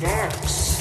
Hackstacks. 0.00 0.80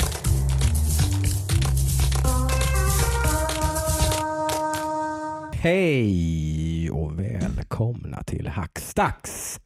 Hej 5.53 6.91
och 6.91 7.19
välkomna 7.19 8.23
till 8.23 8.47
Hackstacks. 8.47 9.59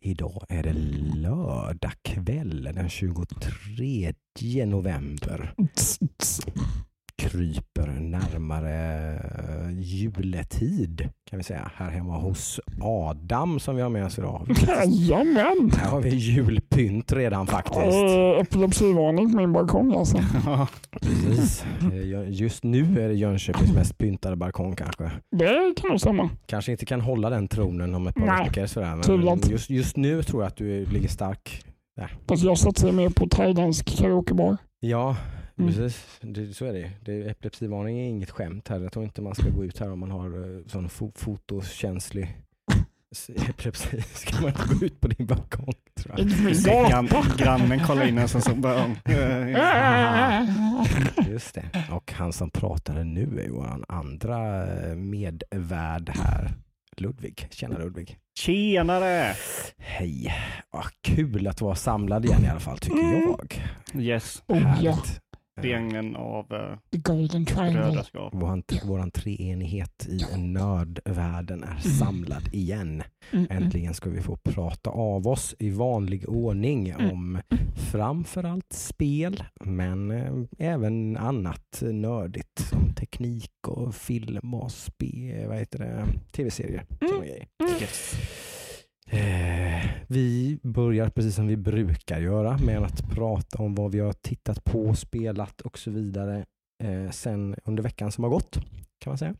Idag 0.00 0.46
är 0.48 0.62
det 0.62 0.72
lördag 1.14 1.92
kväll 2.02 2.70
den 2.74 2.88
23 2.88 4.66
november. 4.66 5.54
Kryper 7.30 7.86
närmare 8.00 9.18
juletid 9.80 11.08
kan 11.30 11.36
vi 11.36 11.42
säga 11.42 11.70
här 11.76 11.90
hemma 11.90 12.18
hos 12.18 12.60
Adam 12.80 13.60
som 13.60 13.76
vi 13.76 13.82
har 13.82 13.88
med 13.88 14.04
oss 14.06 14.18
idag. 14.18 14.48
Jajamän! 14.88 15.70
Här 15.76 15.90
har 15.90 16.00
vi 16.00 16.10
julpynt 16.16 17.12
redan 17.12 17.46
faktiskt. 17.46 17.76
Eh, 17.76 18.40
Epilepsivarning 18.40 19.30
på 19.30 19.36
min 19.36 19.52
balkong 19.52 19.94
alltså. 19.94 20.18
Precis. 21.00 21.64
Eh, 21.92 22.30
Just 22.30 22.64
nu 22.64 23.00
är 23.02 23.08
det 23.08 23.14
Jönköpings 23.14 23.72
mest 23.74 23.98
pyntade 23.98 24.36
balkong 24.36 24.76
kanske. 24.76 25.10
Det 25.36 25.74
kan 25.76 25.90
nog 25.90 26.00
stämma. 26.00 26.30
Kanske 26.46 26.72
inte 26.72 26.86
kan 26.86 27.00
hålla 27.00 27.30
den 27.30 27.48
tronen 27.48 27.94
om 27.94 28.06
ett 28.06 28.14
par 28.14 28.26
Nej, 28.26 28.44
veckor 28.48 28.66
sådär. 28.66 29.18
Men 29.18 29.40
just, 29.50 29.70
just 29.70 29.96
nu 29.96 30.22
tror 30.22 30.42
jag 30.42 30.48
att 30.48 30.56
du 30.56 30.86
ligger 30.86 31.08
stark. 31.08 31.64
Fast 32.28 32.42
jag 32.44 32.58
satsar 32.58 32.92
mer 32.92 33.08
på 33.10 33.26
thailändsk 33.28 33.98
karaokebar. 33.98 34.56
Ja, 34.80 35.16
Mm. 35.62 35.74
precis. 35.74 36.18
Det, 36.20 36.54
så 36.54 36.64
är 36.64 36.72
det. 36.72 36.90
det. 37.04 37.30
Epilepsivarning 37.30 37.98
är 38.00 38.08
inget 38.08 38.30
skämt 38.30 38.68
här. 38.68 38.80
Jag 38.80 38.92
tror 38.92 39.04
inte 39.04 39.22
man 39.22 39.34
ska 39.34 39.48
gå 39.50 39.64
ut 39.64 39.78
här 39.78 39.92
om 39.92 39.98
man 39.98 40.10
har 40.10 40.56
eh, 40.56 40.66
sån 40.66 40.88
fo 40.88 41.12
fotokänslig 41.14 42.36
epilepsi. 43.48 44.02
Ska 44.14 44.40
man 44.40 44.50
inte 44.50 44.74
gå 44.74 44.86
ut 44.86 45.00
på 45.00 45.08
din 45.08 45.26
balkong 45.26 45.74
tror 45.94 46.14
jag. 46.18 46.28
Gran, 46.88 47.08
grannen 47.36 47.80
kollar 47.80 48.06
in 48.06 48.18
en 48.18 48.28
som 48.28 48.40
så 48.42 48.54
bara... 48.54 48.84
eh, 49.04 49.58
Just 51.30 51.54
det. 51.54 51.64
Och 51.90 52.12
han 52.12 52.32
som 52.32 52.50
pratade 52.50 53.04
nu 53.04 53.40
är 53.44 53.48
vår 53.50 53.84
andra 53.88 54.66
eh, 54.66 54.94
medvärd 54.96 56.08
här. 56.14 56.50
Ludvig. 56.96 57.48
Tjena 57.50 57.78
Ludvig. 57.78 58.18
Tjenare! 58.38 59.34
Hej. 59.78 60.34
Vad 60.70 60.84
kul 61.02 61.46
att 61.46 61.60
vara 61.60 61.74
samlad 61.74 62.24
igen 62.24 62.44
i 62.44 62.48
alla 62.48 62.60
fall 62.60 62.78
tycker 62.78 62.98
Mm. 62.98 63.22
jag. 63.22 63.62
Yes, 64.02 64.42
Oh 64.46 64.56
Härligt. 64.58 65.20
Triangeln 65.60 66.16
av 66.16 66.52
uh, 66.52 66.76
the 66.90 66.98
golden 66.98 67.46
triangle. 67.46 67.80
brödraskap. 67.82 68.34
Våran, 68.34 68.62
våran 68.84 69.10
treenighet 69.10 70.06
i 70.08 70.36
nördvärlden 70.38 71.62
är 71.64 71.76
samlad 71.78 72.48
igen. 72.52 73.02
Mm, 73.30 73.46
mm. 73.50 73.62
Äntligen 73.62 73.94
ska 73.94 74.10
vi 74.10 74.20
få 74.20 74.36
prata 74.36 74.90
av 74.90 75.28
oss 75.28 75.54
i 75.58 75.70
vanlig 75.70 76.28
ordning 76.28 76.88
Mm. 76.90 77.10
om 77.12 77.40
framförallt 77.92 78.72
spel, 78.72 79.44
men 79.60 80.10
eh, 80.10 80.32
även 80.58 81.16
annat 81.16 81.82
nördigt 81.82 82.58
som 82.58 82.94
teknik 82.94 83.68
och 83.68 83.94
film 83.94 84.54
och 84.54 84.72
spe, 84.72 85.46
vad 85.48 85.58
heter 85.58 85.78
det, 85.78 86.04
tv-serier. 86.32 86.86
Mm. 87.00 87.22
Yes. 87.80 88.14
Eh, 89.12 89.90
vi 90.06 90.58
börjar 90.62 91.08
precis 91.08 91.34
som 91.34 91.46
vi 91.46 91.56
brukar 91.56 92.20
göra 92.20 92.58
med 92.58 92.82
att 92.82 93.10
prata 93.10 93.62
om 93.62 93.74
vad 93.74 93.92
vi 93.92 94.00
har 94.00 94.12
tittat 94.12 94.64
på, 94.64 94.94
spelat 94.94 95.60
och 95.60 95.78
så 95.78 95.90
vidare 95.90 96.44
eh, 96.84 97.10
sen 97.10 97.56
under 97.64 97.82
veckan 97.82 98.12
som 98.12 98.24
har 98.24 98.30
gått 98.30 98.54
kan 98.98 99.10
man 99.10 99.18
säga. 99.18 99.34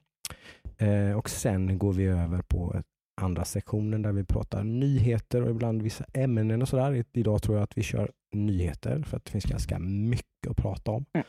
Eh, 0.78 1.18
och 1.18 1.30
sen 1.30 1.78
går 1.78 1.92
vi 1.92 2.04
över 2.04 2.42
på 2.42 2.82
andra 3.20 3.44
sektionen 3.44 4.02
där 4.02 4.12
vi 4.12 4.24
pratar 4.24 4.64
nyheter 4.64 5.42
och 5.42 5.50
ibland 5.50 5.82
vissa 5.82 6.04
ämnen 6.12 6.62
och 6.62 6.68
sådär. 6.68 7.04
Idag 7.12 7.42
tror 7.42 7.56
jag 7.56 7.62
att 7.62 7.78
vi 7.78 7.82
kör 7.82 8.10
nyheter 8.32 9.02
för 9.02 9.16
att 9.16 9.24
det 9.24 9.30
finns 9.30 9.44
ganska 9.44 9.78
mycket 9.78 10.50
att 10.50 10.56
prata 10.56 10.90
om. 10.90 11.04
Mm. 11.14 11.26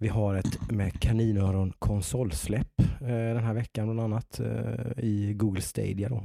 Mm. 0.00 0.04
Vi 0.04 0.08
har 0.08 0.34
ett 0.34 0.70
med 0.70 1.00
kaninöron 1.00 1.72
konsolsläpp 1.78 2.80
eh, 3.00 3.06
den 3.06 3.44
här 3.44 3.54
veckan 3.54 3.86
bland 3.86 4.00
annat 4.00 4.40
eh, 4.40 5.04
i 5.04 5.34
Google 5.36 5.60
Stadia. 5.60 6.08
Då. 6.08 6.22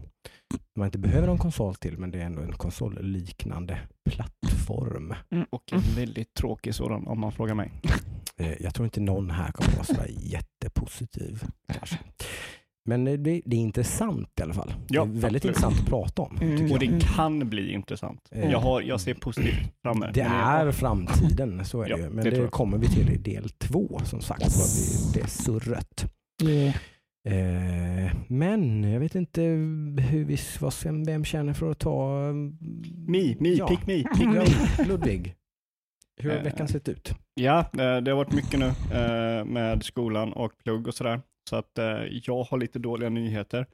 Man 0.75 0.85
inte 0.85 0.97
behöver 0.97 1.27
någon 1.27 1.37
konsol 1.37 1.75
till 1.75 1.97
men 1.97 2.11
det 2.11 2.21
är 2.21 2.25
ändå 2.25 2.41
en 2.41 2.53
konsolliknande 2.53 3.79
plattform. 4.09 5.13
Och 5.49 5.73
en 5.73 5.95
väldigt 5.95 6.33
tråkig 6.33 6.75
sådan 6.75 7.07
om 7.07 7.19
man 7.19 7.31
frågar 7.31 7.55
mig. 7.55 7.71
Eh, 8.37 8.61
jag 8.61 8.73
tror 8.73 8.85
inte 8.85 9.01
någon 9.01 9.31
här 9.31 9.51
kommer 9.51 9.71
vara 9.71 9.83
sådär 9.83 10.09
jättepositiv. 10.09 11.43
Kanske. 11.73 11.99
Men 12.85 13.03
det, 13.05 13.17
det 13.17 13.55
är 13.55 13.59
intressant 13.59 14.29
i 14.39 14.41
alla 14.43 14.53
fall. 14.53 14.73
Ja, 14.89 15.05
det 15.05 15.09
är 15.09 15.21
väldigt 15.21 15.25
absolut. 15.25 15.45
intressant 15.45 15.79
att 15.79 15.85
prata 15.89 16.21
om. 16.21 16.37
Mm. 16.41 16.63
Och 16.63 16.69
jag. 16.69 16.79
det 16.79 16.99
kan 17.15 17.49
bli 17.49 17.71
intressant. 17.73 18.27
Eh, 18.31 18.51
Jag, 18.51 18.59
har, 18.59 18.81
jag 18.81 19.01
ser 19.01 19.13
positivt 19.13 19.73
framme. 19.81 20.11
Det 20.13 20.21
är 20.21 20.71
framtiden, 20.71 21.65
så 21.65 21.81
är 21.81 21.89
Ja, 21.89 21.95
det 21.97 22.03
ju. 22.03 22.09
Men 22.09 22.23
det 22.23 22.29
det, 22.29 22.47
kommer 22.47 22.77
vi 22.77 22.87
till 22.87 23.09
i 23.09 23.17
del 23.17 23.49
två 23.49 23.99
som 24.05 24.21
sagt. 24.21 24.41
Yes. 24.41 25.13
Det 25.13 25.19
är 25.21 25.27
surret. 25.27 26.11
Yeah. 26.43 26.75
Eh, 27.27 28.11
men 28.27 28.83
jag 28.91 28.99
vet 28.99 29.15
inte 29.15 29.41
hur 29.41 30.25
vi, 30.25 30.37
vad, 30.59 30.73
vem, 30.83 31.03
vem 31.03 31.25
känner 31.25 31.53
för 31.53 31.71
att 31.71 31.79
ta... 31.79 32.19
Me, 33.07 33.35
me, 33.39 33.49
ja. 33.49 33.67
pick 33.67 33.87
me, 33.87 34.03
pick 34.03 34.27
me. 34.27 34.45
Ludvig. 34.85 35.35
Hur 36.21 36.29
har 36.29 36.37
Eh. 36.37 36.43
veckan 36.43 36.67
sett 36.67 36.89
ut? 36.89 37.13
Ja, 37.33 37.59
eh, 37.59 37.97
det 37.97 38.11
har 38.11 38.15
varit 38.15 38.33
mycket 38.33 38.59
nu 38.59 38.65
eh, 38.65 39.45
med 39.45 39.83
skolan 39.83 40.33
och 40.33 40.51
plugg 40.63 40.87
och 40.87 40.93
sådär. 40.93 41.21
Så 41.50 41.56
att 41.56 41.78
eh, 41.78 42.03
jag 42.24 42.44
har 42.44 42.57
lite 42.57 42.79
dåliga 42.79 43.09
nyheter. 43.09 43.66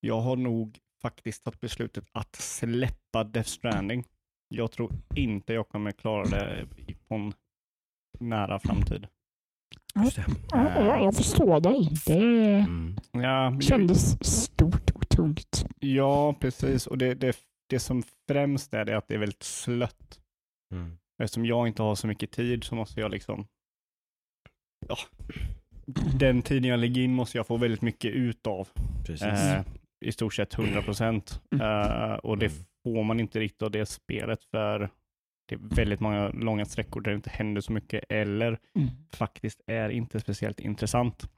Jag 0.00 0.20
har 0.20 0.36
nog 0.36 0.78
faktiskt 1.02 1.44
tagit 1.44 1.60
beslutet 1.60 2.04
att 2.12 2.36
släppa 2.36 3.24
Death 3.24 3.48
Stranding. 3.48 4.04
Jag 4.48 4.72
tror 4.72 4.92
inte 5.14 5.52
jag 5.52 5.68
kommer 5.68 5.92
klara 5.92 6.24
det 6.24 6.66
på 7.08 7.14
en 7.14 7.32
nära 8.20 8.58
framtid. 8.58 9.06
Just 10.04 10.16
det. 10.16 10.24
Ja, 10.50 10.72
ja, 10.80 11.04
jag 11.04 11.16
förstår 11.16 11.60
dig. 11.60 11.88
Det 12.06 12.54
Mm. 12.54 12.96
Ja, 13.12 13.60
kändes 13.60 14.24
stort 14.26 14.90
och 14.90 15.08
tungt. 15.08 15.66
ja 15.80 16.34
precis. 16.40 16.86
Och 16.86 16.98
det, 16.98 17.14
det, 17.14 17.36
det 17.68 17.78
som 17.80 18.02
främst 18.28 18.74
är 18.74 18.84
det 18.84 18.96
att 18.96 19.08
det 19.08 19.14
är 19.14 19.18
väldigt 19.18 19.42
slött. 19.42 20.20
Mm. 20.72 20.98
Eftersom 21.22 21.44
jag 21.46 21.66
inte 21.68 21.82
har 21.82 21.94
så 21.94 22.06
mycket 22.06 22.30
tid 22.32 22.64
så 22.64 22.74
måste 22.74 23.00
jag 23.00 23.10
liksom, 23.10 23.46
ja, 24.88 24.96
den 26.18 26.42
tiden 26.42 26.70
jag 26.70 26.80
lägger 26.80 27.02
in 27.02 27.14
måste 27.14 27.38
jag 27.38 27.46
få 27.46 27.56
väldigt 27.56 27.82
mycket 27.82 28.10
ut 28.12 28.46
av. 28.46 28.68
Precis. 29.06 29.22
Eh, 29.26 29.60
I 30.04 30.12
stort 30.12 30.34
sett 30.34 30.54
100 30.58 30.82
procent. 30.82 31.40
Eh, 31.60 32.12
och 32.14 32.38
det 32.38 32.46
Mm. 32.46 32.58
får 32.84 33.04
man 33.04 33.20
inte 33.20 33.40
riktigt 33.40 33.62
av 33.62 33.70
det 33.70 33.86
spelet 33.86 34.44
för 34.44 34.90
det 35.48 35.54
är 35.54 35.58
väldigt 35.76 36.00
många 36.00 36.28
långa 36.28 36.64
sträckor 36.64 37.00
där 37.00 37.10
det 37.10 37.16
inte 37.16 37.30
händer 37.30 37.60
så 37.60 37.72
mycket 37.72 38.04
eller 38.08 38.46
Mm. 38.76 38.88
faktiskt 39.12 39.60
är 39.66 39.88
inte 39.90 40.20
speciellt 40.20 40.60
intressant. 40.60 41.30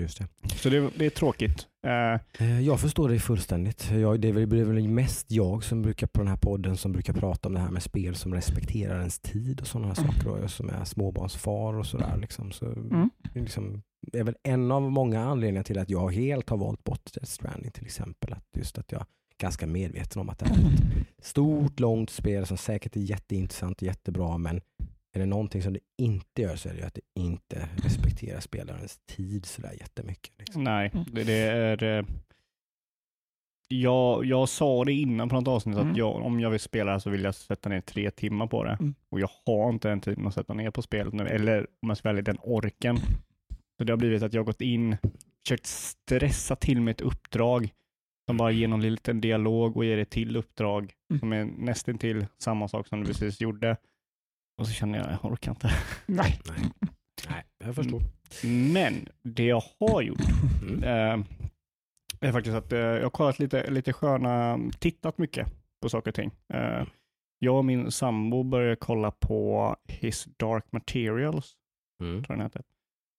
Just 0.00 0.18
det. 0.18 0.26
Så 0.56 0.68
det, 0.70 0.90
det 0.96 1.06
är 1.06 1.10
tråkigt. 1.10 1.66
Eh, 1.86 2.20
Eh, 2.46 2.60
Jag 2.60 2.80
förstår 2.80 3.08
dig 3.08 3.18
fullständigt. 3.18 3.90
Jag, 3.90 4.20
det 4.20 4.28
är 4.28 4.32
väl, 4.32 4.88
mest 4.88 5.30
jag 5.30 5.64
som 5.64 5.82
brukar 5.82 6.06
på 6.06 6.20
den 6.20 6.28
här 6.28 6.36
podden 6.36 6.76
som 6.76 6.92
brukar 6.92 7.12
prata 7.12 7.48
om 7.48 7.54
det 7.54 7.60
här 7.60 7.70
med 7.70 7.82
spel 7.82 8.14
som 8.14 8.34
respekterar 8.34 8.98
ens 8.98 9.18
tid 9.18 9.60
och 9.60 9.66
sådana 9.66 9.88
här 9.88 9.94
saker. 9.94 10.28
Och 10.28 10.38
jag 10.42 10.50
som 10.50 10.68
är 10.70 10.84
småbarnsfar 10.84 11.74
och 11.74 11.86
sådär. 11.86 12.16
Liksom. 12.20 12.52
Så, 12.52 12.66
Mm. 12.66 13.10
det 13.32 13.38
är 13.38 13.42
liksom, 13.42 13.82
det 14.12 14.18
är 14.18 14.24
väl 14.24 14.36
en 14.42 14.70
av 14.72 14.82
många 14.82 15.20
anledningar 15.24 15.62
till 15.62 15.78
att 15.78 15.90
jag 15.90 16.14
helt 16.14 16.50
har 16.50 16.56
valt 16.56 16.84
bort 16.84 17.12
Death 17.14 17.30
Stranding 17.30 17.70
till 17.70 17.84
exempel. 17.84 18.32
Att 18.32 18.44
just 18.56 18.78
att 18.78 18.92
jag 18.92 19.00
är 19.00 19.06
ganska 19.40 19.66
medveten 19.66 20.20
om 20.20 20.28
att 20.28 20.38
det 20.38 20.46
är 20.46 20.50
ett 20.50 21.24
stort, 21.26 21.80
långt 21.80 22.10
spel 22.10 22.46
som 22.46 22.56
säkert 22.56 22.96
är 22.96 23.00
jätteintressant 23.00 23.76
och 23.76 23.82
jättebra 23.82 24.38
men 24.38 24.60
är 25.12 25.20
det 25.20 25.26
någonting 25.26 25.62
som 25.62 25.72
det 25.72 25.80
inte 25.98 26.42
gör 26.42 26.56
så 26.56 26.68
är 26.68 26.74
det 26.74 26.86
att 26.86 26.94
det 26.94 27.20
inte 27.20 27.68
respekterar 27.76 28.40
spelarens 28.40 28.98
tid 29.06 29.46
sådär 29.46 29.72
jättemycket. 29.80 30.32
Liksom. 30.38 30.64
nej, 30.64 30.90
Mm. 30.94 31.06
det, 31.12 31.24
det 31.24 31.32
är... 31.38 31.82
Eh, 31.98 32.04
jag, 33.68 34.24
jag 34.24 34.48
sa 34.48 34.84
det 34.84 34.92
innan 34.92 35.28
på 35.28 35.34
något 35.34 35.48
avsnitt 35.48 35.76
Mm. 35.76 35.90
att 35.90 35.96
jag, 35.96 36.14
om 36.16 36.40
jag 36.40 36.50
vill 36.50 36.60
spela 36.60 37.00
så 37.00 37.10
vill 37.10 37.22
jag 37.24 37.34
sätta 37.34 37.68
ner 37.68 37.80
tre 37.80 38.10
timmar 38.10 38.46
på 38.46 38.64
det. 38.64 38.76
Mm. 38.80 38.94
Och 39.08 39.20
jag 39.20 39.30
har 39.46 39.70
inte 39.70 39.88
den 39.88 40.00
tiden 40.00 40.26
att 40.26 40.34
sätta 40.34 40.54
ner 40.54 40.70
på 40.70 40.82
spelet 40.82 41.14
nu, 41.14 41.26
eller 41.28 41.66
om 41.82 41.88
jag 41.88 41.98
ska 41.98 42.08
välja 42.08 42.22
den 42.22 42.38
orken. 42.42 42.96
Så 43.78 43.84
det 43.84 43.92
har 43.92 43.96
blivit 43.96 44.22
att 44.22 44.32
jag 44.34 44.40
har 44.40 44.46
gått 44.46 44.60
in, 44.60 44.96
försökt 45.44 45.66
stressa 45.66 46.56
till 46.56 46.80
mig 46.80 46.92
ett 46.92 47.00
uppdrag 47.00 47.68
som 48.26 48.36
bara 48.36 48.50
ger 48.50 48.68
någon 48.68 48.82
liten 48.82 49.20
dialog 49.20 49.76
och 49.76 49.84
ger 49.84 49.98
ett 49.98 50.10
till 50.10 50.36
uppdrag 50.36 50.92
Mm. 51.10 51.20
som 51.20 51.32
är 51.32 51.44
nästan 51.44 51.98
till 51.98 52.26
samma 52.38 52.68
sak 52.68 52.86
som 52.86 53.00
du 53.00 53.06
precis 53.06 53.40
gjorde. 53.40 53.76
Och 54.60 54.66
så 54.66 54.72
känner 54.72 54.98
jag, 54.98 55.12
jag 55.22 55.32
orkar 55.32 55.50
inte. 55.52 55.70
Nej. 56.06 56.40
Nej. 56.48 56.70
Nej, 57.30 57.44
jag 57.64 57.74
förstår. 57.74 58.02
Men 58.72 59.08
det 59.22 59.44
jag 59.44 59.62
har 59.80 60.02
gjort 60.02 60.20
Mm. 60.62 60.82
eh, 60.84 61.26
är 62.20 62.32
faktiskt 62.32 62.56
att 62.56 62.72
eh, 62.72 62.78
jag 62.78 63.02
har 63.02 63.10
kollat 63.10 63.38
lite, 63.38 63.70
lite 63.70 63.92
sköna, 63.92 64.58
tittat 64.78 65.18
mycket 65.18 65.48
på 65.82 65.88
saker 65.88 66.10
och 66.10 66.14
ting. 66.14 66.30
Eh, 66.54 66.82
jag 67.38 67.56
och 67.56 67.64
min 67.64 67.90
sambo 67.90 68.42
började 68.42 68.76
kolla 68.76 69.10
på 69.10 69.76
His 69.88 70.24
Dark 70.24 70.64
Materials, 70.72 71.52
Mm. 72.02 72.24
tror 72.24 72.38
jag 72.38 72.38
den 72.38 72.46
heter. 72.46 72.62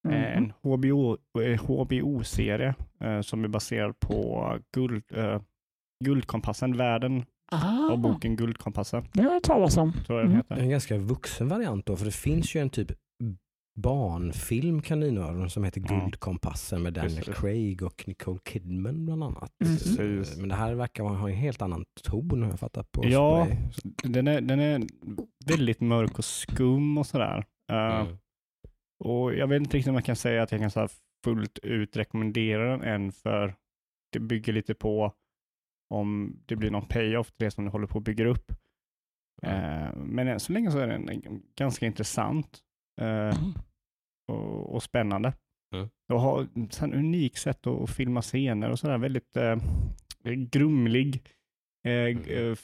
Mm. 0.07 0.43
En 0.43 0.53
HBO, 0.63 1.17
HBO-serie 1.59 2.75
som 3.23 3.43
är 3.43 3.47
baserad 3.47 3.99
på 3.99 4.57
guld, 4.73 5.03
Guldkompassen, 6.03 6.77
världen 6.77 7.25
Ah, 7.51 7.91
av 7.91 7.97
boken 7.99 8.35
Guldkompassen. 8.35 9.07
det 9.13 9.21
har 9.23 9.31
jag 9.33 9.43
talas 9.43 9.77
om. 9.77 9.93
Tror 10.05 10.19
jag 10.19 10.25
den 10.29 10.33
Mm. 10.35 10.37
heter. 10.49 10.63
En 10.63 10.69
ganska 10.69 10.97
vuxen 10.97 11.47
variant 11.47 11.85
då, 11.85 11.95
för 11.97 12.05
det 12.05 12.11
finns 12.11 12.55
ju 12.55 12.59
en 12.61 12.69
typ 12.69 12.91
barnfilm 13.75 14.81
Kaninöron 14.81 15.49
som 15.49 15.63
heter 15.63 15.81
Ja. 15.89 15.99
Guldkompassen 15.99 16.81
med 16.83 16.93
Daniel 16.93 17.15
Precis. 17.17 17.35
Craig 17.35 17.83
och 17.83 18.03
Nicole 18.07 18.39
Kidman 18.45 19.05
bland 19.05 19.23
annat. 19.23 19.51
Precis. 19.59 19.99
Eh, 19.99 20.39
Men 20.39 20.49
det 20.49 20.55
här 20.55 20.73
verkar 20.73 21.03
ha 21.03 21.29
en 21.29 21.35
helt 21.35 21.61
annan 21.61 21.85
ton 22.03 22.41
har 22.43 22.49
jag 22.49 22.59
fattat 22.59 22.91
på. 22.91 23.03
Ja. 23.07 23.45
spray. 23.71 23.93
Den 24.13 24.27
är, 24.27 24.41
den 24.41 24.59
är 24.59 24.81
väldigt 25.45 25.81
mörk 25.81 26.17
och 26.19 26.25
skum 26.25 26.97
och 26.97 27.05
sådär. 27.07 27.45
Eh, 27.71 28.01
Mm. 28.01 28.17
Och 29.03 29.33
jag 29.35 29.47
vet 29.47 29.61
inte 29.61 29.77
riktigt 29.77 29.89
om 29.89 29.95
jag 29.95 30.05
kan 30.05 30.15
säga 30.15 30.43
att 30.43 30.51
jag 30.51 30.61
kan 30.61 30.71
så 30.71 30.79
här 30.79 30.89
fullt 31.23 31.59
ut 31.63 31.97
rekommendera 31.97 32.71
den 32.77 32.81
än 32.81 33.11
för 33.11 33.55
det 34.13 34.19
bygger 34.19 34.53
lite 34.53 34.73
på 34.73 35.13
om 35.91 36.39
det 36.45 36.55
blir 36.55 36.71
någon 36.71 36.87
payoff 36.87 37.31
till 37.31 37.45
det 37.45 37.51
som 37.51 37.65
du 37.65 37.71
håller 37.71 37.87
på 37.87 37.97
att 37.97 38.03
bygga 38.03 38.25
upp. 38.27 38.51
Eh, 39.43 39.95
men 39.95 40.27
än 40.27 40.39
så 40.39 40.53
länge 40.53 40.71
så 40.71 40.77
är 40.79 40.87
den 40.87 41.21
ganska 41.55 41.85
intressant 41.85 42.59
eh, 43.01 43.07
Mm. 43.37 43.53
och, 44.27 44.75
och 44.75 44.83
spännande. 44.83 45.33
Mm. 45.75 45.89
Och 46.13 46.21
har 46.21 46.43
ett 46.43 46.81
unikt 46.83 47.37
sätt 47.37 47.67
att, 47.67 47.89
filma 47.89 48.21
scener 48.21 48.69
och 48.69 48.79
sådär. 48.79 48.97
Väldigt 48.97 49.37
eh, 49.37 49.55
grumlig 50.51 51.23
eh, 51.87 51.91
Mm. 51.93 52.23
eh, 52.51 52.57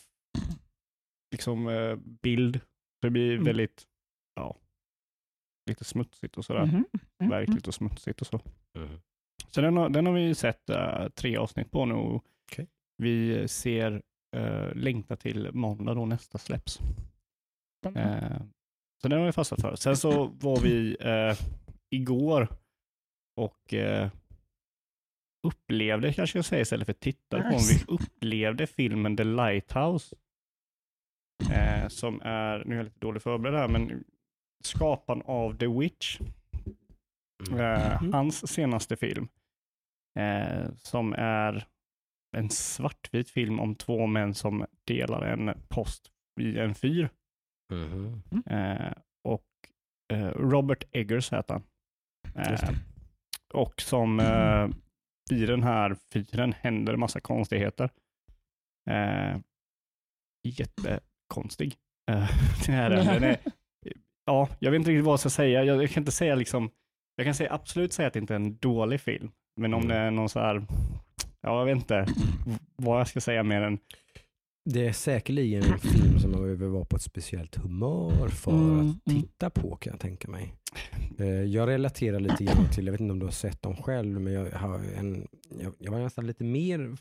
liksom 1.32 1.68
eh, 1.68 1.96
bild. 1.96 2.60
Det 3.02 3.10
blir 3.10 3.32
Mm. 3.34 3.46
väldigt, 3.46 3.88
ja, 4.36 4.58
lite 5.70 5.84
smutsigt 5.84 6.38
och 6.38 6.46
sådär. 6.46 6.64
Mm. 6.64 6.86
Verkligt 7.30 7.68
och 7.68 7.74
smutsigt 7.74 8.22
och 8.22 8.28
så. 8.28 8.40
Mm. 8.78 9.00
Så 9.50 9.62
den 9.62 9.78
har, 9.78 9.90
den 9.90 10.06
har 10.06 10.14
vi 10.14 10.36
sett 10.36 10.62
tre 11.16 11.38
avsnitt 11.38 11.72
på 11.72 11.86
nu. 11.86 11.94
och. 11.94 12.26
Vi 12.98 13.48
ser 13.48 14.02
uh, 14.38 14.76
längta 14.76 15.16
till 15.16 15.52
måndag 15.54 15.94
då 15.94 16.06
nästa 16.06 16.38
släpps. 16.38 16.80
Mm. 17.86 17.98
Eh, 17.98 18.42
så 19.02 19.08
den 19.08 19.20
har 19.20 19.26
vi 19.26 19.32
fastnat 19.32 19.62
för. 19.62 19.76
Sen 19.76 19.98
så 19.98 20.26
var 20.26 20.60
vi 20.62 20.98
eh, 21.00 21.38
igår 21.96 22.48
och 23.36 23.74
eh, 23.74 24.10
upplevde, 25.48 26.14
kanske 26.14 26.38
jag 26.38 26.46
säger 26.46 26.62
istället 26.62 26.86
för 26.86 26.94
tittade 26.94 27.44
på, 27.44 27.50
Nice. 27.50 27.86
vi 27.88 27.94
upplevde 27.94 28.68
filmen 28.68 29.18
The 29.18 29.24
Lighthouse. 29.24 30.16
Eh, 31.52 31.88
som 31.88 32.22
är, 32.22 32.66
nu 32.66 32.74
är 32.74 32.78
jag 32.78 32.84
lite 32.84 33.00
dålig 33.00 33.22
förberedd 33.22 33.56
här, 33.60 33.68
men 33.68 34.04
skaparen 34.64 35.22
av 35.26 35.58
The 35.58 35.68
Witch. 35.68 36.20
Eh, 37.52 38.02
Mhm. 38.02 38.14
hans 38.14 38.54
senaste 38.54 38.96
film. 38.98 39.28
Eh, 40.20 40.70
som 40.76 41.14
är 41.18 41.68
en 42.38 42.50
svartvit 42.50 43.30
film 43.30 43.60
om 43.60 43.76
två 43.76 44.08
män 44.08 44.34
som 44.34 44.66
delar 44.88 45.22
en 45.22 45.62
post 45.68 46.12
i 46.42 46.60
en 46.60 46.76
fyr. 46.76 47.10
Mhm. 47.74 48.22
Eh, 48.46 48.94
och 49.24 49.46
eh, 50.14 50.28
Robert 50.28 50.84
Eggers 50.92 51.34
heter 51.34 51.54
han. 51.54 51.64
Eh, 52.46 52.70
och 53.54 53.82
som 53.82 54.20
eh, 54.20 54.68
i 55.32 55.46
den 55.46 55.64
här 55.64 55.96
fyren 56.14 56.54
händer 56.54 56.96
massa 56.96 57.20
konstigheter. 57.20 57.90
Eh, 58.90 59.38
jättekonstig. 60.44 61.76
Eh, 62.12 62.30
den 62.66 62.76
här 62.76 62.90
den 62.90 63.24
är, 63.24 63.38
ja, 64.26 64.50
jag 64.60 64.72
vet 64.72 64.80
inte 64.80 64.92
riktigt 64.92 65.06
vad 65.06 65.12
jag 65.14 65.20
ska 65.20 65.30
säga. 65.30 65.64
Jag, 65.64 65.84
jag 65.84 65.90
kan 65.90 66.02
inte 66.02 66.12
säga 66.12 66.36
liksom, 66.36 66.72
jag 67.16 67.26
kan 67.26 67.36
säga, 67.36 67.54
absolut 67.54 67.94
säga 67.94 68.08
att 68.08 68.14
det 68.14 68.20
inte 68.20 68.34
är 68.34 68.40
en 68.40 68.58
dålig 68.58 69.02
film. 69.02 69.32
Men 69.60 69.74
om 69.74 69.82
Mm. 69.84 69.88
det 69.90 70.02
är 70.02 70.12
någon 70.12 70.30
så 70.30 70.40
här, 70.40 70.66
ja 71.42 71.60
jag 71.60 71.66
vet 71.66 71.76
inte 71.76 72.06
vad 72.76 73.00
jag 73.00 73.08
ska 73.08 73.22
säga 73.22 73.44
mer 73.44 73.62
än, 73.62 73.80
Det 74.66 74.88
är 74.88 74.92
säkerligen 74.94 75.64
en 75.64 75.80
film 75.80 76.20
som 76.20 76.32
man 76.32 76.42
behöver 76.42 76.68
vara 76.68 76.86
på 76.86 76.96
ett 76.96 77.02
speciellt 77.02 77.56
humör 77.56 78.28
för 78.28 78.52
Mm, 78.52 78.80
att 78.80 79.08
mm. 79.08 79.22
titta 79.22 79.50
på 79.50 79.76
kan 79.76 79.92
jag 79.94 80.00
tänka 80.00 80.28
mig. 80.32 80.54
Eh, 81.20 81.28
Jag 81.28 81.68
relaterar 81.70 82.20
lite 82.20 82.44
grann 82.44 82.70
till, 82.74 82.86
jag 82.86 82.92
vet 82.92 83.02
inte 83.02 83.12
om 83.12 83.20
du 83.20 83.26
har 83.26 83.32
sett 83.32 83.62
dem 83.62 83.76
själv, 83.76 84.22
men 84.22 84.34
jag, 84.34 84.52
har 84.52 84.80
en, 84.98 85.28
jag, 85.62 85.74
jag 85.80 85.92
var 85.92 86.00
nästan 86.00 86.28
lite 86.28 86.44
mer 86.44 86.96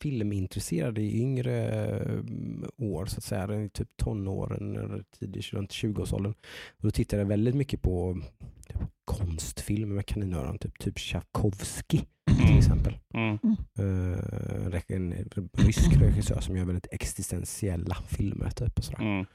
filmintresserad 0.00 0.98
i 0.98 1.20
yngre 1.20 1.68
eh, 1.96 2.18
år, 2.78 3.06
så 3.06 3.18
att 3.18 3.24
säga, 3.24 3.62
i 3.64 3.68
typ 3.68 3.88
tonåren 3.96 4.76
eller 4.76 5.04
tidigt 5.18 5.52
runt 5.52 5.70
20-årsåldern. 5.70 6.34
Då 6.78 6.90
tittade 6.90 7.22
jag 7.22 7.28
väldigt 7.28 7.54
mycket 7.54 7.82
på 7.82 8.20
typ, 8.68 8.76
konstfilmer 9.04 9.94
med 9.94 10.06
kaninöron, 10.06 10.58
typ, 10.58 10.78
typ 10.78 10.98
Tchaikovsky 10.98 11.98
till 12.36 12.46
Mm. 12.46 12.58
exempel. 12.58 12.98
mm, 13.14 13.38
re- 14.70 14.82
en 14.96 15.12
rysk 15.66 15.96
regissör 15.96 16.40
som 16.40 16.56
gör 16.56 16.64
väldigt 16.64 16.86
existentiella 16.92 17.94
filmer. 18.08 18.50
Typ, 18.50 18.78
och 18.78 18.84
sådär. 18.84 19.00
mm. 19.02 19.26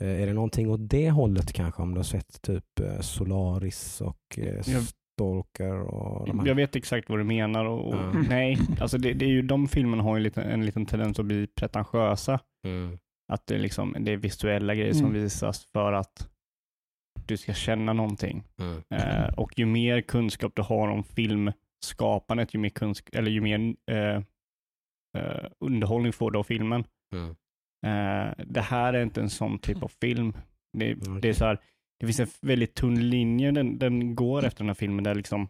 Eh, 0.00 0.22
är 0.22 0.26
det 0.26 0.32
någonting 0.32 0.70
åt 0.70 0.90
det 0.90 1.10
hållet 1.10 1.52
kanske 1.52 1.82
om 1.82 1.90
du 1.94 1.98
har 1.98 2.04
sett 2.04 2.42
typ 2.42 2.80
eh, 2.80 3.00
Solaris 3.00 4.00
och 4.00 4.38
eh, 4.38 4.44
Jag- 4.44 4.82
Stalker 5.18 5.80
och 5.80 6.26
de 6.26 6.38
här? 6.40 6.46
Jag 6.46 6.54
vet 6.54 6.76
exakt 6.76 7.08
vad 7.08 7.18
du 7.18 7.24
menar 7.24 7.64
och, 7.64 7.94
och 7.94 8.14
nej, 8.28 8.58
alltså 8.80 8.98
det, 8.98 9.12
det 9.12 9.24
är 9.24 9.28
ju, 9.30 9.42
de 9.42 9.68
filmerna 9.68 10.02
har 10.02 10.16
ju 10.16 10.22
lite, 10.22 10.42
en 10.42 10.66
liten 10.66 10.86
tendens 10.86 11.18
att 11.18 11.24
bli 11.26 11.46
pretentiösa. 11.46 12.40
Mm. 12.66 12.98
Att 13.32 13.46
det, 13.46 13.54
är 13.54 13.58
liksom, 13.58 13.96
det 14.00 14.12
är 14.12 14.16
visuella 14.16 14.74
grejer 14.74 14.92
som 14.92 15.06
Mm. 15.06 15.22
visas 15.22 15.66
för 15.72 15.92
att 15.92 16.28
du 17.26 17.36
ska 17.36 17.52
känna 17.54 17.92
någonting. 17.92 18.42
Mm. 18.60 18.82
Eh, 18.94 19.34
och 19.36 19.58
ju 19.58 19.66
mer 19.66 20.00
kunskap 20.00 20.52
du 20.56 20.62
har 20.62 20.88
om 20.88 21.02
filmskapandet, 21.82 22.54
ju 22.54 22.58
mer, 22.58 22.68
kunsk- 22.70 23.10
eller 23.16 23.30
ju 23.30 23.40
mer 23.40 23.74
eh, 23.90 24.22
eh, 25.18 25.50
underhållning 25.60 26.12
får 26.12 26.30
du 26.30 26.38
av 26.38 26.42
filmen. 26.44 26.84
Mm. 27.14 27.30
Eh, 27.86 28.34
det 28.46 28.60
här 28.60 28.94
är 28.94 29.02
inte 29.02 29.20
en 29.20 29.30
sån 29.30 29.58
typ 29.58 29.82
av 29.82 29.92
film. 30.00 30.32
Det, 30.78 30.94
Okej. 30.96 31.20
det 31.22 31.28
är 31.28 31.32
så 31.32 31.44
här, 31.44 31.58
det 32.00 32.06
finns 32.06 32.20
en 32.20 32.28
väldigt 32.40 32.74
tunn 32.74 33.08
linje 33.10 33.50
den, 33.50 33.78
den 33.78 34.14
går 34.14 34.44
efter 34.44 34.58
den 34.64 34.68
här 34.68 34.74
filmen 34.74 35.04
där 35.04 35.14
liksom 35.14 35.48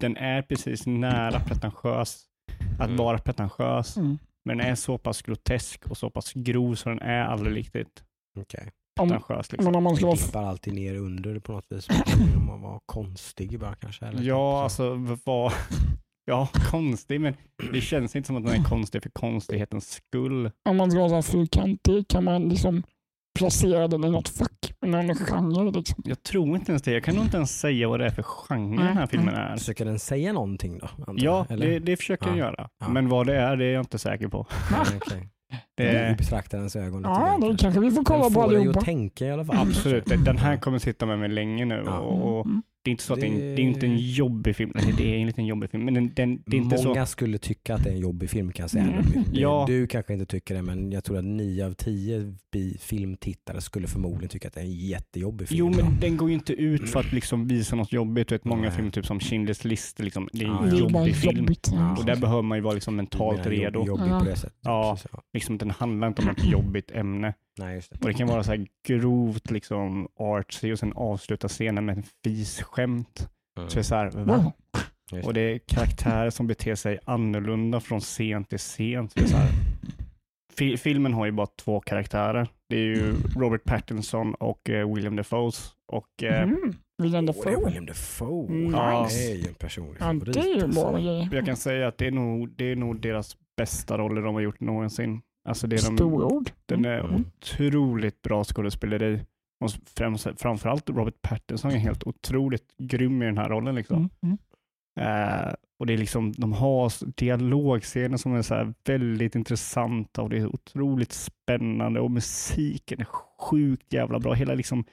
den 0.00 0.16
är 0.16 0.42
precis 0.42 0.86
nära 0.86 1.40
pretentiös 1.40 2.24
att 2.78 2.86
Mm. 2.86 2.96
vara 2.96 3.18
pretentiös, 3.18 3.96
Mm. 3.96 4.18
men 4.44 4.58
den 4.58 4.66
är 4.66 4.74
så 4.74 4.98
pass 4.98 5.22
grotesk 5.22 5.86
och 5.90 5.96
så 5.96 6.10
pass 6.10 6.32
grov 6.32 6.74
så 6.74 6.88
den 6.88 7.00
är 7.00 7.24
aldrig 7.24 7.56
riktigt 7.56 8.04
Okej. 8.38 8.70
Om, 9.00 9.08
pretentiös. 9.08 9.52
Liksom. 9.52 9.64
men 9.64 9.74
om 9.74 9.84
man 9.84 9.96
ska 9.96 10.06
vara... 10.06 10.16
dippar 10.16 10.42
alltid 10.44 10.74
ner 10.74 10.94
under 10.94 11.34
det 11.34 11.40
på 11.40 11.52
något 11.52 11.66
vis. 11.68 11.88
Om 12.36 12.46
man 12.46 12.60
var 12.60 12.80
konstig 12.86 13.60
bara 13.60 13.74
kanske. 13.74 14.06
Eller 14.06 14.22
Ja, 14.22 14.34
så. 14.34 14.56
alltså 14.64 15.16
vad... 15.24 15.52
Ja, 16.26 16.48
konstig, 16.70 17.20
men 17.20 17.34
det 17.72 17.80
känns 17.80 18.16
inte 18.16 18.26
som 18.26 18.36
att 18.36 18.44
den 18.46 18.60
är 18.60 18.64
konstig 18.64 19.02
för 19.02 19.10
konstighetens 19.10 19.90
skull. 19.90 20.50
Om 20.68 20.76
man 20.76 20.90
ska 20.90 21.00
vara 21.00 21.08
så 21.08 21.14
här 21.14 21.22
fyrkantig 21.22 22.08
kan 22.08 22.24
man 22.24 22.48
liksom 22.48 22.82
placera 23.38 23.88
den 23.88 24.04
i 24.04 24.10
något 24.10 24.28
fack, 24.28 24.72
med 24.80 24.90
någon 24.90 25.16
genre. 25.16 25.70
Liksom. 25.70 26.02
Jag 26.06 26.22
tror 26.22 26.56
inte 26.56 26.72
ens 26.72 26.82
det. 26.82 26.92
Jag 26.92 27.04
kan 27.04 27.14
nog 27.14 27.24
inte 27.24 27.36
ens 27.36 27.60
säga 27.60 27.88
vad 27.88 28.00
det 28.00 28.06
är 28.06 28.10
för 28.10 28.22
genre 28.22 28.84
den 28.84 28.96
här 28.96 29.06
filmen 29.06 29.34
är. 29.34 29.56
Försöker 29.56 29.84
den 29.84 29.98
säga 29.98 30.32
någonting 30.32 30.78
då? 30.78 30.86
antar 30.86 31.24
Ja, 31.24 31.46
det, 31.48 31.78
det 31.78 31.96
försöker 31.96 32.26
den 32.26 32.36
Ja, 32.36 32.44
göra. 32.44 32.68
ja. 32.80 32.88
Men 32.88 33.08
vad 33.08 33.26
det 33.26 33.36
är, 33.36 33.56
det 33.56 33.64
är 33.64 33.72
jag 33.72 33.82
inte 33.82 33.98
säker 33.98 34.28
på. 34.28 34.46
Nej, 34.70 35.00
okej. 35.06 35.28
Det, 35.74 36.10
I 36.10 36.14
betraktarens 36.14 36.76
ögon. 36.76 36.98
lite 37.02 37.08
Ja, 37.10 37.38
det 37.40 37.56
kanske. 37.58 37.80
vi 37.80 37.90
får 37.90 37.94
Den 37.94 38.04
kolla 38.04 38.24
på 38.24 38.30
får 38.30 38.48
dig 38.48 38.56
allihopa. 38.58 38.78
att 38.78 38.84
tänka 38.84 39.26
i 39.26 39.30
alla 39.30 39.44
fall. 39.44 39.56
absolut, 39.56 40.04
den 40.24 40.38
här 40.38 40.56
kommer 40.56 40.78
sitta 40.78 41.06
med 41.06 41.18
mig 41.18 41.28
länge 41.28 41.64
nu. 41.64 41.82
Ja. 41.86 41.98
Och, 41.98 42.38
och 42.38 42.46
Mm. 42.46 42.62
Det 42.84 42.90
är 42.90 42.92
inte 42.92 43.04
så 43.04 43.12
att 43.14 43.20
det, 43.20 43.26
är 43.26 43.30
en- 43.30 43.38
Det- 43.38 43.54
det 43.54 43.62
är 43.62 43.66
inte 43.66 43.86
en 43.86 43.96
jobbig 43.98 44.56
film. 44.56 44.72
Nej, 44.74 44.94
det 44.98 45.14
är 45.14 45.18
en 45.18 45.26
liten 45.26 45.46
jobbig 45.46 45.70
film, 45.70 45.84
men 45.84 45.94
den, 45.94 46.12
den, 46.14 46.42
det 46.46 46.56
är 46.56 46.60
inte 46.60 46.78
så... 46.78 46.88
Många 46.88 47.06
skulle 47.06 47.38
tycka 47.38 47.74
att 47.74 47.84
det 47.84 47.90
är 47.90 47.94
en 47.94 48.00
jobbig 48.00 48.30
film 48.30 48.52
kan 48.52 48.62
jag 48.62 48.70
säga. 48.70 48.84
Mm. 48.84 49.02
Det- 49.12 49.40
Ja. 49.40 49.64
Du 49.68 49.86
kanske 49.86 50.12
inte 50.12 50.26
tycker 50.26 50.54
det 50.54 50.62
men 50.62 50.92
jag 50.92 51.04
tror 51.04 51.18
att 51.18 51.24
nio 51.24 51.66
av 51.66 51.72
tio 51.72 52.34
bi- 52.52 52.76
filmtittare 52.80 53.60
skulle 53.60 53.86
förmodligen 53.86 54.28
tycka 54.28 54.48
att 54.48 54.54
det 54.54 54.60
är 54.60 54.64
en 54.64 54.72
jättejobbig 54.72 55.48
film. 55.48 55.58
Jo, 55.58 55.68
då. 55.70 55.84
men 55.84 56.00
den 56.00 56.16
går 56.16 56.28
ju 56.28 56.34
inte 56.34 56.52
ut 56.52 56.90
för 56.90 57.00
att 57.00 57.12
liksom 57.12 57.48
visa 57.48 57.76
något 57.76 57.92
jobbigt. 57.92 58.28
Du 58.28 58.34
vet, 58.34 58.44
många 58.44 58.62
Nej. 58.62 58.70
filmer, 58.70 58.90
typ 58.90 59.06
som 59.06 59.18
Schindler's 59.18 59.66
list, 59.66 59.98
liksom, 59.98 60.28
det 60.32 60.44
är 60.44 60.48
Ja, 60.48 60.64
en 60.64 60.70
Det 60.76 60.92
bara 60.92 61.00
jobbig 61.02 61.16
film. 61.16 61.36
jobbigt. 61.38 61.68
Ja. 61.72 61.96
Och 61.98 62.04
där 62.04 62.16
behöver 62.16 62.42
man 62.42 62.58
ju 62.58 62.62
vara 62.62 62.74
liksom 62.74 62.96
mentalt 62.96 63.38
jobb- 63.38 63.46
redo. 63.46 63.86
Jobbig 63.86 64.06
Ja. 64.12 64.18
på 64.20 64.24
det 64.24 64.36
sättet. 64.36 64.58
Ja. 64.62 64.98
Ja. 65.12 65.22
Liksom, 65.32 65.58
den 65.58 65.70
handlar 65.70 66.08
inte 66.08 66.22
om 66.22 66.28
ett 66.28 66.44
jobbigt 66.50 66.90
ämne. 66.90 67.34
Nej, 67.58 67.74
just 67.74 67.90
det. 67.90 67.96
Och 68.00 68.06
det 68.08 68.14
kan 68.14 68.28
vara 68.28 68.42
så 68.44 68.50
här 68.50 68.66
grovt 68.88 69.50
liksom 69.50 70.08
artsy 70.16 70.72
och 70.72 70.78
sen 70.78 70.92
avsluta 70.92 71.48
scenen 71.48 71.84
med 71.86 71.96
en 71.96 72.04
fisskämt. 72.24 73.28
Mm. 73.58 73.68
Så 73.70 73.74
det 73.74 73.80
är 73.80 73.82
så 73.82 73.94
här, 73.94 74.10
va? 74.10 74.52
Just 75.12 75.26
Och 75.26 75.34
det 75.34 75.40
är 75.40 75.58
karaktärer 75.58 76.30
som 76.30 76.46
beter 76.46 76.74
sig 76.74 76.98
annorlunda 77.04 77.80
från 77.80 78.00
scen 78.00 78.44
till 78.44 78.58
scen. 78.58 79.08
Så 79.08 79.18
det 79.18 79.24
är 79.24 79.28
så 79.28 79.36
här. 79.36 79.50
Fi- 80.58 80.76
filmen 80.76 81.12
har 81.14 81.26
ju 81.26 81.32
bara 81.32 81.46
två 81.46 81.80
karaktärer. 81.80 82.48
Det 82.68 82.76
är 82.76 82.80
ju 82.84 83.14
Robert 83.36 83.64
Pattinson 83.64 84.34
och 84.34 84.70
eh, 84.70 84.94
William 84.94 85.16
Dafoe. 85.16 85.50
Och 85.92 86.22
eh, 86.22 86.42
Mm. 86.42 86.74
William 87.02 87.26
det 87.26 87.32
är 87.32 87.34
Dafoe. 87.36 87.64
William 87.66 87.86
Dafoe. 87.86 88.50
Nice. 88.52 89.16
Det 89.18 89.32
är 89.32 89.36
ju 89.36 89.48
en 89.48 89.54
personlig 89.54 89.96
Ja, 90.00 90.04
favorit. 90.04 90.34
det 90.34 90.40
är 90.40 90.56
ju 90.56 90.62
alltså. 90.64 91.36
jag 91.36 91.46
kan 91.46 91.56
säga 91.56 91.88
att 91.88 91.98
det 91.98 92.06
är, 92.06 92.10
nog, 92.10 92.50
det 92.50 92.64
är 92.72 92.76
nog 92.76 93.00
deras 93.00 93.36
bästa 93.56 93.98
roller 93.98 94.22
de 94.22 94.34
har 94.34 94.40
gjort 94.42 94.60
någonsin. 94.60 95.22
Alltså 95.48 95.66
det 95.66 95.76
är 95.76 95.90
de, 95.90 95.96
Stora 95.96 96.26
ord. 96.26 96.50
den 96.66 96.84
är 96.84 97.00
Mm. 97.00 97.14
otroligt 97.14 98.22
bra 98.22 98.44
skådespeleri. 98.44 99.20
Och 99.64 99.70
främst, 99.96 100.26
framförallt 100.36 100.90
Robert 100.90 101.22
Pattinson 101.22 101.70
är 101.70 101.76
helt 101.76 102.04
otroligt 102.06 102.74
grym 102.78 103.22
i 103.22 103.26
den 103.26 103.38
här 103.38 103.48
rollen. 103.48 103.74
Liksom. 103.74 103.96
Mm. 104.22 104.38
Mm. 105.00 105.48
Eh, 105.48 105.54
och 105.78 105.86
det 105.86 105.92
är 105.92 105.98
liksom, 105.98 106.32
de 106.32 106.52
har 106.52 106.92
dialogscener 107.16 108.16
som 108.16 108.34
är 108.34 108.42
så 108.42 108.54
här 108.54 108.74
väldigt 108.84 109.34
intressanta 109.34 110.22
och 110.22 110.30
det 110.30 110.38
är 110.38 110.46
otroligt 110.54 111.12
spännande 111.12 112.00
och 112.00 112.10
musiken 112.10 113.00
är 113.00 113.06
sjukt 113.40 113.92
jävla 113.92 114.18
bra. 114.18 114.32
Hela 114.34 114.54
liksom 114.54 114.84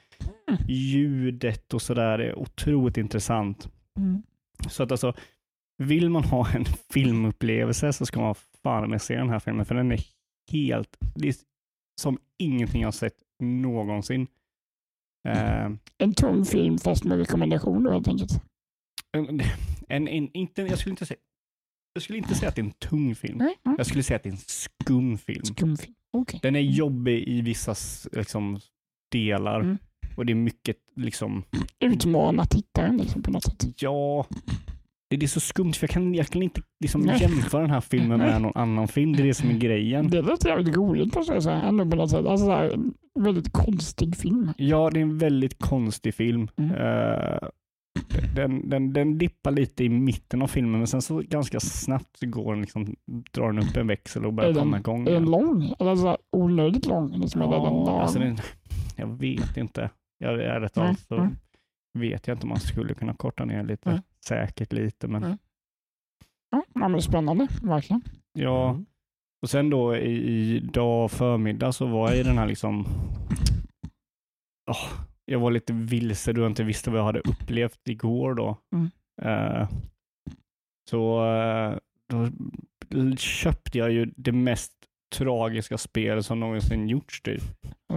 ljudet 0.68 1.74
och 1.74 1.82
sådär 1.82 2.18
är 2.18 2.38
otroligt 2.38 2.96
intressant. 2.96 3.68
Mm. 3.98 4.22
Så 4.68 4.82
att 4.82 4.90
alltså, 4.90 5.14
vill 5.78 6.10
man 6.10 6.24
ha 6.24 6.48
en 6.50 6.64
filmupplevelse 6.92 7.92
så 7.92 8.06
ska 8.06 8.20
man 8.20 8.34
fan 8.62 8.90
med 8.90 9.02
se 9.02 9.16
den 9.16 9.30
här 9.30 9.38
filmen, 9.38 9.64
för 9.66 9.74
den 9.74 9.92
är 9.92 10.00
helt, 10.50 10.96
det 11.14 11.28
är 11.28 11.34
som 12.00 12.18
ingenting 12.38 12.80
jag 12.80 12.86
har 12.86 12.92
sett 12.92 13.16
någonsin. 13.42 14.26
Eh, 15.28 15.70
En 15.98 16.14
tung 16.14 16.44
film 16.44 16.78
fast 16.78 17.04
med 17.04 17.18
rekommendationer 17.18 17.90
helt 17.92 18.08
enkelt. 18.08 18.32
en, 19.16 19.40
en, 19.88 20.08
en, 20.08 20.32
inte, 20.32 20.62
jag, 20.62 20.78
skulle 20.78 20.90
inte 20.92 21.06
säga, 21.06 21.20
jag 21.94 22.02
skulle 22.02 22.18
inte 22.18 22.34
säga 22.34 22.48
att 22.48 22.54
det 22.56 22.60
är 22.62 22.64
en 22.66 22.70
tung 22.72 23.14
film. 23.14 23.38
Nej, 23.38 23.56
nej. 23.62 23.74
Jag 23.78 23.86
skulle 23.86 24.02
säga 24.02 24.16
att 24.16 24.22
det 24.22 24.28
är 24.28 24.32
en 24.32 24.38
skum 24.38 25.18
film. 25.18 25.44
Skumfilm. 25.44 25.94
Okej. 26.12 26.40
Den 26.42 26.56
är 26.56 26.60
jobbig 26.60 27.28
i 27.28 27.40
vissa 27.40 27.74
liksom, 28.12 28.60
delar 29.12 29.60
Mm. 29.60 29.78
och 30.16 30.26
det 30.26 30.32
är 30.32 30.36
mycket 30.36 30.76
liksom, 30.96 31.44
Utmana 31.80 32.44
tittaren 32.44 32.96
liksom 32.96 33.22
på 33.22 33.30
något 33.30 33.44
sätt. 33.44 33.66
ja, 33.82 34.26
det 35.12 35.16
det 35.16 35.26
är 35.26 35.28
så 35.28 35.40
skumt 35.40 35.72
för 35.72 35.84
jag 35.86 35.90
kan, 35.90 36.14
jag 36.14 36.26
kan 36.26 36.42
inte 36.42 36.60
liksom 36.80 37.06
jämföra 37.06 37.60
den 37.62 37.70
här 37.70 37.80
filmen 37.80 38.18
med 38.18 38.42
någon 38.42 38.52
annan 38.54 38.88
film. 38.88 39.12
Det 39.12 39.22
är 39.22 39.26
det 39.26 39.34
som 39.34 39.50
är 39.50 39.58
grejen. 39.58 40.08
Det 40.10 40.22
låter 40.22 40.48
jävligt 40.48 40.76
roligt 40.76 41.14
jag 41.28 41.42
säga. 41.42 41.62
Ändå 41.62 41.90
på 41.90 41.96
något 41.96 42.10
sätt. 42.10 42.26
Alltså, 42.26 42.46
så 42.46 42.52
här, 42.52 42.72
väldigt 43.20 43.52
konstig 43.52 44.16
film. 44.16 44.50
Ja, 44.56 44.90
det 44.90 44.98
är 45.00 45.02
en 45.02 45.18
väldigt 45.18 45.58
konstig 45.58 46.14
film. 46.14 46.48
Mm. 46.56 46.70
Eh, 46.70 47.38
den, 48.34 48.68
den, 48.68 48.92
den 48.92 49.18
dippar 49.18 49.50
lite 49.50 49.84
i 49.84 49.88
mitten 49.88 50.42
av 50.42 50.46
filmen, 50.46 50.78
men 50.80 50.86
sen 50.86 51.02
så 51.02 51.22
ganska 51.28 51.60
snabbt 51.60 52.16
så 52.16 52.26
går 52.26 52.52
den 52.52 52.60
liksom, 52.60 52.94
drar 53.32 53.52
den 53.52 53.58
upp 53.68 53.76
en 53.76 53.86
växel 53.86 54.26
och 54.26 54.32
börjar 54.32 54.52
den- 54.52 54.62
komma 54.62 54.78
igång. 54.78 55.08
Är 55.08 55.12
den 55.12 55.24
lång? 55.30 55.74
Eller 55.78 55.96
så 55.96 56.08
här, 56.08 56.16
onödigt 56.32 56.86
lång? 56.86 57.14
Eller 57.14 57.26
som 57.26 57.40
är 57.42 57.44
den 57.46 57.54
Ja, 57.54 58.00
alltså 58.02 58.18
den, 58.18 58.36
jag 58.96 59.06
vet 59.06 59.56
inte. 59.56 59.90
Jag 60.18 60.42
är 60.42 60.60
Nej, 60.60 60.68
talat 60.68 61.00
så 61.00 61.28
vet 61.98 62.26
jag 62.26 62.34
inte 62.34 62.42
om 62.44 62.48
man 62.48 62.60
skulle 62.60 62.94
kunna 62.94 63.14
korta 63.14 63.44
ner 63.44 63.62
lite. 63.64 63.90
Nej. 63.90 64.00
Säkert 64.24 64.72
lite, 64.72 65.08
men 65.08 65.22
Nej. 65.22 65.36
Ja, 66.74 66.88
men 66.88 67.02
spännande, 67.02 67.48
verkligen. 67.62 68.02
ja. 68.32 68.70
Mm. 68.70 68.86
Och 69.42 69.50
sen 69.50 69.70
då 69.70 69.96
i, 69.96 70.56
idag 70.56 71.10
förmiddag 71.10 71.72
så 71.72 71.86
var 71.86 72.08
jag 72.08 72.18
i 72.18 72.22
den 72.22 72.38
här 72.38 72.46
liksom, 72.46 72.86
Åh, 74.70 74.90
jag 75.24 75.38
var 75.40 75.50
lite 75.50 75.72
vilse 75.72 76.32
då 76.32 76.40
jag 76.40 76.50
inte 76.50 76.64
visste 76.64 76.90
vad 76.90 77.00
jag 77.00 77.04
hade 77.04 77.20
upplevt 77.20 77.88
igår 77.88 78.34
då. 78.34 78.56
Mm. 78.74 78.90
Eh, 79.22 79.68
så 80.90 81.26
eh, 81.34 81.78
då 82.88 83.16
köpte 83.16 83.78
jag 83.78 83.92
ju 83.92 84.12
det 84.16 84.32
mest 84.32 84.72
tragiska 85.12 85.78
spel 85.78 86.22
som 86.24 86.40
någonsin 86.40 86.88
gjorts 86.88 87.20
typ. 87.22 87.42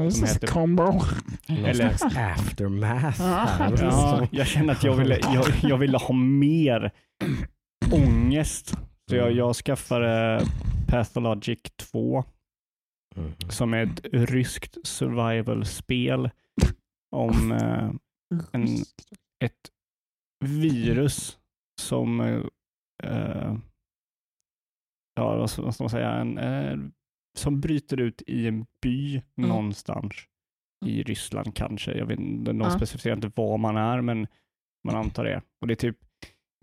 This 0.07 0.23
is 0.23 0.35
heter- 0.35 0.47
combo. 0.47 1.01
Eller- 1.47 1.93
aftermath. 2.17 3.21
Ja, 3.81 4.27
jag 4.31 4.47
kände 4.47 4.71
att 4.73 4.83
jag 4.83 4.95
ville, 4.95 5.19
jag, 5.33 5.45
jag 5.63 5.77
ville 5.77 5.97
ha 5.97 6.13
mer 6.13 6.91
ångest. 7.93 8.77
Så 9.09 9.15
jag, 9.15 9.31
jag 9.31 9.55
skaffade 9.55 10.41
Pathologic 10.87 11.59
2 11.77 12.23
Mm. 13.17 13.31
som 13.49 13.73
är 13.73 13.83
ett 13.83 13.99
ryskt 14.13 14.77
survival-spel 14.87 16.29
om 17.15 17.51
eh, 17.51 17.89
en, 18.51 18.65
ett 19.43 19.69
virus 20.45 21.37
som 21.81 22.19
eh, 22.21 22.39
eh, 23.03 23.55
ja, 25.15 25.35
vad 25.37 25.49
ska 25.49 25.61
vad 25.61 25.73
ska 25.75 25.83
man 25.83 25.89
säga, 25.89 26.11
en, 26.11 26.37
eh, 26.37 26.77
som 27.37 27.61
bryter 27.61 27.99
ut 28.01 28.21
i 28.27 28.47
en 28.47 28.65
by 28.81 29.21
Mm. 29.37 29.49
någonstans 29.49 30.13
i 30.85 31.03
Ryssland 31.03 31.55
kanske. 31.55 31.93
Jag 31.97 32.05
vet 32.05 32.19
inte, 32.19 32.51
de 32.51 32.61
Ja. 32.61 32.69
specificerar 32.71 33.15
inte 33.15 33.31
var 33.35 33.57
man 33.57 33.77
är, 33.77 34.01
men 34.01 34.27
man 34.87 34.95
antar 34.95 35.23
det. 35.23 35.41
Och 35.61 35.67
det 35.67 35.73
är 35.73 35.75
typ, 35.75 35.97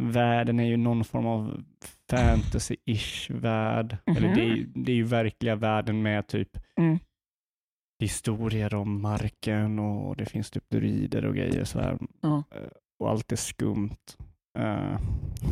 världen 0.03 0.61
är 0.61 0.65
ju 0.69 0.77
någon 0.77 1.05
form 1.05 1.27
av 1.27 1.65
fantasy-ish 2.11 3.33
värld. 3.41 3.97
Eller 4.07 4.35
det 4.35 4.41
är, 4.43 4.47
ju- 4.57 4.73
det 4.75 4.93
är 4.93 4.97
ju 4.97 5.03
verkliga 5.05 5.57
världen 5.57 6.03
med 6.03 6.27
typ 6.27 6.59
Mm. 6.79 6.99
historier 8.01 8.75
om 8.75 9.03
marken 9.03 9.79
och 9.79 10.17
det 10.17 10.27
finns 10.27 10.51
typ 10.51 10.71
druider 10.71 11.25
och 11.25 11.35
grejer 11.35 11.65
så 11.65 11.81
här. 11.81 11.99
Eh, 12.25 12.43
Och 13.01 13.11
allt 13.11 13.33
är 13.33 13.37
skumt. 13.37 13.97
Eh, 14.59 14.99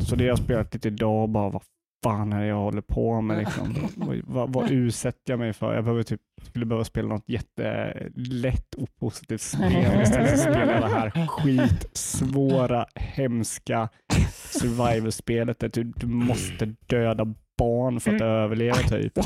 Så 0.01 0.17
det 0.17 0.25
har 0.25 0.29
jag 0.29 0.39
spelat 0.39 0.75
lite 0.75 0.89
idag 0.89 1.23
och 1.23 1.29
bara, 1.29 1.51
vad 1.51 1.63
fan 2.03 2.33
är 2.33 2.41
det 2.41 2.47
jag 2.47 2.57
håller 2.57 2.81
på 2.81 3.21
med 3.21 3.39
liksom? 3.39 3.89
Vad, 3.97 4.21
vad, 4.25 4.53
vad 4.53 4.71
utsätter 4.71 5.33
jag 5.33 5.39
mig 5.39 5.53
för? 5.53 5.75
Jag 5.75 5.85
behöver 5.85 6.03
typ, 6.03 6.21
skulle 6.43 6.67
behöva 6.67 6.85
spela 6.85 7.09
något 7.09 7.29
jättelätt 7.29 8.75
opositivt 8.77 9.41
spel 9.41 10.03
istället 10.03 10.29
för 10.29 10.35
att 10.35 10.41
spela 10.57 10.81
det 10.81 10.89
här 10.89 11.27
skitsvåra, 11.27 12.87
hemska 12.95 13.89
survival-spelet 14.33 15.59
där 15.59 15.69
du, 15.69 15.85
du 15.85 16.07
måste 16.07 16.75
döda 16.87 17.35
barn 17.59 18.01
för 18.01 18.15
att 18.15 18.21
överleva 18.21 18.77
typ. 18.77 19.13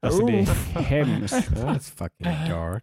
Alltså 0.00 0.26
det 0.26 0.38
är 0.38 0.80
hemskt. 0.80 1.50
That's 1.50 1.96
fucking 1.96 2.50
dark. 2.50 2.82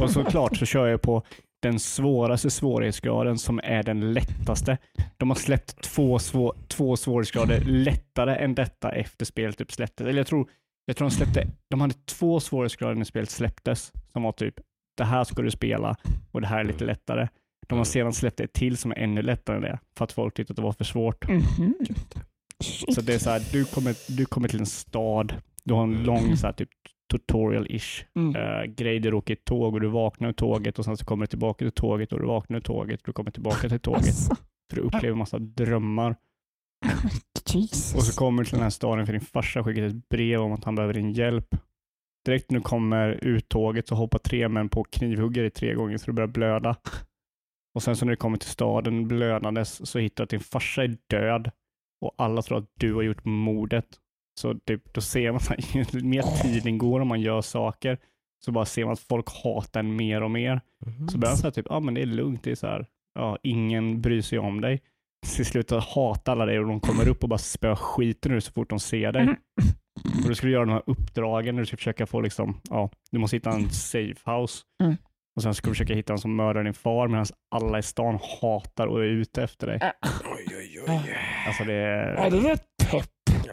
Och 0.00 0.10
såklart 0.10 0.56
så 0.56 0.66
kör 0.66 0.86
jag 0.86 1.02
på 1.02 1.22
den 1.62 1.78
svåraste 1.78 2.50
svårighetsgraden 2.50 3.38
som 3.38 3.60
är 3.64 3.82
den 3.82 4.12
lättaste. 4.12 4.78
De 5.16 5.30
har 5.30 5.36
släppt 5.36 5.82
två, 5.82 6.18
svå, 6.18 6.54
två 6.68 6.96
svårighetsgrader 6.96 7.60
lättare 7.60 8.36
än 8.36 8.54
detta 8.54 8.92
efter 8.92 9.24
spelet 9.24 9.58
typ 9.58 9.72
släpptes. 9.72 10.06
Eller 10.06 10.18
jag 10.18 10.26
tror, 10.26 10.48
jag 10.86 10.96
tror 10.96 11.08
de 11.08 11.14
släppte, 11.14 11.46
de 11.70 11.80
hade 11.80 11.94
två 11.94 12.40
svårighetsgrader 12.40 12.94
när 12.94 13.04
spelet 13.04 13.30
släpptes 13.30 13.92
som 14.12 14.22
var 14.22 14.32
typ 14.32 14.54
det 14.96 15.04
här 15.04 15.24
ska 15.24 15.42
du 15.42 15.50
spela 15.50 15.96
och 16.32 16.40
det 16.40 16.46
här 16.46 16.60
är 16.60 16.64
lite 16.64 16.84
lättare. 16.84 17.28
De 17.68 17.78
har 17.78 17.84
sedan 17.84 18.12
släppt 18.12 18.40
ett 18.40 18.52
till 18.52 18.76
som 18.76 18.90
är 18.90 18.98
ännu 18.98 19.22
lättare 19.22 19.56
än 19.56 19.62
det 19.62 19.78
för 19.96 20.04
att 20.04 20.12
folk 20.12 20.34
tyckte 20.34 20.52
att 20.52 20.56
det 20.56 20.62
var 20.62 20.72
för 20.72 20.84
svårt. 20.84 21.28
Mhm. 21.28 21.74
Så 22.94 23.00
det 23.00 23.14
är 23.14 23.18
så 23.18 23.30
här, 23.30 23.42
du 23.52 23.64
kommer, 23.64 24.16
du 24.16 24.26
kommer 24.26 24.48
till 24.48 24.60
en 24.60 24.66
stad, 24.66 25.34
du 25.64 25.74
har 25.74 25.82
en 25.82 26.02
lång 26.02 26.36
så 26.36 26.46
här, 26.46 26.52
typ 26.52 26.70
tutorial-ish 27.18 28.04
Mm. 28.14 28.36
uh, 28.36 28.64
grej. 28.64 28.98
Du 29.00 29.12
åker 29.12 29.34
ett 29.34 29.44
tåg 29.44 29.74
och 29.74 29.80
du 29.80 29.88
vaknar 29.88 30.28
ur 30.28 30.32
tåget 30.32 30.78
och 30.78 30.84
sen 30.84 30.96
så 30.96 31.04
kommer 31.04 31.26
du 31.26 31.30
tillbaka 31.30 31.64
till 31.64 31.72
tåget 31.72 32.12
och 32.12 32.20
du 32.20 32.26
vaknar 32.26 32.56
ur 32.58 32.62
tåget 32.62 33.00
och 33.00 33.06
du 33.06 33.12
kommer 33.12 33.30
tillbaka 33.30 33.68
till 33.68 33.80
tåget. 33.80 34.06
Alltså, 34.06 34.36
För 34.70 34.76
du 34.76 34.82
upplever 34.82 35.16
massa 35.16 35.38
drömmar. 35.38 36.16
Jesus. 37.54 37.94
Och 37.94 38.02
så 38.02 38.18
kommer 38.18 38.42
du 38.42 38.48
till 38.48 38.54
den 38.56 38.62
här 38.62 38.70
staden 38.70 39.06
för 39.06 39.12
din 39.12 39.20
farsa 39.20 39.64
skickat 39.64 39.84
ett 39.84 40.08
brev 40.08 40.40
om 40.40 40.52
att 40.52 40.64
han 40.64 40.74
behöver 40.74 40.94
din 40.94 41.12
hjälp. 41.12 41.54
Direkt 42.24 42.50
när 42.50 42.58
du 42.58 42.62
kommer 42.62 43.08
ut 43.24 43.48
tåget 43.48 43.88
så 43.88 43.94
hoppar 43.94 44.18
tre 44.18 44.48
män 44.48 44.68
på 44.68 44.86
dig 45.32 45.50
tre 45.50 45.74
gånger 45.74 45.98
så 45.98 46.06
du 46.06 46.12
börjar 46.12 46.28
blöda. 46.28 46.76
Och 47.74 47.82
sen 47.82 47.96
så 47.96 48.04
när 48.04 48.12
du 48.12 48.16
kommer 48.16 48.36
till 48.38 48.48
staden 48.48 49.08
blödandes 49.08 49.90
så 49.90 49.98
hittar 49.98 50.16
du 50.16 50.24
att 50.24 50.30
din 50.30 50.40
farsa 50.40 50.84
är 50.84 50.96
död 51.06 51.50
och 52.00 52.14
alla 52.18 52.42
tror 52.42 52.58
att 52.58 52.70
du 52.74 52.94
har 52.94 53.02
gjort 53.02 53.24
mordet. 53.24 53.86
Så 54.42 54.54
typ, 54.54 54.94
då 54.94 55.00
ser 55.00 55.32
man 55.32 55.40
att 55.48 55.74
ju 55.94 56.02
mer 56.02 56.22
tiden 56.22 56.78
går 56.78 57.00
och 57.00 57.06
man 57.06 57.20
gör 57.20 57.40
saker 57.40 57.98
så 58.44 58.52
bara 58.52 58.64
ser 58.64 58.84
man 58.84 58.92
att 58.92 59.00
folk 59.00 59.28
hatar 59.44 59.80
en 59.80 59.96
mer 59.96 60.22
och 60.22 60.30
mer. 60.30 60.60
Mhm. 60.86 61.08
Så 61.08 61.18
börjar 61.18 61.30
han 61.30 61.38
säga 61.38 61.50
typ, 61.50 61.66
ja 61.68 61.76
ah, 61.76 61.80
men 61.80 61.94
det 61.94 62.02
är 62.02 62.06
lugnt, 62.06 62.44
det 62.44 62.50
är 62.50 62.54
så 62.54 62.66
här, 62.66 62.86
ja, 63.14 63.38
ingen 63.42 64.00
bryr 64.00 64.22
sig 64.22 64.38
om 64.38 64.60
dig. 64.60 64.80
Till 65.36 65.46
slut 65.46 65.70
hatar 65.70 66.32
alla 66.32 66.46
dig 66.46 66.58
och 66.58 66.66
de 66.66 66.80
kommer 66.80 67.08
upp 67.08 67.22
och 67.22 67.28
bara 67.28 67.38
spöar 67.38 67.76
skiten 67.76 68.32
ur 68.32 68.34
dig 68.34 68.42
så 68.42 68.52
fort 68.52 68.70
de 68.70 68.80
ser 68.80 69.12
dig. 69.12 69.22
Mm. 69.22 69.36
Och 70.22 70.28
du 70.28 70.34
ska 70.34 70.48
göra 70.48 70.64
de 70.64 70.72
här 70.72 70.82
uppdragen 70.86 71.54
där 71.54 71.62
du 71.62 71.66
ska 71.66 71.76
försöka 71.76 72.06
få 72.06 72.20
liksom, 72.20 72.60
ja, 72.70 72.90
du 73.10 73.18
måste 73.18 73.36
hitta 73.36 73.50
en 73.50 73.70
safe 73.70 74.30
house. 74.30 74.62
Mm. 74.82 74.96
Och 75.36 75.42
sen 75.42 75.54
ska 75.54 75.68
du 75.68 75.74
försöka 75.74 75.94
hitta 75.94 76.12
en 76.12 76.18
som 76.18 76.36
mördar 76.36 76.64
din 76.64 76.74
far 76.74 77.08
medan 77.08 77.26
alla 77.54 77.78
i 77.78 77.82
stan 77.82 78.18
hatar 78.40 78.86
och 78.86 79.00
är 79.00 79.08
ute 79.08 79.42
efter 79.42 79.66
dig. 79.66 79.80
Oj, 80.24 80.56
oj, 80.56 80.84
oj. 80.88 81.16
Alltså 81.46 81.64
det 81.64 81.72
Ja, 81.72 82.26
är, 82.26 82.30
det 82.30 82.36
är 82.36 82.58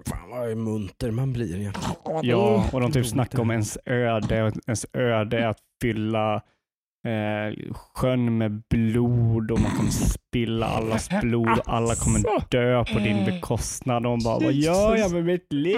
Fan 0.06 0.30
vad 0.30 0.58
munter 0.58 1.12
man 1.12 1.34
blir 1.34 1.60
egentligen. 1.60 1.96
Ja, 2.24 2.70
och 2.74 2.82
de 2.82 2.92
typ 2.92 3.06
snackar 3.06 3.40
om 3.40 3.52
ens 3.52 3.78
öde. 3.86 4.52
Ens 4.68 4.86
öde 4.94 5.40
är 5.40 5.48
att 5.48 5.60
fylla 5.82 6.36
eh, 7.08 7.74
sjön 7.96 8.38
med 8.38 8.62
blod 8.70 9.52
och 9.52 9.60
man 9.60 9.72
kommer 9.72 9.92
spilla 9.92 10.66
allas 10.66 11.10
blod 11.22 11.50
och 11.50 11.74
alla 11.74 11.96
kommer 11.96 12.50
dö 12.50 12.86
på 12.94 13.00
din 13.00 13.26
bekostnad. 13.26 14.06
Och 14.06 14.20
bara, 14.24 14.40
vad 14.40 14.54
gör 14.54 14.96
jag 14.96 15.12
med 15.12 15.26
mitt 15.26 15.54
liv? 15.54 15.78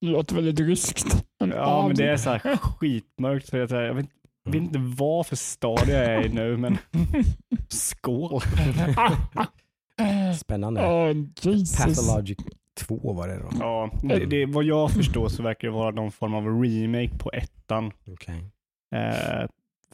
Det 0.00 0.10
låter 0.10 0.34
väldigt 0.34 0.60
ryskt. 0.60 1.24
Ja, 1.38 1.86
men 1.86 1.96
det 1.96 2.10
är 2.10 2.16
så 2.16 2.30
här 2.30 2.56
skitmörkt. 2.56 3.46
Så 3.46 3.56
jag, 3.56 3.68
så 3.68 3.74
här, 3.74 3.82
jag 3.82 3.94
vet, 3.94 4.06
vet 4.44 4.54
inte 4.54 4.78
vad 4.78 5.26
för 5.26 5.36
stadie 5.36 5.94
jag 5.94 6.04
är 6.04 6.26
i 6.26 6.28
nu, 6.28 6.56
men 6.56 6.78
skål. 7.68 8.40
Spännande. 10.38 10.80
Oh. 10.80 11.14
Pathologic 11.78 12.38
2 12.76 13.12
var 13.12 13.28
det 13.28 13.38
då. 13.38 13.48
Ja, 13.60 13.90
det, 14.02 14.24
det, 14.26 14.46
vad 14.46 14.64
jag 14.64 14.90
förstår 14.90 15.28
så 15.28 15.42
verkar 15.42 15.68
det 15.68 15.74
vara 15.74 15.90
någon 15.90 16.12
form 16.12 16.34
av 16.34 16.62
remake 16.62 17.18
på 17.18 17.30
ettan. 17.32 17.90
Okej. 18.10 18.44
Eh, 18.94 19.48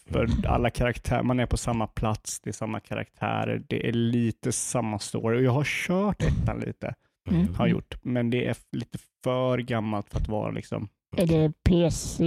För 0.06 0.28
alla 0.46 0.70
karaktärer, 0.70 1.22
man 1.22 1.40
är 1.40 1.46
på 1.46 1.56
samma 1.56 1.86
plats, 1.86 2.40
det 2.40 2.50
är 2.50 2.54
samma 2.54 2.80
karaktärer, 2.80 3.62
det 3.68 3.88
är 3.88 3.92
lite 3.92 4.52
samma 4.52 4.98
story. 4.98 5.38
Och 5.38 5.42
jag 5.42 5.52
har 5.52 5.64
kört 5.64 6.22
ettan 6.22 6.60
lite, 6.60 6.94
Mm. 7.30 7.54
har 7.54 7.66
gjort, 7.66 7.94
men 8.02 8.30
det 8.30 8.46
är 8.46 8.56
lite 8.72 8.98
för 9.24 9.58
gammalt 9.58 10.10
för 10.10 10.20
att 10.20 10.28
vara 10.28 10.50
liksom 10.50 10.88
Är 11.16 11.26
det 11.26 11.52
PC? 11.64 12.24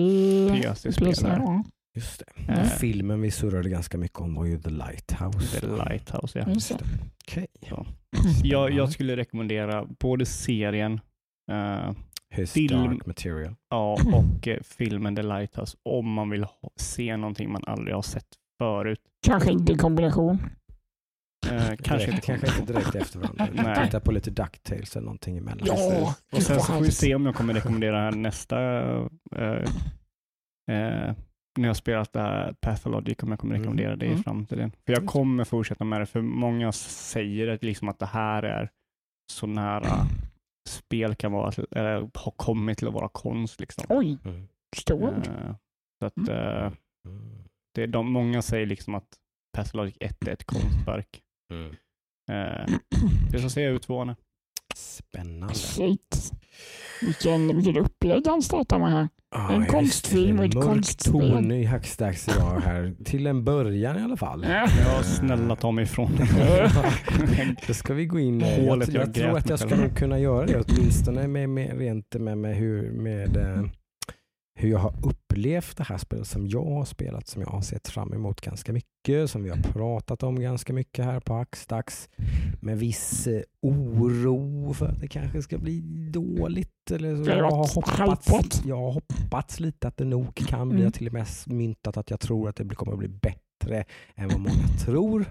PC-spelare. 0.61 1.41
ja. 1.45 1.63
Just 1.95 2.23
det. 2.47 2.53
Eh. 2.53 2.63
Filmen 2.65 3.21
vi 3.21 3.31
surrade 3.31 3.69
ganska 3.69 3.97
mycket 3.97 4.19
om 4.19 4.35
var 4.35 4.45
ju 4.45 4.59
The 4.62 4.69
Lighthouse. 4.69 5.59
The 5.59 5.67
Lighthouse, 5.67 6.39
ja. 6.39 6.50
Just 6.50 6.69
det. 6.79 6.85
Okej. 7.27 7.47
Jag, 8.43 8.71
jag 8.71 8.91
skulle 8.91 9.17
rekommendera 9.17 9.85
både 10.00 10.25
serien 10.25 11.00
eh, 11.51 11.91
His 12.29 12.51
Film. 12.51 12.83
Dark 12.83 13.05
Material. 13.05 13.55
ja, 13.69 13.97
och 14.13 14.47
eh, 14.47 14.59
filmen 14.63 15.15
The 15.15 15.23
Lighthouse 15.23 15.77
om 15.83 16.12
man 16.13 16.29
vill 16.29 16.43
ha, 16.43 16.71
se 16.75 17.17
någonting 17.17 17.51
man 17.51 17.63
aldrig 17.67 17.95
har 17.95 18.01
sett 18.01 18.27
förut. 18.62 19.00
Kanske 19.25 19.51
inte 19.51 19.73
i 19.73 19.77
kombination. 19.77 20.39
Eh, 21.51 21.75
kanske 21.83 21.97
direkt, 22.12 22.13
inte 22.13 22.21
kanske 22.45 22.62
inte 22.62 22.73
direkt 22.73 22.95
efter 22.95 23.19
varandra. 23.19 23.85
Titta 23.85 24.00
på 24.00 24.12
lite 24.12 24.31
Ducktails 24.31 24.95
eller 24.95 25.05
någonting 25.05 25.38
emellan. 25.38 25.67
Ja, 25.67 26.15
Och 26.31 26.43
sen 26.43 26.59
så 26.59 26.73
får 26.73 26.81
vi 26.81 26.91
se 26.91 27.15
om 27.15 27.25
jag 27.25 27.35
kommer 27.35 27.53
rekommendera 27.53 28.09
nästa, 28.12 28.81
eh, 29.35 29.63
eh, 30.71 31.15
när 31.57 31.67
jag 31.69 31.75
spelat 31.77 32.13
det 32.13 32.19
här 32.22 32.53
Pathologic, 32.53 33.17
kommer 33.17 33.31
jag 33.33 33.39
kommer 33.39 33.55
Mm. 33.55 33.62
rekommendera 33.62 33.95
det 33.95 34.05
i 34.05 34.10
Mm. 34.10 34.24
framtiden. 34.24 34.72
För 34.86 34.93
jag 34.93 35.05
kommer 35.05 35.43
fortsätta 35.43 35.83
med 35.83 36.01
det, 36.01 36.05
för 36.05 36.22
många 36.22 36.72
säger 36.72 37.48
att, 37.48 37.63
liksom 37.63 37.89
att 37.89 38.00
det 38.00 38.05
här 38.05 38.43
är 38.43 38.69
så 39.31 39.48
nära 39.48 40.07
spel 40.69 41.15
kan 41.15 41.31
vara, 41.31 41.51
eller 41.72 42.10
har 42.13 42.31
kommit 42.36 42.77
till 42.77 42.88
att 42.88 42.93
vara 42.93 43.10
konst. 43.10 43.60
Liksom. 43.60 43.83
Oj, 43.89 44.17
Mm. 44.25 44.48
stor. 44.75 45.07
Eh, 45.17 45.55
så 46.01 46.05
att, 46.05 46.17
Mm. 46.17 46.74
det 47.75 47.83
är 47.83 47.88
de, 47.88 48.12
många 48.12 48.41
säger 48.41 48.65
liksom 48.65 48.95
att 48.95 49.07
Pathologic 49.57 49.98
1 50.00 50.27
är 50.27 50.31
ett 50.31 50.43
konstverk. 50.45 51.22
Mm. 51.53 51.69
Eh, 52.31 52.65
det 53.31 53.39
får 53.39 53.50
se 53.50 53.67
hur 53.67 53.77
tvåan 53.79 54.10
är. 54.10 54.15
Spännande. 54.75 55.53
Shit. 55.55 56.31
Vilken, 57.01 57.55
vilken 57.55 57.77
upplägg 57.77 58.27
han 58.27 58.41
startar 58.41 58.79
med 58.79 58.91
här. 58.91 59.10
Ah, 59.36 59.53
En 59.53 59.65
konstfilm 59.65 60.39
och 60.39 60.45
ett 60.45 60.53
konstspel. 60.53 61.31
ton 61.31 61.51
i 61.51 61.63
hackstacks 61.63 62.27
idag 62.27 62.62
här. 62.65 62.93
Till 63.05 63.27
en 63.27 63.43
början 63.43 64.00
i 64.00 64.01
alla 64.01 64.17
fall. 64.17 64.45
Ja. 64.50 64.67
Ja, 64.86 65.03
snälla 65.03 65.55
ta 65.55 65.72
mig 65.72 65.83
ifrån 65.83 66.12
Då 67.67 67.74
ska 67.74 67.93
vi 67.93 68.05
gå 68.05 68.19
in. 68.19 68.41
Hålet 68.41 68.93
jag, 68.93 69.01
jag 69.01 69.07
jag 69.07 69.13
tror 69.13 69.38
att 69.38 69.50
jag 69.50 69.60
ska 69.60 69.89
kunna 69.89 70.19
göra 70.19 70.45
det 70.45 70.63
åtminstone 70.67 71.27
med, 71.27 71.50
med, 71.50 71.77
rent 71.79 72.15
med, 72.15 72.38
med, 72.38 72.55
hur, 72.55 72.91
med 72.91 73.38
eh, 73.38 73.63
hur 74.55 74.69
jag 74.69 74.79
har 74.79 74.93
upplevt 75.03 75.77
det 75.77 75.83
här 75.83 75.98
spelet 75.98 76.27
som 76.27 76.48
jag 76.48 76.65
har 76.65 76.86
spelat, 76.86 77.27
som 77.27 77.41
jag 77.41 77.50
har 77.50 77.62
sett 77.62 77.88
fram 77.88 78.13
emot 78.13 78.41
ganska 78.41 78.74
mycket, 78.74 79.29
som 79.29 79.43
vi 79.43 79.50
har 79.50 79.57
pratat 79.57 80.24
om 80.24 80.39
ganska 80.39 80.74
mycket 80.74 81.05
här 81.05 81.19
på 81.19 81.33
Hackstacks. 81.33 82.10
Med 82.62 82.79
viss 82.79 83.27
eh, 83.27 83.41
oro 83.62 84.74
för 84.74 84.86
att 84.88 85.00
det 85.00 85.07
kanske 85.07 85.41
ska 85.41 85.57
bli 85.57 85.81
dåligt. 86.12 86.91
Eller 86.91 87.24
så. 87.24 87.29
Jag 87.29 87.51
har, 87.51 87.75
hoppats, 88.31 88.62
jag 88.65 88.77
har 88.77 88.91
hoppats 88.91 89.60
lite 89.60 89.88
att 89.88 89.98
det 89.98 90.05
nog 90.05 90.36
kan 90.36 90.69
bli. 90.69 90.77
Jag 90.77 90.81
Mm. 90.81 90.83
har 90.86 90.91
till 90.91 91.07
och 91.07 91.13
med 91.13 91.27
myntat 91.48 91.98
att 91.98 92.10
jag 92.10 92.19
tror 92.19 92.50
att 92.50 92.55
det 92.55 92.75
kommer 92.75 92.93
att 92.93 93.00
bli 93.00 93.07
bättre 93.07 93.86
än 94.15 94.29
vad 94.29 94.39
många 94.39 94.67
tror. 94.86 95.25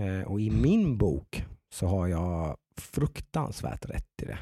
Eh, 0.00 0.20
och 0.26 0.40
i 0.40 0.50
min 0.50 0.98
bok 0.98 1.44
så 1.74 1.86
har 1.86 2.06
jag 2.06 2.56
fruktansvärt 2.80 3.84
rätt 3.90 4.22
i 4.22 4.24
det. 4.26 4.38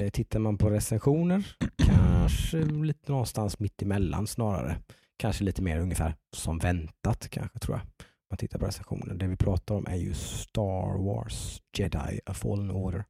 Eh, 0.00 0.10
tittar 0.10 0.38
man 0.38 0.58
på 0.58 0.70
recensioner, 0.70 1.56
kanske 1.76 2.56
lite 2.58 3.12
någonstans 3.12 3.58
mitt 3.58 3.82
emellan 3.82 4.26
snarare. 4.26 4.76
Kanske 5.18 5.44
lite 5.44 5.62
mer 5.62 5.80
ungefär 5.80 6.14
som 6.36 6.58
väntat 6.58 7.28
kanske 7.28 7.58
tror 7.58 7.76
jag. 7.76 7.82
Om 7.82 8.26
man 8.30 8.36
tittar 8.36 8.58
på 8.58 8.66
recensioner. 8.66 9.14
Det 9.14 9.26
vi 9.26 9.36
pratar 9.36 9.74
om 9.74 9.86
är 9.86 9.96
ju 9.96 10.14
Star 10.14 11.04
Wars 11.04 11.62
Jedi 11.78 12.20
A 12.26 12.34
Fallen 12.34 12.70
Order. 12.70 13.04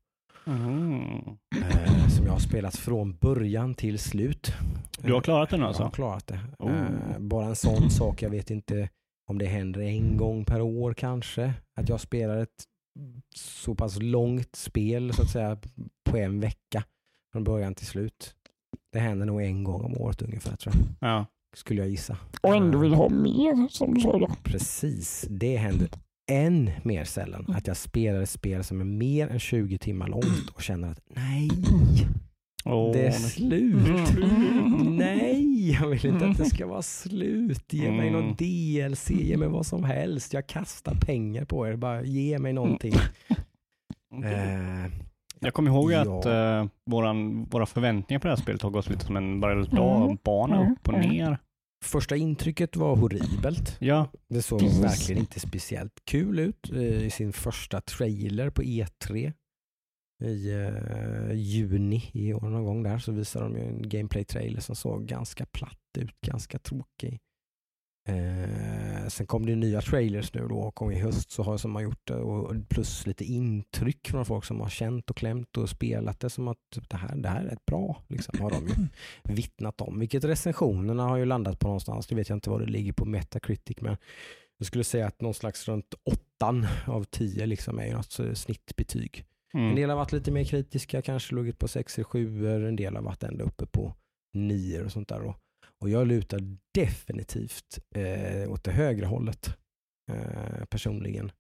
Mm. 0.47 1.39
Eh, 1.57 2.09
som 2.09 2.27
jag 2.27 2.33
har 2.33 2.39
spelat 2.39 2.77
från 2.77 3.17
början 3.17 3.75
till 3.75 3.99
slut. 3.99 4.53
Du 4.99 5.13
har 5.13 5.21
klarat 5.21 5.51
den 5.51 5.61
Jag 5.61 5.69
alltså? 5.69 5.83
har 5.83 5.91
klarat 5.91 6.27
det. 6.27 6.41
Oh. 6.59 6.73
Eh, 6.73 7.19
bara 7.19 7.47
en 7.47 7.57
sån 7.57 7.91
sak. 7.91 8.23
Jag 8.23 8.31
vet 8.31 8.51
inte 8.51 8.89
om 9.31 9.39
det 9.39 9.47
händer 9.47 9.81
en 9.81 10.17
gång 10.17 10.45
per 10.45 10.61
år 10.61 10.95
kanske. 10.95 11.53
Att 11.81 11.89
jag 11.89 12.01
spelar 12.01 12.37
ett 12.37 12.65
så 13.35 13.75
pass 13.75 14.03
långt 14.03 14.57
spel 14.57 15.13
så 15.13 15.23
att 15.23 15.31
säga 15.31 15.59
på 16.05 16.17
en 16.17 16.41
vecka 16.41 16.85
från 17.33 17.45
början 17.45 17.75
till 17.75 17.87
slut. 17.87 18.35
Det 18.93 18.99
händer 18.99 19.27
nog 19.27 19.43
en 19.43 19.65
gång 19.65 19.85
om 19.85 19.97
året 19.97 20.23
ungefär 20.23 20.57
tror 20.57 20.75
jag. 20.75 21.11
Ja. 21.11 21.27
Skulle 21.57 21.81
jag 21.81 21.91
gissa. 21.91 22.19
Och 22.43 22.57
ändå 22.57 22.79
vill 22.79 22.95
ha 22.95 23.09
mer 23.09 23.69
som 23.69 23.95
du 23.95 24.01
sa 24.01 24.19
då. 24.19 24.29
Precis, 24.43 25.27
det 25.31 25.57
händer 25.57 25.89
än 26.31 26.71
mer 26.83 27.05
sällan 27.05 27.47
att 27.49 27.67
jag 27.67 27.77
spelar 27.77 28.21
ett 28.21 28.31
spel 28.31 28.65
som 28.65 28.81
är 28.81 28.85
mer 28.85 29.29
än 29.29 29.39
20 29.39 29.79
timmar 29.79 30.09
långt 30.09 30.51
och 30.55 30.63
känner 30.63 30.91
att 30.91 31.01
nej, 31.15 31.51
Åh, 32.67 32.93
det 32.93 33.07
är 33.07 33.11
slut. 33.11 34.17
Mm. 34.17 34.97
Nej, 34.97 35.71
jag 35.73 35.89
vill 35.89 36.07
inte 36.07 36.27
att 36.27 36.37
det 36.39 36.45
ska 36.45 36.67
vara 36.67 36.83
slut. 36.83 37.73
Ge 37.73 37.91
mig 37.91 38.11
någon 38.11 38.23
Mm. 38.25 38.35
DLC, 38.37 39.11
ge 39.11 39.37
mig 39.37 39.49
vad 39.49 39.67
som 39.67 39.85
helst. 39.85 40.33
Jag 40.33 40.47
kastar 40.47 40.95
pengar 40.95 41.45
på 41.45 41.69
er, 41.69 41.77
bara 41.77 42.03
ge 42.03 42.39
mig 42.39 42.53
någonting. 42.53 42.95
Eh, 44.25 44.91
Jag 45.41 45.55
kommer 45.55 45.71
ihåg 45.71 45.93
Ja. 45.93 46.01
att 46.19 46.27
eh, 46.27 46.71
våran, 46.91 47.45
våra 47.45 47.67
förväntningar 47.67 48.21
på 48.21 48.27
det 48.27 48.33
här 48.35 48.43
spelet 48.43 48.63
har 48.63 48.71
gått 48.71 48.89
lite 48.91 49.05
som 49.05 49.17
en 49.17 49.41
berg 49.41 49.59
och 49.61 49.69
dalbana 49.69 50.57
Mm. 50.57 50.73
upp 50.73 50.89
och 50.89 50.95
Mm. 50.95 51.11
ner. 51.11 51.39
första 51.85 52.17
intrycket 52.17 52.77
var 52.77 52.97
horribelt. 52.97 53.77
Ja, 53.81 54.07
Det 54.29 54.43
såg 54.43 54.63
verkligen 54.63 55.21
inte 55.21 55.41
speciellt 55.41 55.93
kul 56.05 56.39
ut 56.39 56.71
eh, 56.73 56.79
i 57.07 57.11
sin 57.11 57.33
första 57.33 57.81
trailer 57.81 58.51
på 58.51 58.63
E3 58.63 59.33
i 60.25 60.51
eh, 60.51 61.33
juni 61.35 62.11
i 62.13 62.35
år 62.35 62.41
någon 62.41 62.65
gång 62.65 62.83
där 62.83 62.99
så 62.99 63.13
visade 63.13 63.45
de 63.45 63.57
ju 63.57 63.65
en 63.65 63.89
gameplay-trailer 63.89 64.61
som 64.61 64.77
såg 64.77 65.07
ganska 65.07 65.47
platt 65.47 65.79
ut, 65.99 66.21
ganska 66.21 66.59
tråkig. 66.59 67.21
Eh, 68.09 69.09
sen 69.09 69.27
kom 69.27 69.47
det 69.47 69.55
nya 69.55 69.81
trailers 69.81 70.35
nu 70.35 70.49
då 70.49 70.73
och 70.77 70.93
i 70.93 70.97
höst 70.97 71.31
så 71.31 71.43
har 71.43 71.57
som 71.57 71.75
har 71.75 71.83
gjort 71.83 72.07
det 72.07 72.17
och 72.17 72.55
plus 72.69 73.07
lite 73.07 73.25
intryck 73.25 74.09
från 74.09 74.27
folk 74.27 74.45
som 74.45 74.61
har 74.61 74.69
känt 74.69 75.11
och 75.11 75.17
klämt 75.17 75.57
och 75.57 75.69
spelat 75.71 76.21
det 76.21 76.31
som 76.31 76.49
att 76.49 76.79
det 76.89 76.97
här, 76.97 77.17
det 77.17 77.29
här 77.29 77.45
är 77.45 77.49
rätt 77.49 77.67
bra. 77.67 78.03
Liksom, 78.09 78.41
har 78.41 78.51
de 78.51 78.69
ju 78.69 78.75
vittnat 79.35 79.81
om. 79.81 79.99
Vilket 79.99 80.25
recensionerna 80.25 81.03
har 81.03 81.17
ju 81.17 81.25
landat 81.25 81.59
på 81.59 81.67
någonstans. 81.67 82.07
Det 82.07 82.15
vet 82.15 82.29
jag 82.29 82.37
inte 82.37 82.51
vad 82.51 82.61
det 82.61 82.67
ligger 82.67 82.93
på 82.93 83.05
Metacritic 83.05 83.77
men 83.81 83.97
jag 84.59 84.67
skulle 84.67 84.85
säga 84.85 85.07
att 85.07 85.21
någon 85.21 85.35
slags 85.35 85.69
runt 85.69 85.95
åttan 86.05 86.67
av 86.87 87.05
tio 87.05 87.47
liksom 87.47 87.79
är 87.79 87.93
något 87.93 88.19
eh, 88.19 88.33
snittbetyg. 89.57 89.63
En 89.63 89.65
mm. 89.65 89.77
del 89.77 89.91
har 89.91 89.97
varit 89.97 90.13
lite 90.13 90.31
mer 90.31 90.45
kritiska, 90.45 91.03
kanske 91.03 91.35
legat 91.35 91.59
på 91.59 91.69
6 91.69 92.01
7 92.05 92.49
en 92.69 92.77
del 92.77 92.97
har 92.97 93.03
varit 93.03 93.23
ända 93.23 93.45
uppe 93.45 93.67
på 93.67 93.95
9 94.35 94.85
och 94.85 94.93
sånt 94.93 95.09
där. 95.09 95.23
Och, 95.23 95.37
och 95.81 95.91
jag 95.91 96.07
lutar 96.07 96.41
definitivt 96.75 97.79
eh, 97.95 98.53
åt 98.53 98.65
det 98.65 98.73
högre 98.73 99.07
hållet 99.07 99.57
eh, 100.13 100.65
personligen. 100.65 101.33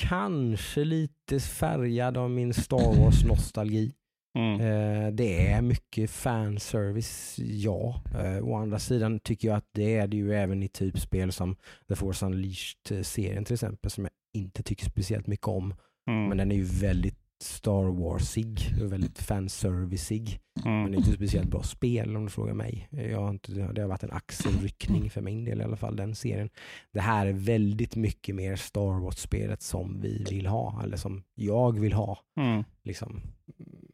Kanske 0.00 0.84
lite 0.84 1.40
färgad 1.40 2.16
av 2.16 2.30
min 2.30 2.54
Star 2.54 2.96
Wars-nostalgi. 3.02 3.92
Mm. 4.38 4.60
Eh, 4.60 5.12
det 5.12 5.46
är 5.46 5.62
mycket 5.62 6.10
fanservice, 6.10 7.38
ja. 7.38 8.02
Eh, 8.14 8.44
å 8.44 8.54
andra 8.54 8.78
sidan 8.78 9.20
tycker 9.20 9.48
jag 9.48 9.56
att 9.56 9.68
det 9.72 9.96
är 9.96 10.06
det 10.06 10.16
ju 10.16 10.34
även 10.34 10.62
i 10.62 10.68
typ 10.68 10.98
spel 10.98 11.32
som 11.32 11.56
The 11.88 11.96
Force 11.96 12.26
Unleashed-serien 12.26 13.44
till 13.44 13.54
exempel, 13.54 13.90
som 13.90 14.04
jag 14.04 14.12
inte 14.42 14.62
tycker 14.62 14.84
speciellt 14.84 15.26
mycket 15.26 15.48
om. 15.48 15.74
Mm. 16.10 16.28
Men 16.28 16.38
den 16.38 16.52
är 16.52 16.56
ju 16.56 16.64
väldigt 16.64 17.21
Star 17.42 17.84
Warsig 17.84 18.74
och 18.82 18.92
väldigt 18.92 19.18
fanservicig. 19.18 20.40
Men 20.54 20.64
det 20.64 20.70
är 20.70 20.86
Mm. 20.86 20.94
inte 20.94 21.10
ett 21.10 21.16
speciellt 21.16 21.50
bra 21.50 21.62
spel 21.62 22.16
om 22.16 22.24
du 22.24 22.30
frågar 22.30 22.54
mig. 22.54 22.88
Jag 22.90 23.20
har 23.20 23.30
inte, 23.30 23.52
det 23.52 23.80
har 23.80 23.88
varit 23.88 24.02
en 24.02 24.10
axelryckning 24.10 25.10
för 25.10 25.20
min 25.20 25.44
del 25.44 25.60
i 25.60 25.64
alla 25.64 25.76
fall, 25.76 25.96
den 25.96 26.14
serien. 26.14 26.50
Det 26.92 27.00
här 27.00 27.26
är 27.26 27.32
väldigt 27.32 27.96
mycket 27.96 28.34
mer 28.34 28.56
Star 28.56 29.00
Wars-spelet 29.00 29.62
som 29.62 30.00
vi 30.00 30.24
vill 30.30 30.46
ha, 30.46 30.82
eller 30.82 30.96
som 30.96 31.22
jag 31.34 31.80
vill 31.80 31.92
ha. 31.92 32.18
Mm. 32.36 32.64
Liksom, 32.84 33.20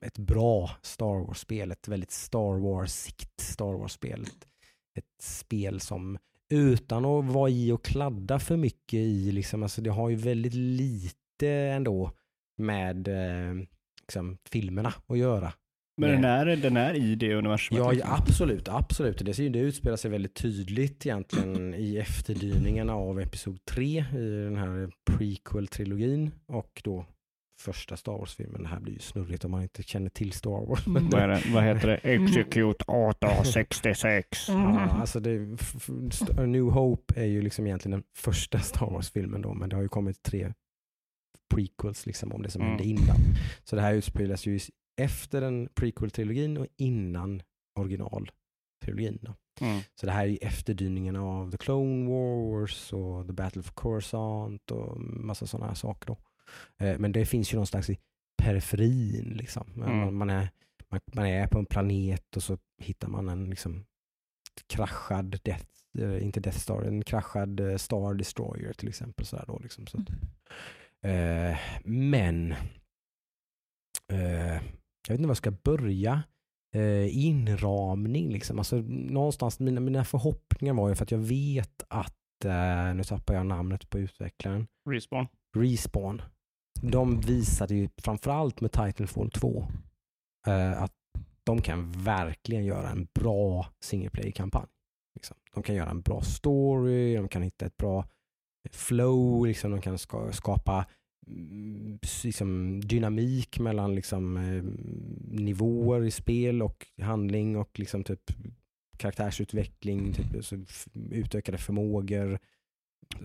ett 0.00 0.18
bra 0.18 0.70
Star 0.82 1.26
Wars-spel, 1.26 1.70
ett 1.72 1.88
väldigt 1.88 2.10
Star 2.10 2.58
Wars-sikt 2.60 3.40
Star 3.40 3.78
Wars-spel. 3.78 4.22
Ett, 4.22 4.46
ett 4.98 5.22
spel 5.22 5.80
som 5.80 6.18
utan 6.50 7.04
att 7.04 7.24
vara 7.24 7.50
i 7.50 7.72
och 7.72 7.84
kladda 7.84 8.38
för 8.38 8.56
mycket 8.56 8.94
i, 8.98 9.32
liksom, 9.32 9.62
alltså 9.62 9.80
det 9.82 9.90
har 9.90 10.08
ju 10.08 10.16
väldigt 10.16 10.54
lite 10.54 11.48
ändå 11.50 12.10
med 12.58 13.08
eh, 13.08 13.54
liksom, 14.00 14.38
filmerna 14.50 14.92
att 15.06 15.18
göra. 15.18 15.52
Men 16.00 16.10
den 16.10 16.24
är, 16.24 16.46
den 16.56 16.76
är 16.76 16.94
i 16.94 17.14
det 17.14 17.34
universumet. 17.34 17.84
Ja, 17.84 17.90
liksom. 17.90 18.10
ja, 18.10 18.16
absolut, 18.18 18.68
absolut. 18.68 19.24
Det, 19.24 19.34
ser- 19.34 19.50
det 19.50 19.58
utspelar 19.58 19.96
sig 19.96 20.10
väldigt 20.10 20.34
tydligt 20.34 21.06
egentligen 21.06 21.74
i 21.74 21.96
efterdyningarna 21.96 22.94
av 22.94 23.20
Episod 23.20 23.64
3 23.64 24.04
i 24.12 24.44
den 24.44 24.56
här 24.56 24.90
prequel-trilogin 25.10 26.30
och 26.46 26.80
då 26.84 27.06
första 27.60 27.96
Star 27.96 28.12
Wars-filmen. 28.12 28.62
Det 28.62 28.68
här 28.68 28.80
blir 28.80 28.92
ju 28.92 28.98
snurrigt 28.98 29.44
om 29.44 29.50
man 29.50 29.62
inte 29.62 29.82
känner 29.82 30.10
till 30.10 30.32
Star 30.32 30.66
Wars. 30.66 30.86
Mm. 30.86 31.08
Vad, 31.10 31.22
är 31.22 31.28
det, 31.28 31.42
vad 31.54 31.64
heter 31.64 31.88
det? 31.88 31.96
Execute 31.96 32.84
1866. 32.84 34.48
Ja, 34.48 34.80
alltså 34.80 35.20
det, 35.20 35.38
New 36.46 36.64
Hope 36.64 37.20
är 37.20 37.26
ju 37.26 37.42
liksom 37.42 37.66
egentligen 37.66 37.98
den 37.98 38.04
första 38.16 38.58
Star 38.58 38.90
Wars-filmen 38.90 39.42
då, 39.42 39.54
men 39.54 39.68
det 39.68 39.76
har 39.76 39.82
ju 39.82 39.88
kommit 39.88 40.22
tre 40.22 40.52
prequels 41.54 42.06
liksom 42.06 42.32
om 42.32 42.42
det 42.42 42.50
som 42.50 42.60
Mm. 42.62 42.70
hände 42.70 42.84
innan. 42.84 43.16
Så 43.64 43.76
det 43.76 43.82
här 43.82 43.94
utspelas 43.94 44.46
ju 44.46 44.60
efter 45.00 45.40
den 45.40 45.68
prequel-trilogin 45.68 46.56
och 46.58 46.66
innan 46.76 47.42
original-trilogin. 47.78 49.18
Då. 49.22 49.34
Mm. 49.60 49.80
Så 49.94 50.06
det 50.06 50.12
här 50.12 50.22
är 50.24 50.28
ju 50.28 50.36
efterdyningarna 50.36 51.22
av 51.22 51.50
The 51.50 51.56
Clone 51.56 52.08
Wars 52.10 52.92
och 52.92 53.26
The 53.26 53.32
Battle 53.32 53.62
for 53.62 53.72
Coruscant 53.72 54.70
och 54.70 55.00
massa 55.00 55.46
sådana 55.46 55.66
här 55.66 55.74
saker. 55.74 56.06
Då. 56.06 56.16
Eh, 56.86 56.98
Men 56.98 57.12
det 57.12 57.26
finns 57.26 57.52
ju 57.52 57.56
någonstans 57.56 57.90
i 57.90 57.98
periferin. 58.42 59.34
Liksom. 59.36 59.70
Man- 59.74 59.88
Mm. 60.02 60.16
Man, 60.16 60.30
är, 60.30 60.50
man, 60.88 61.00
man 61.14 61.26
är 61.26 61.46
på 61.46 61.58
en 61.58 61.66
planet 61.66 62.36
och 62.36 62.42
så 62.42 62.58
hittar 62.78 63.08
man 63.08 63.28
en 63.28 63.50
liksom, 63.50 63.84
kraschad 64.66 65.40
Death, 65.44 65.66
eh, 65.98 66.24
inte 66.24 66.40
Death 66.40 66.58
Star, 66.58 66.82
en 66.82 67.04
kraschad 67.04 67.60
eh, 67.60 67.76
Star 67.76 68.14
Destroyer 68.14 68.72
till 68.72 68.88
exempel. 68.88 69.26
Så 69.26 69.44
då, 69.46 69.58
liksom. 69.58 69.86
så 69.86 69.98
att, 69.98 70.08
eh, 71.04 71.58
men 71.84 72.52
eh, 74.12 74.54
jag 75.08 75.14
vet 75.14 75.18
inte 75.18 75.22
var 75.22 75.30
jag 75.30 75.36
ska 75.36 75.50
börja. 75.50 76.22
Eh, 76.74 77.18
inramning 77.18 78.32
liksom. 78.32 78.58
Alltså, 78.58 78.76
någonstans, 78.86 79.60
mina, 79.60 79.80
mina 79.80 80.04
förhoppningar 80.04 80.74
var 80.74 80.88
ju 80.88 80.94
för 80.94 81.04
att 81.04 81.10
jag 81.10 81.18
vet 81.18 81.82
att, 81.88 82.44
eh, 82.44 82.94
nu 82.94 83.04
tappar 83.04 83.34
jag 83.34 83.46
namnet 83.46 83.90
på 83.90 83.98
utvecklaren, 83.98 84.66
Respawn. 84.90 85.26
Respawn. 85.56 86.22
De 86.82 87.20
visade 87.20 87.74
ju 87.74 87.88
framförallt 88.02 88.60
med 88.60 88.72
Titanfall 88.72 89.30
2 89.30 89.68
eh, 90.46 90.82
att 90.82 90.92
de 91.44 91.62
kan 91.62 91.92
verkligen 91.92 92.64
göra 92.64 92.90
en 92.90 93.08
bra 93.14 93.66
single 93.84 94.10
player-kampanj. 94.10 94.66
Liksom. 95.14 95.36
De 95.54 95.62
kan 95.62 95.74
göra 95.74 95.90
en 95.90 96.00
bra 96.00 96.20
story, 96.20 97.16
de 97.16 97.28
kan 97.28 97.42
hitta 97.42 97.66
ett 97.66 97.76
bra 97.76 98.04
flow, 98.72 99.46
liksom. 99.46 99.70
de 99.70 99.80
kan 99.80 99.98
ska, 99.98 100.32
skapa 100.32 100.86
mm, 101.26 101.98
liksom, 102.24 102.80
dynamik 102.80 103.58
mellan 103.58 103.94
liksom, 103.94 104.36
eh, 104.36 104.62
nivåer 105.40 106.04
i 106.04 106.10
spel 106.10 106.62
och 106.62 106.86
handling 107.02 107.56
och 107.56 107.78
liksom, 107.78 108.04
typ, 108.04 108.20
karaktärsutveckling, 108.96 110.12
typ, 110.12 110.34
alltså, 110.34 110.56
utökade 111.10 111.58
förmågor. 111.58 112.38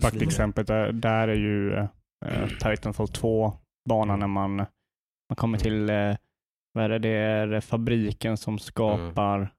Praktexemplet 0.00 0.66
där, 0.66 0.92
där 0.92 1.28
är 1.28 1.34
ju 1.34 1.74
eh, 1.74 2.48
Titanfall 2.60 3.08
2 3.08 3.52
banan 3.88 4.18
när 4.18 4.26
man, 4.26 4.56
man 5.28 5.36
kommer 5.36 5.58
till, 5.58 5.90
eh, 5.90 6.16
vad 6.72 6.84
är 6.84 6.88
det, 6.88 6.98
det 6.98 7.08
är 7.56 7.60
fabriken 7.60 8.36
som 8.36 8.58
skapar 8.58 9.54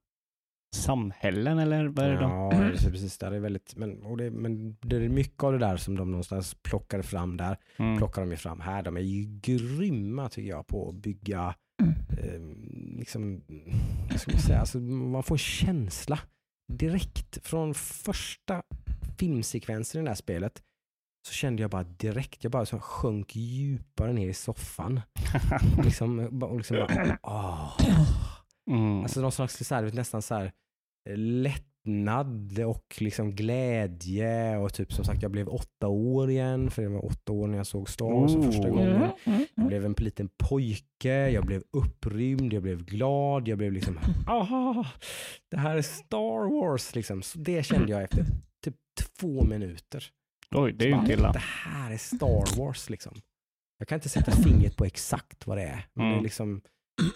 samhällen 0.82 1.58
eller 1.58 1.86
vad 1.86 2.04
är 2.04 2.10
det? 2.10 2.22
Ja, 2.22 2.50
det 2.52 2.86
är 2.86 2.90
precis. 2.90 3.18
Där 3.18 3.32
är 3.32 3.38
väldigt, 3.38 3.76
men, 3.76 4.02
och 4.02 4.16
det, 4.16 4.30
men 4.30 4.76
det 4.80 4.96
är 4.96 5.08
mycket 5.08 5.44
av 5.44 5.52
det 5.52 5.58
där 5.58 5.76
som 5.76 5.96
de 5.96 6.10
någonstans 6.10 6.54
plockar 6.62 7.02
fram 7.02 7.36
där. 7.36 7.56
Mm. 7.76 7.96
Plockar 7.98 8.22
de 8.22 8.30
ju 8.30 8.36
fram 8.36 8.60
här. 8.60 8.82
De 8.82 8.96
är 8.96 9.00
ju 9.00 9.24
grymma 9.42 10.28
tycker 10.28 10.48
jag 10.50 10.66
på 10.66 10.88
att 10.88 10.94
bygga, 10.94 11.54
Mm. 11.82 11.94
eh, 12.18 12.98
liksom, 12.98 13.42
vad 14.10 14.20
ska 14.20 14.32
man 14.32 14.40
säga, 14.40 14.60
alltså, 14.60 14.78
man 14.78 15.22
får 15.22 15.34
en 15.34 15.38
känsla 15.38 16.18
direkt 16.72 17.46
från 17.46 17.74
första 17.74 18.62
filmsekvensen 19.18 20.00
i 20.00 20.04
det 20.04 20.10
här 20.10 20.14
spelet. 20.14 20.62
Så 21.28 21.32
kände 21.32 21.62
jag 21.62 21.70
bara 21.70 21.84
direkt, 21.84 22.44
jag 22.44 22.52
bara 22.52 22.66
så 22.66 22.78
sjönk 22.78 23.36
djupare 23.36 24.12
ner 24.12 24.28
i 24.28 24.34
soffan. 24.34 25.00
liksom, 25.84 26.42
och 26.42 26.56
liksom 26.56 26.76
bara, 26.76 27.18
åh. 27.22 27.80
mm. 28.70 29.02
Alltså 29.02 29.20
någon 29.20 29.32
slags 29.32 29.66
så 29.68 29.74
här, 29.74 29.92
nästan 29.92 30.22
så 30.22 30.34
här 30.34 30.52
lättnad 31.16 32.58
och 32.66 32.96
liksom 32.98 33.30
glädje 33.34 34.56
och 34.56 34.74
typ 34.74 34.92
som 34.92 35.04
sagt 35.04 35.22
jag 35.22 35.30
blev 35.30 35.48
åtta 35.48 35.88
år 35.88 36.30
igen 36.30 36.70
för 36.70 36.82
det 36.82 36.88
var 36.88 37.04
åtta 37.04 37.32
år 37.32 37.46
när 37.48 37.56
jag 37.56 37.66
såg 37.66 37.88
Star 37.90 38.10
Wars 38.20 38.32
för 38.32 38.42
första 38.42 38.68
gången. 38.70 38.86
Mm, 38.88 39.02
mm, 39.02 39.12
Jag 39.24 39.58
mm. 39.58 39.68
blev 39.68 39.84
en 39.84 39.94
liten 39.98 40.28
pojke, 40.48 41.30
jag 41.30 41.46
blev 41.46 41.62
upprymd, 41.72 42.52
jag 42.52 42.62
blev 42.62 42.84
glad, 42.84 43.48
jag 43.48 43.58
blev 43.58 43.72
liksom 43.72 43.98
aha, 44.26 44.86
det 45.50 45.56
här 45.56 45.76
är 45.76 45.82
Star 45.82 46.60
Wars 46.60 46.94
liksom. 46.94 47.22
Så 47.22 47.38
det 47.38 47.62
kände 47.66 47.92
jag 47.92 48.02
efter 48.02 48.24
typ 48.64 48.76
två 49.18 49.44
minuter. 49.44 50.04
Oj, 50.50 50.72
det 50.72 50.84
är 50.84 50.88
ju 50.88 50.94
inte 50.94 51.12
illa. 51.12 51.32
Det 51.32 51.38
här 51.42 51.92
är 51.92 51.96
Star 51.98 52.58
Wars 52.58 52.90
liksom. 52.90 53.12
Jag 53.78 53.88
kan 53.88 53.96
inte 53.96 54.08
sätta 54.08 54.32
fingret 54.32 54.76
på 54.76 54.84
exakt 54.84 55.46
vad 55.46 55.56
det 55.58 55.62
är. 55.62 55.86
Men 55.94 56.04
det, 56.04 56.10
är 56.10 56.12
Mm. 56.12 56.24
liksom, 56.24 56.60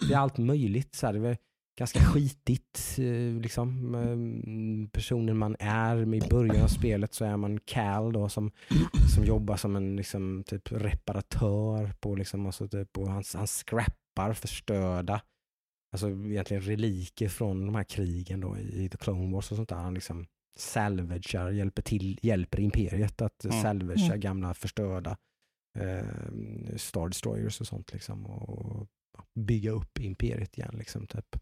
det 0.07 0.13
är 0.13 0.17
allt 0.17 0.37
möjligt. 0.37 0.95
Så 0.95 1.05
här, 1.05 1.13
det 1.13 1.29
är 1.29 1.37
ganska 1.79 1.99
skitigt. 1.99 2.95
eh, 2.99 3.41
Liksom. 3.41 3.95
Eh, 3.95 4.89
Personen 4.91 5.37
man 5.37 5.55
är 5.59 6.05
med 6.05 6.23
i 6.25 6.29
början 6.29 6.63
av 6.63 6.67
spelet 6.67 7.13
så 7.13 7.25
är 7.25 7.37
man 7.37 7.59
Cal 7.59 8.13
då, 8.13 8.29
som, 8.29 8.51
som 9.15 9.25
jobbar 9.25 9.57
som 9.57 9.75
en 9.75 9.95
liksom, 9.95 10.43
typ 10.47 10.71
reparatör 10.71 11.93
på 11.99 12.15
liksom, 12.15 12.45
alltså, 12.45 12.67
typ, 12.67 12.97
och 12.97 13.07
han, 13.11 13.23
han 13.33 13.47
scrappar 13.47 14.33
förstörda 14.33 15.21
alltså 15.93 16.09
egentligen 16.09 16.63
reliker 16.63 17.29
från 17.29 17.65
de 17.65 17.75
här 17.75 17.83
krigen 17.83 18.41
då 18.41 18.57
i, 18.57 18.83
i 18.83 18.89
The 18.89 18.97
Clone 18.97 19.33
Wars 19.33 19.51
och 19.51 19.57
sånt 19.57 19.69
där. 19.69 19.75
Han 19.75 19.93
liksom 19.93 20.25
salvagear, 20.57 21.51
hjälper, 21.51 21.81
till, 21.81 22.19
hjälper 22.21 22.59
imperiet 22.59 23.21
att 23.21 23.45
Mm. 23.45 23.61
salvagea 23.61 24.05
Mm. 24.05 24.19
gamla 24.19 24.53
förstörda 24.53 25.17
eh, 25.79 26.75
Star 26.77 27.07
Destroyers 27.07 27.61
och 27.61 27.67
sånt 27.67 27.93
liksom. 27.93 28.25
Och 28.25 28.87
bygga 29.39 29.71
upp 29.71 29.99
imperiet 29.99 30.57
igen 30.57 30.75
liksom 30.77 31.07
typ. 31.07 31.35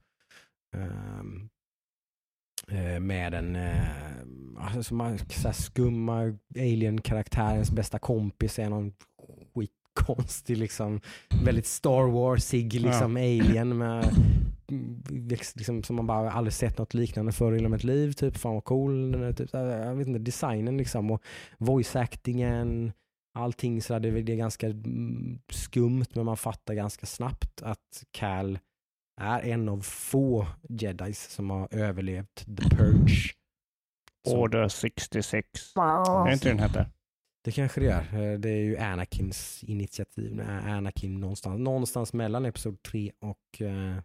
Ehm, 0.75 1.49
eh, 2.67 2.99
med 2.99 3.33
en 3.33 3.55
eh, 3.55 3.87
alltså, 4.57 4.93
man, 4.93 5.17
så 5.29 5.53
skumma 5.53 6.37
alien-karaktärens 6.55 7.71
bästa 7.71 7.99
kompis 7.99 8.59
är 8.59 8.69
någon 8.69 8.93
skitkonstig 9.55 10.57
liksom, 10.57 11.01
väldigt 11.45 11.65
Star 11.65 12.11
Warsig 12.11 12.73
liksom 12.73 13.15
alien 13.17 13.77
med 13.77 14.05
liksom, 15.55 15.83
som 15.83 15.95
man 15.95 16.07
bara 16.07 16.31
aldrig 16.31 16.53
sett 16.53 16.77
något 16.77 16.93
liknande 16.93 17.31
förr 17.31 17.57
i 17.57 17.67
mitt 17.67 17.83
liv. 17.83 18.11
Typ, 18.11 18.37
fan 18.37 18.53
vad 18.53 18.63
cool. 18.63 19.33
Typ, 19.37 19.49
jag 19.53 19.95
vet 19.95 20.07
inte, 20.07 20.19
designen 20.19 20.77
liksom 20.77 21.11
och 21.11 21.23
voice 21.57 21.95
actingen. 21.95 22.91
Allting 23.33 23.81
sådär, 23.81 23.99
det, 23.99 24.07
är- 24.07 24.23
det 24.23 24.33
är 24.33 24.37
ganska 24.37 24.67
mm, 24.67 25.39
skumt 25.49 26.05
men 26.13 26.25
man 26.25 26.37
fattar 26.37 26.73
ganska 26.73 27.05
snabbt 27.05 27.61
att 27.61 28.03
Cal 28.11 28.59
är 29.19 29.41
en 29.41 29.69
av 29.69 29.81
få 29.81 30.47
jedis 30.69 31.29
som 31.29 31.49
har 31.49 31.67
överlevt 31.71 32.35
The 32.35 32.75
Purge. 32.75 33.33
Order 34.27 34.67
66. 34.67 35.75
Är 35.75 36.25
det 36.27 36.33
inte 36.33 36.49
den 36.49 36.59
heter? 36.59 36.89
Det 37.43 37.51
kanske 37.51 37.79
det 37.81 37.85
gör. 37.85 38.01
Eh, 38.31 38.39
Det 38.39 38.49
är 38.49 38.61
ju 38.63 38.77
Anakins 38.77 39.63
initiativ. 39.63 40.41
Anakin 40.49 41.19
någonstans, 41.19 41.59
någonstans 41.59 42.13
mellan 42.13 42.45
Episod 42.45 42.81
3 42.81 43.11
och 43.19 43.61
eh, 43.61 43.97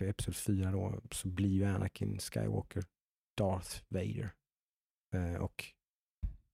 Episod 0.00 0.36
4 0.36 0.70
då, 0.72 1.00
så 1.10 1.28
blir 1.28 1.48
ju 1.48 1.64
Anakin 1.64 2.18
Skywalker 2.18 2.84
Darth 3.36 3.76
Vader. 3.88 4.30
Eh, 5.14 5.34
och 5.42 5.64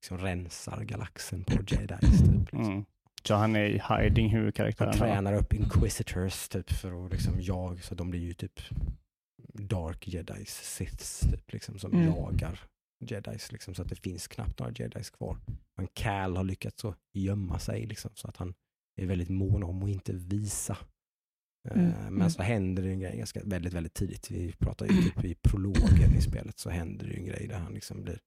liksom 0.02 0.18
rensar 0.18 0.85
galaxen 0.85 1.44
på 1.44 1.52
Jedis. 1.52 2.00
Typ, 2.20 2.52
liksom. 2.52 2.72
Mm. 2.72 2.85
Så 3.28 3.34
han 3.34 3.56
är 3.56 3.64
i 3.64 3.82
hiding 3.88 4.28
Han 4.30 4.38
huvudkaraktären. 4.38 4.90
va? 4.90 4.96
tränar 4.98 5.32
upp 5.34 5.52
Inquisitors 5.52 6.48
typ 6.48 6.70
för 6.70 7.06
att 7.06 7.12
liksom 7.12 7.34
jag, 7.40 7.84
så 7.84 7.94
de 7.94 8.10
blir 8.10 8.20
ju 8.20 8.34
typ 8.34 8.60
Dark 9.52 10.08
Jedis, 10.08 10.50
Siths 10.76 11.20
typ 11.20 11.52
liksom 11.52 11.78
som 11.78 11.92
Mm. 11.92 12.06
jagar 12.06 12.60
Jedis 13.00 13.52
liksom 13.52 13.74
så 13.74 13.82
att 13.82 13.88
det 13.88 13.94
finns 14.02 14.28
knappt 14.28 14.58
några 14.58 14.72
Jedis 14.72 15.10
kvar. 15.10 15.38
Men 15.76 15.87
Cal 15.92 16.37
har 16.37 16.44
lyckats 16.44 16.80
så 16.80 16.94
gömma 17.12 17.58
sig 17.58 17.87
liksom 17.87 18.10
så 18.14 18.28
att 18.28 18.37
han 18.37 18.54
är 19.00 19.06
väldigt 19.06 19.28
mån 19.28 19.62
om 19.62 19.82
att 19.82 19.88
inte 19.90 20.12
visa. 20.12 20.76
Eh, 21.68 21.76
Mm, 21.78 21.90
Men 21.90 22.06
mm. 22.16 22.30
så 22.30 22.42
händer 22.42 22.82
det 22.82 22.90
en 22.90 23.00
grej 23.00 23.16
ganska 23.18 23.40
väldigt, 23.44 23.72
väldigt 23.72 23.94
tidigt. 23.94 24.30
Vi 24.30 24.52
pratar 24.52 24.87
ju 24.87 25.02
typ 25.02 25.24
i 25.24 25.34
prologen 25.34 26.14
i 26.18 26.20
spelet 26.20 26.58
så 26.58 26.70
händer 26.70 27.06
det 27.06 27.12
ju 27.12 27.18
en 27.18 27.26
grej 27.26 27.46
där 27.48 27.58
han 27.58 27.72
liksom 27.74 28.02
blir, 28.02 28.18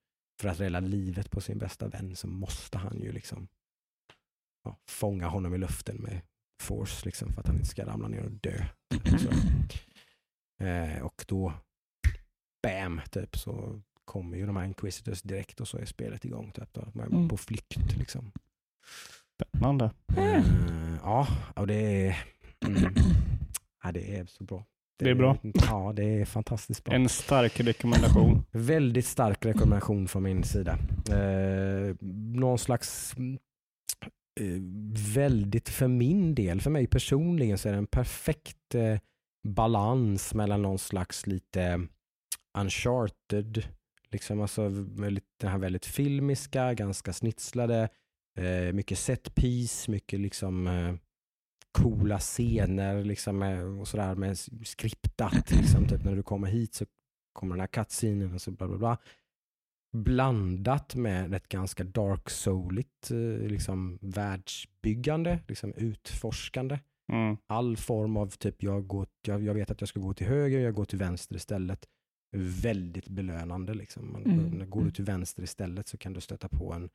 för 0.41 0.49
att 0.49 0.59
rädda 0.59 0.79
livet 0.79 1.31
på 1.31 1.41
sin 1.41 1.57
bästa 1.57 1.87
vän 1.87 2.15
så 2.15 2.27
måste 2.27 2.77
han 2.77 2.99
ju 3.01 3.11
liksom 3.11 3.47
ja, 4.67 4.77
fånga 4.89 5.27
honom 5.27 5.53
i 5.55 5.57
luften 5.57 5.95
med 5.97 6.21
force 6.61 7.05
liksom 7.05 7.33
för 7.33 7.39
att 7.41 7.47
han 7.47 7.55
inte 7.55 7.67
ska 7.67 7.85
ramla 7.85 8.07
ner 8.07 8.23
och 8.23 8.31
dö. 8.31 8.65
Så, 9.19 9.29
eh, 10.65 11.01
och 11.01 11.25
då, 11.27 11.53
bam, 12.63 13.01
typ 13.11 13.37
så 13.37 13.81
kommer 14.05 14.37
ju 14.37 14.45
de 14.45 14.55
här 14.57 14.65
Inquisitors 14.65 15.21
direkt 15.21 15.61
och 15.61 15.67
så 15.67 15.77
är 15.77 15.85
spelet 15.85 16.25
igång. 16.25 16.51
Typ, 16.51 16.73
då. 16.73 16.87
Man 16.93 17.07
är 17.07 17.15
Mm. 17.15 17.29
på 17.29 17.37
flykt 17.37 17.97
liksom. 17.97 18.31
Spännande. 19.49 19.91
Eh, 20.17 20.43
ja, 21.03 21.27
och 21.55 21.67
det 21.67 22.07
är, 22.07 22.17
mm, 22.65 22.93
ja, 23.83 23.91
det 23.91 24.15
är 24.19 24.25
så 24.25 24.43
bra. 24.43 24.65
Det 24.99 25.09
är 25.09 25.15
bra. 25.15 25.37
Ja, 25.53 25.93
det 25.95 26.03
är 26.03 26.25
fantastiskt 26.25 26.83
bra. 26.83 26.93
En 26.95 27.09
stark 27.09 27.59
rekommendation. 27.59 28.45
Väldigt 28.51 29.05
stark 29.05 29.45
rekommendation 29.45 30.07
från 30.07 30.23
min 30.23 30.43
sida. 30.43 30.77
Eh, 31.09 31.95
någon 32.35 32.57
slags 32.59 33.17
mm, 33.17 33.39
Eh, 34.39 34.61
väldigt, 35.15 35.69
för 35.69 35.87
min 35.87 36.35
del, 36.35 36.61
för 36.61 36.69
mig 36.69 36.87
personligen 36.87 37.57
så 37.57 37.67
är 37.67 37.71
det 37.71 37.77
en 37.77 37.87
perfekt 37.87 38.75
eh, 38.75 38.99
balans 39.47 40.33
mellan 40.33 40.61
någon 40.61 40.79
slags 40.79 41.27
lite 41.27 41.87
uncharted, 42.57 43.67
liksom 44.11 44.41
alltså 44.41 44.69
den 45.39 45.49
här 45.51 45.57
väldigt 45.57 45.85
filmiska, 45.85 46.73
ganska 46.73 47.13
snitslade, 47.13 47.89
eh, 48.37 48.73
mycket 48.73 48.99
set 48.99 49.35
piece, 49.35 49.91
mycket 49.91 50.19
liksom 50.19 50.67
eh, 50.67 50.95
coola 51.71 52.19
scener 52.19 53.03
liksom 53.03 53.43
eh, 53.43 53.79
och 53.79 53.87
sådär 53.87 54.15
med 54.15 54.37
skriptat. 54.63 55.51
Liksom, 55.51 55.87
typ 55.87 56.03
när 56.03 56.15
du 56.15 56.23
kommer 56.23 56.47
hit 56.47 56.75
så 56.75 56.85
kommer 57.33 57.55
den 57.55 57.59
här 57.59 57.67
cutscenen 57.67 58.33
och 58.33 58.41
så 58.41 58.51
bla 58.51 58.67
bla 58.67 58.77
bla. 58.77 58.97
Blandat 59.93 60.95
med 60.95 61.33
ett 61.33 61.47
ganska 61.49 61.83
dark 61.83 62.29
souligt 62.29 63.11
eh, 63.11 63.47
liksom 63.47 63.97
världsbyggande, 64.01 65.39
liksom 65.47 65.73
utforskande. 65.73 66.79
Mm. 67.13 67.37
All 67.47 67.77
form 67.77 68.17
av 68.17 68.27
typ, 68.27 68.63
jag, 68.63 68.87
går, 68.87 69.07
jag, 69.27 69.43
jag 69.43 69.53
vet 69.53 69.71
att 69.71 69.81
jag 69.81 69.87
ska 69.89 69.99
gå 69.99 70.13
till 70.13 70.27
höger, 70.27 70.59
jag 70.59 70.73
går 70.73 70.85
till 70.85 70.97
vänster 70.99 71.35
istället. 71.35 71.85
Väldigt 72.37 73.07
belönande. 73.09 73.73
Liksom. 73.73 74.11
Man, 74.11 74.23
Mm. 74.25 74.69
Går 74.69 74.83
du 74.83 74.91
till 74.91 75.03
vänster 75.05 75.43
istället 75.43 75.87
så 75.87 75.97
kan 75.97 76.13
du 76.13 76.21
stöta 76.21 76.49
på 76.49 76.73
en 76.73 76.89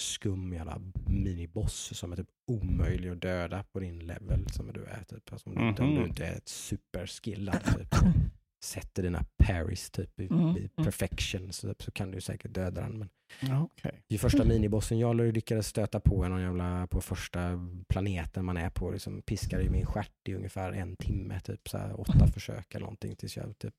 skum 0.00 0.52
jävla 0.52 0.80
miniboss 1.06 1.90
som 1.98 2.12
är 2.12 2.16
typ 2.16 2.28
omöjlig 2.50 3.08
att 3.08 3.20
döda 3.22 3.62
på 3.72 3.80
din 3.80 3.98
level 3.98 4.48
som 4.50 4.72
du 4.72 4.84
är. 4.84 5.04
Typ. 5.04 5.32
Alltså 5.32 5.50
om, 5.50 5.54
du, 5.54 5.82
om 5.82 5.90
du 5.94 6.00
Mhm. 6.00 6.08
inte 6.08 6.26
är 6.26 6.40
superskillad. 6.44 7.64
Typ. 7.64 7.94
Sätter 8.64 9.02
dina 9.02 9.24
parries 9.44 9.90
typ, 9.90 10.20
i, 10.20 10.26
Mm, 10.26 10.56
i 10.56 10.58
mm. 10.58 10.68
perfection 10.84 11.52
så, 11.52 11.74
så 11.78 11.90
kan 11.90 12.10
du 12.10 12.20
säkert 12.20 12.54
döda 12.54 12.80
den. 12.80 12.98
Men 13.40 13.56
Okej. 13.62 14.02
i 14.08 14.18
första 14.18 14.44
minibossen 14.44 14.98
jag 14.98 15.16
lyckades 15.16 15.66
stöta 15.66 16.00
på 16.00 16.28
någon 16.28 16.40
jävla, 16.42 16.86
på 16.86 17.00
första 17.00 17.58
planeten 17.88 18.44
man 18.44 18.56
är 18.56 18.70
på, 18.70 18.90
liksom 18.90 19.22
piskade 19.22 19.62
i 19.62 19.70
min 19.70 19.86
stjärt 19.86 20.28
i 20.28 20.34
ungefär 20.34 20.72
en 20.72 20.96
timme, 20.96 21.40
typ 21.40 21.68
så 21.68 21.78
här, 21.78 22.00
åtta 22.00 22.26
försök 22.26 22.74
eller 22.74 22.84
någonting 22.84 23.16
tills 23.16 23.36
jag 23.36 23.58
typ 23.58 23.74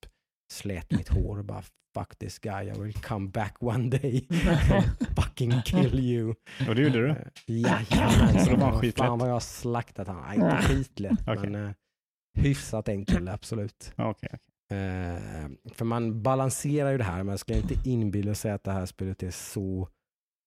slet 0.54 0.92
mitt 0.92 1.10
hår 1.10 1.38
och 1.38 1.46
bara 1.46 1.64
fuck 1.98 2.16
this 2.20 2.40
guy, 2.40 2.68
I 2.68 2.80
will 2.80 2.94
come 2.94 3.30
back 3.30 3.56
one 3.64 3.90
day 3.90 4.28
fucking 5.16 5.62
kill 5.66 6.00
you. 6.00 6.36
Och 6.70 6.76
det 6.76 6.82
gjorde 6.82 7.02
du? 7.02 7.10
Eh, 7.10 7.18
Jajamensan. 7.46 8.46
Så 8.46 8.50
det 8.52 8.58
var 8.58 8.72
Fan 8.72 8.80
skitlätt? 8.82 9.10
vad 9.10 9.30
jag 9.30 9.42
slaktat 9.44 10.08
han. 10.08 10.22
Nej, 10.22 10.36
inte 10.36 10.68
skitlätt, 10.68 11.20
Okej. 11.28 11.50
men 11.50 11.56
eh, 11.68 11.72
hyfsat 12.40 12.90
enkel, 12.90 13.28
absolut. 13.28 13.94
Ja, 13.96 14.10
Okej. 14.10 14.30
Eh, 14.72 15.50
för 15.74 15.86
man 15.86 16.24
balanserar 16.24 16.92
ju 16.92 16.98
det 16.98 17.04
här, 17.04 17.24
man 17.24 17.38
ska 17.38 17.54
inte 17.58 17.90
inbilla 17.90 18.36
sig 18.36 18.52
att 18.52 18.64
det 18.64 18.72
här 18.72 18.86
spelet 18.86 19.24
är 19.24 19.32
så 19.32 19.90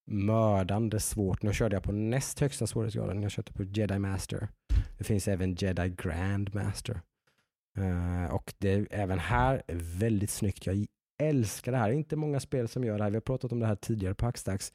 mördande 0.06 1.00
svårt. 1.00 1.42
Nu 1.42 1.52
körde 1.52 1.76
jag 1.76 1.82
på 1.82 1.92
näst 1.92 2.40
högsta 2.40 2.66
svårighetsgraden, 2.66 3.22
jag 3.22 3.30
körde 3.30 3.52
på 3.52 3.62
Jedi 3.64 3.98
Master. 3.98 4.48
Det 4.98 5.04
finns 5.04 5.28
även 5.28 5.54
Jedi 5.54 5.88
Grand 5.96 6.54
Master. 6.54 7.00
Eh, 7.78 8.34
och 8.34 8.54
det 8.58 8.72
är 8.72 8.86
även 8.90 9.18
här 9.18 9.62
väldigt 9.98 10.30
snyggt. 10.30 10.66
Jag 10.66 10.86
älskar 11.22 11.72
det 11.72 11.78
här. 11.78 11.88
Det 11.88 11.94
är 11.94 11.98
inte 11.98 12.16
många 12.16 12.40
spel 12.40 12.68
som 12.68 12.84
gör 12.84 12.98
det 12.98 13.04
här. 13.04 13.10
Vi 13.10 13.16
har 13.16 13.20
pratat 13.20 13.52
om 13.52 13.60
det 13.60 13.66
här 13.66 13.76
tidigare 13.76 14.14
på 14.14 14.26
Hackstacks. 14.26 14.72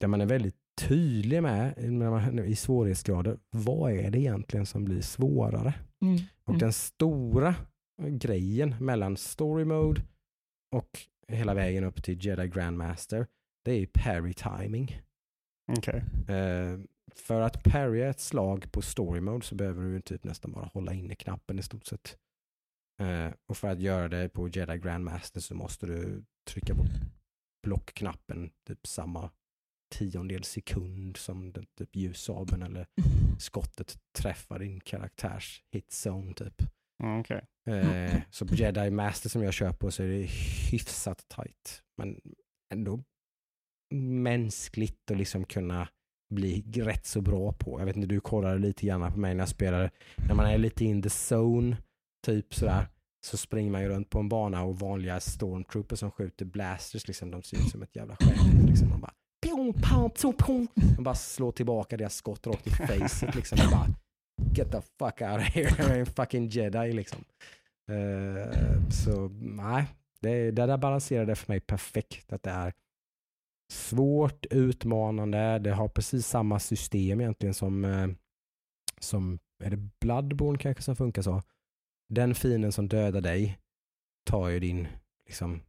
Där 0.00 0.08
man 0.08 0.20
är 0.20 0.26
väldigt 0.26 0.56
tydlig 0.80 1.42
med 1.42 1.92
man, 1.92 2.38
i 2.38 2.56
svårighetsgrader. 2.56 3.38
Vad 3.50 3.92
är 3.92 4.10
det 4.10 4.18
egentligen 4.18 4.66
som 4.66 4.84
blir 4.84 5.00
svårare? 5.00 5.74
Mm. 6.02 6.18
Och 6.44 6.48
Mm. 6.48 6.58
den 6.58 6.72
stora 6.72 7.54
grejen 7.98 8.74
mellan 8.80 9.16
story 9.16 9.64
mode 9.64 10.02
och 10.76 10.98
hela 11.28 11.54
vägen 11.54 11.84
upp 11.84 12.02
till 12.02 12.26
Jedi 12.26 12.48
Grandmaster, 12.48 13.26
det 13.64 13.72
är 13.72 13.86
parry 13.86 14.34
timing. 14.34 15.02
Okej. 15.78 16.04
Eh, 16.28 16.78
för 17.14 17.40
att 17.40 17.62
parrya 17.62 18.08
ett 18.08 18.20
slag 18.20 18.72
på 18.72 18.82
story 18.82 19.20
mode 19.20 19.44
så 19.44 19.54
behöver 19.54 19.82
du 19.82 20.00
typ 20.00 20.24
nästan 20.24 20.52
bara 20.52 20.64
hålla 20.64 20.92
inne 20.92 21.14
knappen 21.14 21.58
i 21.58 21.62
stort 21.62 21.86
sett. 21.86 22.18
Eh, 23.00 23.32
och 23.46 23.56
för 23.56 23.68
att 23.68 23.80
göra 23.80 24.08
det 24.08 24.28
på 24.28 24.48
Jedi 24.48 24.78
Grandmaster 24.78 25.40
så 25.40 25.54
måste 25.54 25.86
du 25.86 26.24
trycka 26.50 26.74
på 26.74 26.84
blockknappen 27.62 28.50
typ 28.66 28.86
samma 28.86 29.30
tiondel 29.94 30.44
sekund 30.44 31.16
som 31.16 31.52
den 31.52 31.66
typ 31.78 31.96
ljussabeln 31.96 32.62
eller 32.62 32.86
skottet 33.38 33.98
träffar 34.18 34.58
din 34.58 34.80
karaktärs 34.80 35.62
hitzone 35.72 36.34
typ. 36.34 36.62
Ja, 36.98 37.24
Eh, 37.68 38.20
så 38.30 38.46
på 38.46 38.54
Jedi 38.54 38.90
Master 38.90 39.28
som 39.28 39.42
jag 39.42 39.54
kör 39.54 39.72
på 39.72 39.90
så 39.90 40.02
är 40.02 40.08
det 40.08 40.26
hyfsat 40.70 41.24
tight. 41.28 41.82
Men 41.96 42.20
ändå 42.74 43.02
mänskligt 43.94 45.10
att 45.10 45.18
liksom 45.18 45.44
kunna 45.44 45.88
bli 46.34 46.64
rätt 46.74 47.06
så 47.06 47.20
bra 47.20 47.52
på. 47.52 47.80
Jag 47.80 47.86
vet 47.86 47.96
inte, 47.96 48.08
du 48.08 48.20
kollade 48.20 48.58
lite 48.58 48.86
grann 48.86 49.12
på 49.12 49.18
mig 49.18 49.34
när 49.34 49.42
jag 49.42 49.48
spelade. 49.48 49.90
När 50.28 50.34
man 50.34 50.46
är 50.46 50.58
lite 50.58 50.84
in 50.84 51.02
the 51.02 51.08
zone, 51.08 51.76
typ 52.26 52.54
sådär, 52.54 52.86
så 53.26 53.36
springer 53.36 53.70
man 53.70 53.82
ju 53.82 53.88
runt 53.88 54.10
på 54.10 54.18
en 54.18 54.28
bana 54.28 54.62
och 54.62 54.78
vanliga 54.78 55.20
stormtroopers 55.20 55.98
som 55.98 56.10
skjuter 56.10 56.44
blasters, 56.44 57.08
liksom, 57.08 57.30
de 57.30 57.42
ser 57.42 57.56
ut 57.56 57.70
som 57.70 57.82
ett 57.82 57.96
jävla 57.96 58.16
skämt. 58.16 58.68
Liksom. 58.68 58.88
Man 58.88 59.00
bara, 59.00 59.14
pjong, 59.46 59.72
pam, 59.72 60.10
pjong, 60.10 60.32
pjong. 60.32 60.68
Man 60.94 61.04
bara 61.04 61.14
slår 61.14 61.52
tillbaka 61.52 61.96
deras 61.96 62.14
skott 62.14 62.46
rakt 62.46 62.66
i 62.66 62.70
facet. 62.70 63.34
Liksom. 63.34 63.58
Man 63.58 63.70
bara, 63.70 63.86
Get 64.54 64.70
the 64.72 64.80
fuck 64.98 65.20
out 65.22 65.40
of 65.40 65.42
here, 65.54 65.70
jag 65.78 65.90
är 65.90 65.98
en 66.00 66.06
fucking 66.06 66.48
jedi 66.48 66.92
liksom. 66.92 67.24
Eh, 67.90 68.88
så 68.90 69.28
nej, 69.40 69.86
det, 70.20 70.50
det 70.50 70.66
där 70.66 70.76
balanserade 70.78 71.34
för 71.36 71.52
mig 71.52 71.60
perfekt. 71.60 72.32
Att 72.32 72.42
det 72.42 72.50
är 72.50 72.72
svårt, 73.72 74.46
utmanande, 74.50 75.58
det 75.58 75.70
har 75.72 75.88
precis 75.88 76.26
samma 76.26 76.58
system 76.58 77.20
egentligen 77.20 77.54
som, 77.54 77.84
eh, 77.84 78.08
som 79.00 79.38
är 79.64 79.70
det 79.70 79.76
Bloodborne 80.00 80.58
kanske 80.58 80.82
som 80.82 80.96
funkar 80.96 81.22
så. 81.22 81.42
Den 82.08 82.34
fienden 82.34 82.72
som 82.72 82.88
dödar 82.88 83.20
dig 83.20 83.58
tar 84.30 84.48
ju 84.48 84.60
din 84.60 84.88
liksom 85.26 85.60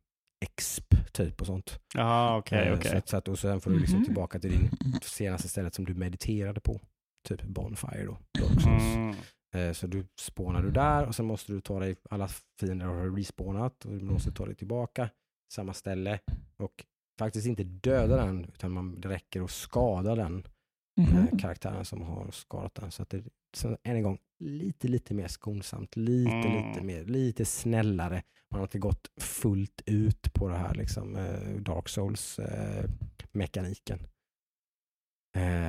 exp 0.46 0.96
typ 1.14 1.42
och 1.42 1.48
sånt. 1.48 1.80
Jaha, 1.96 2.38
okej, 2.38 2.68
Eh, 2.68 2.78
okej. 2.78 2.92
Så, 2.92 2.98
att, 2.98 3.10
så 3.10 3.18
att, 3.18 3.28
och 3.28 3.40
sen 3.40 3.62
får 3.62 3.72
du 3.72 3.80
liksom 3.80 3.98
Mhm. 3.98 4.06
tillbaka 4.06 4.40
till 4.40 4.52
din 4.52 4.70
senaste 5.02 5.48
stället 5.50 5.74
som 5.76 5.86
du 5.86 5.94
mediterade 5.94 6.60
på. 6.62 6.80
Typ 7.28 7.44
Bonfire 7.44 8.06
då. 8.06 8.18
Dark 8.40 8.62
Souls. 8.62 8.96
Mm. 8.96 9.16
Eh, 9.56 9.74
Så 9.74 9.88
du 9.88 10.06
spånar 10.20 10.62
du 10.64 10.72
där 10.72 11.06
och 11.08 11.16
sen 11.16 11.26
måste 11.26 11.52
du 11.52 11.62
ta 11.62 11.80
dig, 11.80 11.96
alla 12.10 12.28
fiender 12.60 12.86
har 12.86 13.10
respawnat 13.18 13.86
och 13.86 13.92
du 13.98 14.06
måste 14.06 14.32
ta 14.32 14.46
dig 14.46 14.56
tillbaka 14.56 15.10
samma 15.54 15.74
ställe 15.74 16.20
och 16.58 16.86
faktiskt 17.20 17.48
inte 17.48 17.64
döda 17.64 18.26
den 18.26 18.46
utan 18.46 18.72
man, 18.72 19.02
det 19.02 19.10
räcker 19.10 19.42
att 19.42 19.52
skada 19.52 20.16
den 20.16 20.44
eh, 21.00 21.14
Mhm. 21.14 21.38
karaktären 21.40 21.86
som 21.86 22.02
har 22.02 22.32
skadat 22.32 22.76
den. 22.76 22.92
Så 22.92 23.04
att 23.04 23.10
det 23.10 23.24
så 23.58 23.68
än 23.84 23.96
en 23.96 24.04
gång 24.04 24.18
lite, 24.40 24.88
lite 24.88 25.14
mer 25.14 25.28
skonsamt, 25.28 25.96
lite, 25.96 26.32
Mm. 26.32 26.68
lite 26.70 26.82
mer, 26.84 27.04
lite 27.06 27.46
snällare. 27.46 28.24
Man 28.52 28.60
har 28.60 28.66
inte 28.68 28.80
gått 28.80 29.08
fullt 29.22 29.82
ut 29.86 30.34
på 30.34 30.48
det 30.50 30.58
här 30.58 30.74
liksom 30.76 31.16
eh, 31.16 31.56
Dark 31.62 31.90
Souls 31.90 32.40
eh, 32.40 32.90
mekaniken. 33.32 34.00
Eh, 34.00 34.06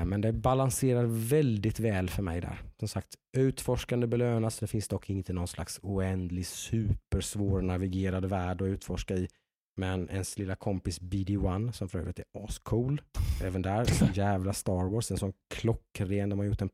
Men 0.07 0.21
det 0.21 0.33
balanserar 0.33 1.05
väldigt 1.07 1.81
väl 1.81 2.11
för 2.11 2.23
mig 2.23 2.41
där. 2.41 2.63
Som 2.79 2.89
sagt, 2.89 3.15
utforskande 3.37 4.07
belönas. 4.07 4.59
Det 4.59 4.67
finns 4.67 4.89
dock 4.89 5.11
inte 5.11 5.33
någon 5.33 5.49
slags 5.49 5.81
oändlig 5.83 6.47
supersvårnavigerad 6.47 8.25
värld 8.25 8.63
att 8.63 8.67
utforska 8.67 9.15
i. 9.15 9.29
Men 9.77 10.11
ens 10.11 10.39
lilla 10.39 10.57
kompis 10.57 11.01
BD1 11.01 11.73
som 11.73 11.89
för 11.89 11.99
övrigt 11.99 12.19
är 12.19 12.25
ascool. 12.45 13.03
Även 13.45 13.63
där, 13.63 13.85
så 13.85 14.07
jävla 14.15 14.53
Star 14.53 14.91
Wars. 14.91 15.11
En 15.11 15.19
sån 15.19 15.33
klockren, 15.55 16.29
de 16.29 16.39
har 16.39 16.47
gjort 16.47 16.63
en 16.63 16.71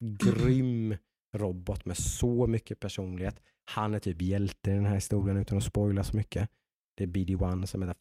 grym 0.00 0.96
robot 1.36 1.84
med 1.84 1.96
så 1.96 2.46
mycket 2.46 2.80
personlighet. 2.80 3.40
Han 3.64 3.94
är 3.94 3.98
typ 3.98 4.22
hjälte 4.22 4.70
i 4.70 4.74
den 4.74 4.86
här 4.86 4.94
historien 4.94 5.36
utan 5.36 5.58
att 5.58 5.64
spoila 5.64 6.04
så 6.04 6.16
mycket. 6.16 6.50
Det 6.96 7.04
är 7.04 7.08
BD1 7.08 7.66
som 7.66 7.82
är 7.82 7.86
the 7.86 7.94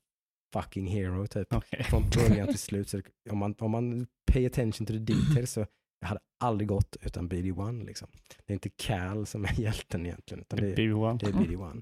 fucking 0.53 0.87
hero 0.87 1.27
typ 1.27 1.53
Okej. 1.53 1.83
från 1.83 2.09
början 2.09 2.47
till 2.47 2.59
slut. 2.59 2.89
Så 2.89 3.01
om, 3.29 3.37
man, 3.37 3.55
om 3.59 3.71
man 3.71 4.07
pay 4.35 4.45
attention 4.45 4.85
to 4.87 4.93
the 4.93 4.99
details 4.99 5.51
så 5.51 5.59
det 6.01 6.07
hade 6.07 6.19
aldrig 6.43 6.67
gått 6.67 6.95
utan 7.01 7.29
BD1. 7.29 7.85
Liksom. 7.85 8.07
Det 8.45 8.53
är 8.53 8.55
inte 8.55 8.69
Cal 8.69 9.25
som 9.25 9.45
är 9.45 9.53
hjälten 9.59 10.05
egentligen, 10.05 10.41
utan 10.41 10.59
det, 10.59 10.71
är- 10.71 10.75
BB1. 10.75 11.19
det 11.19 11.25
är 11.27 11.31
BD1. 11.31 11.81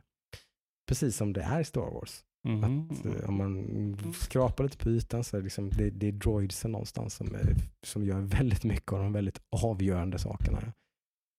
Precis 0.87 1.15
som 1.17 1.33
det 1.33 1.41
är 1.41 1.59
i 1.59 1.63
Star 1.63 1.91
Wars. 1.93 2.23
Mhm. 2.47 2.63
Att, 2.91 3.05
eh, 3.05 3.29
om 3.29 3.37
man 3.37 4.13
skrapar 4.13 4.63
lite 4.63 4.77
på 4.77 4.89
ytan 4.89 5.23
så 5.23 5.37
är 5.37 5.41
det, 5.41 5.43
liksom, 5.43 5.69
det, 5.69 5.89
det 5.89 6.07
är 6.07 6.11
droidsen 6.11 6.71
någonstans 6.71 7.13
som, 7.15 7.35
är, 7.35 7.55
som 7.83 8.05
gör 8.05 8.19
väldigt 8.21 8.63
mycket 8.63 8.93
av 8.93 8.99
de 8.99 9.13
väldigt 9.13 9.41
avgörande 9.49 10.19
sakerna. 10.19 10.73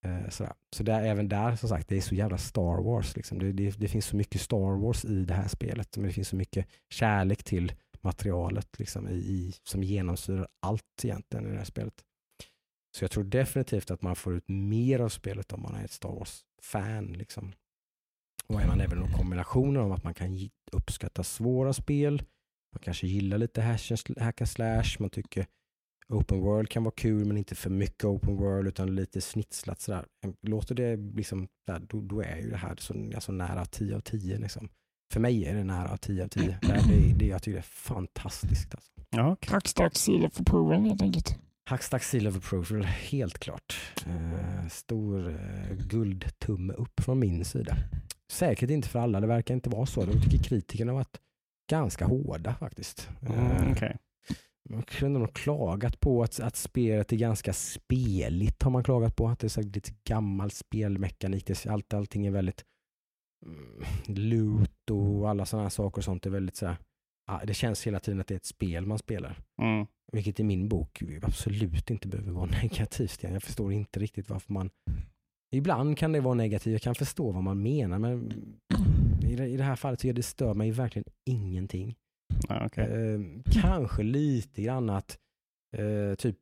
Eh, 0.05 0.29
sådär. 0.29 0.53
Så 0.77 0.83
det 0.83 0.92
är 0.92 1.05
även 1.05 1.29
där, 1.29 1.57
som 1.57 1.68
sagt, 1.68 1.88
det 1.88 1.96
är 1.96 2.00
så 2.00 2.14
jävla 2.14 2.38
Star 2.38 2.83
Wars. 2.83 3.16
Liksom. 3.16 3.38
Det, 3.38 3.53
det, 3.53 3.79
det 3.79 3.88
finns 3.88 4.07
så 4.07 4.16
mycket 4.16 4.40
Star 4.40 4.81
Wars 4.81 5.05
i 5.05 5.24
det 5.24 5.35
här 5.35 5.48
spelet, 5.48 5.96
men 5.96 6.07
det 6.07 6.12
finns 6.12 6.29
så 6.29 6.37
mycket 6.37 6.66
kärlek 6.90 7.44
till 7.44 7.72
materialet 8.05 8.79
liksom, 8.79 9.09
i, 9.09 9.14
i, 9.14 9.55
som 9.62 9.83
genomsyrar 9.83 10.49
allt 10.61 11.05
egentligen 11.05 11.47
i 11.47 11.51
det 11.51 11.57
här 11.57 11.64
spelet. 11.64 12.05
Så 12.97 13.05
jag 13.05 13.11
tror 13.11 13.25
definitivt 13.25 13.90
att 13.90 14.03
man 14.03 14.17
får 14.17 14.35
ut 14.35 14.49
mer 14.49 15.01
av 15.01 15.09
spelet 15.09 15.53
om 15.53 15.62
man 15.62 15.75
är 15.75 15.85
ett 15.85 15.93
Star 15.93 16.09
Wars-fan. 16.09 17.12
Liksom. 17.12 17.53
Och 18.47 18.61
är 18.61 18.67
man 18.67 18.81
även 18.81 19.03
en 19.03 19.12
kombination 19.12 19.77
av 19.77 19.93
att 19.93 20.05
man 20.05 20.14
kan 20.14 20.51
uppskatta 20.73 21.23
svåra 21.23 21.73
spel, 21.73 22.23
man 22.73 22.81
kanske 22.83 23.07
gillar 23.07 23.38
lite 23.38 23.62
hack 24.21 24.40
and 24.40 24.49
slash, 24.49 24.85
man 24.99 25.11
tycker 25.11 25.47
open 26.09 26.40
world 26.40 26.69
kan 26.69 26.85
vara 26.85 26.95
kul 26.97 27.25
men 27.25 27.37
inte 27.37 27.55
för 27.55 27.71
mycket 27.71 28.05
open 28.05 28.37
world 28.37 28.69
utan 28.69 28.95
lite 28.95 29.21
snitslat 29.21 29.81
sådär. 29.81 30.07
Låter 30.43 30.75
det 30.75 30.97
liksom, 30.97 31.49
där, 31.67 31.79
då, 31.79 32.01
då 32.01 32.23
är 32.23 32.37
ju 32.37 32.51
det 32.51 32.57
här 32.57 32.77
så, 32.79 32.95
alltså 33.14 33.33
nära 33.33 33.64
10 33.64 33.97
av 33.97 34.01
10 34.01 34.38
liksom. 34.38 34.69
För 35.12 35.21
mig 35.21 35.45
är 35.45 35.55
det 35.55 35.64
nära 35.64 35.97
10 35.97 36.25
av 36.25 36.29
10. 36.29 36.59
Det, 36.62 36.69
är, 36.69 37.14
det 37.14 37.27
jag 37.27 37.43
tycker 37.43 37.57
det 37.57 37.61
är 37.61 37.62
fantastiskt. 37.62 38.75
Alltså. 38.75 38.90
Ja, 39.11 39.33
okay. 39.33 39.55
Hackstack 39.55 39.97
seal 39.97 40.25
of 40.25 40.40
approval 40.40 40.81
helt 40.81 41.03
enkelt. 41.03 41.38
Hackstack 41.67 42.03
seal 42.03 42.27
of 42.27 42.37
approval, 42.37 42.85
helt 42.85 43.38
klart. 43.38 43.77
Eh, 44.07 44.69
stor 44.69 45.29
eh, 45.29 45.77
guldtumme 45.77 46.73
upp 46.73 47.01
från 47.01 47.19
min 47.19 47.45
sida. 47.45 47.77
Säkert 48.33 48.71
inte 48.71 48.88
för 48.88 48.99
alla, 48.99 49.21
det 49.21 49.27
verkar 49.27 49.55
inte 49.55 49.71
vara 49.71 49.87
så. 49.87 50.05
De 50.05 50.21
tycker 50.23 50.45
kritikerna 50.45 50.93
har 50.93 50.97
varit 50.97 51.21
ganska 51.71 52.07
hårda 52.07 52.55
faktiskt. 52.55 53.09
Mm, 53.23 53.51
eh, 53.51 53.73
okay. 53.73 53.93
Man 54.71 54.83
kunde 54.83 55.19
nog 55.19 55.35
klagat 55.35 56.01
på 56.01 56.23
att, 56.23 56.40
att 56.40 56.57
spelet 56.57 57.12
är 57.12 57.17
ganska 57.17 57.53
speligt 57.53 58.62
har 58.62 58.71
man 58.71 58.85
klagat 58.85 59.17
på. 59.17 59.29
Att 59.29 59.38
det 59.38 59.47
är 59.47 59.49
så 59.49 59.62
lite 59.62 59.93
gammal 60.05 60.51
spelmekanik. 60.51 61.47
Det, 61.47 61.67
allt, 61.67 61.95
allting 61.95 62.27
är 62.27 62.31
väldigt 62.31 62.64
loot 64.07 64.90
och 64.90 65.30
alla 65.30 65.46
sådana 65.46 65.64
här 65.64 65.70
saker 65.70 65.98
och 65.98 66.04
sånt 66.04 66.26
är 66.26 66.30
väldigt 66.30 66.57
så 66.57 66.66
här, 66.66 66.76
ja, 67.26 67.40
det 67.46 67.54
känns 67.54 67.87
hela 67.87 68.00
tiden 68.00 68.20
att 68.20 68.26
det 68.26 68.35
är 68.35 68.37
ett 68.37 68.44
spel 68.44 68.87
man 68.87 68.98
spelar. 68.98 69.38
Mm. 69.62 69.87
Vilket 70.12 70.40
i 70.40 70.44
min 70.44 70.68
bok 70.68 71.02
absolut 71.22 71.90
inte 71.90 72.09
behöver 72.09 72.33
vara 72.33 72.50
negativt. 72.62 73.22
Jag 73.22 73.42
förstår 73.42 73.72
inte 73.72 74.00
riktigt 74.00 74.30
varför 74.30 74.52
man 74.52 74.70
Ibland 75.54 75.98
kan 75.98 76.12
det 76.12 76.20
vara 76.20 76.35
negativt, 76.35 76.72
jag 76.72 76.83
kan 76.83 76.94
förstå 76.94 77.33
vad 77.33 77.42
man 77.42 77.62
menar 77.62 77.98
men 77.98 78.33
i 79.22 79.57
det, 79.57 79.62
här 79.62 79.76
fallet 79.76 80.04
jag 80.04 80.14
det 80.14 80.22
stör 80.22 80.54
mig 80.54 80.70
verkligen 80.70 81.04
ingenting. 81.24 81.96
Okay. 82.66 82.90
eh, 82.90 83.20
kanske 83.62 84.02
lite 84.02 84.62
grann 84.62 84.90
att 84.90 85.18
eh, 85.76 86.14
typ 86.14 86.38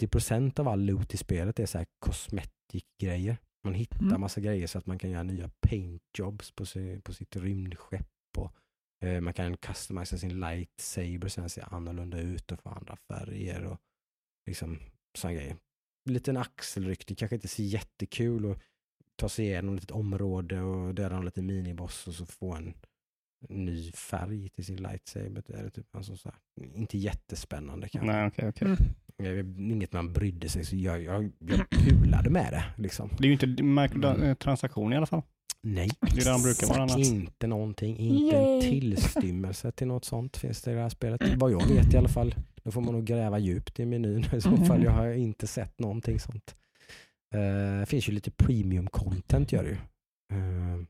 80% 0.00 0.60
av 0.60 0.68
all 0.68 0.84
loot 0.84 1.14
i 1.14 1.16
spelet 1.16 1.58
är 1.58 1.66
så 1.66 1.78
här 1.78 1.86
cosmetic-grejer. 1.98 3.36
Man 3.64 3.74
hittar 3.74 4.00
Mm. 4.00 4.20
massa 4.20 4.40
grejer 4.40 4.66
så 4.66 4.78
att 4.78 4.86
man 4.86 4.98
kan 4.98 5.10
göra 5.10 5.22
nya 5.22 5.50
paint 5.60 6.02
jobs 6.18 6.50
på, 6.50 6.64
på 7.02 7.12
sitt 7.12 7.36
rymdskepp. 7.36 8.08
Och, 8.36 8.52
eh, 9.04 9.20
man 9.20 9.34
kan 9.34 9.56
customisa 9.56 10.18
sin 10.18 10.40
lightsaber 10.40 11.28
så 11.28 11.40
den 11.40 11.50
ser 11.50 11.74
annorlunda 11.74 12.18
ut 12.20 12.52
och 12.52 12.62
få 12.62 12.68
andra 12.68 12.96
färger 12.96 13.64
och 13.64 13.78
liksom 14.46 14.78
sådana 15.18 15.34
grejer. 15.38 15.56
Liten 16.10 16.36
axelryckning, 16.36 17.16
kanske 17.16 17.34
inte 17.36 17.48
så 17.48 17.62
jättekul 17.62 18.50
att 18.52 18.58
ta 19.16 19.28
sig 19.28 19.44
igenom 19.46 19.74
ett 19.74 19.80
litet 19.80 19.90
område 19.96 20.60
och 20.60 20.94
döda 20.94 21.16
en 21.16 21.24
liten 21.24 21.46
miniboss 21.46 22.06
och 22.08 22.14
så 22.14 22.26
få 22.26 22.54
en 22.54 22.74
ny 23.48 23.92
färg 23.92 24.48
till 24.48 24.64
sin 24.64 24.76
lightsaber. 24.76 25.42
Det 25.46 25.52
är 25.54 25.70
typ 25.70 25.86
sån 26.00 26.18
så 26.18 26.28
här, 26.28 26.66
inte 26.74 26.98
jättespännande 26.98 27.88
kanske. 27.88 28.12
Nej, 28.12 28.26
okej, 28.28 28.48
okej. 28.48 28.66
Mm. 28.68 28.78
Är 29.18 29.60
Inget 29.72 29.92
man 29.92 30.12
brydde 30.12 30.48
sig 30.48 30.64
så 30.64 30.76
jag, 30.76 31.02
jag, 31.02 31.32
jag 31.38 31.70
pulade 31.70 32.30
med 32.30 32.52
det. 32.52 32.64
Liksom. 32.82 33.08
Det 33.18 33.24
är 33.24 33.26
ju 33.26 33.32
inte 33.32 33.62
mikrotransaktion 33.62 34.92
i 34.92 34.96
alla 34.96 35.06
fall. 35.06 35.22
Nej, 35.62 35.90
Det 36.00 36.20
är 36.20 36.24
det 36.24 36.30
han 36.30 36.42
brukar 36.42 36.66
vara 36.66 36.82
annars. 36.82 37.08
inte 37.12 37.46
någonting. 37.46 37.96
Inte 37.98 38.36
en 38.36 38.44
Yay. 38.44 38.60
tillstymmelse 38.80 39.72
till 39.72 39.86
något 39.86 40.04
sånt 40.04 40.36
finns 40.36 40.62
det 40.62 40.70
i 40.70 40.74
det 40.74 40.80
här 40.80 40.88
spelet. 40.88 41.20
Vad 41.36 41.52
jag 41.52 41.66
vet 41.68 41.94
i 41.94 41.96
alla 41.96 42.08
fall. 42.08 42.34
Då 42.62 42.70
får 42.70 42.80
man 42.80 42.94
nog 42.94 43.04
gräva 43.04 43.38
djupt 43.38 43.80
i 43.80 43.86
menyn 43.86 44.24
i 44.34 44.40
så 44.40 44.56
fall. 44.56 44.82
Jag 44.84 44.90
har 44.92 45.12
inte 45.12 45.46
sett 45.46 45.78
någonting 45.78 46.20
sånt. 46.20 46.56
Eh, 47.34 47.40
Det 47.80 47.86
finns 47.88 48.08
ju 48.08 48.12
lite 48.12 48.30
premium 48.30 48.86
content 48.86 49.52
gör 49.52 49.62
det 49.64 49.70
ju. 49.70 49.76
Eh, 50.38 50.82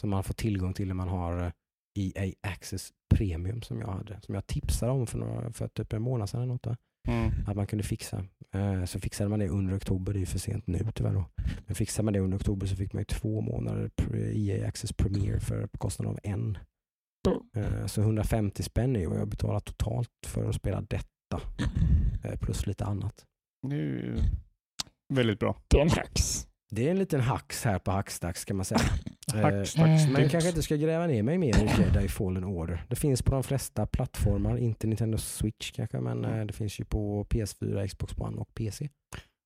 som 0.00 0.10
man 0.10 0.24
får 0.24 0.34
tillgång 0.34 0.74
till 0.74 0.86
när 0.88 0.94
man 0.94 1.08
har 1.08 1.40
eh, 1.42 1.52
EA 1.98 2.32
Access 2.40 2.90
Premium 3.14 3.62
som 3.62 3.80
jag 3.80 3.88
hade. 3.88 4.20
Som 4.20 4.34
jag 4.34 4.46
tipsade 4.46 4.92
om 4.92 5.06
för, 5.06 5.18
några, 5.18 5.52
för 5.52 5.68
typ 5.68 5.92
en 5.92 6.02
månad 6.02 6.28
sedan. 6.30 6.40
eller 6.42 6.52
Något? 6.52 6.78
Mm. 7.06 7.32
att 7.46 7.56
man 7.56 7.66
kunde 7.66 7.84
fixa. 7.84 8.24
Eh, 8.54 8.84
Så 8.84 9.00
fixade 9.00 9.30
man 9.30 9.38
det 9.38 9.48
under 9.48 9.76
oktober, 9.76 10.12
det 10.12 10.18
är 10.18 10.20
ju 10.20 10.26
för 10.26 10.38
sent 10.38 10.66
nu 10.66 10.78
tyvärr 10.94 11.12
då. 11.14 11.24
Men 11.66 11.74
fixade 11.74 12.04
man 12.04 12.12
det 12.14 12.20
under 12.20 12.36
oktober 12.38 12.66
så 12.66 12.76
fick 12.76 12.92
man 12.92 13.00
ju 13.00 13.04
två 13.04 13.40
månader 13.40 13.90
EA 14.34 14.68
Access 14.68 14.92
Premier 14.92 15.38
för 15.38 15.68
kostnaden 15.78 16.12
av 16.12 16.18
en. 16.22 16.58
Eh, 17.56 17.86
Så 17.86 18.00
150 18.00 18.62
spänn 18.62 18.96
är 18.96 19.00
ju 19.00 19.06
vad 19.06 19.18
jag 19.20 19.28
betalar 19.28 19.60
totalt 19.60 20.10
för 20.26 20.48
att 20.48 20.54
spela 20.54 20.80
detta. 20.80 21.40
eh, 22.24 22.38
Plus 22.40 22.66
lite 22.66 22.84
annat. 22.84 23.24
Det 23.68 23.76
är 23.76 23.80
ju 23.80 24.16
väldigt 25.14 25.38
bra. 25.40 25.56
Det 25.68 25.76
är 25.78 25.82
en 25.82 25.90
hacks. 25.90 26.46
Det 26.70 26.86
är 26.86 26.90
en 26.90 26.98
liten 26.98 27.20
hacks 27.20 27.64
här 27.64 27.78
på 27.78 27.90
Hackstacks 27.90 28.44
kan 28.44 28.56
man 28.56 28.64
säga. 28.64 28.80
Eh, 29.34 29.40
Hackstacks 29.40 30.06
Men 30.06 30.16
tips. 30.16 30.32
kanske 30.32 30.48
inte 30.48 30.62
ska 30.62 30.76
gräva 30.76 31.06
ner 31.06 31.22
mig 31.22 31.38
mer 31.38 31.56
i 31.64 31.68
Jedi 31.82 32.08
Fallen 32.08 32.44
Order. 32.44 32.84
Det 32.88 32.96
finns 32.96 33.22
på 33.22 33.32
de 33.32 33.42
flesta 33.42 33.86
plattformar, 33.86 34.56
inte 34.58 34.86
Nintendo 34.86 35.18
Switch 35.18 35.70
kanske, 35.70 36.00
men 36.00 36.24
eh, 36.24 36.46
det 36.46 36.52
finns 36.52 36.80
ju 36.80 36.84
på 36.84 37.24
PS4, 37.24 37.86
Xbox 37.86 38.14
One 38.18 38.36
och 38.36 38.54
PC. 38.54 38.88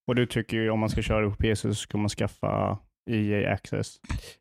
Och 0.08 0.14
du 0.14 0.26
tycker 0.26 0.56
ju 0.56 0.70
om 0.70 0.80
man 0.80 0.88
ska 0.90 1.02
köra 1.02 1.30
på 1.30 1.36
PC 1.36 1.68
så 1.68 1.74
ska 1.74 1.98
man 1.98 2.08
skaffa 2.08 2.78
EA 3.10 3.52
Access. 3.52 3.96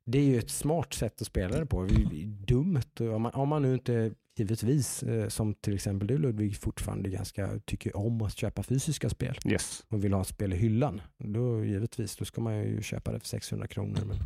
Det 0.05 0.17
är 0.17 0.23
ju 0.23 0.37
ett 0.37 0.49
smart 0.49 0.93
sätt 0.93 1.21
att 1.21 1.27
spela 1.27 1.59
det 1.59 1.65
på. 1.65 1.83
Det 1.83 1.93
är 2.21 2.25
Dumt. 2.25 2.81
Om 2.99 3.21
man, 3.21 3.31
om 3.33 3.49
man 3.49 3.61
nu 3.61 3.73
inte, 3.73 4.11
givetvis, 4.37 5.03
eh, 5.03 5.27
som 5.27 5.53
till 5.53 5.73
exempel 5.75 6.07
du 6.07 6.17
Ludvig, 6.17 6.57
fortfarande 6.57 7.09
ganska 7.09 7.59
tycker 7.65 7.97
om 7.97 8.21
att 8.21 8.37
köpa 8.37 8.63
fysiska 8.63 9.09
spel 9.09 9.37
Yes. 9.45 9.83
och 9.89 10.03
vill 10.03 10.13
ha 10.13 10.21
ett 10.21 10.27
spel 10.27 10.53
i 10.53 10.55
hyllan, 10.55 11.01
då 11.17 11.65
givetvis, 11.65 12.15
då 12.15 12.25
ska 12.25 12.41
man 12.41 12.57
ju 12.63 12.81
köpa 12.81 13.11
det 13.11 13.19
för 13.19 13.27
600 13.27 13.67
kronor. 13.67 13.99
Men 14.07 14.17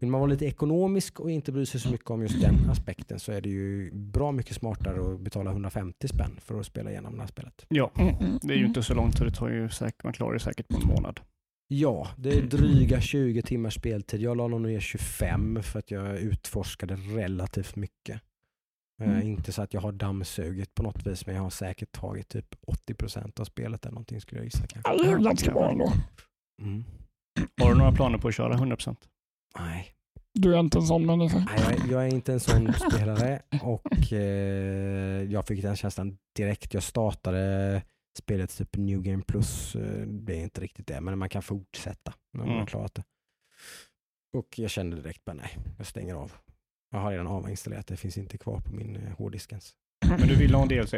vill 0.00 0.10
man 0.10 0.20
vara 0.20 0.30
lite 0.30 0.46
ekonomisk 0.46 1.20
och 1.20 1.30
inte 1.30 1.52
bry 1.52 1.66
sig 1.66 1.80
så 1.80 1.90
mycket 1.90 2.10
om 2.10 2.22
just 2.22 2.40
den 2.40 2.70
aspekten 2.70 3.20
så 3.20 3.32
är 3.32 3.40
det 3.40 3.48
ju 3.48 3.90
bra 3.94 4.32
mycket 4.32 4.56
smartare 4.56 5.14
att 5.14 5.20
betala 5.20 5.50
150 5.50 6.08
spänn 6.08 6.38
för 6.40 6.60
att 6.60 6.66
spela 6.66 6.90
igenom 6.90 7.14
det 7.14 7.20
här 7.20 7.28
spelet. 7.28 7.66
Ja, 7.68 7.90
Mm, 7.98 8.14
mm, 8.14 8.38
det 8.42 8.48
är 8.52 8.56
ju 8.56 8.60
mm. 8.60 8.68
inte 8.68 8.82
så 8.82 8.94
långt 8.94 9.18
så 9.18 9.24
det 9.24 9.30
tar 9.30 9.48
ju 9.48 9.68
säkert, 9.68 10.04
man 10.04 10.12
klarar 10.12 10.32
det 10.34 10.40
säkert 10.40 10.68
på 10.68 10.76
en 10.76 10.86
månad. 10.86 11.20
Ja, 11.72 12.08
det 12.18 12.30
är 12.38 12.42
dryga 12.42 13.00
20 13.00 13.42
timmars 13.42 13.74
speltid. 13.74 14.20
Jag 14.20 14.36
la 14.36 14.48
nog 14.48 14.60
ner 14.60 14.80
25 14.80 15.62
för 15.62 15.78
att 15.78 15.90
jag 15.90 16.18
utforskade 16.18 16.94
relativt 16.94 17.76
mycket. 17.76 18.20
Eh, 19.02 19.08
Mm. 19.10 19.26
inte 19.26 19.52
så 19.52 19.62
att 19.62 19.74
jag 19.74 19.80
har 19.80 19.92
dammsugit 19.92 20.74
på 20.74 20.82
något 20.82 21.06
vis, 21.06 21.26
men 21.26 21.34
jag 21.34 21.42
har 21.42 21.50
säkert 21.50 21.92
tagit 21.92 22.28
typ 22.28 22.46
80% 22.66 23.40
av 23.40 23.44
spelet 23.44 23.84
eller 23.84 23.92
någonting 23.94 24.20
skulle 24.20 24.38
jag 24.38 24.44
gissa. 24.44 24.66
Kanske. 24.66 24.92
Ja, 24.92 25.02
det 25.02 25.10
är 25.10 25.18
ganska 25.18 25.52
bra 25.52 25.70
ändå. 25.70 25.92
Mm. 26.62 26.84
Har 27.62 27.72
du 27.72 27.78
några 27.78 27.92
planer 27.92 28.18
på 28.18 28.28
att 28.28 28.34
köra 28.34 28.54
100%? 28.56 28.96
Nej, 29.58 29.86
Du 30.34 30.54
är 30.54 30.60
inte 30.60 30.78
en 30.78 30.86
sån 30.86 31.06
människa. 31.06 31.38
Nej, 31.38 31.76
jag, 31.78 31.90
jag 31.90 32.06
är 32.06 32.14
inte 32.14 32.32
en 32.32 32.40
sån 32.40 32.72
spelare 32.72 33.42
och 33.62 34.12
eh, 34.12 35.22
jag 35.32 35.46
fick 35.46 35.62
den 35.62 35.76
känslan 35.76 36.18
direkt. 36.36 36.74
Jag 36.74 36.82
startade 36.82 37.82
spelet 38.18 38.56
typ 38.58 38.76
New 38.76 39.02
Game 39.02 39.22
Plus. 39.22 39.76
eh, 39.76 40.06
Det 40.06 40.36
är 40.36 40.42
inte 40.42 40.60
riktigt 40.60 40.86
det, 40.86 41.00
men 41.00 41.18
man 41.18 41.28
kan 41.28 41.42
fortsätta 41.42 42.14
när 42.32 42.38
man 42.38 42.48
har 42.48 42.54
Mm. 42.54 42.66
klarat 42.66 42.94
det. 42.94 43.04
Och 44.38 44.58
jag 44.58 44.70
kände 44.70 44.96
direkt 44.96 45.24
bara 45.24 45.32
nej, 45.36 45.58
jag 45.78 45.86
stänger 45.86 46.14
av. 46.14 46.32
Jag 46.92 46.98
har 46.98 47.10
redan 47.10 47.26
avinstallerat 47.26 47.86
det, 47.86 47.96
finns 47.96 48.18
inte 48.18 48.38
kvar 48.38 48.60
på 48.60 48.74
min 48.74 48.96
eh, 48.96 49.12
hårddisk 49.18 49.52
ens. 49.52 49.72
Men 50.08 50.28
du 50.28 50.36
vill 50.36 50.54
ha 50.54 50.62
en 50.62 50.68
DLC? 50.68 50.94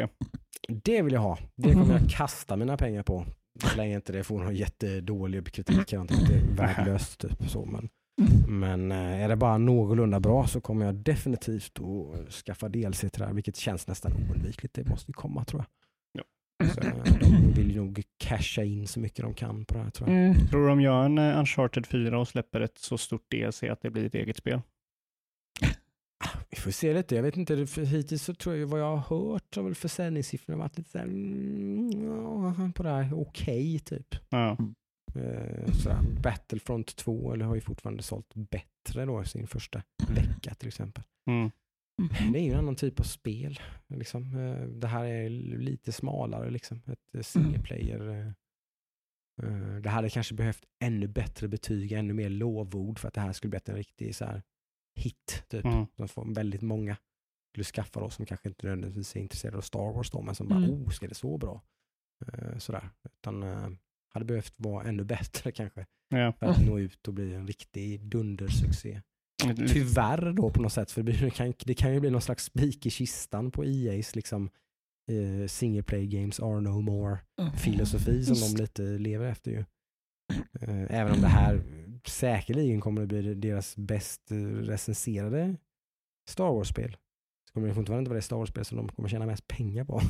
Det 0.67 1.01
vill 1.01 1.13
jag 1.13 1.21
ha. 1.21 1.37
Det 1.55 1.73
kommer 1.73 1.99
jag 1.99 2.09
kasta 2.17 2.55
mina 2.55 2.77
pengar 2.77 3.03
på. 3.03 3.25
Så 3.63 3.77
länge 3.77 3.95
inte 3.95 4.11
det 4.13 4.23
får 4.23 4.39
någon 4.39 4.55
jättedålig 4.55 5.53
kritik. 5.53 5.93
eller 5.93 6.03
någonting. 6.03 6.27
Det 6.27 6.33
är 6.35 6.41
värdelöst. 6.67 7.19
Typ, 7.19 7.49
så. 7.49 7.65
Men, 7.65 7.89
men 8.47 8.91
eh, 8.91 9.23
är 9.23 9.29
det 9.29 9.35
bara 9.35 9.57
någorlunda 9.57 10.19
bra 10.19 10.47
så 10.47 10.61
kommer 10.61 10.85
jag 10.85 10.95
definitivt 10.95 11.79
att 11.79 12.33
skaffa 12.33 12.69
DLC 12.69 12.99
till 12.99 13.09
det 13.11 13.25
här. 13.25 13.33
Vilket 13.33 13.55
känns 13.55 13.87
nästan 13.87 14.13
oundvikligt. 14.13 14.73
Det 14.73 14.89
måste 14.89 15.11
ju 15.11 15.13
komma 15.13 15.45
tror 15.45 15.59
jag. 15.59 15.69
Så, 16.73 16.81
eh, 16.81 17.19
de 17.19 17.53
vill 17.53 17.71
ju 17.71 17.77
nog 17.77 18.03
casha 18.17 18.63
in 18.63 18.87
så 18.87 18.99
mycket 18.99 19.23
de 19.25 19.33
kan 19.33 19.65
på 19.65 19.73
det 19.73 19.83
här 19.83 19.89
tror 19.89 20.09
jag. 20.09 20.17
Mm. 20.17 20.47
Tror 20.47 20.61
du 20.61 20.67
de 20.67 20.81
gör 20.81 21.05
en 21.05 21.17
eh, 21.17 21.39
Uncharted 21.39 21.85
4 21.85 22.19
och 22.19 22.27
släpper 22.27 22.61
ett 22.61 22.77
så 22.77 22.97
stort 22.97 23.31
DLC 23.31 23.63
att 23.63 23.81
det 23.81 23.89
blir 23.89 24.05
ett 24.05 24.15
eget 24.15 24.37
spel? 24.37 24.61
Vi 26.49 26.57
får 26.57 26.71
se 26.71 26.93
lite. 26.93 27.15
Jag 27.15 27.23
vet 27.23 27.37
inte. 27.37 27.55
Hittills 27.81 28.23
så 28.23 28.33
tror 28.33 28.55
jag 28.55 28.67
vad 28.67 28.79
jag 28.79 28.97
har 28.97 29.17
hört 29.17 29.55
har 29.55 29.63
väl 29.63 29.75
försäljningssiffrorna 29.75 30.57
varit 30.57 30.77
lite 30.77 30.89
så 30.89 30.97
här, 30.97 31.05
mm, 31.05 32.73
på 32.73 32.83
det 32.83 32.89
här 32.89 33.21
okej 33.21 33.79
typ. 33.79 34.15
Ja. 34.29 34.57
Eh. 35.15 36.01
Battlefront 36.23 36.95
2 36.95 37.33
eller 37.33 37.45
har 37.45 37.55
ju 37.55 37.61
fortfarande 37.61 38.03
sålt 38.03 38.33
bättre 38.35 39.05
då 39.05 39.23
sin 39.23 39.47
första 39.47 39.83
vecka 40.09 40.53
till 40.53 40.67
exempel. 40.67 41.03
Mm. 41.27 41.51
Det 42.33 42.39
är 42.39 42.43
ju 42.43 42.51
en 42.51 42.59
annan 42.59 42.75
typ 42.75 42.99
av 42.99 43.03
spel. 43.03 43.59
Liksom. 43.87 44.37
Eh, 44.37 44.67
Det 44.67 44.87
här 44.87 45.05
är 45.05 45.29
lite 45.57 45.91
smalare, 45.91 46.49
liksom. 46.49 46.81
ett 46.87 47.15
eh, 47.15 47.21
single 47.21 47.59
player. 47.63 48.09
eh, 49.43 49.75
Det 49.81 49.89
hade 49.89 50.09
kanske 50.09 50.33
behövt 50.35 50.65
ännu 50.83 51.07
bättre 51.07 51.47
betyg, 51.47 51.91
ännu 51.91 52.13
mer 52.13 52.29
lovord 52.29 52.99
för 52.99 53.07
att 53.07 53.13
det 53.13 53.21
här 53.21 53.33
skulle 53.33 53.49
bli 53.49 53.59
en 53.65 53.75
riktig 53.75 54.15
så 54.15 54.25
här, 54.25 54.43
hit. 54.99 55.43
Typ. 55.49 55.65
Mm. 55.65 55.85
Som 55.97 56.07
får 56.07 56.35
väldigt 56.35 56.61
många 56.61 56.97
skulle 57.51 57.63
skaffa 57.63 57.99
då, 57.99 58.09
som 58.09 58.25
kanske 58.25 58.49
inte 58.49 58.67
nödvändigtvis 58.67 59.15
är 59.15 59.19
intresserade 59.19 59.57
av 59.57 59.61
Star 59.61 59.93
Wars 59.93 60.11
då, 60.11 60.21
men 60.21 60.35
som 60.35 60.47
bara, 60.47 60.59
Mm. 60.59 60.69
oh, 60.71 60.89
ska 60.89 61.07
det 61.07 61.15
så 61.15 61.37
bra? 61.37 61.61
Sådär. 62.57 62.89
Utan 63.05 63.43
hade 64.13 64.25
behövt 64.25 64.53
vara 64.57 64.83
ännu 64.87 65.03
bättre 65.03 65.51
kanske. 65.55 65.85
Ja. 66.09 66.33
För 66.39 66.45
att 66.45 66.65
nå 66.65 66.79
ut 66.79 67.07
och 67.07 67.13
bli 67.13 67.33
en 67.33 67.47
riktig 67.47 68.01
dundersuccé. 68.05 69.01
Tyvärr 69.67 70.31
då 70.33 70.49
på 70.49 70.61
något 70.61 70.73
sätt, 70.73 70.91
för 70.91 71.03
det, 71.03 71.29
kan, 71.35 71.53
det 71.65 71.73
kan 71.73 71.93
ju 71.93 71.99
bli 71.99 72.09
någon 72.09 72.21
slags 72.21 72.43
spik 72.43 72.85
i 72.85 72.89
kistan 72.89 73.51
på 73.51 73.63
EA's 73.63 74.15
liksom, 74.15 74.49
eh, 75.11 75.47
single 75.47 75.83
play 75.83 76.07
games 76.07 76.39
are 76.39 76.61
no 76.61 76.81
more 76.81 77.17
Mm. 77.41 77.53
filosofi 77.53 78.23
som 78.23 78.35
Just. 78.35 78.55
de 78.57 78.61
lite 78.61 78.81
lever 78.83 79.25
efter 79.25 79.51
ju. 79.51 79.57
Eh, 80.61 80.85
Även 80.99 81.13
om 81.13 81.21
det 81.21 81.27
här 81.27 81.61
säkerligen 82.07 82.81
kommer 82.81 83.01
att 83.01 83.07
bli 83.07 83.33
deras 83.33 83.75
bäst 83.77 84.21
recenserade 84.61 85.55
Star 86.29 86.51
Wars-spel. 86.53 86.97
Kommer 87.53 87.67
det 87.67 87.73
fortfarande 87.73 87.99
inte 87.99 88.09
vara 88.09 88.15
det 88.17 88.21
Star 88.21 88.37
Wars-spel 88.37 88.65
som 88.65 88.77
de 88.77 88.89
kommer 88.89 89.09
tjäna 89.09 89.25
mest 89.25 89.47
pengar 89.47 89.83
på. 89.85 90.01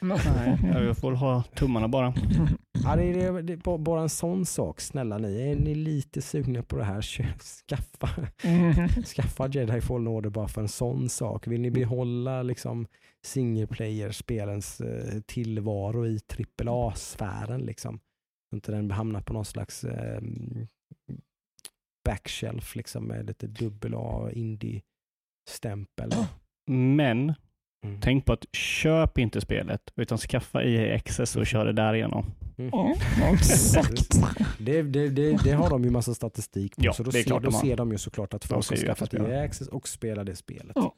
Nej, 0.00 0.58
jag 0.84 0.98
får 0.98 1.12
ha 1.12 1.42
tummarna 1.42 1.88
bara. 1.88 2.14
ja, 2.84 2.96
det, 2.96 3.04
är, 3.04 3.14
det, 3.14 3.22
är, 3.24 3.42
det 3.42 3.52
är 3.52 3.78
bara- 3.78 4.02
en 4.02 4.08
sån 4.08 4.46
sak. 4.46 4.80
Snälla 4.80 5.18
ni, 5.18 5.40
är 5.50 5.56
ni 5.56 5.74
lite 5.74 6.22
sugna 6.22 6.62
på 6.62 6.76
det 6.76 6.84
här, 6.84 7.02
skaffa, 7.68 8.08
Mm. 8.44 8.88
skaffa 8.88 9.48
Jedi 9.48 9.80
Fallen 9.80 10.06
Order 10.08 10.30
bara 10.30 10.48
för 10.48 10.60
en 10.60 10.68
sån 10.68 11.08
sak. 11.08 11.46
Vill 11.46 11.60
ni 11.60 11.70
behålla 11.70 12.42
liksom 12.42 12.86
single 13.26 13.66
player-spelens 13.66 14.80
eh, 14.80 15.20
tillvaro 15.26 16.06
i 16.06 16.20
AAA-sfären 16.62 17.60
liksom? 17.60 17.98
Så 18.50 18.56
inte 18.56 18.72
den 18.72 18.90
hamnar 18.90 19.20
på 19.20 19.32
någon 19.32 19.44
slags 19.44 19.84
eh, 19.84 20.20
backshelf 22.04 22.76
liksom 22.76 23.04
med 23.04 23.26
lite 23.26 23.46
dubbel 23.46 23.94
A 23.96 24.30
indie-stämpel. 24.32 26.10
Men 26.66 27.34
Mm. 27.86 28.00
tänk 28.00 28.24
på 28.24 28.32
att 28.32 28.46
köp 28.52 29.18
inte 29.18 29.40
spelet, 29.40 29.80
utan 29.96 30.18
skaffa 30.18 30.62
EA 30.62 30.96
Access 30.96 31.36
och 31.36 31.46
kör 31.46 31.64
det 31.64 31.72
därigenom. 31.72 32.26
Ja, 32.72 32.96
exakt. 33.32 34.20
Det, 34.58 34.82
det, 34.82 35.08
det, 35.08 35.44
det 35.44 35.52
har 35.52 35.70
de 35.70 35.84
ju 35.84 35.90
massa 35.90 36.14
statistik 36.14 36.76
på, 36.76 36.84
Ja, 36.84 36.92
så 36.92 37.02
då, 37.02 37.10
det 37.10 37.18
är 37.18 37.22
ser, 37.22 37.30
klart 37.30 37.42
då 37.42 37.52
ser 37.52 37.76
de 37.76 37.92
ju 37.92 37.98
såklart 37.98 38.34
att 38.34 38.44
folk 38.44 38.68
har 38.68 38.76
ju 38.76 38.82
skaffat 38.82 39.14
EA 39.14 39.44
Access 39.44 39.68
och 39.68 39.88
spelar 39.88 40.24
det 40.24 40.36
spelet. 40.36 40.72
Ja. 40.74 40.94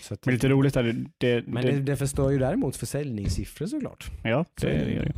Så 0.00 0.14
att, 0.14 0.26
Men 0.26 0.34
lite 0.34 0.48
roligt 0.48 0.76
är 0.76 0.82
det, 0.82 1.04
det, 1.18 1.46
men 1.46 1.66
det, 1.66 1.80
det, 1.80 1.96
förstör 1.96 2.30
ju 2.30 2.38
däremot 2.38 2.76
försäljningssiffror 2.76 3.66
såklart. 3.66 4.10
Ja, 4.24 4.44
det 4.60 4.70
är 4.70 4.84
det. 4.84 4.92
gör 4.92 5.04
det. 5.04 5.12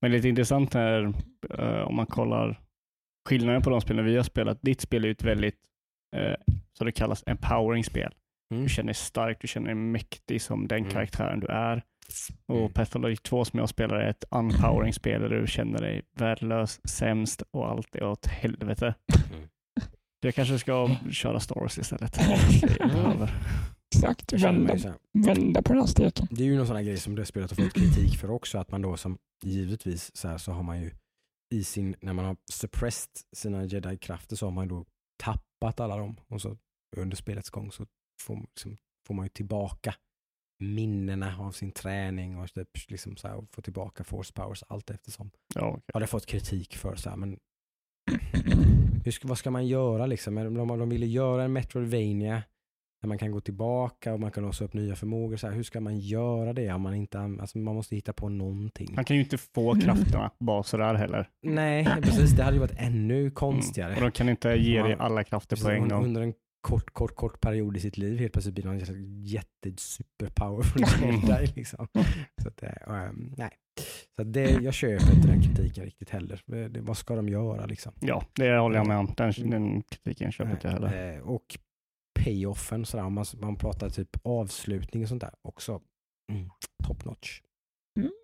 Men 0.00 0.12
lite 0.12 0.28
intressant 0.28 0.74
är 0.74 1.12
eh, 1.58 1.80
om 1.80 1.94
man 1.94 2.06
kollar 2.06 2.60
skillnaden 3.28 3.62
på 3.62 3.70
de 3.70 3.80
spelen 3.80 4.04
vi 4.04 4.16
har 4.16 4.24
spelat. 4.24 4.58
Ditt 4.62 4.80
spel 4.80 5.04
är 5.04 5.08
ju 5.08 5.12
ett 5.12 5.24
väldigt, 5.24 5.58
uh, 6.16 6.54
så 6.78 6.84
det 6.84 6.92
kallas, 6.92 7.22
empowering 7.26 7.84
spel. 7.84 8.12
Mm. 8.50 8.62
Du 8.62 8.68
känner 8.68 8.86
dig 8.86 8.94
stark, 8.94 9.38
du 9.40 9.48
känner 9.48 9.66
dig 9.66 9.74
mäktig 9.74 10.42
som 10.42 10.68
den 10.68 10.78
Mm. 10.78 10.90
karaktären 10.90 11.40
du 11.40 11.46
är. 11.46 11.82
Och 12.46 12.58
Mm. 12.58 12.72
Pathologic 12.72 13.20
2 13.22 13.44
som 13.44 13.58
jag 13.58 13.68
spelar 13.68 13.96
är 13.96 14.08
ett 14.10 14.24
unpowering 14.30 14.92
spel 14.92 15.20
där 15.20 15.28
du 15.28 15.46
känner 15.46 15.78
dig 15.80 16.02
värdelös, 16.16 16.80
sämst 16.88 17.42
och 17.50 17.68
allt 17.70 17.96
är 17.96 18.04
åt 18.04 18.26
helvete. 18.26 18.94
Mm. 19.34 19.48
Jag 20.20 20.34
kanske 20.34 20.58
ska 20.58 20.96
köra 21.10 21.40
Star 21.40 21.54
Wars 21.60 21.78
istället. 21.78 22.18
Exakt, 23.94 24.32
vända, 24.32 24.94
vända 25.12 25.62
på 25.62 25.72
den 25.72 25.80
här 25.82 25.86
steken. 25.86 26.26
Det 26.30 26.42
är 26.42 26.46
ju 26.46 26.56
någon 26.56 26.66
sån 26.66 26.76
här 26.76 26.82
grej 26.82 26.96
som 26.96 27.14
det 27.14 27.26
spelet 27.26 27.50
har 27.50 27.64
fått 27.64 27.74
kritik 27.74 28.18
för 28.18 28.30
också, 28.30 28.58
att 28.58 28.70
man 28.70 28.82
då 28.82 28.96
som 28.96 29.18
givetvis 29.44 30.16
så, 30.16 30.28
här, 30.28 30.38
så 30.38 30.52
har 30.52 30.62
man 30.62 30.80
ju 30.82 30.90
i 31.54 31.64
sin, 31.64 31.94
när 32.00 32.12
man 32.12 32.24
har 32.24 32.36
suppressed 32.52 33.10
sina 33.36 33.64
jedi-krafter 33.64 34.36
så 34.36 34.46
har 34.46 34.50
man 34.52 34.68
då 34.68 34.84
tappat 35.22 35.80
alla 35.80 35.96
dem 35.96 36.16
och 36.28 36.40
så 36.42 36.56
under 36.96 37.16
spelets 37.16 37.50
gång 37.50 37.72
så 37.72 37.86
får, 38.20 38.36
liksom, 38.36 38.76
får 39.06 39.14
man 39.14 39.24
ju 39.24 39.28
tillbaka 39.28 39.94
minnena 40.58 41.34
av 41.38 41.50
sin 41.52 41.72
träning 41.72 42.38
och 42.38 42.52
typ, 42.54 42.68
liksom 42.88 43.16
så 43.16 43.28
här, 43.28 43.36
och 43.36 43.44
få 43.50 43.62
tillbaka 43.62 44.04
force 44.04 44.32
powers 44.32 44.62
allt 44.68 44.90
eftersom. 44.90 45.30
Ja, 45.54 45.68
okej. 45.68 45.82
Har 45.94 46.00
det 46.00 46.06
fått 46.06 46.26
kritik 46.26 46.76
för 46.76 46.96
så 46.96 47.10
här, 47.10 47.16
men 47.16 47.38
hur 49.04 49.12
ska, 49.12 49.28
vad 49.28 49.38
ska 49.38 49.50
man 49.50 49.66
göra 49.66 50.06
liksom? 50.06 50.34
De, 50.34 50.54
de, 50.78 50.88
ville 50.88 51.06
göra 51.06 51.44
en 51.44 51.52
Metroidvania 51.52 52.42
där 53.02 53.08
man 53.08 53.18
kan 53.18 53.30
gå 53.30 53.40
tillbaka 53.40 54.12
och 54.12 54.20
man 54.20 54.30
kan 54.30 54.42
låsa 54.44 54.64
upp 54.64 54.74
nya 54.74 54.96
förmågor. 54.96 55.36
Så 55.36 55.46
här, 55.46 55.54
hur 55.54 55.62
ska 55.62 55.80
man 55.80 55.98
göra 55.98 56.52
det 56.52 56.72
om 56.72 56.82
man 56.82 56.94
inte, 56.94 57.18
alltså 57.18 57.58
man 57.58 57.74
måste 57.74 57.96
hitta 57.96 58.12
på 58.12 58.28
någonting. 58.28 58.92
Han 58.96 59.04
kan 59.04 59.16
ju 59.16 59.22
inte 59.22 59.38
få 59.38 59.74
krafterna 59.80 60.30
bara 60.38 60.62
sådär 60.62 60.94
heller. 60.94 61.28
Nej, 61.42 61.84
precis. 62.02 62.30
Det 62.30 62.42
hade 62.42 62.56
ju 62.56 62.60
varit 62.60 62.76
ännu 62.78 63.20
Mm. 63.20 63.30
konstigare. 63.34 63.94
Och 63.94 64.00
de 64.00 64.10
kan 64.10 64.28
inte 64.28 64.48
ge 64.48 64.82
dig 64.82 64.96
alla 64.98 65.24
krafter 65.24 65.56
på 65.64 65.70
en 65.70 65.88
gång. 65.88 66.04
Under 66.04 66.22
en 66.22 66.34
kort, 66.66 66.90
kort, 66.90 67.14
kort 67.14 67.40
period 67.40 67.76
i 67.76 67.80
sitt 67.80 67.96
liv 67.96 68.18
helt 68.18 68.32
plötsligt 68.32 68.54
blir 68.54 68.64
någon 68.64 69.24
jätte 69.24 69.72
superpowerful 69.76 70.82
jedi 71.02 71.52
liksom. 71.56 71.88
Så 72.42 72.48
att, 72.48 72.62
eh, 72.62 72.70
ehm, 72.86 73.34
nej. 73.36 73.50
Så 74.16 74.22
att 74.22 74.32
det, 74.32 74.50
jag 74.50 74.74
köper 74.74 75.14
inte 75.14 75.28
den 75.28 75.42
kritiken 75.42 75.84
riktigt 75.84 76.10
heller. 76.10 76.42
Det, 76.46 76.68
det, 76.68 76.80
vad 76.80 76.96
ska 76.96 77.16
de 77.16 77.28
göra 77.28 77.66
liksom? 77.66 77.92
Ja, 78.00 78.24
det 78.34 78.58
håller 78.58 78.76
jag 78.76 78.86
med 78.86 78.98
om. 78.98 79.14
Den, 79.16 79.50
den 79.50 79.82
kritiken 79.82 80.32
köper 80.32 80.50
inte 80.50 80.68
jag 80.68 80.72
heller. 80.72 81.16
Eh, 81.16 81.20
Och 81.20 81.58
payoffen, 82.24 82.84
sådär, 82.84 83.04
om 83.04 83.12
man, 83.12 83.24
man 83.40 83.56
pratar 83.56 83.90
typ 83.90 84.16
avslutning 84.22 85.02
och 85.02 85.08
sånt 85.08 85.22
där, 85.22 85.34
också 85.42 85.80
mm, 86.32 86.50
top 86.86 87.04
notch. 87.04 87.40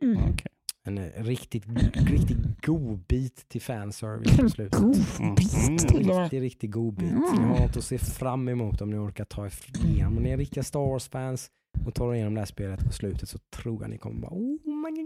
Mm. 0.03 0.16
Okej. 0.16 0.53
En 0.85 0.99
eh, 0.99 1.24
riktigt, 1.24 1.64
riktigt 1.95 2.66
god 2.66 2.99
bit 2.99 3.49
till 3.49 3.61
fanservice 3.62 4.37
på 4.37 4.49
slutet. 4.49 4.80
God 4.80 4.97
Mm. 5.20 5.35
bit 5.35 5.89
till 5.89 6.07
med. 6.07 6.22
Riktigt, 6.22 6.41
riktigt 6.41 6.70
god 6.70 6.95
bit. 6.95 7.11
Mm. 7.11 7.22
Ni 7.39 7.45
har 7.45 7.61
något 7.61 7.76
att 7.76 7.85
se 7.85 7.99
fram 7.99 8.49
emot 8.49 8.80
om 8.80 8.91
ni 8.91 8.97
orkar 8.97 9.24
ta 9.24 9.47
er 9.47 9.53
igenom. 9.85 10.16
Om 10.16 10.22
ni 10.22 10.30
är 10.30 10.37
riktiga 10.37 10.62
Star 10.62 10.80
Wars-fans 10.80 11.51
och 11.87 11.95
tar 11.95 12.14
igenom 12.14 12.35
det 12.35 12.41
här 12.41 12.47
spelet 12.47 12.85
på 12.85 12.93
slutet 12.93 13.28
så 13.28 13.39
tror 13.39 13.83
jag 13.83 13.91
ni 13.91 13.99
kommer 13.99 14.20
bara 14.20 14.30
oh 14.30 14.59
my 14.66 15.03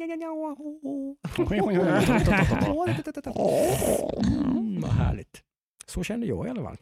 mm, 4.46 4.80
Vad 4.80 4.90
härligt. 4.90 5.42
Så 5.86 6.02
kände 6.02 6.26
jag 6.26 6.46
i 6.46 6.50
alla 6.50 6.62
fall. 6.62 6.76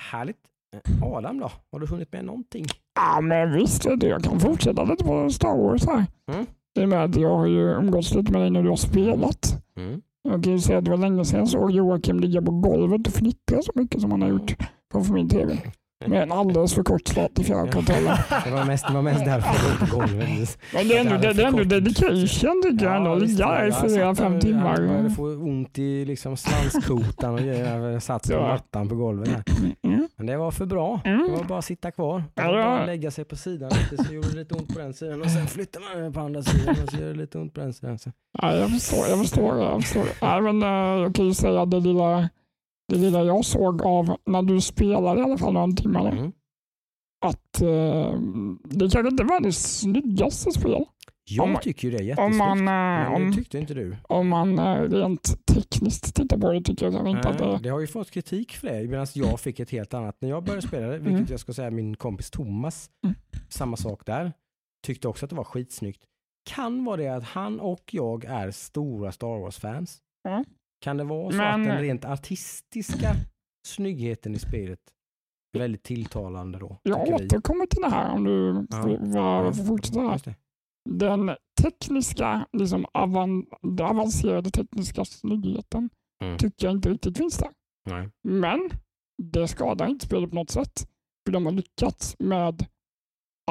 Härligt. 0.00 0.36
Eh, 0.74 1.02
Adam 1.02 1.38
då? 1.38 1.50
Har 1.72 1.80
du 1.80 1.86
hunnit 1.86 2.12
med 2.12 2.24
någonting? 2.24 2.66
Ja, 2.94 3.20
men 3.20 3.52
visst, 3.52 3.84
jag 3.84 4.22
kan 4.24 4.40
fortsätta 4.40 4.84
lite 4.84 5.04
på 5.04 5.30
Star 5.30 5.56
Wars 5.56 5.86
här. 5.86 6.06
Mm. 6.32 6.46
I 6.78 6.84
och 6.84 6.88
med 6.88 7.04
att 7.04 7.16
jag 7.16 7.36
har 7.36 7.46
ju 7.46 7.70
umgåtts 7.70 8.14
lite 8.14 8.32
med 8.32 8.40
dig 8.40 8.50
när 8.50 8.62
du 8.62 8.68
har 8.68 8.76
spelat. 8.76 9.62
Mm. 9.76 10.00
Jag 10.22 10.44
kan 10.44 10.52
ju 10.52 10.58
säga 10.58 10.78
att 10.78 10.84
det 10.84 10.90
var 10.90 10.98
länge 10.98 11.24
sedan 11.24 11.38
jag 11.38 11.48
såg 11.48 11.70
Joakim 11.70 12.20
ligga 12.20 12.42
på 12.42 12.50
golvet 12.50 13.06
och 13.06 13.12
fnittra 13.12 13.62
så 13.62 13.72
mycket 13.74 14.00
som 14.00 14.10
han 14.10 14.22
har 14.22 14.28
gjort 14.28 14.56
framför 14.92 15.14
min 15.14 15.28
tv. 15.28 15.58
Med 16.06 16.22
en 16.22 16.32
alldeles 16.32 16.74
för 16.74 16.82
kort 16.82 17.08
slat 17.08 17.38
i 17.38 17.44
fjärrkontrollen. 17.44 18.16
Det 18.44 18.50
var 18.50 18.64
mest, 18.64 18.86
det 18.88 18.94
var 18.94 19.02
mest 19.02 19.24
därför 19.24 19.68
låg 19.80 19.90
på 19.90 19.96
golvet. 19.96 20.58
Men 20.74 20.88
det 20.88 20.96
är 20.96 21.00
ändå, 21.00 21.16
det, 21.16 21.32
det 21.32 21.42
är 21.42 21.46
ändå 21.46 21.64
dedication 21.64 22.62
tycker 22.62 22.86
jag. 22.86 22.96
Ändå. 22.96 23.14
Ligga 23.14 23.66
i 23.66 23.72
fyra, 23.72 24.14
fem 24.14 24.40
timmar. 24.40 24.80
Jag 24.82 24.88
hade 24.96 25.10
fått 25.10 25.36
ont 25.38 25.78
i 25.78 26.04
liksom 26.04 26.36
svanskotan 26.36 27.34
och 27.34 27.40
jag 27.40 28.02
satt 28.02 28.26
på 28.28 28.32
Ja. 28.32 28.48
mattan 28.48 28.88
på 28.88 28.94
golvet. 28.94 29.28
Här. 29.28 29.42
Mm. 29.82 30.08
Men 30.16 30.26
det 30.26 30.36
var 30.36 30.50
för 30.50 30.66
bra. 30.66 31.00
Mm. 31.04 31.26
Det 31.26 31.36
var 31.36 31.44
bara 31.44 31.58
att 31.58 31.64
sitta 31.64 31.90
kvar. 31.90 32.24
Det 32.34 32.42
bara 32.42 32.86
lägga 32.86 33.10
sig 33.10 33.24
på 33.24 33.36
sidan 33.36 33.70
lite 33.90 34.04
så 34.04 34.14
gjorde 34.14 34.28
det 34.30 34.36
lite 34.36 34.54
ont 34.54 34.74
på 34.74 34.80
den 34.80 34.94
sidan 34.94 35.22
och 35.22 35.30
sen 35.30 35.46
flyttar 35.46 35.80
man 35.94 36.02
den 36.02 36.12
på 36.12 36.20
andra 36.20 36.42
sidan 36.42 36.76
och 36.84 36.90
så 36.92 36.96
gör 36.96 37.08
det 37.08 37.14
lite 37.18 37.38
ont 37.38 37.54
på 37.54 37.60
den 37.60 37.72
sidan. 37.74 37.98
Så. 37.98 38.10
Ja, 38.42 38.54
jag 38.56 38.70
förstår, 38.70 39.06
jag 39.08 39.18
förstår. 39.18 39.58
Jag, 39.58 39.82
förstår. 39.82 40.04
Nej, 40.22 40.40
men, 40.42 40.62
eh, 40.62 41.02
jag 41.02 41.14
kan 41.14 41.24
ju 41.24 41.34
säga 41.34 41.66
det 41.66 41.80
lilla, 41.80 42.28
det 42.88 42.98
lilla 42.98 43.24
jag 43.24 43.44
såg 43.44 43.82
av 43.82 44.16
när 44.26 44.42
du 44.42 44.60
spelade 44.60 45.20
i 45.20 45.22
alla 45.22 45.38
fall 45.38 45.52
någon 45.52 45.76
timme. 45.76 45.98
Mm. 45.98 46.32
Att 47.26 47.62
eh, 47.62 48.18
det 48.64 48.90
kanske 48.92 49.08
inte 49.08 49.24
var 49.24 49.40
det 49.40 49.52
snyggaste 49.52 50.50
spel. 50.52 50.84
Jag 51.30 51.44
Om- 51.44 51.56
tycker 51.62 51.88
ju 51.90 51.96
det 51.98 52.10
är 52.10 52.20
Om 52.20 52.32
jättesnyggt. 52.32 52.38
man, 52.38 52.58
eh, 52.58 52.64
Men 52.64 53.20
det 53.20 53.26
om, 53.26 53.32
tyckte 53.32 53.58
inte 53.58 53.74
du. 53.74 53.96
om 54.08 54.28
man 54.28 54.58
eh, 54.58 54.80
rent 54.82 55.46
tekniskt 55.46 56.14
tittar 56.14 56.38
på 56.38 56.52
det 56.52 56.62
tycker 56.62 56.90
jag 56.92 57.08
inte 57.08 57.28
att 57.28 57.40
Nej, 57.40 57.48
det... 57.52 57.58
det 57.62 57.68
har 57.68 57.80
ju 57.80 57.86
fått 57.86 58.10
kritik 58.10 58.52
för 58.52 58.66
det 58.68 58.88
medan 58.88 59.06
jag 59.14 59.40
fick 59.40 59.60
ett 59.60 59.70
helt 59.70 59.94
annat. 59.94 60.16
När 60.20 60.28
jag 60.28 60.44
började 60.44 60.66
spela 60.66 60.86
det, 60.86 60.98
vilket 60.98 61.12
Mm. 61.18 61.26
jag 61.30 61.40
ska 61.40 61.52
säga 61.52 61.70
min 61.70 61.96
kompis 61.96 62.30
Thomas, 62.30 62.90
Mm. 63.04 63.16
samma 63.48 63.76
sak 63.76 64.06
där, 64.06 64.32
tyckte 64.86 65.08
också 65.08 65.26
att 65.26 65.30
det 65.30 65.36
var 65.36 65.44
skitsnyggt. 65.44 66.02
Kan 66.50 66.84
vara 66.84 66.96
det 66.96 67.08
att 67.08 67.24
han 67.24 67.60
och 67.60 67.82
jag 67.90 68.24
är 68.24 68.50
stora 68.50 69.12
Star 69.12 69.40
Wars-fans. 69.40 69.98
Ja. 70.22 70.44
Kan 70.80 70.96
det 70.96 71.04
vara 71.04 71.30
så 71.30 71.36
Men- 71.36 71.60
att 71.60 71.66
den 71.66 71.80
rent 71.80 72.04
artistiska 72.04 73.14
snyggheten 73.66 74.34
i 74.34 74.38
spelet 74.38 74.80
är 75.54 75.58
väldigt 75.58 75.82
tilltalande 75.82 76.58
då? 76.58 76.80
Jag 76.82 77.08
återkommer 77.08 77.66
till 77.66 77.82
det 77.82 77.88
här 77.90 78.10
om 78.14 78.24
du 78.24 78.66
Ja. 78.70 78.82
får- 79.52 79.64
fortsätta. 79.66 80.34
Den 80.90 81.30
tekniska, 81.62 82.46
liksom 82.52 82.86
avan, 82.92 83.46
avancerade 83.82 84.50
tekniska 84.50 85.04
snyggheten 85.04 85.90
Mm. 86.22 86.38
tycker 86.38 86.66
jag 86.66 86.76
inte 86.76 86.90
riktigt 86.90 87.18
finns 87.18 87.38
där. 87.38 87.50
Nej. 87.90 88.08
Men 88.22 88.70
det 89.22 89.48
skadar 89.48 89.86
inte 89.86 90.06
spelet 90.06 90.30
på 90.30 90.36
något 90.36 90.50
sätt. 90.50 90.88
För 91.26 91.32
de 91.32 91.46
har 91.46 91.52
lyckats 91.52 92.16
med 92.18 92.66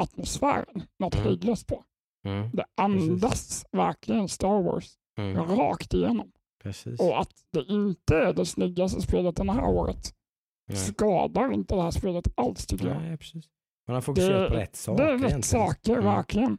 atmosfären, 0.00 0.82
något 0.98 1.14
Mm. 1.14 1.26
hejdlöst 1.26 1.66
på. 1.66 1.84
Mm. 2.26 2.50
Det 2.52 2.64
andas 2.76 3.66
verkligen 3.72 4.28
Star 4.28 4.62
Wars 4.62 4.94
Mm. 5.18 5.36
rakt 5.44 5.94
igenom. 5.94 6.32
Precis. 6.62 7.00
Och 7.00 7.20
att 7.20 7.30
det 7.52 7.64
inte 7.72 8.16
är 8.16 8.32
det 8.32 8.46
snyggaste 8.46 9.00
spelet 9.02 9.38
det 9.46 9.52
här 9.52 9.64
året 9.68 10.14
Nej. 10.68 10.76
skadar 10.76 11.52
inte 11.52 11.74
det 11.74 11.82
här 11.82 11.90
spelet 11.90 12.28
alls 12.34 12.66
tycker 12.66 12.88
jag. 12.88 13.02
Nej, 13.02 13.16
precis. 13.16 13.44
Man 13.86 13.94
har 13.94 14.00
fokuserat 14.00 14.42
Det- 14.42 14.48
på 14.48 14.54
rätt 14.60 14.76
saker. 14.76 15.04
Det 15.04 15.10
är 15.10 15.12
rätt 15.12 15.18
egentligen. 15.20 15.42
saker, 15.42 15.92
Mm. 15.92 16.04
verkligen. 16.04 16.58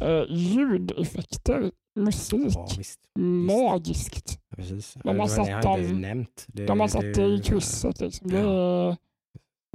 Eh, 0.00 0.24
ljudeffekter, 0.28 1.70
musik, 2.00 2.52
Ja, 2.54 2.68
visst. 2.78 3.00
magiskt. 3.18 4.38
Ja, 4.50 4.56
Precis. 4.56 4.94
De 4.94 5.08
har 5.08 5.14
Det 5.26 5.28
satt 5.28 5.46
det 5.46 5.88
dem- 5.88 6.00
nämnt. 6.00 6.44
Det, 6.48 6.66
De 6.66 6.80
har 6.80 6.88
satt 6.88 7.14
det 7.14 7.24
i 7.26 7.40
krysset. 7.40 8.00
Liksom. 8.00 8.30
Det 8.30 8.38
är 8.38 8.96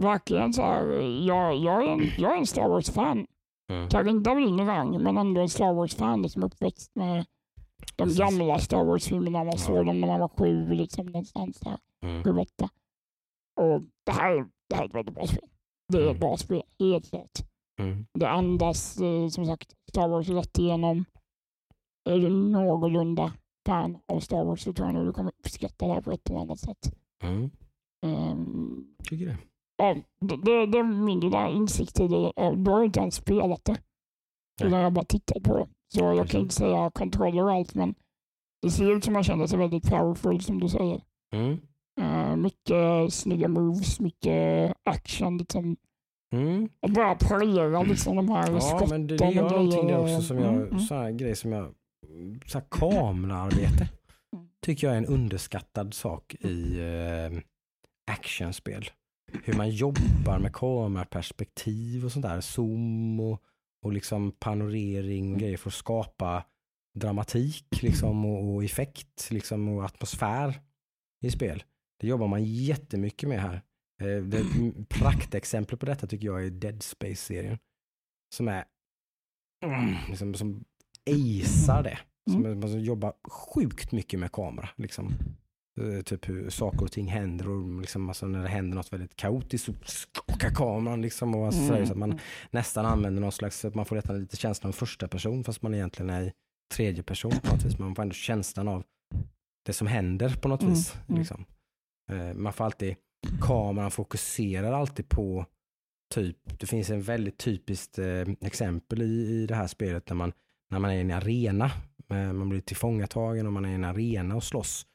verkligen 0.01 0.53
så 0.53 0.61
här, 0.61 0.85
jag, 1.27 1.55
jag, 1.55 1.83
är 1.83 1.87
en, 1.91 2.01
jag 2.17 2.33
är 2.33 2.37
en 2.37 2.47
Star 2.47 2.67
Wars-fan. 2.69 3.27
Mm. 3.71 3.89
kanske 3.89 4.11
inte 4.11 4.29
av 4.31 4.39
men 5.03 5.17
ändå 5.17 5.41
en 5.41 5.49
Star 5.49 5.73
Wars-fan 5.73 6.29
som 6.29 6.41
är 6.43 6.45
uppväxt 6.47 6.91
med 6.95 7.25
de 7.95 8.09
gamla 8.09 8.59
Star 8.59 8.83
Wars-filmerna. 8.85 9.43
Man 9.43 9.57
såg 9.57 9.85
dem 9.85 10.01
när 10.01 10.07
man 10.07 10.19
var 10.19 10.27
sju, 10.37 10.73
liksom, 10.73 11.05
någonstans 11.05 11.59
där. 11.59 11.77
Mm. 12.05 12.23
Sju, 12.23 12.37
åtta. 12.37 12.69
Och 13.61 13.81
det 14.05 14.11
här, 14.11 14.45
det 14.69 14.75
här 14.75 14.83
är 14.83 14.87
ett 14.87 14.95
väldigt 14.95 15.15
bra 15.15 15.27
spel. 15.27 15.49
Det 15.93 15.97
är 15.97 16.01
ett 16.01 16.07
Mm. 16.09 16.19
bra 16.19 16.37
spel, 16.37 16.63
helt 16.79 17.09
klart. 17.09 17.31
Mm. 17.79 18.05
Det 18.13 18.29
andas 18.29 18.97
eh, 19.01 19.27
som 19.27 19.45
sagt 19.45 19.73
Star 19.89 20.07
Wars 20.07 20.29
rätt 20.29 20.57
igenom. 20.57 21.05
Är 22.09 22.17
du 22.19 22.29
någorlunda 22.29 23.33
fan 23.65 23.97
av 24.07 24.19
Star 24.19 24.45
Wars 24.45 24.61
så 24.63 24.73
tror 24.73 24.87
jag 24.87 24.95
nog 24.95 25.05
du 25.05 25.13
kommer 25.13 25.31
uppskatta 25.39 25.87
det 25.87 25.93
här 25.93 26.01
på 26.01 26.11
ett 26.11 26.29
eller 26.29 26.39
annat 26.39 26.59
sätt. 26.59 26.93
Mm. 27.23 27.49
Ehm, 28.05 28.95
Tycker 29.03 29.25
det. 29.25 29.37
ja, 29.77 29.95
det, 30.19 30.35
det, 30.35 30.65
det 30.65 30.77
är 30.77 30.83
min 30.83 31.19
lilla 31.19 31.49
insikt 31.49 31.99
i 31.99 32.07
det. 32.07 32.31
Du 32.55 32.71
har 32.71 32.83
inte 32.83 32.99
ens 32.99 33.15
spelat 33.15 33.65
det. 33.65 33.77
Utan 34.61 34.77
jag 34.79 34.83
har 34.85 34.91
bara 34.91 35.05
tittat 35.05 35.43
på 35.43 35.57
det. 35.57 35.67
Så 35.95 36.01
jag 36.03 36.17
Precis. 36.17 36.31
kan 36.31 36.41
inte 36.41 36.55
säga 36.55 36.91
kontroller 36.93 37.43
och 37.43 37.51
allt 37.51 37.75
men 37.75 37.95
det 38.61 38.71
ser 38.71 38.91
ut 38.97 39.03
som 39.03 39.13
man 39.13 39.23
känner 39.23 39.47
sig 39.47 39.59
väldigt 39.59 39.89
powerful 39.89 40.41
som 40.41 40.59
du 40.59 40.69
säger. 40.69 41.01
Mm. 41.33 41.57
Eh, 42.01 42.35
mycket 42.35 43.13
snygga 43.13 43.47
moves, 43.47 43.99
mycket 43.99 44.73
action. 44.83 45.37
Liksom. 45.37 45.75
Mm. 46.33 46.69
Och 46.81 46.89
bara 46.91 47.15
parera 47.15 47.83
liksom 47.83 48.15
de 48.15 48.29
här 48.29 48.51
Ja, 48.51 48.59
skotten. 48.59 48.89
men 48.89 49.07
det, 49.07 49.17
det 49.17 49.29
gör 49.31 49.49
någonting 49.49 49.87
där 49.87 49.99
också 49.99 50.21
som 50.21 50.39
jag, 50.39 50.53
Mm, 50.53 50.67
mm. 50.67 50.79
sån 50.79 50.97
här 50.97 51.11
grej 51.11 51.35
som 51.35 51.51
jag, 51.51 51.73
så 52.47 52.57
här 52.59 52.65
kameraarbete 52.69 53.89
Mm. 54.33 54.47
tycker 54.61 54.87
jag 54.87 54.93
är 54.93 54.97
en 54.97 55.05
underskattad 55.05 55.93
sak 55.93 56.35
i 56.35 56.79
eh, 56.79 57.39
actionspel. 58.11 58.85
Hur 59.43 59.53
man 59.53 59.69
jobbar 59.69 60.39
med 60.39 60.53
kameraperspektiv 60.53 62.05
och 62.05 62.11
sånt 62.11 62.25
där, 62.25 62.41
zoom 62.41 63.19
och, 63.19 63.41
och 63.85 63.93
liksom 63.93 64.31
panorering 64.31 65.33
och 65.33 65.39
grejer 65.39 65.57
för 65.57 65.69
att 65.69 65.73
skapa 65.73 66.45
dramatik 66.93 67.81
liksom 67.81 68.25
och, 68.25 68.53
och 68.53 68.63
effekt 68.63 69.31
liksom 69.31 69.69
och 69.69 69.85
atmosfär 69.85 70.61
i 71.21 71.31
spel. 71.31 71.63
Det 71.99 72.07
jobbar 72.07 72.27
man 72.27 72.43
jättemycket 72.43 73.29
med 73.29 73.41
här. 73.41 73.61
Eh, 74.01 74.23
Det, 74.23 74.43
praktexempel 74.89 75.77
på 75.77 75.85
detta 75.85 76.07
tycker 76.07 76.27
jag 76.27 76.45
är 76.45 76.49
Dead 76.49 76.83
Space-serien. 76.83 77.57
Som 78.35 78.47
är 78.47 78.65
mm, 79.65 79.95
liksom, 80.09 80.33
som 80.33 80.65
acear 81.05 81.83
det. 81.83 81.99
Som 82.31 82.45
är, 82.45 82.55
man 82.55 82.83
jobbar 82.83 83.13
sjukt 83.29 83.91
mycket 83.91 84.19
med 84.19 84.31
kamera. 84.31 84.69
Liksom. 84.75 85.13
Eh, 85.81 86.01
Typ 86.01 86.29
hur 86.29 86.49
saker 86.49 86.81
och 86.83 86.91
ting 86.91 87.07
händer 87.07 87.49
och 87.49 87.81
liksom, 87.81 88.09
alltså 88.09 88.27
när 88.27 88.41
det 88.43 88.47
händer 88.49 88.75
något 88.77 88.93
väldigt 88.93 89.15
kaotiskt 89.15 89.65
så 89.65 89.73
skakar 89.85 90.49
kameran 90.49 91.01
liksom 91.01 91.35
och 91.35 91.45
alltså, 91.45 91.67
sådär, 91.67 91.85
så 91.85 91.91
att 91.91 91.97
man 91.97 92.19
nästan 92.51 92.85
använder 92.85 93.21
någon 93.21 93.31
slags, 93.31 93.65
man 93.73 93.85
får 93.85 93.95
nästan 93.95 94.19
lite 94.19 94.37
känslan 94.37 94.69
av 94.69 94.73
första 94.73 95.07
person 95.07 95.43
fast 95.43 95.61
man 95.61 95.73
egentligen 95.73 96.09
är 96.09 96.21
i 96.21 96.31
tredje 96.75 97.03
person 97.03 97.31
på 97.43 97.53
något 97.55 97.65
vis. 97.65 97.79
Man 97.79 97.95
får 97.95 98.01
ändå 98.03 98.13
känslan 98.13 98.67
av 98.67 98.83
det 99.65 99.73
som 99.73 99.87
händer 99.87 100.35
på 100.41 100.47
något 100.47 100.61
Mm, 100.61 100.73
vis. 100.73 100.93
mm. 101.09 101.19
Liksom. 101.19 101.45
Eh, 102.11 102.33
Man 102.33 102.53
får 102.53 102.65
alltid, 102.65 102.95
kameran 103.41 103.91
fokuserar 103.91 104.71
alltid 104.71 105.09
på 105.09 105.45
typ, 106.13 106.59
det 106.59 106.65
finns 106.65 106.89
en 106.89 107.01
väldigt 107.01 107.37
typiskt 107.37 107.99
eh, 107.99 108.21
exempel 108.41 109.01
i, 109.01 109.05
i 109.05 109.45
det 109.47 109.55
här 109.55 109.67
spelet 109.67 110.09
när 110.09 110.15
man, 110.15 110.33
när 110.71 110.79
man 110.79 110.91
är 110.91 110.95
i 110.95 111.01
en 111.01 111.11
arena, 111.11 111.71
man 112.09 112.49
blir 112.49 112.61
tillfångatagen 112.61 113.47
och 113.47 113.53
man 113.53 113.65
är 113.65 113.69
i 113.69 113.73
en 113.73 113.83
arena 113.83 114.35
och 114.35 114.43
slåss. 114.43 114.85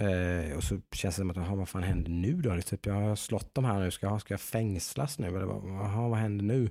Eh, 0.00 0.56
och 0.56 0.64
så 0.64 0.80
känns 0.92 1.16
det 1.16 1.20
som 1.20 1.30
att, 1.30 1.36
"Jaha, 1.36 1.54
vad 1.54 1.68
fan 1.68 1.82
händer 1.82 2.10
nu 2.10 2.42
då? 2.42 2.50
Det 2.50 2.56
är 2.56 2.60
typ, 2.60 2.86
jag 2.86 2.94
har 2.94 3.16
slått 3.16 3.54
de 3.54 3.64
här 3.64 3.80
nu, 3.80 3.90
ska 3.90 4.06
jag, 4.06 4.20
ska 4.20 4.34
jag 4.34 4.40
fängslas 4.40 5.18
nu? 5.18 5.26
Eller 5.26 5.46
vad, 5.46 5.64
"Jaha, 5.64 6.08
vad 6.08 6.18
händer 6.18 6.44
nu? 6.44 6.68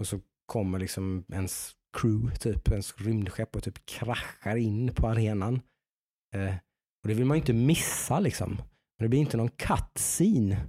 Och 0.00 0.06
så 0.06 0.20
kommer 0.46 0.78
liksom 0.78 1.24
ens 1.32 1.72
crew, 1.98 2.36
typ 2.36 2.68
ens 2.68 2.94
rymdskepp 2.96 3.56
och 3.56 3.62
typ 3.62 3.86
kraschar 3.86 4.56
in 4.56 4.94
på 4.94 5.08
arenan. 5.08 5.60
Eh, 6.34 6.54
och 7.02 7.08
det 7.08 7.14
vill 7.14 7.24
man 7.24 7.36
ju 7.36 7.40
inte 7.40 7.52
missa 7.52 8.20
liksom. 8.20 8.50
Men 8.98 9.04
det 9.04 9.08
blir 9.08 9.20
inte 9.20 9.36
någon 9.36 9.50
cutscene. 9.50 10.66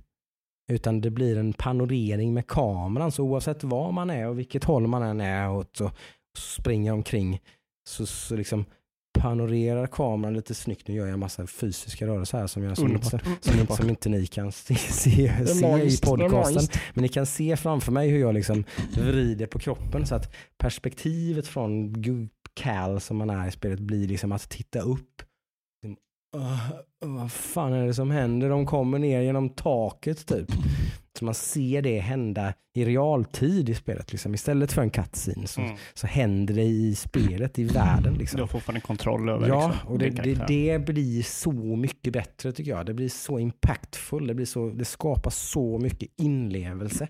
Utan 0.72 1.02
det 1.02 1.12
blir 1.12 1.38
en 1.38 1.54
panorering 1.54 2.34
med 2.34 2.48
kameran. 2.48 3.12
Så 3.12 3.24
oavsett 3.24 3.64
var 3.64 3.92
man 3.92 4.10
är 4.10 4.28
och 4.28 4.40
vilket 4.40 4.64
håll 4.64 4.88
man 4.88 5.04
än 5.04 5.22
är 5.22 5.50
åt 5.50 5.82
och 5.82 5.92
springer 6.38 6.94
omkring 6.94 7.42
så, 7.90 8.06
så 8.06 8.36
liksom 8.36 8.66
panorerar 9.14 9.88
kameran 9.88 10.34
lite 10.34 10.54
snyggt. 10.54 10.88
Nu 10.88 10.96
gör 10.96 11.06
jag 11.06 11.14
en 11.14 11.20
massa 11.20 11.48
fysiska 11.48 12.08
rörelser 12.08 12.38
här 12.38 12.48
som, 12.48 12.64
jag, 12.64 12.78
som, 12.78 12.86
Underbart. 12.86 13.10
som, 13.10 13.20
som, 13.42 13.60
inte, 13.60 13.76
som 13.76 13.90
inte 13.90 14.10
ni 14.10 14.28
kan 14.28 14.52
se, 14.52 14.76
se, 14.76 15.46
se 15.48 15.84
i 15.84 15.98
podcasten. 15.98 16.82
Men 16.94 17.02
ni 17.02 17.10
kan 17.10 17.26
se 17.26 17.58
framför 17.58 17.92
mig 17.92 18.10
hur 18.10 18.20
jag 18.20 18.34
liksom 18.34 18.64
vrider 18.98 19.48
på 19.48 19.60
kroppen 19.60 20.06
så 20.06 20.16
att 20.16 20.34
perspektivet 20.58 21.48
från 21.48 21.94
Cal 22.54 23.02
som 23.02 23.18
man 23.18 23.30
är 23.30 23.48
i 23.48 23.52
spelet 23.52 23.80
blir 23.80 24.08
liksom 24.08 24.32
att 24.32 24.50
titta 24.50 24.80
upp. 24.80 25.22
"Åh, 26.34 26.70
vad 27.00 27.32
fan 27.32 27.74
är 27.74 27.86
det 27.88 27.94
som 27.94 28.12
händer? 28.12 28.50
De 28.50 28.66
kommer 28.66 29.00
ner 29.00 29.22
genom 29.22 29.50
taket 29.50 30.26
typ. 30.28 30.52
Så 31.20 31.26
man 31.26 31.34
ser 31.34 31.82
det 31.82 32.00
hända 32.00 32.54
i 32.76 32.86
realtid 32.86 33.70
i 33.70 33.76
spelet. 33.76 34.12
Liksom. 34.12 34.34
Istället 34.34 34.72
för 34.72 34.82
en 34.82 34.90
cutscene 34.90 35.48
så, 35.48 35.62
Mm. 35.62 35.76
så 35.94 36.08
händer 36.08 36.54
det 36.54 36.64
i 36.64 36.96
spelet, 36.96 37.60
i 37.60 37.64
världen. 37.64 38.14
Liksom. 38.14 38.38
Du 38.38 38.44
har 38.44 38.48
fortfarande 38.48 38.82
kontroll 38.82 39.30
över 39.30 39.48
Ja, 39.48 39.68
liksom, 39.68 39.88
och 39.92 40.00
det, 40.00 40.10
det, 40.10 40.48
det 40.48 40.80
blir 40.86 41.24
så 41.24 41.52
mycket 41.76 42.14
bättre 42.14 42.52
tycker 42.52 42.72
jag. 42.72 42.86
Det 42.86 42.94
blir 42.94 43.10
så 43.10 43.40
impactful. 43.40 44.28
Det, 44.28 44.34
blir 44.34 44.46
så, 44.46 44.70
det 44.70 44.86
skapar 44.86 45.32
så 45.32 45.80
mycket 45.80 46.10
inlevelse 46.18 47.08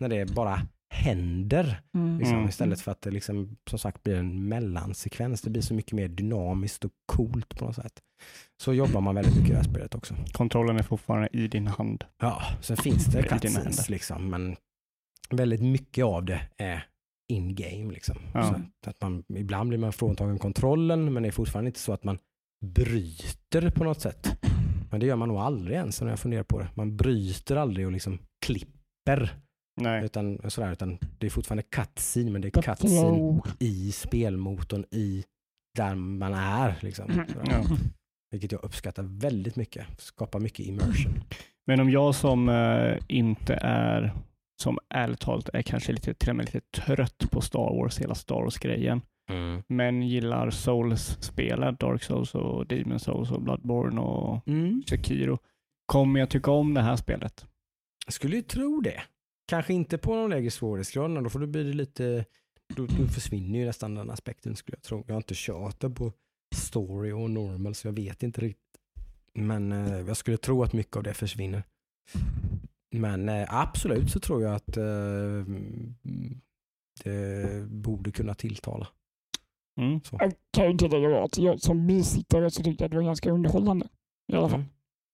när 0.00 0.08
det 0.08 0.34
bara 0.34 0.60
händer. 0.92 1.80
Mm. 1.94 2.18
Liksom, 2.18 2.36
Mm. 2.36 2.48
Istället 2.48 2.80
för 2.80 2.92
att 2.92 3.02
det 3.02 3.10
liksom, 3.10 3.56
som 3.70 3.78
sagt 3.78 4.02
blir 4.02 4.16
en 4.16 4.48
mellansekvens. 4.48 5.42
Det 5.42 5.50
blir 5.50 5.62
så 5.62 5.74
mycket 5.74 5.92
mer 5.92 6.08
dynamiskt 6.08 6.84
och 6.84 6.90
coolt 7.06 7.58
på 7.58 7.64
något 7.64 7.76
sätt. 7.76 8.00
Så 8.62 8.74
jobbar 8.74 9.00
man 9.00 9.14
väldigt 9.14 9.34
mycket 9.34 9.48
i 9.48 9.52
det 9.52 9.56
här 9.58 9.64
spelet 9.70 9.94
också. 9.94 10.14
Kontrollen 10.32 10.76
är 10.76 10.82
fortfarande 10.82 11.28
i 11.32 11.48
din 11.48 11.66
hand. 11.66 12.04
Ja, 12.18 12.42
sen 12.60 12.76
finns 12.76 13.06
det 13.06 13.22
cutscenes 13.28 13.88
liksom, 13.90 14.30
men 14.30 14.56
väldigt 15.30 15.62
mycket 15.62 16.04
av 16.04 16.24
det 16.24 16.40
är 16.56 16.86
in-game. 17.32 17.92
Liksom. 17.92 18.16
Ja. 18.34 18.54
Så 18.84 18.90
att 18.90 19.00
man, 19.00 19.24
ibland 19.28 19.68
blir 19.68 19.78
man 19.78 19.92
fråntagen 19.92 20.38
kontrollen, 20.38 21.12
men 21.12 21.22
det 21.22 21.28
är 21.28 21.32
fortfarande 21.32 21.68
inte 21.68 21.80
så 21.80 21.92
att 21.92 22.04
man 22.04 22.18
bryter 22.66 23.70
på 23.70 23.84
något 23.84 24.00
sätt. 24.00 24.38
Men 24.90 25.00
det 25.00 25.06
gör 25.06 25.16
man 25.16 25.28
nog 25.28 25.38
aldrig 25.38 25.76
ens 25.76 26.00
när 26.00 26.08
jag 26.08 26.18
funderar 26.18 26.42
på 26.42 26.58
det. 26.58 26.68
Man 26.74 26.96
bryter 26.96 27.56
aldrig 27.56 27.86
och 27.86 27.92
liksom 27.92 28.18
klipper. 28.46 29.34
Nej. 29.76 30.04
Utan, 30.04 30.50
sådär, 30.50 30.72
utan 30.72 30.98
det 31.18 31.26
är 31.26 31.30
fortfarande 31.30 31.62
cutscene, 31.62 32.30
men 32.30 32.42
det 32.42 32.48
är 32.48 32.62
cutscene 32.62 33.40
i 33.58 33.92
spelmotorn, 33.92 34.84
i 34.90 35.24
där 35.76 35.94
man 35.94 36.34
är. 36.34 36.78
Liksom. 36.80 37.10
Mm. 37.10 37.26
Ja. 37.50 37.64
Vilket 38.30 38.52
jag 38.52 38.64
uppskattar 38.64 39.02
väldigt 39.02 39.56
mycket. 39.56 39.86
Skapar 39.98 40.40
mycket 40.40 40.66
immersion. 40.66 41.20
Men 41.66 41.80
om 41.80 41.90
jag 41.90 42.14
som 42.14 42.48
eh, 42.48 42.98
inte 43.08 43.54
är, 43.54 44.12
som 44.62 44.78
ärligt 44.94 45.20
talat 45.20 45.48
är 45.52 45.62
kanske 45.62 45.92
lite, 45.92 46.14
till 46.14 46.30
och 46.30 46.36
med 46.36 46.44
lite 46.54 46.60
trött 46.60 47.30
på 47.30 47.40
Star 47.40 47.76
Wars, 47.76 47.98
hela 47.98 48.14
Star 48.14 48.34
Wars-grejen, 48.34 49.00
men 49.66 50.02
gillar 50.02 50.50
Souls-spelet, 50.50 51.80
Dark 51.80 52.02
Souls 52.02 52.34
och 52.34 52.66
Demon 52.66 53.00
Souls 53.00 53.30
och 53.30 53.42
Bloodborne 53.42 54.00
och 54.00 54.48
Mm. 54.48 54.82
Sekiro, 54.88 55.38
kommer 55.86 56.20
jag 56.20 56.30
tycka 56.30 56.50
om 56.50 56.74
det 56.74 56.80
här 56.82 56.96
spelet? 56.96 57.46
Jag 58.06 58.12
skulle 58.12 58.36
ju 58.36 58.42
tro 58.42 58.80
det. 58.80 59.02
Kanske 59.52 59.74
inte 59.74 59.98
på 59.98 60.14
någon 60.14 60.30
lägre 60.30 60.50
svårighetsgrad, 60.50 61.24
då 61.24 61.30
får 61.30 61.40
det 61.40 61.46
bli 61.46 61.74
lite, 61.74 62.24
då, 62.76 62.86
då 62.86 63.06
försvinner 63.06 63.58
ju 63.58 63.64
nästan 63.64 63.94
den 63.94 64.10
aspekten 64.10 64.56
skulle 64.56 64.76
jag 64.76 64.82
tro. 64.82 65.04
Jag 65.06 65.14
har 65.14 65.16
inte 65.16 65.86
det 65.86 65.94
på 65.94 66.12
story 66.54 67.12
och 67.12 67.30
normal 67.30 67.74
så 67.74 67.88
jag 67.88 67.92
vet 67.92 68.22
inte 68.22 68.40
riktigt. 68.40 68.78
Men 69.34 69.72
eh, 69.72 70.00
jag 70.00 70.16
skulle 70.16 70.36
tro 70.36 70.62
att 70.62 70.72
mycket 70.72 70.96
av 70.96 71.02
det 71.02 71.14
försvinner. 71.14 71.62
Men 72.90 73.28
eh, 73.28 73.54
absolut 73.54 74.10
så 74.10 74.20
tror 74.20 74.42
jag 74.42 74.54
att 74.54 74.76
eh, 74.76 75.44
det 77.04 77.66
borde 77.68 78.10
kunna 78.10 78.34
tilltala. 78.34 78.88
Mm. 79.80 80.00
Så. 80.04 80.16
Jag 80.20 80.32
kan 80.50 80.70
ju 80.70 80.78
tillägga 80.78 81.24
att 81.24 81.38
jag 81.38 81.60
som 81.60 81.86
bisittare 81.86 82.50
så 82.50 82.62
tyckte 82.62 82.84
jag 82.84 82.86
att 82.86 82.90
det 82.90 82.96
var 82.96 83.04
ganska 83.04 83.30
underhållande. 83.30 83.88
I 84.32 84.36
alla 84.36 84.48
fall. 84.48 84.60
Mm. 84.60 84.70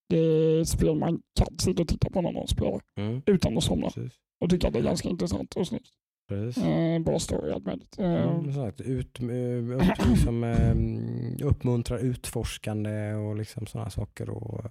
Det 0.09 0.17
är 0.17 0.61
ett 0.61 0.69
spel 0.69 0.95
man 0.95 1.21
kan 1.35 1.59
sitta 1.59 1.81
och 1.81 1.87
titta 1.87 2.09
på 2.09 2.21
när 2.21 2.31
någon 2.31 2.47
spelar 2.47 2.81
Mm. 2.95 3.21
utan 3.25 3.57
att 3.57 3.63
somna. 3.63 3.89
Precis. 3.89 4.19
Och 4.39 4.49
tycka 4.49 4.67
att 4.67 4.73
det 4.73 4.79
är 4.79 4.83
ganska 4.83 5.09
intressant 5.09 5.55
och 5.55 5.67
snyggt. 5.67 5.89
Precis. 6.27 6.63
Eh, 6.63 6.99
bra 6.99 7.19
story 7.19 7.51
allt 7.51 7.65
möjligt. 7.65 7.99
Eh, 7.99 8.29
Mm, 8.39 8.53
sagt, 8.53 8.81
ut, 8.81 9.19
eh, 9.19 9.27
upp, 9.75 10.07
liksom, 10.09 10.43
eh, 10.43 11.45
uppmuntrar 11.47 11.97
utforskande 11.97 13.13
och 13.13 13.35
liksom 13.35 13.65
sådana 13.67 13.89
saker. 13.89 14.29
Och, 14.29 14.65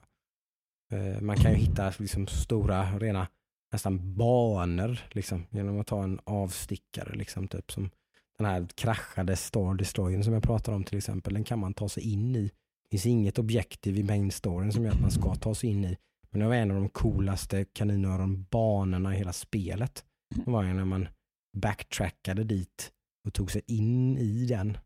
eh, 0.93 1.21
man 1.21 1.37
kan 1.37 1.51
ju 1.53 1.57
hitta 1.59 1.93
liksom, 1.99 2.27
stora, 2.27 2.99
rena 2.99 3.27
nästan 3.73 4.15
banor 4.17 4.99
liksom, 5.11 5.47
genom 5.51 5.81
att 5.81 5.87
ta 5.87 6.03
en 6.05 6.21
avstickare. 6.25 7.15
Liksom, 7.17 7.49
typ, 7.49 7.73
som 7.73 7.91
den 8.39 8.47
här 8.47 8.67
kraschade 8.75 9.37
Star 9.37 9.75
Destroyern 9.75 10.25
som 10.25 10.33
jag 10.33 10.43
pratade 10.43 10.77
om 10.77 10.85
till 10.85 10.99
exempel. 10.99 11.35
Den 11.35 11.45
kan 11.45 11.59
man 11.59 11.75
ta 11.75 11.89
sig 11.89 12.13
in 12.13 12.37
i. 12.37 12.43
Det 12.43 12.91
finns 12.91 13.07
inget 13.07 13.39
objektiv 13.39 13.99
i 13.99 14.03
main 14.03 14.31
storyn 14.31 14.73
som 14.73 14.85
gör 14.85 14.93
att 14.93 15.01
man 15.01 15.11
ska 15.11 15.35
ta 15.35 15.55
sig 15.55 15.71
in 15.71 15.85
i. 15.85 15.97
Men 16.31 16.41
det 16.41 16.47
var 16.47 16.55
en 16.55 16.71
av 16.71 16.77
de 16.77 16.89
coolaste 16.89 17.65
kaninöron-banorna 17.65 19.15
i 19.15 19.19
hela 19.19 19.33
spelet. 19.33 20.05
Det 20.45 20.51
var 20.51 20.63
ju 20.65 20.73
när 20.73 20.85
man 20.85 21.09
backtrackade 21.57 22.45
dit 22.45 22.93
och 23.27 23.35
tog 23.35 23.51
sig 23.51 23.63
in 23.67 24.19
i 24.19 24.47
den. 24.47 24.79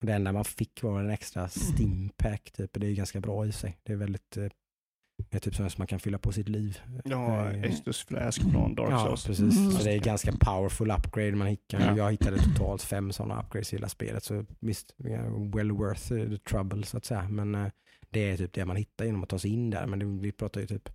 Och 0.00 0.06
det 0.06 0.12
enda 0.14 0.32
man 0.32 0.44
fick 0.44 0.82
var 0.82 1.00
en 1.00 1.10
extra 1.10 1.48
stimpack 1.48 2.50
typ. 2.52 2.70
Det 2.72 2.86
är 2.86 2.94
ganska 2.94 3.20
bra 3.20 3.46
i 3.46 3.52
sig. 3.52 3.78
Det 3.82 3.92
är 3.92 3.96
väldigt 3.96 4.36
eh, 4.36 4.46
det 5.30 5.36
är 5.36 5.40
typ 5.40 5.54
sånt 5.54 5.72
som 5.72 5.80
man 5.80 5.86
kan 5.86 5.98
fylla 6.00 6.18
på 6.18 6.32
sitt 6.32 6.48
liv. 6.48 6.78
Ja, 7.04 7.50
Eh, 7.50 7.62
Estus 7.64 8.04
fläsk 8.04 8.42
från 8.52 8.74
Dark 8.74 8.90
Ja, 8.90 9.06
Souls. 9.06 9.26
precis. 9.26 9.58
Mm. 9.58 9.70
Så 9.72 9.84
det 9.84 9.92
är 9.92 9.98
ganska 10.00 10.32
powerful 10.32 10.90
upgrade. 10.90 11.32
Man 11.32 11.46
hittar, 11.46 11.80
Ja. 11.80 11.96
Jag 11.96 12.10
hittade 12.10 12.38
totalt 12.38 12.82
fem 12.82 13.12
sådana 13.12 13.40
upgrades 13.42 13.72
i 13.72 13.76
hela 13.76 13.88
spelet. 13.88 14.24
Så 14.24 14.44
visst, 14.60 14.94
ja, 14.96 15.22
well 15.54 15.72
worth 15.72 16.08
the 16.08 16.38
trouble 16.38 16.84
så 16.86 16.96
att 16.96 17.04
säga. 17.04 17.28
Men 17.28 17.54
eh, 17.54 17.70
det 18.10 18.30
är 18.30 18.36
typ 18.36 18.52
det 18.52 18.64
man 18.64 18.76
hittar 18.76 19.04
genom 19.04 19.22
att 19.22 19.28
ta 19.28 19.38
sig 19.38 19.50
in 19.50 19.70
där. 19.70 19.86
Men 19.86 19.98
det, 19.98 20.04
vi 20.04 20.32
pratar 20.32 20.60
ju 20.60 20.66
typ 20.66 20.88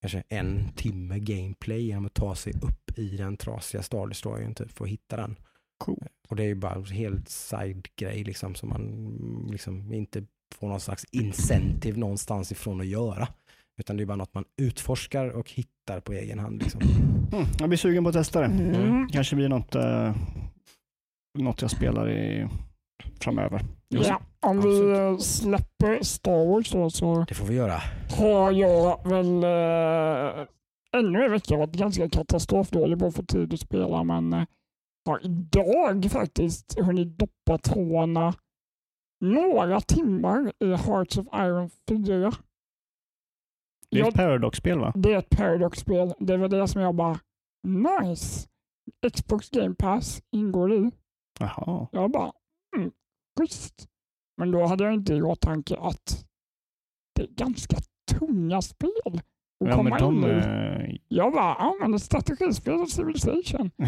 kanske 0.00 0.22
en 0.28 0.72
timme 0.76 1.18
gameplay 1.18 1.82
genom 1.82 2.06
att 2.06 2.14
ta 2.14 2.34
sig 2.34 2.52
upp 2.52 2.98
i 2.98 3.16
den 3.16 3.36
trasiga 3.36 3.82
Star 3.82 4.06
Destroyern 4.06 4.54
typ 4.54 4.72
för 4.72 4.84
att 4.84 4.90
hitta 4.90 5.16
den. 5.16 5.36
Cool. 5.78 6.08
Och 6.28 6.36
det 6.36 6.42
är 6.42 6.46
ju 6.46 6.54
bara 6.54 6.74
en 6.74 6.84
helt 6.84 7.28
side-grej 7.28 8.24
liksom 8.24 8.54
som 8.54 8.68
man 8.68 8.82
mm, 8.82 9.48
liksom 9.52 9.92
inte 9.92 10.24
får 10.54 10.68
någon 10.68 10.80
slags 10.80 11.04
incentive 11.04 11.98
någonstans 11.98 12.52
ifrån 12.52 12.80
att 12.80 12.86
göra. 12.86 13.28
Utan 13.76 13.96
det 13.96 14.02
är 14.02 14.06
bara 14.06 14.16
något 14.16 14.34
man 14.34 14.44
utforskar 14.56 15.28
och 15.28 15.50
hittar 15.50 16.00
på 16.00 16.12
egen 16.12 16.38
hand. 16.38 16.62
Liksom. 16.62 16.80
Mm, 17.32 17.46
jag 17.58 17.68
blir 17.68 17.78
sugen 17.78 18.04
på 18.04 18.08
att 18.08 18.14
testa 18.14 18.40
det. 18.40 18.46
Mm. 18.46 19.08
Kanske 19.08 19.36
blir 19.36 19.48
något, 19.48 19.74
eh, 19.74 20.16
något 21.38 21.62
jag 21.62 21.70
spelar 21.70 22.10
i 22.10 22.48
framöver. 23.20 23.64
Ja, 23.88 24.20
om 24.42 24.60
vi 24.60 24.90
eh, 24.98 25.16
släpper 25.18 26.02
Star 26.02 26.46
Wars 26.46 26.70
då 26.72 26.90
så 26.90 27.24
Det 27.28 27.34
får 27.34 27.46
vi 27.46 27.54
göra. 27.54 27.80
har 28.18 28.52
jag 28.52 29.08
väl 29.08 29.44
eh, 29.44 30.46
ännu 31.00 31.24
en 31.24 31.30
vecka 31.30 31.56
varit 31.56 31.72
ganska 31.72 32.08
katastrofdålig 32.08 32.98
på 32.98 33.06
att 33.06 33.14
få 33.14 33.22
tid 33.22 33.54
att 33.54 33.60
spela 33.60 34.04
men 34.04 34.32
eh, 34.32 34.44
har 35.06 35.24
idag 35.26 36.10
faktiskt 36.10 36.78
hunnit 36.80 37.18
doppa 37.18 37.58
tårna 37.58 38.34
några 39.20 39.80
timmar 39.80 40.52
i 40.64 40.74
Hearts 40.74 41.18
of 41.18 41.26
Iron 41.34 41.70
4. 41.88 42.32
Det 43.90 43.96
är 43.96 44.00
Jag- 44.00 44.08
ett 44.08 44.14
Paradox-spel 44.14 44.78
va? 44.78 44.92
Det 44.96 45.12
är 45.12 45.18
ett 45.18 45.30
Paradox-spel. 45.30 46.14
Det 46.18 46.36
var 46.36 46.48
det 46.48 46.68
som 46.68 46.82
jag 46.82 46.94
bara, 46.94 47.18
nice. 47.66 48.48
Xbox 49.14 49.50
Game 49.50 49.74
Pass 49.74 50.22
ingår 50.32 50.72
i. 50.72 50.90
Jaha. 51.40 51.86
Jag 51.92 52.10
bara, 52.10 52.32
mm, 52.76 52.90
schysst. 53.38 53.88
Men 54.42 54.50
då 54.50 54.66
hade 54.66 54.84
jag 54.84 54.94
inte 54.94 55.14
i 55.14 55.22
åtanke 55.22 55.76
att 55.80 56.24
det 57.14 57.22
är 57.22 57.26
ganska 57.28 57.76
tunga 58.18 58.62
spel 58.62 58.90
att 59.04 59.14
Ja, 59.64 59.76
komma 59.76 59.98
in 59.98 60.24
i. 60.24 60.28
eh, 60.28 60.96
Jag 61.08 61.32
bara, 61.32 61.56
ja 61.58 61.76
men 61.80 61.98
strategispel 62.00 62.74
av 62.74 62.86
Civilization. 62.86 63.70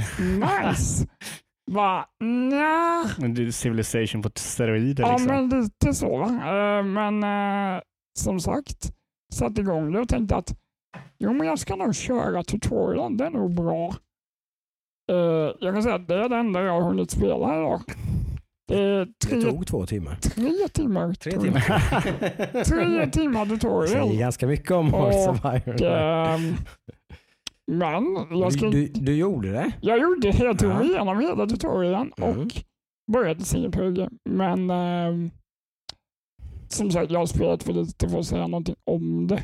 Nice. 0.41 1.07
bara, 1.73 2.07
nja. 2.21 3.05
men 3.19 3.35
det 3.35 3.43
är 3.43 3.51
Civilization 3.51 4.23
på 4.23 4.31
steroider 4.35 5.05
Ja 5.05 5.13
liksom. 5.13 5.27
men 5.27 5.49
lite 5.63 5.95
så. 5.95 6.17
va. 6.19 6.27
Eh, 6.79 6.85
Men 6.85 7.23
eh, 7.77 7.83
som 8.19 8.41
sagt, 8.41 8.93
satte 9.33 9.61
igång 9.61 9.93
det 9.93 10.01
och 10.01 10.09
tänkte 10.09 10.37
att 10.37 10.57
jo 11.19 11.33
men 11.33 11.47
jag 11.47 11.59
ska 11.59 11.77
nog 11.77 11.95
köra 11.95 12.45
tutorialen, 12.45 13.17
det 13.17 13.27
är 13.27 13.31
nog 13.31 13.55
bra. 13.55 13.89
Eh, 15.13 15.53
Jag 15.61 15.75
kan 15.75 15.83
säga 15.83 15.95
att 15.95 16.09
det 16.09 16.15
är 16.25 16.29
det 16.29 16.37
enda 16.37 16.63
jag 16.63 16.73
har 16.73 16.83
hunnit 16.89 17.11
spela 17.11 17.57
idag. 17.59 17.81
Det 18.69 19.05
Det 19.05 19.13
tre, 19.27 19.43
tog 19.43 19.67
två 19.67 19.87
timmar. 19.87 20.17
tre 20.17 20.69
timmar. 20.73 21.13
Tre 21.15 21.33
tror 21.33 21.47
jag. 21.47 21.63
timmar. 21.63 22.65
Tre 22.65 23.11
timmar 23.11 23.45
Det 23.45 23.51
tutorial. 23.51 23.89
säger 24.09 24.19
ganska 24.19 24.47
mycket 24.47 24.71
om 24.71 24.95
of 25.29 25.41
Iron. 25.45 25.93
Ehm, 25.93 26.55
men 27.67 28.05
jag, 28.39 28.53
ska, 28.53 28.67
Du, 28.67 28.87
du, 28.87 29.01
du 29.01 29.17
gjorde 29.17 29.53
det? 29.53 29.73
jag 29.81 30.01
gjorde 30.01 30.31
det. 30.33 30.39
Jag 30.45 30.59
tog 30.59 30.69
mig 30.69 30.79
Ja. 30.87 30.91
igenom 30.95 31.21
hela 31.21 31.47
tutorialen 31.47 32.13
Mm. 32.19 32.39
och 32.41 32.47
började 33.13 33.45
player. 33.71 34.11
Men 34.31 34.71
ehm, 34.71 35.31
som 36.69 36.91
sagt, 36.91 37.11
jag 37.11 37.19
har 37.19 37.27
spelat 37.27 37.63
för 37.63 37.73
lite 37.73 38.09
för 38.09 38.19
att 38.19 38.27
säga 38.27 38.47
någonting 38.47 38.77
om 38.91 39.27
det. 39.27 39.43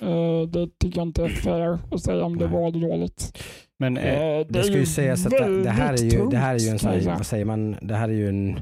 Eh, 0.00 0.42
det 0.48 0.68
tycker 0.78 0.98
jag 0.98 1.06
inte 1.08 1.24
är 1.24 1.28
fair 1.28 1.78
att 1.92 2.02
säga 2.02 2.24
om 2.24 2.38
det 2.38 2.44
Nej. 2.48 2.54
var 2.60 2.68
eller 2.68 2.88
dåligt. 2.88 3.38
Men 3.80 3.96
eh, 3.96 4.20
Eh, 4.20 4.46
Det 4.48 4.62
ska 4.62 4.74
ju 4.76 4.86
sägas 4.86 5.26
att 5.26 5.30
det, 5.32 5.62
det, 5.62 5.70
här 5.70 5.92
är 5.92 5.98
ju, 6.04 6.26
det 6.28 6.36
här 6.36 6.54
är 6.54 6.58
ju 6.58 6.68
en 6.68 6.78
sån 6.78 6.90
här, 6.90 7.00
jag 7.00 7.16
vad 7.16 7.26
säger 7.26 7.44
man, 7.44 7.76
det 7.82 7.96
här 7.96 8.08
är 8.08 8.12
ju 8.12 8.28
en 8.28 8.56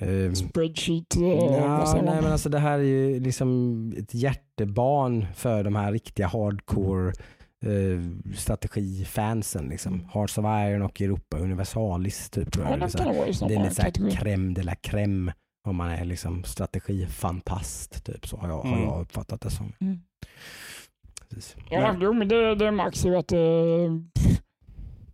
eh, 0.00 0.32
Spreadsheet. 0.32 1.14
Ja, 1.16 2.02
nej, 2.04 2.22
men 2.22 2.32
alltså 2.32 2.48
det 2.48 2.58
här 2.58 2.78
är 2.78 2.82
ju 2.82 3.20
liksom 3.20 3.92
ett 3.96 4.14
hjärtebarn 4.14 5.26
för 5.34 5.64
de 5.64 5.76
här 5.76 5.92
riktiga 5.92 6.26
hardcore 6.26 7.12
eh, 7.66 8.00
strategifansen. 8.36 9.68
Liksom. 9.68 10.08
Hearts 10.14 10.38
of 10.38 10.44
Iron 10.44 10.82
och 10.82 11.00
Europa 11.02 11.38
Universalis 11.38 12.30
typ. 12.30 12.52
Tror 12.52 12.64
jag. 12.66 12.72
Ja, 12.72 12.76
det, 12.76 13.00
är 13.00 13.04
det 13.04 13.32
det 13.40 13.48
det 13.48 13.54
är 13.54 13.62
lite 13.62 13.74
såhär 13.74 13.90
crème 13.90 14.54
de 14.54 14.62
la 14.62 14.74
crème 14.74 15.32
om 15.68 15.76
man 15.76 15.90
är 15.90 16.04
liksom 16.04 16.44
strategifantast. 16.44 18.04
Typ. 18.04 18.26
Så 18.26 18.36
har 18.36 18.48
jag, 18.48 18.58
har 18.62 18.72
Mm. 18.72 18.84
jag 18.84 19.00
uppfattat 19.02 19.40
det 19.40 19.50
som. 19.50 19.72
Mm. 19.80 20.00
Precis. 21.34 21.56
Ja, 21.70 21.96
jo, 22.00 22.12
men 22.12 22.28
det, 22.28 22.54
det 22.54 22.70
märks 22.70 23.04
ju 23.04 23.16
att 23.16 23.28
det, 23.28 23.88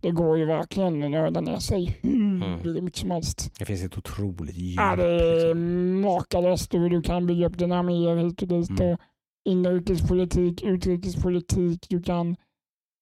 det 0.01 0.11
går 0.11 0.37
ju 0.37 0.45
verkligen 0.45 1.03
att 1.03 1.11
nörda 1.11 1.41
ner 1.41 1.57
sig 1.57 1.99
hur 2.01 2.81
mycket 2.81 2.99
som 2.99 3.11
helst. 3.11 3.51
Det 3.59 3.65
finns 3.65 3.83
ett 3.83 3.97
otroligt 3.97 4.55
djup. 4.55 4.79
Ja, 4.79 4.95
det 4.95 5.03
är 5.03 5.33
liksom. 5.33 6.01
makalöst 6.01 6.73
hur 6.73 6.89
du 6.89 7.01
kan 7.01 7.27
bygga 7.27 7.47
upp 7.47 7.57
dina 7.57 7.79
arméer 7.79 8.15
hit 8.15 8.41
och 8.41 8.47
dit. 8.47 8.69
Mm. 8.69 8.93
Och 8.93 8.99
inrikespolitik, 9.49 10.63
utrikespolitik, 10.63 11.85
du 11.89 12.01
kan 12.01 12.35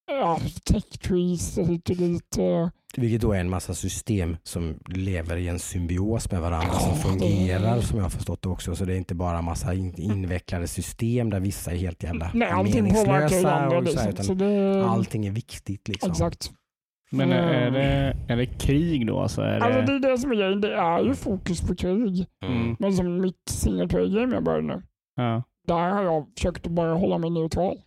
ja, 0.08 0.40
tech 0.64 1.00
trees 1.00 1.58
hit 1.58 1.90
och 1.90 1.96
dit. 1.96 2.38
Och, 2.38 2.70
Vilket 2.96 3.22
då 3.22 3.32
är 3.34 3.40
en 3.40 3.50
massa 3.50 3.74
system 3.74 4.38
som 4.44 4.80
lever 4.88 5.38
i 5.38 5.48
en 5.48 5.60
symbios 5.60 6.32
med 6.32 6.42
varandra 6.42 6.74
som 6.74 6.96
fungerar 6.96 7.82
som 7.82 7.98
jag 7.98 8.06
har 8.06 8.10
förstått 8.10 8.42
det 8.42 8.50
också. 8.50 8.76
Så 8.76 8.86
det 8.86 8.94
är 8.94 8.98
inte 8.98 9.16
bara 9.16 9.42
massa 9.42 9.74
in- 9.74 9.96
invecklade 10.02 10.68
system 10.68 11.30
där 11.30 11.40
vissa 11.40 11.72
är 11.72 11.76
helt 11.76 12.04
jävla 12.04 12.32
nej, 12.34 12.64
meningslösa. 12.64 13.52
andra. 13.52 13.78
Och 13.78 13.88
så 13.88 14.00
här, 14.00 14.08
Liksom. 14.08 14.26
Så 14.26 14.34
utan 14.34 14.38
det, 14.38 14.86
allting 14.86 15.26
är 15.26 15.32
viktigt. 15.32 15.88
Liksom. 15.88 16.12
Exakt. 16.12 16.52
men 17.12 17.32
är, 17.32 17.72
det, 17.72 18.16
är 18.28 18.38
det 18.38 18.46
krig 18.46 19.08
då? 19.08 19.20
Alltså, 19.20 19.42
är 19.42 19.60
Alltså, 19.60 19.82
det 19.82 20.00
det, 20.00 20.08
är 20.08 20.12
det 20.12 20.18
som 20.18 20.32
är 20.32 20.36
grejen. 20.36 20.62
Det 20.62 20.74
är 20.76 21.04
ju 21.04 21.16
fokus 21.16 21.62
på 21.62 21.76
krig. 21.76 22.26
Mm. 22.46 22.76
Men 22.80 22.94
som 22.94 23.22
mitt 23.22 23.50
single 23.50 23.88
player 23.88 24.20
game 24.20 24.34
jag 24.36 24.44
började 24.44 24.68
nu. 24.68 24.82
ja, 25.16 25.44
Där 25.68 25.90
har 25.92 26.04
jag 26.04 26.26
försökt 26.38 26.68
bara 26.68 26.94
hålla 26.94 27.18
mig 27.18 27.30
neutral. 27.30 27.78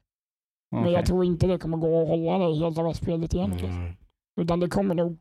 Men 0.73 0.81
okej. 0.81 0.93
jag 0.93 1.07
tror 1.07 1.25
inte 1.25 1.47
det 1.47 1.59
kommer 1.59 1.77
gå 1.77 2.03
att 2.03 2.09
hålla 2.09 2.39
det 2.49 2.55
hela 2.77 2.95
spelet 2.95 3.35
igenom. 3.35 3.59
Mm. 3.59 3.93
Utan 4.41 4.61
det 4.61 4.69
kommer 4.69 4.95
nog... 4.95 5.13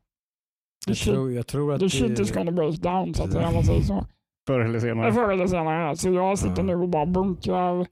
The 0.85 0.91
Jag, 0.91 0.97
shit, 0.97 1.13
tror, 1.13 1.31
jag 1.31 1.47
tror 1.47 1.73
att 1.73 1.79
the 1.79 1.89
shit 1.89 2.15
det- 2.17 2.23
is 2.23 2.31
gonna 2.33 2.51
break 2.51 2.75
down 2.75 3.13
så 3.13 3.23
att 3.23 3.31
säga, 3.31 3.47
om 3.47 3.53
man 3.53 3.63
säger 3.63 3.81
så. 3.81 4.05
Förr 4.47 4.59
eller 4.59 4.79
senare. 4.79 5.13
Förr 5.13 5.31
eller 5.31 5.47
senare. 5.47 5.95
Så 5.97 6.09
jag 6.09 6.39
sitter 6.39 6.57
Ja. 6.57 6.63
nu 6.63 6.75
och 6.75 6.89
bara 6.89 7.05
bunkrar 7.05 7.87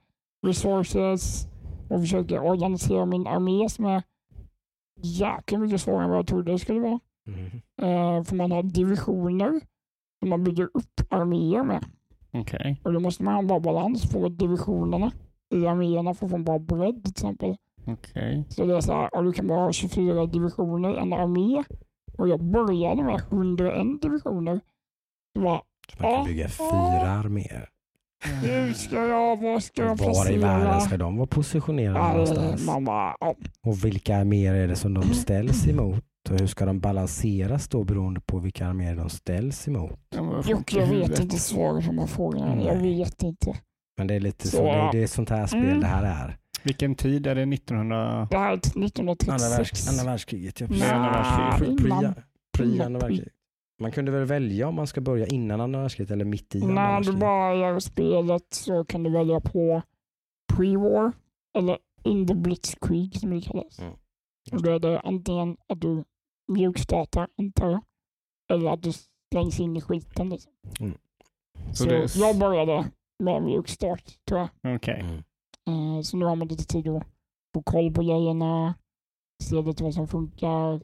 resources 0.47 1.47
och 1.89 1.99
försöker 2.01 2.39
organisera 2.39 3.05
min 3.05 3.27
armé 3.27 3.69
som 3.69 3.85
är 3.85 4.03
jäkligt 5.01 5.59
mycket 5.59 5.81
svårare 5.81 6.03
än 6.03 6.09
vad 6.09 6.19
jag 6.19 6.27
trodde 6.27 6.51
det 6.51 6.59
skulle 6.59 6.79
vara. 6.79 6.99
Mm. 7.27 7.45
Uh, 8.17 8.23
för 8.23 8.35
man 8.35 8.51
har 8.51 8.63
divisioner 8.63 9.61
som 10.19 10.29
man 10.29 10.43
bygger 10.43 10.63
upp 10.73 11.01
arméer 11.09 11.63
med. 11.63 11.85
Okej. 12.33 12.81
Och 12.83 12.93
då 12.93 12.99
måste 12.99 13.23
man 13.23 13.33
ha 13.33 13.39
en 13.41 13.47
bra 13.47 13.59
balans 13.59 14.11
på 14.11 14.29
divisionerna 14.29 15.11
i 15.55 15.67
arméerna 15.67 16.13
för 16.13 16.25
att 16.25 16.29
få 16.29 16.35
en 16.35 16.43
bra 16.43 16.59
bredd 16.59 17.03
till 17.03 17.11
exempel. 17.11 17.55
Okej. 17.87 18.45
Så 18.49 18.65
det 18.65 18.75
är 18.77 18.81
så 18.81 18.93
här, 18.93 19.15
och 19.15 19.23
du 19.23 19.33
kan 19.33 19.47
bara 19.47 19.59
ha 19.59 19.71
24 19.71 20.25
divisioner 20.25 20.93
i 20.95 20.97
en 20.97 21.13
armé. 21.13 21.63
Och 22.17 22.27
jag 22.27 22.43
började 22.43 23.03
med 23.03 23.21
101 23.31 24.01
divisioner. 24.01 24.59
Det 25.33 25.39
var, 25.39 25.61
Så 25.97 26.03
man 26.03 26.15
kan 26.15 26.25
bygga 26.25 26.47
fyra 26.47 27.11
arméer. 27.11 27.69
hur 28.41 28.73
ska 28.73 28.95
jag, 29.07 29.41
vad 29.41 29.63
ska 29.63 29.81
jag 29.83 29.97
Var 29.97 30.31
i 30.31 30.37
världen 30.37 30.61
placera? 30.61 30.79
ska 30.79 30.97
de 30.97 31.17
vara 31.17 31.27
positionerade 31.27 31.99
Ja, 31.99 32.11
någonstans? 32.13 32.85
bara, 32.85 33.15
ja, 33.19 33.35
Och 33.65 33.85
vilka 33.85 34.17
arméer 34.17 34.53
är 34.53 34.67
det 34.67 34.75
som 34.75 34.93
de 34.93 35.03
ställs 35.03 35.67
emot? 35.67 36.03
Och 36.29 36.39
hur 36.39 36.47
ska 36.47 36.65
de 36.65 36.79
balanseras 36.79 37.67
då 37.67 37.83
beroende 37.83 38.21
på 38.21 38.39
vilka 38.39 38.67
arméer 38.67 38.95
de 38.95 39.09
ställs 39.09 39.67
emot? 39.67 39.99
Ja, 40.15 40.41
Jocke, 40.47 40.79
jag 40.79 40.87
vet 40.87 41.19
inte 41.19 41.35
svaret 41.39 41.85
på 41.85 41.91
de 41.91 41.99
här 41.99 42.07
frågorna. 42.07 42.61
Jag 42.63 42.75
vet 42.75 43.23
inte. 43.23 43.53
Men 43.97 44.07
det 44.07 44.13
är 44.15 44.19
lite 44.19 44.47
så, 44.47 44.57
Så, 44.57 44.63
det, 44.63 44.69
är- 44.69 44.91
det 44.91 45.03
är 45.03 45.07
sånt 45.07 45.29
här 45.29 45.45
spel 45.47 45.63
mm. 45.65 45.79
det 45.79 45.87
här 45.87 46.03
är. 46.03 46.37
Vilken 46.67 46.95
tid 46.95 47.27
är 47.27 47.35
det? 47.35 47.41
1900? 47.41 48.27
Det 48.31 48.37
här 48.37 48.45
är 48.45 48.51
Andra, 48.51 48.57
världs, 48.57 48.67
1936. 48.67 49.89
andra 49.89 50.11
världskriget. 50.11 50.59
Ja, 50.59 50.67
Nej, 50.69 50.91
andra 50.91 51.11
världskriget. 51.11 51.85
Innan. 51.85 52.13
pre 52.57 52.85
andra 52.85 52.99
världskriget. 52.99 53.33
Man 53.79 53.91
kunde 53.91 54.11
väl 54.11 54.25
välja 54.25 54.67
om 54.67 54.75
man 54.75 54.87
ska 54.87 55.01
börja 55.01 55.27
innan 55.27 55.61
andra 55.61 55.79
världskriget 55.79 56.11
eller 56.11 56.25
mitt 56.25 56.55
i 56.55 56.61
andra 56.61 56.73
När 56.73 57.01
du 57.01 57.17
börjar 57.17 57.79
spelet 57.79 58.43
så 58.49 58.85
kan 58.85 59.03
du 59.03 59.09
välja 59.09 59.39
på 59.39 59.81
pre-war 60.53 61.11
eller 61.57 61.77
in 62.03 62.27
the 62.27 62.35
blitzkrieg 62.35 63.15
som 63.15 63.29
det 63.29 63.41
kallas. 63.41 63.79
Mm. 63.79 63.93
Och 64.51 64.63
då 64.63 64.71
är 64.71 64.79
det 64.79 64.99
antingen 64.99 65.57
att 65.67 65.81
du 65.81 66.03
mjukstartar, 66.47 67.27
antar 67.37 67.69
jag, 67.69 67.83
eller 68.51 68.71
att 68.71 68.83
du 68.83 68.91
slängs 69.31 69.59
in 69.59 69.77
i 69.77 69.81
skiten. 69.81 70.29
Liksom. 70.29 70.51
Så 71.73 71.83
Så, 71.83 71.85
det 71.85 72.15
jag 72.15 72.37
började 72.37 72.91
med 73.23 73.43
mjukstart 73.43 74.25
tror 74.27 74.39
jag. 74.39 74.75
Okej. 74.75 74.99
Mm. 75.01 75.23
Eh, 75.67 76.01
så 76.01 76.17
nu 76.17 76.25
har 76.25 76.35
man 76.35 76.47
lite 76.47 76.65
tid 76.65 76.87
att 76.87 77.03
få 77.55 77.61
koll 77.61 77.93
på 77.93 78.03
grejerna, 78.03 78.73
se 79.43 79.61
lite 79.61 79.83
vad 79.83 79.93
som 79.93 80.07
funkar. 80.07 80.81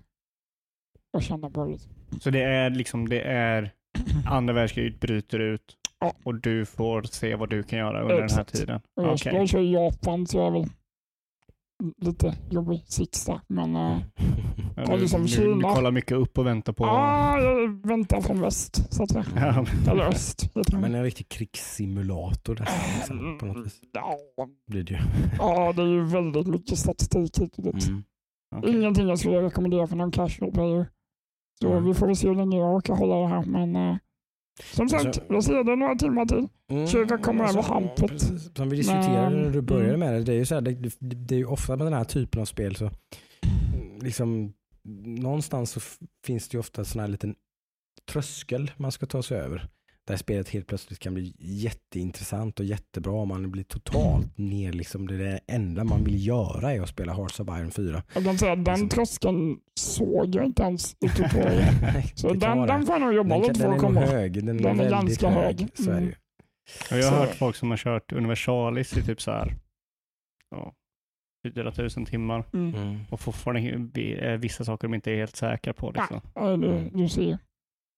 att 1.18 1.24
känna 1.24 1.50
på. 1.50 1.66
Liksom. 1.66 1.92
Så 2.22 2.30
det 2.30 2.44
är 2.44 2.70
liksom, 2.70 3.10
det 3.10 3.22
är 3.22 3.72
andra 4.30 4.54
världskriget 4.54 5.00
bryter 5.00 5.40
ut 5.40 5.78
Ja. 6.00 6.14
och 6.24 6.36
du 6.36 6.66
får 6.66 7.02
se 7.04 7.36
vad 7.36 7.50
du 7.50 7.64
kan 7.64 7.80
göra 7.80 8.02
under 8.02 8.10
den 8.16 8.18
här 8.22 8.26
Exakt. 8.26 8.56
tiden. 8.56 8.82
Och 8.96 9.04
jag, 9.24 9.50
kör 9.50 9.60
i 9.60 9.72
Japan 9.74 10.28
så 10.28 10.38
jag 10.38 10.52
väl 10.52 10.66
lite 11.98 12.36
jobbig 12.50 12.84
sits. 12.88 13.30
Men 13.48 13.76
äh, 13.76 13.82
Ja, 14.76 14.84
Ja, 14.88 14.96
du, 14.96 15.02
liksom 15.02 15.22
du, 15.22 15.28
du 15.28 15.34
Kina. 15.34 15.76
kollar 15.76 15.92
mycket 15.92 16.18
upp 16.18 16.38
och 16.38 16.46
väntar 16.46 16.74
på... 16.74 16.86
ah, 16.86 17.40
jag 17.40 17.88
väntar 17.88 18.22
från 18.22 18.42
väst 18.42 18.94
så 18.94 19.04
att 19.04 19.12
säga. 19.12 19.26
Ja, 19.36 19.66
Eller 19.92 20.04
öst. 20.04 20.50
det. 20.54 20.78
Men 20.78 20.96
en 20.96 21.04
riktig 21.04 21.30
krigssimulator 21.30 22.56
där, 22.56 22.68
liksom, 22.98 23.38
på 23.40 23.46
något 23.46 23.66
vis 23.66 23.80
Ja, 23.94 24.18
blir 24.68 24.84
det 24.84 24.94
ju. 24.94 25.00
ja, 25.38 25.74
det 25.74 25.82
är 25.82 25.88
ju 25.88 26.04
väldigt 26.06 26.48
mycket 26.48 26.78
statistik 26.78 27.40
hit 27.40 27.58
och 27.58 27.64
dit. 27.64 27.88
Mm. 27.88 28.04
okej. 28.56 28.72
Ingenting 28.76 29.08
jag 29.10 29.20
skulle 29.20 29.42
rekommendera 29.42 29.88
för 29.88 29.96
någon 29.96 30.12
casual 30.12 30.52
player. 30.52 30.90
Så 31.62 31.72
Mm. 31.72 31.86
vi 31.86 31.94
får 31.94 32.08
väl 32.08 32.16
se 32.16 32.28
hur 32.28 32.36
länge 32.36 32.58
jag 32.58 32.76
orkar 32.76 32.96
hålla 32.96 33.16
det 33.16 33.28
här. 33.28 33.46
Men 33.46 33.76
äh, 33.76 33.96
som 34.62 34.90
sagt, 34.90 35.06
Alltså- 35.06 35.24
jag 35.30 35.44
ser 35.44 35.64
det 35.64 35.76
några 35.76 35.96
timmar 35.96 36.26
till. 36.26 36.48
Mm, 36.72 36.86
Försöka 36.86 37.18
komma 37.18 37.44
alltså, 37.44 37.60
över 37.60 37.70
hampet. 37.70 38.08
precis. 38.08 38.56
Som 38.56 38.70
vi 38.70 38.78
diskuterade 38.78 39.36
när 39.36 39.50
du 39.50 39.62
började 39.62 39.94
mm. 39.94 40.00
med 40.00 40.14
det, 40.14 40.24
det 40.24 40.34
är 40.34 40.38
ju 40.38 40.46
så 40.46 40.56
här, 40.56 40.62
det, 40.62 40.92
det, 41.00 41.36
är 41.36 41.40
ju 41.40 41.46
ofta 41.46 41.76
med 41.76 41.86
den 41.86 41.94
här 41.94 42.04
typen 42.04 42.42
av 42.42 42.46
spel 42.46 42.76
så 42.76 42.92
liksom 44.02 44.54
någonstans 45.06 45.72
så 45.72 45.80
finns 46.26 46.50
det 46.50 46.56
ju 46.56 46.60
ofta 46.60 46.86
sån 46.86 47.02
här 47.02 47.08
liten 47.08 47.36
tröskel 48.12 48.72
man 48.78 48.92
ska 48.92 49.06
ta 49.06 49.24
sig 49.24 49.40
över. 49.40 49.70
Där 50.08 50.18
spelet 50.18 50.50
helt 50.50 50.68
plötsligt 50.68 51.00
kan 51.00 51.14
bli 51.14 51.36
jätteintressant 51.40 52.60
och 52.60 52.66
jättebra 52.66 53.14
och 53.14 53.28
man 53.28 53.52
blir 53.52 53.64
totalt 53.64 54.38
ner 54.38 54.74
liksom. 54.74 55.08
Det, 55.08 55.16
är 55.16 55.20
det 55.20 55.40
enda 55.48 55.84
man 55.84 56.04
vill 56.04 56.28
göra 56.28 56.72
är 56.74 56.82
att 56.82 56.90
spela 56.90 57.14
Hearts 57.14 57.40
of 57.40 57.48
Iron 57.48 57.72
4. 57.72 58.04
Jag 58.14 58.24
kan 58.24 58.38
säga 58.38 58.56
den 58.56 58.64
Liksom. 58.66 58.90
tröskeln 58.90 59.58
såg 59.80 60.36
jag 60.36 60.46
inte 60.46 60.64
ens 60.64 60.96
ute 61.06 61.24
på. 61.24 61.62
Så 62.16 62.34
den, 62.34 62.68
den 62.68 62.86
får 62.86 62.96
jag 62.96 63.02
nog 63.02 63.14
jobba 63.14 63.30
den, 63.36 63.42
lite 63.42 63.54
för 63.60 63.64
den 63.64 63.74
att 63.74 63.82
komma. 63.82 64.00
hög. 64.02 64.46
Den, 64.46 64.58
Den 64.58 64.80
är 64.80 64.86
är 64.86 64.90
ganska 64.90 65.30
hög. 65.30 65.60
hög. 65.60 65.70
Så 65.74 65.92
är 65.92 65.96
det 65.96 65.98
Mm. 65.98 66.10
ju. 66.10 66.16
Jag 66.98 66.98
har 66.98 67.02
Så- 67.12 67.16
hört 67.16 67.36
folk 67.36 67.56
som 67.56 67.70
har 67.70 67.78
kört 67.78 68.12
Universalis 68.14 68.98
i 68.98 69.04
typ 69.04 69.22
så 69.22 69.32
här 69.32 69.54
ja, 70.50 70.74
4000 71.54 72.06
timmar 72.06 72.44
Mm. 72.54 72.76
Mm. 72.76 73.00
och 73.10 73.20
fortfarande 73.20 73.62
är 73.62 74.38
vissa 74.38 74.66
saker 74.66 74.88
de 74.88 74.94
inte 74.94 75.12
är 75.12 75.16
helt 75.16 75.36
säkra 75.36 75.74
på. 75.74 75.92
Liksom. 75.92 76.22
Ja, 76.36 76.58
du, 76.58 76.90
du 76.94 77.10
ser. 77.10 77.38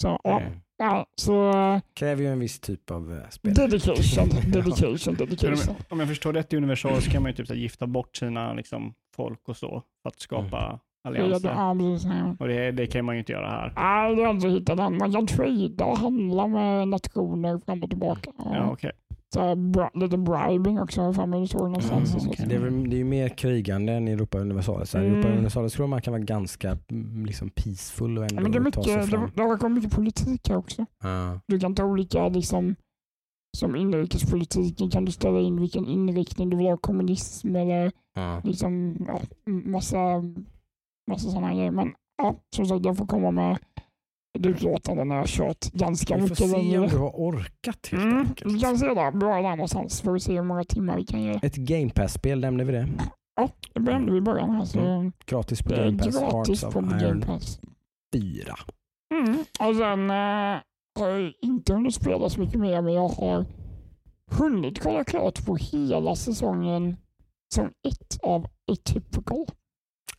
Så, 0.02 0.20
ja, 0.24 0.40
Mm. 0.42 0.54
ja, 0.78 1.06
så 1.16 1.54
Kräver 1.94 2.22
ju 2.24 2.28
en 2.32 2.40
viss 2.40 2.60
typ 2.60 2.92
av 2.92 3.14
eh, 3.14 3.30
spel. 3.30 3.54
dedication, 3.54 4.30
dedication, 4.52 5.16
dedication. 5.16 5.76
om, 5.90 6.00
jag 6.00 6.08
förstår 6.10 6.34
rätt 6.34 6.54
i 6.54 6.58
Universal 6.58 7.02
så 7.02 7.12
kan 7.12 7.22
man 7.22 7.32
ju 7.32 7.36
typ 7.36 7.48
så 7.48 7.54
gifta 7.56 7.88
bort 7.88 8.16
sina 8.16 8.54
liksom, 8.54 8.94
folk 9.16 9.50
och 9.50 9.58
så 9.58 9.84
för 10.02 10.10
att 10.10 10.20
skapa 10.20 10.80
Ja, 11.04 11.10
allianser. 11.10 11.50
ja, 11.50 12.16
ja. 12.16 12.36
Och 12.40 12.48
det, 12.48 12.72
det 12.72 12.88
kan 12.88 13.06
man 13.06 13.16
ju 13.16 13.20
inte 13.20 13.32
göra 13.32 13.50
här. 13.50 13.74
Nej, 13.76 14.16
det 14.16 14.24
är 14.24 14.28
alltså 14.28 14.48
hitta 14.48 14.76
den. 14.76 14.98
Man 14.98 15.12
kan 15.12 15.28
trada 15.28 15.86
och 15.86 15.98
handla 15.98 16.48
med 16.48 16.88
nationer 16.88 17.60
fram 17.66 17.84
och 17.84 17.90
tillbaka. 17.90 18.32
Ja, 18.38 18.70
okej. 18.72 18.92
Så 19.05 19.05
här, 19.40 19.56
bra, 19.56 19.92
lite 19.94 20.18
bribing 20.18 20.80
också 20.80 21.14
för 21.14 21.26
mig 21.26 21.48
det 21.48 21.58
någonstans. 21.58 22.16
Mm, 22.16 22.28
okej. 22.30 22.46
Det 22.50 22.56
är, 22.56 22.60
väl, 22.60 22.90
det 22.90 22.96
är 22.96 22.98
ju 22.98 23.04
mer 23.04 23.30
krigande 23.30 23.94
än 23.94 24.08
Europa 24.08 24.38
Universalis. 24.40 24.96
Mm. 24.96 25.12
Europa 25.14 25.30
Universalis 25.30 25.74
tror 25.74 25.88
man 25.88 26.02
kan 26.02 26.12
vara 26.14 26.24
ganska 26.24 26.78
mm, 26.92 27.26
liksom 27.26 27.50
peaceful 27.50 28.18
och 28.18 28.24
Ja, 28.24 28.28
ändå 28.30 28.42
men 28.42 28.52
det, 28.52 28.58
är 28.58 28.72
ta 28.72 28.84
sig 28.84 28.96
mycket, 28.96 29.12
det, 29.12 29.18
fram. 29.18 29.32
det 29.36 29.42
har 29.42 29.58
kommit 29.58 29.84
mycket 29.84 29.96
politik 29.96 30.50
här 30.50 30.58
också. 30.58 30.86
Ja. 31.04 31.40
Du 31.48 31.60
kan 31.60 31.76
ta 31.76 31.84
olika, 31.86 32.30
liksom, 32.30 32.76
som 33.58 33.76
inrikespolitiken 33.76 34.90
kan 34.90 35.06
du 35.06 35.12
ställa 35.12 35.40
in 35.40 35.62
vilken 35.62 35.86
inriktning 35.88 36.50
du 36.50 36.58
vill 36.58 36.66
ha, 36.68 36.78
kommunism 36.78 37.56
eller 37.56 37.92
Ja. 38.16 38.42
liksom, 38.44 38.98
ja, 39.08 39.20
massa, 39.46 39.98
massa 41.12 41.30
sådana 41.30 41.54
grejer. 41.54 41.72
Men 41.72 41.94
ja, 42.18 42.36
som 42.56 42.66
sagt, 42.66 42.86
jag 42.86 42.98
får 42.98 43.08
komma 43.08 43.32
med 43.32 43.58
ett 44.36 44.46
utlåtande 44.46 45.04
när 45.04 45.16
jag 45.16 45.22
har 45.22 45.28
kört 45.28 45.72
ganska 45.72 46.16
Vi 46.16 46.22
får 46.22 46.30
mycket 46.30 46.38
se 46.50 46.78
om 46.78 46.88
du 46.88 46.98
har 46.98 47.10
orkat 47.10 47.88
helt 47.92 48.04
Mm, 48.04 48.18
enkelt. 48.20 48.54
vi 48.54 48.60
kan 48.60 48.78
se 48.78 48.86
där, 48.86 49.12
bra 49.12 49.36
där 49.42 49.50
någonstans. 49.56 50.02
Får 50.02 50.12
vi 50.14 50.20
se 50.20 50.34
hur 50.34 50.44
många 50.44 50.64
timmar 50.64 50.96
vi 50.98 51.06
kan 51.06 51.24
ge. 51.24 51.40
Ett 51.44 51.56
Game 51.56 51.90
Pass-spel, 51.90 52.40
nämnde 52.40 52.64
vi 52.64 52.72
det? 52.72 52.88
Ja, 53.36 53.50
det 53.74 53.80
nämnde 53.80 54.12
vi 54.12 54.18
i 54.18 54.22
början 54.22 54.50
här. 54.50 54.66
Så 54.66 55.12
Gratis 55.26 55.62
på 55.64 55.70
det 55.70 55.76
Game 55.86 55.98
Pass, 55.98 56.20
gratis 56.20 56.64
Hearts 56.64 56.74
på 56.76 56.82
Game 56.82 57.26
Pass. 57.26 57.60
4. 58.16 58.56
Mm. 59.16 59.38
Och 59.60 59.76
sen 59.76 60.10
eh, 60.10 60.62
har 61.00 61.08
jag 61.10 61.34
inte 61.42 61.74
hunnit 61.74 61.96
spela 61.96 62.30
så 62.30 62.40
mycket 62.40 62.60
mer, 62.60 62.82
men 62.82 62.94
jag 62.94 63.08
har 63.08 63.46
hunnit 64.32 64.84
kolla 64.84 65.04
klart 65.04 65.46
på 65.46 65.56
hela 65.56 66.16
säsongen 66.16 66.98
som 67.56 67.66
ett 67.66 68.20
av 68.24 68.46
Atypical. 68.72 69.46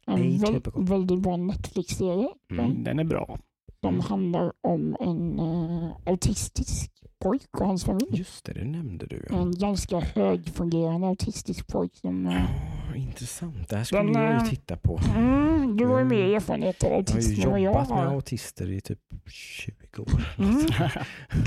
En 0.07 0.15
Atypical. 0.45 0.85
väldigt 0.85 1.21
bra 1.23 1.37
Netflix-serie 1.37 2.29
Mm. 2.51 2.85
Den 2.85 2.99
är 2.99 3.05
bra. 3.05 3.39
Som 3.87 3.95
Mm. 3.95 4.01
handlar 4.07 4.53
om 4.61 4.97
en 5.01 5.39
eh, 5.39 5.91
autistisk 6.07 6.91
pojk 7.19 7.61
och 7.61 7.67
hans 7.67 7.85
familj. 7.85 8.07
Just 8.19 8.45
det, 8.45 8.53
det 8.53 8.65
nämnde 8.65 9.07
du. 9.07 9.27
Ja. 9.31 9.37
En 9.37 9.59
ganska 9.59 10.01
högfungerande 10.01 11.07
autistisk 11.07 11.67
pojk 11.67 11.97
som... 11.97 12.27
Eh, 12.27 12.43
Oh, 12.91 13.03
intressant. 13.03 13.69
Det 13.69 13.77
här 13.77 13.85
skulle 13.85 14.03
Den, 14.03 14.13
jag 14.23 14.31
ju 14.33 14.37
eh, 14.37 14.45
titta 14.45 14.77
på. 14.77 15.01
mm, 15.17 15.77
du 15.77 15.87
har 15.87 15.99
ju 15.99 16.05
mer 16.05 16.23
Mm. 16.23 16.35
erfarenhet 16.37 16.85
av 16.85 16.89
Jag 16.91 16.95
har 16.95 16.99
autism 16.99 17.43
än 17.43 17.51
vad 17.51 17.61
jag 17.61 17.65
jobbat 17.65 17.89
med 17.89 17.99
har. 17.99 18.05
autister 18.15 18.71
i 18.71 18.81
typ 18.81 18.99
20 19.27 20.03
år. 20.03 20.27
Mm. 20.39 20.57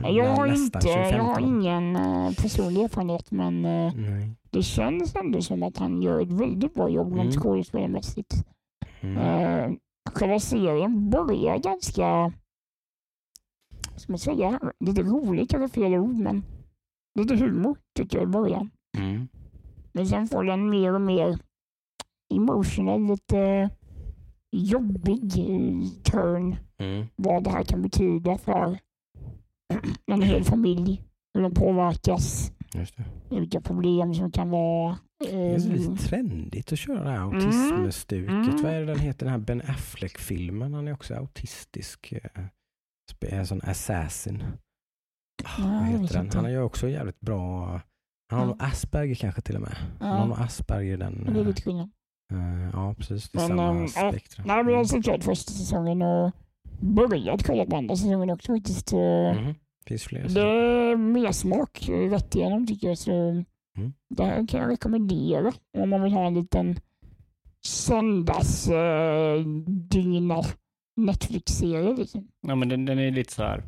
Jag 0.15 0.35
har, 0.35 0.47
inte, 0.47 0.79
jag 0.87 1.07
25 1.09 1.25
har 1.25 1.39
ingen 1.39 1.95
eh, 1.95 2.31
personlig 2.41 2.83
erfarenhet 2.83 3.31
men 3.31 3.65
eh, 3.65 3.93
Nej. 3.95 4.29
det 4.49 4.63
känns 4.63 5.15
ändå 5.15 5.41
som 5.41 5.63
att 5.63 5.77
han 5.77 6.01
gör 6.01 6.21
ett 6.21 6.31
väldigt 6.31 6.73
bra 6.73 6.89
jobb 6.89 7.07
rent 7.13 7.21
Mm. 7.35 7.41
skådespelarmässigt. 7.41 8.33
Mm. 9.01 9.17
Själva 10.13 10.39
serien 10.39 11.09
börjar 11.09 11.57
ganska, 11.57 12.33
ska 13.95 14.11
man 14.11 14.19
säga, 14.19 14.59
lite 14.79 15.03
roligt 15.03 15.53
är 15.53 15.67
fel 15.67 15.93
ord 15.93 16.15
men 16.15 16.43
lite 17.19 17.35
humor 17.35 17.77
tycker 17.95 18.17
jag 18.17 18.23
i 18.23 18.31
början. 18.31 18.69
Mm. 18.97 19.27
Men 19.91 20.07
sen 20.07 20.27
får 20.27 20.43
den 20.43 20.69
mer 20.69 20.93
och 20.93 21.01
mer 21.01 21.39
emotional, 22.33 23.01
lite 23.07 23.69
jobbig 24.51 25.33
turn 26.03 26.55
Mm. 26.79 27.07
vad 27.15 27.43
det 27.43 27.49
här 27.49 27.63
kan 27.63 27.81
betyda 27.81 28.37
för 28.37 28.79
en 30.05 30.21
hel 30.21 30.43
familj, 30.43 31.03
hur 31.33 31.41
de 31.41 31.53
påverkas, 31.53 32.51
vilka 33.29 33.61
problem 33.61 34.13
som 34.13 34.31
kan 34.31 34.49
vara. 34.49 34.97
Det 35.19 35.31
är 35.31 35.53
Eh, 35.53 35.57
så 35.59 35.69
lite 35.69 36.03
trendigt 36.07 36.71
att 36.73 36.79
köra 36.79 37.03
det 37.03 37.09
här 37.09 37.19
autismstuket. 37.19 38.29
Mm. 38.29 38.61
Vad 38.63 38.71
är 38.73 38.79
det 38.79 38.85
den 38.85 38.99
heter, 38.99 39.25
den 39.25 39.31
här 39.31 39.39
Ben 39.39 39.61
Affleck-filmen? 39.61 40.73
Han 40.73 40.87
är 40.87 40.93
också 40.93 41.15
autistisk. 41.15 42.11
eh, 42.11 42.41
spe- 43.13 43.31
En 43.33 43.47
sån 43.47 43.61
assassin. 43.63 44.43
Ja, 45.43 45.49
vad 45.63 45.85
heter 46.01 46.13
den? 46.13 46.29
Han 46.33 46.51
gör 46.51 46.61
också 46.61 46.89
jävligt 46.89 47.19
bra. 47.19 47.81
Han 48.31 48.39
har 48.39 48.45
nog 48.47 48.55
Asperger 48.59 49.15
kanske 49.15 49.41
till 49.41 49.55
och 49.55 49.61
med. 49.61 49.75
Han 49.99 50.17
har 50.19 50.27
nog 50.27 50.37
Asperger 50.39 50.97
den. 50.97 51.23
det 51.25 51.31
är 51.31 51.41
eh, 51.41 51.47
lite 51.47 51.61
skillnad. 51.61 51.89
eh, 52.33 52.69
ja, 52.73 52.93
precis. 52.97 53.29
Det 53.29 53.37
är 53.39 53.47
Men, 53.49 53.57
samma 53.57 53.81
ja, 54.05 54.11
spektrum. 54.11 54.47
Nej, 54.47 54.63
men 54.63 54.73
jag 54.73 54.87
sett 54.87 55.03
klart 55.03 55.23
första 55.23 55.51
säsongen 55.51 56.01
och 56.01 56.31
börjat 56.81 57.43
kolla 57.43 57.65
på 57.65 57.75
andra 57.75 57.95
säsongen 57.95 58.29
också 58.29 58.53
faktiskt. 58.55 58.93
Mhm. 58.93 59.55
Finns 59.85 60.03
fler. 60.03 60.29
Det 60.29 60.41
är 60.41 60.95
mer 60.95 61.31
smak 61.31 61.89
rätt 61.89 62.35
igenom 62.35 62.67
tycker 62.67 62.87
jag. 62.87 62.97
Så 62.97 63.43
Mm. 63.79 63.93
Det 64.15 64.25
här 64.25 64.47
kan 64.47 64.59
jag 64.61 64.69
rekommendera 64.71 65.51
om 65.77 65.89
man 65.89 66.03
vill 66.03 66.13
ha 66.13 66.27
en 66.27 66.33
liten 66.33 66.79
söndagsdygna 67.65 70.43
Netflix-serie. 70.97 71.95
Liksom. 71.97 72.27
Ja, 72.47 72.55
men 72.55 72.69
den, 72.69 72.85
den 72.85 72.99
är 72.99 73.11
lite 73.11 73.33
så 73.33 73.43
här 73.43 73.63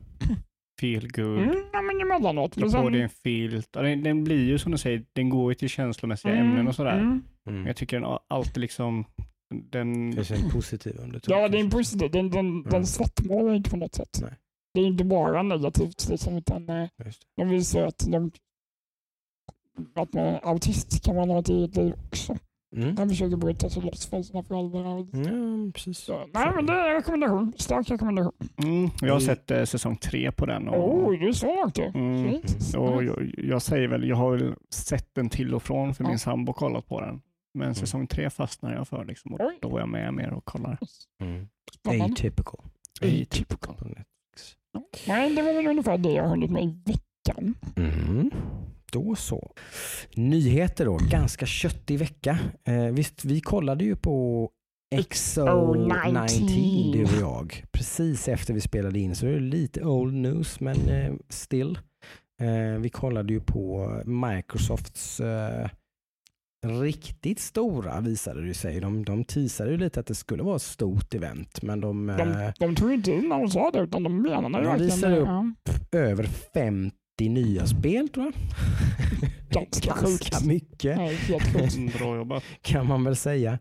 feel 0.82 1.12
good. 1.12 1.38
Mm, 1.40 1.56
ja, 1.74 1.82
men 1.82 2.02
emellanåt. 2.02 2.56
Men 2.56 2.64
på 2.66 2.72
sen, 2.72 2.96
en 2.96 3.10
filt. 3.10 3.74
Den, 3.74 4.04
den 4.04 4.24
blir 4.24 4.46
ju 4.46 4.58
som 4.58 4.72
du 4.72 4.78
säger, 4.78 5.06
den 5.14 5.30
går 5.30 5.52
ju 5.52 5.56
till 5.56 5.70
känslomässiga 5.70 6.34
Mm, 6.36 6.48
ämnen 6.50 6.68
och 6.68 6.76
sådär. 6.76 7.00
mm. 7.00 7.24
Men 7.46 7.56
Mm. 7.56 7.68
jag 7.68 7.76
tycker 7.76 8.00
den 8.00 8.18
alltid 8.28 8.58
liksom, 8.62 9.06
den, 9.72 10.12
Det 10.12 10.32
är 10.32 10.44
en 10.46 10.50
positiv 10.52 10.96
underton. 11.00 11.38
Ja, 11.38 11.48
det 11.48 11.58
är 11.58 11.62
en 11.62 11.70
kanske. 11.72 11.78
positiv. 11.78 12.12
Den, 12.12 12.30
den, 12.30 12.48
Mm. 12.48 12.64
den 12.70 12.86
svartmålar 12.86 13.54
inte 13.54 13.70
på 13.70 13.78
något 13.78 13.96
sätt. 13.96 14.20
Nej. 14.22 14.34
Det 14.74 14.82
är 14.82 14.86
inte 14.86 15.04
bara 15.04 15.44
negativt, 15.44 16.10
liksom, 16.10 16.38
utan 16.38 16.70
eh, 16.70 16.88
de 17.38 17.50
visar 17.50 17.84
att, 17.88 18.06
de, 18.12 18.32
att 19.96 20.14
man 20.14 20.24
är 20.26 20.40
autist 20.48 21.04
kan 21.06 21.16
man 21.16 21.30
ha 21.30 21.40
ett 21.40 21.50
eget 21.50 21.76
liv 21.76 21.94
också. 22.08 22.34
det. 22.34 22.82
Mm. 22.82 22.98
Han 22.98 23.10
försöker 23.10 23.38
bryta 23.38 23.70
sig 23.70 23.82
loss 23.84 24.06
från 24.10 24.24
sina 24.24 24.44
föräldrar. 24.44 24.82
Ja, 24.86 25.72
precis. 25.74 25.98
Så, 25.98 26.18
nej, 26.34 26.52
men 26.56 26.66
det 26.66 26.74
är 26.74 26.90
en 26.90 26.96
rekommendation. 26.96 27.54
Stark 27.58 27.90
rekommendation. 27.90 28.34
mm, 28.58 28.90
jag 29.02 29.14
har 29.14 29.20
Vi- 29.20 29.26
sett 29.26 29.52
eh, 29.52 29.64
säsong 29.64 29.98
tre 29.98 30.32
på 30.32 30.46
den. 30.46 30.68
Och, 30.70 31.08
Oj, 31.08 31.18
du 31.18 31.28
är 31.28 31.34
så 31.34 31.56
långt 31.56 31.76
du. 31.76 31.84
Mm. 31.84 32.36
Och 32.78 33.04
jag, 33.04 33.34
jag 33.38 33.62
säger 33.62 33.88
väl, 33.88 34.08
jag 34.10 34.16
har 34.16 34.32
väl 34.38 34.56
sett 34.70 35.16
den 35.16 35.30
till 35.30 35.54
och 35.54 35.64
från 35.64 35.94
för 35.96 36.04
Ja. 36.04 36.10
min 36.10 36.20
sambo 36.20 36.54
kollat 36.54 36.88
på 36.88 37.02
den. 37.02 37.22
Men 37.54 37.76
säsong 37.76 38.08
tre 38.08 38.30
fastnar 38.30 38.74
jag 38.74 38.88
för 38.88 39.06
liksom, 39.06 39.34
och 39.34 39.40
Oj. 39.42 39.58
då 39.62 39.76
är 39.76 39.80
jag 39.80 39.90
med 39.90 40.14
mer 40.14 40.34
och 40.34 40.46
kollar. 40.46 40.78
Mm. 41.22 41.48
Atypical. 42.12 42.60
Atypical. 43.02 43.76
På 43.76 43.86
Netflix. 43.86 44.56
Nej, 45.08 45.36
det 45.36 45.42
var 45.42 45.54
väl 45.54 45.68
ungefär 45.68 45.98
det 45.98 46.10
jag 46.12 46.24
har 46.24 46.30
hunnit 46.30 46.52
med 46.52 46.64
i 46.64 46.68
veckan. 46.86 47.56
Mm. 47.76 48.32
Då 48.92 49.16
så. 49.16 49.52
Nyheter 50.16 50.86
då, 50.86 51.00
ganska 51.12 51.46
köttig 51.46 52.00
vecka. 52.00 52.40
Eh, 52.68 52.84
visst, 52.86 53.26
vi 53.26 53.42
kollade 53.42 53.84
ju 53.84 53.96
på 53.96 54.50
XO19 54.96 56.94
du 56.94 57.04
och 57.04 57.22
jag. 57.22 57.64
Precis 57.72 58.28
efter 58.28 58.54
vi 58.54 58.62
spelade 58.62 59.00
in 59.00 59.16
så 59.16 59.26
det 59.26 59.32
är 59.32 59.40
lite 59.40 59.84
old 59.86 60.14
news 60.14 60.60
men 60.60 60.90
eh, 60.90 61.14
still. 61.30 61.80
Eh, 62.42 62.80
vi 62.80 62.90
kollade 62.90 63.34
ju 63.34 63.40
på 63.40 63.90
Microsofts 64.06 65.20
eh, 65.20 65.70
riktigt 66.82 67.40
stora 67.40 68.00
visade 68.02 68.48
det 68.48 68.54
sig. 68.54 68.80
De, 68.80 69.06
de 69.06 69.24
teasade 69.24 69.72
ju 69.72 69.78
lite 69.78 70.00
att 70.00 70.06
det 70.06 70.16
skulle 70.16 70.44
vara 70.44 70.56
ett 70.56 70.62
stort 70.62 71.14
event 71.14 71.62
men 71.62 71.82
de, 71.82 72.08
De, 72.08 72.32
eh, 72.32 72.52
de 72.60 72.76
tog 72.76 72.94
inte 72.94 73.12
in 73.12 73.30
när 73.30 73.38
de 73.40 73.50
sa 73.50 73.72
det 73.72 73.80
utan 73.80 74.04
de 74.04 74.22
menade 74.22 74.42
De 74.58 74.66
verkligen 74.66 74.80
visade 74.96 75.16
det. 75.16 75.22
upp 75.22 75.28
Ja. 75.28 76.00
över 76.00 76.24
50 76.54 76.96
nya 77.20 77.68
spel 77.68 78.10
tror 78.10 78.26
jag. 78.26 78.34
Ganska. 79.50 79.96
Ganska 80.02 80.46
mycket. 80.46 80.98
Mm, 81.76 81.88
Bra 81.98 82.16
jobbat. 82.16 82.44
kan 82.62 82.88
man 82.88 83.04
väl 83.04 83.16
säga. 83.16 83.60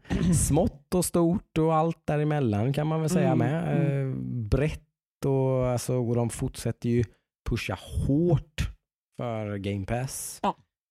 Smått 0.49 0.95
och 0.95 1.05
stort 1.05 1.59
och 1.59 1.75
allt 1.75 2.07
däremellan 2.07 2.73
kan 2.73 2.87
man 2.87 3.01
väl 3.01 3.11
säga 3.11 3.33
Mm, 3.33 3.39
med. 3.39 4.09
Eh, 4.09 4.15
brett 4.49 5.25
och, 5.27 5.67
alltså, 5.69 5.95
och 5.95 6.15
de 6.15 6.31
fortsätter 6.31 6.89
ju 6.89 7.05
pusha 7.49 7.79
hårt 8.07 8.71
för 9.17 9.57
Game 9.57 9.87
Pass. 9.87 10.41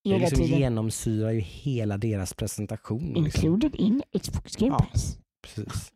Det 0.04 0.10
Hela 0.10 0.18
liksom 0.24 0.44
tiden. 0.44 0.58
genomsyrar 0.60 1.30
ju 1.30 1.40
hela 1.40 1.98
deras 1.98 2.34
presentation. 2.34 3.12
Liksom. 3.24 3.24
Included 3.24 3.74
in 3.80 4.02
Xbox 4.22 4.56
Game 4.56 4.72
Ja. 4.72 4.86
Pass. 4.92 5.18
Precis. 5.42 5.92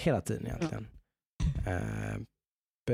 Hela 0.00 0.20
tiden 0.20 0.46
egentligen. 0.46 0.86
Eh, 1.66 2.14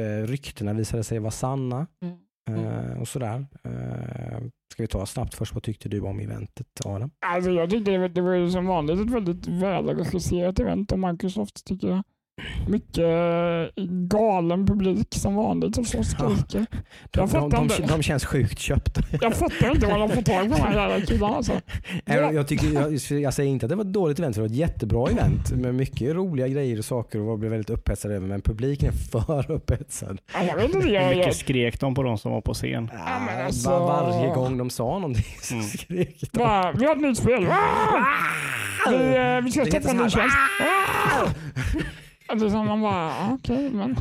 eh, 0.03 0.27
ryktena 0.27 0.73
visade 0.73 1.05
sig 1.05 1.19
vara 1.19 1.31
sanna. 1.31 1.87
Mm. 2.03 2.17
Eh, 2.51 3.01
och 3.01 3.09
sådär. 3.09 3.47
Eh, 3.65 4.39
ska 4.73 4.83
vi 4.83 4.87
ta 4.87 5.07
snabbt 5.07 5.35
först, 5.35 5.55
vad 5.55 5.63
tyckte 5.63 5.89
du 5.89 6.01
om 6.01 6.21
eventet 6.21 6.67
Adam? 6.85 7.11
Alltså 7.27 7.51
jag 7.51 7.71
tyckte 7.71 7.91
det, 7.91 7.99
var- 7.99 8.09
det 8.09 8.21
var 8.21 8.49
som 8.49 8.67
vanligt 8.67 9.01
ett 9.01 9.11
väldigt 9.11 9.47
välregisserat 9.49 10.59
event 10.59 10.93
av 10.93 10.99
Microsoft 10.99 11.65
tycker 11.67 11.89
jag. 11.89 12.03
Mycket 12.69 12.99
eh, 13.79 13.85
galen 13.89 14.67
publik 14.67 15.07
som 15.15 15.35
vanligt 15.35 15.75
som 15.75 15.85
så 15.85 16.03
skriker. 16.05 16.37
De, 16.51 16.67
Jag 17.13 17.23
de, 17.23 17.29
fattar 17.29 17.49
de, 17.51 17.63
inte. 17.63 17.87
de 17.87 18.03
känns 18.03 18.25
sjukt 18.25 18.59
köpta. 18.59 19.03
Jag 19.21 19.35
fattar 19.37 19.71
inte 19.71 19.87
var 19.87 19.99
de 19.99 20.09
får 20.11 20.23
tag 20.23 20.43
på 20.51 20.55
de 20.57 20.61
här 20.63 20.75
jävla 20.75 21.07
killarna 21.07 21.37
alltså. 21.37 21.53
jag, 22.05 22.35
jag, 22.35 22.49
tycker, 22.49 22.67
jag, 22.73 23.21
jag 23.23 23.35
säger 23.35 23.51
inte 23.51 23.67
att 23.67 23.71
det 23.71 23.77
var 23.77 23.85
ett 23.85 23.93
dåligt 23.93 24.19
event, 24.19 24.35
det 24.35 24.41
var 24.41 24.49
ett 24.49 24.55
jättebra 24.55 25.11
event 25.11 25.51
med 25.53 25.75
mycket 25.75 26.15
roliga 26.15 26.49
grejer 26.49 26.79
och 26.79 26.85
saker 26.85 27.21
och 27.21 27.31
jag 27.31 27.39
blev 27.39 27.51
väldigt 27.51 27.71
upphetsad 27.71 28.11
över, 28.13 28.27
men 28.27 28.41
publiken 28.41 28.89
är 28.89 28.93
för 28.93 29.51
upphetsad. 29.51 30.19
Ja, 30.35 30.43
Jag 30.45 30.57
vet 30.57 30.65
inte, 30.65 30.79
Hur 30.79 30.95
jag, 30.95 31.03
jag, 31.13 31.17
mycket 31.17 31.37
skrek 31.37 31.81
de 31.81 31.95
på 31.95 32.03
de 32.03 32.19
som 32.19 32.33
var 32.33 32.41
på 32.41 32.55
scen? 32.55 32.91
Ja, 32.93 33.19
men 33.27 33.41
Ah, 33.41 33.45
alltså- 33.45 33.71
var, 33.71 33.87
varje 34.11 34.35
gång 34.35 34.59
de 34.59 34.71
sa 34.71 34.85
någonting 34.99 35.25
så 35.43 35.55
Mm. 35.55 35.67
skrek 35.67 36.21
de. 36.33 36.39
bara, 36.39 36.73
vi 36.73 36.85
har 36.87 36.93
ett 36.97 37.01
nytt 37.03 37.19
spel. 37.19 37.47
Ah! 37.51 38.91
Vi, 38.91 39.17
eh, 39.17 39.41
vi 39.45 39.51
ska 39.51 39.65
stoppa 39.65 39.91
en 39.91 39.97
ny 39.97 40.11
tjänst. 40.11 40.37
Ah! 40.61 41.29
Alltså, 42.29 42.51
så 42.51 42.63
man 42.63 42.81
bara, 42.83 43.13
okej, 43.33 43.71
men 43.71 43.97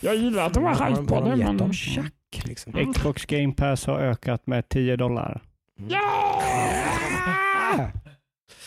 jag 0.00 0.16
gillar 0.16 0.46
att 0.46 0.54
de 0.54 0.62
var 0.62 0.74
Har 0.74 0.90
hype 0.90 1.02
på 1.02 1.14
har 1.14 1.22
det. 1.24 1.30
de 1.30 1.38
gett 1.38 1.46
Men... 1.48 1.56
dem 1.56 1.72
tjack 1.72 2.42
liksom? 2.44 2.72
Mm. 2.74 2.92
Xbox 2.92 3.24
Game 3.26 3.52
Pass 3.52 3.86
har 3.86 3.98
ökat 4.00 4.46
med 4.46 4.68
10 4.68 4.96
dollar. 4.96 5.42
Ja! 5.88 6.42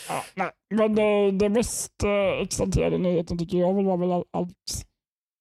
Ja, 0.08 0.24
nej, 0.34 0.50
men 0.74 0.94
det, 0.94 1.30
det 1.30 1.48
mest 1.48 1.92
uh, 2.04 2.42
exalterade 2.42 2.98
nyheten 2.98 3.38
tycker 3.38 3.58
jag 3.58 3.74
väl 3.74 3.84
var 3.84 3.96
väl 3.96 4.12
all- 4.12 4.24
allt 4.30 4.84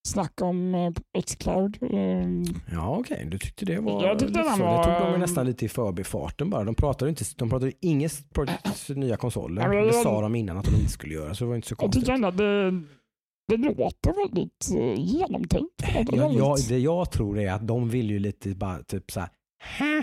snack 0.07 0.41
om 0.41 0.75
uh, 0.75 1.21
Xcloud. 1.25 1.77
Um, 1.81 2.43
Ja 2.71 2.97
okej, 2.99 3.27
du 3.31 3.37
tyckte 3.37 3.65
det 3.65 3.79
var 3.79 4.03
Jag 4.07 4.19
tyckte 4.19 4.33
den 4.43 4.59
var- 4.59 4.77
Det 4.87 4.99
tog 4.99 5.11
de 5.13 5.19
nästan 5.19 5.45
lite 5.45 5.65
i 5.65 5.69
förbifarten 5.69 6.49
bara. 6.49 6.63
De 6.63 6.75
pratade 6.75 7.09
inte, 7.09 7.23
de 7.37 7.49
pratade 7.49 7.71
inget 7.81 8.33
Projects 8.33 8.89
nya 8.89 9.17
konsoler. 9.17 9.61
Ja, 9.61 9.67
men 9.67 9.77
det 9.77 9.85
jag- 9.85 9.95
sa 10.03 10.21
de 10.21 10.35
innan 10.35 10.57
att 10.57 10.65
de 10.65 10.75
inte 10.75 10.91
skulle 10.91 11.13
göra 11.13 11.35
så 11.35 11.43
det 11.43 11.47
var 11.49 11.55
inte 11.55 11.67
så 11.67 11.71
jag 11.73 11.77
konstigt. 11.79 12.01
tycker 12.03 12.13
ändå 12.13 12.27
att 12.27 12.37
det, 12.37 12.81
det 13.47 13.57
låter 13.57 14.13
väldigt 14.27 14.69
genomtänkt. 14.97 15.77
Det 15.77 16.15
jag, 16.15 16.57
det 16.69 16.77
jag 16.79 17.11
tror 17.11 17.39
är 17.39 17.51
att 17.51 17.67
de 17.67 17.89
vill 17.89 18.09
ju 18.09 18.19
lite 18.19 18.49
bara 18.55 18.83
typ 18.83 19.11
såhär 19.11 19.29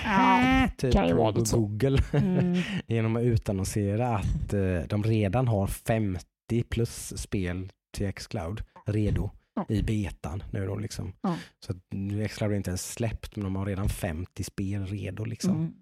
Ja, 0.05 0.69
typ 0.79 0.93
på 1.35 1.45
så. 1.45 1.59
Google 1.61 1.99
Mm. 2.13 2.57
genom 2.87 3.17
att 3.17 3.23
utannonsera 3.23 4.09
att 4.17 4.53
eh, 4.53 4.81
de 4.89 5.03
redan 5.03 5.49
har 5.49 5.67
50 5.67 6.25
plus 6.69 7.13
spel 7.19 7.73
till 7.97 8.13
Xcloud 8.13 8.63
redo 8.87 9.31
Ja. 9.55 9.67
i 9.69 9.83
betan 9.83 10.43
nu 10.51 10.67
då 10.67 10.77
liksom. 10.77 11.13
Ja. 11.23 11.37
Så 11.67 11.73
att 11.73 12.31
Xcloud 12.31 12.53
är 12.53 12.57
inte 12.57 12.71
ens 12.71 12.93
släppt 12.93 13.37
men 13.37 13.45
de 13.45 13.57
har 13.57 13.67
redan 13.67 13.89
50 13.89 14.45
spel 14.45 14.87
redo 14.87 15.25
liksom. 15.25 15.55
Mm. 15.57 15.73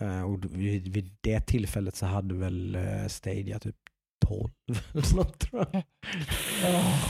Mm. 0.00 0.18
Eh, 0.18 0.22
och 0.30 0.44
vid, 0.44 0.88
vid 0.88 1.16
det 1.20 1.40
tillfället 1.40 1.96
så 1.96 2.06
hade 2.06 2.34
väl 2.34 2.76
uh, 2.76 3.06
Stadia 3.08 3.58
typ 3.58 3.76
12 4.28 4.48
eller 4.92 5.16
något 5.16 5.38
tror 5.38 5.66
jag. 5.72 5.82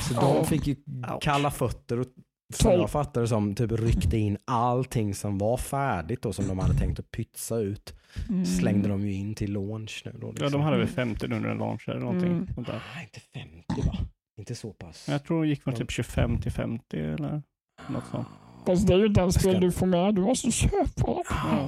Så 0.08 0.14
Ja. 0.14 0.20
de 0.34 0.46
fick 0.46 0.66
ju 0.66 0.76
kalla 1.20 1.50
fötter 1.50 2.00
och 2.00 2.06
som 2.54 2.72
jag 2.72 2.90
fattar 2.90 3.20
det 3.20 3.28
som 3.28 3.54
typ 3.54 3.72
ryckte 3.72 4.16
in 4.18 4.38
allting 4.44 5.14
som 5.14 5.38
var 5.38 5.56
färdigt 5.56 6.24
och 6.26 6.34
som 6.34 6.48
de 6.48 6.58
hade 6.58 6.74
tänkt 6.74 6.98
att 7.00 7.10
pytsa 7.10 7.56
ut. 7.58 7.94
Mm. 8.28 8.46
Slängde 8.46 8.88
de 8.88 9.06
ju 9.06 9.12
in 9.12 9.34
till 9.34 9.52
launch 9.52 10.02
nu 10.04 10.12
då. 10.20 10.26
Ja, 10.26 10.30
Liksom. 10.30 10.52
de 10.52 10.60
hade 10.60 10.78
väl 10.78 10.86
50 10.86 11.26
under 11.26 11.50
en 11.50 11.58
launch 11.58 11.88
eller 11.88 12.00
någonting. 12.00 12.32
Mm. 12.32 12.46
Sånt 12.54 12.66
där. 12.66 12.82
Ah, 12.96 13.00
inte 13.02 13.20
50 13.20 13.64
va? 13.86 13.96
Inte 14.38 14.54
så 14.54 14.72
pass. 14.72 15.08
Jag 15.08 15.24
tror 15.24 15.42
de 15.42 15.48
gick 15.48 15.62
från 15.62 15.74
typ 15.74 15.90
25 15.90 16.40
till 16.40 16.52
50 16.52 16.98
eller 17.00 17.42
något 17.88 18.04
sånt. 18.10 18.28
Fast 18.68 18.86
det 18.86 18.94
är 18.94 18.98
ju 18.98 19.04
ens 19.18 19.34
spel 19.34 19.50
Ska- 19.52 19.60
du 19.60 19.72
får 19.72 19.86
med. 19.86 20.14
Du 20.14 20.20
måste 20.22 20.50
köpa 20.50 20.78
dem. 21.06 21.22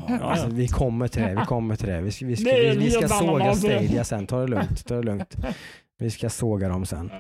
Ja, 0.08 0.18
alltså, 0.22 0.48
vi 0.50 0.68
kommer 0.68 1.08
till 1.08 1.22
det. 1.22 1.34
Vi 1.40 1.46
kommer 1.46 1.76
till 1.76 1.88
det. 1.88 2.00
Vi 2.00 2.10
ska, 2.10 2.26
vi 2.26 2.36
ska, 2.36 2.50
vi, 2.54 2.76
vi 2.76 2.90
ska 2.90 3.08
såga 3.08 3.30
avdelning. 3.50 3.54
Stadia 3.56 4.04
sen. 4.04 4.26
Ta 4.26 4.40
det 4.40 4.46
lugnt. 4.46 4.86
Ta 4.86 4.94
det 4.94 5.02
lugnt. 5.02 5.36
Vi 5.98 6.10
ska 6.10 6.30
såga 6.30 6.68
dem 6.68 6.86
sen. 6.86 7.10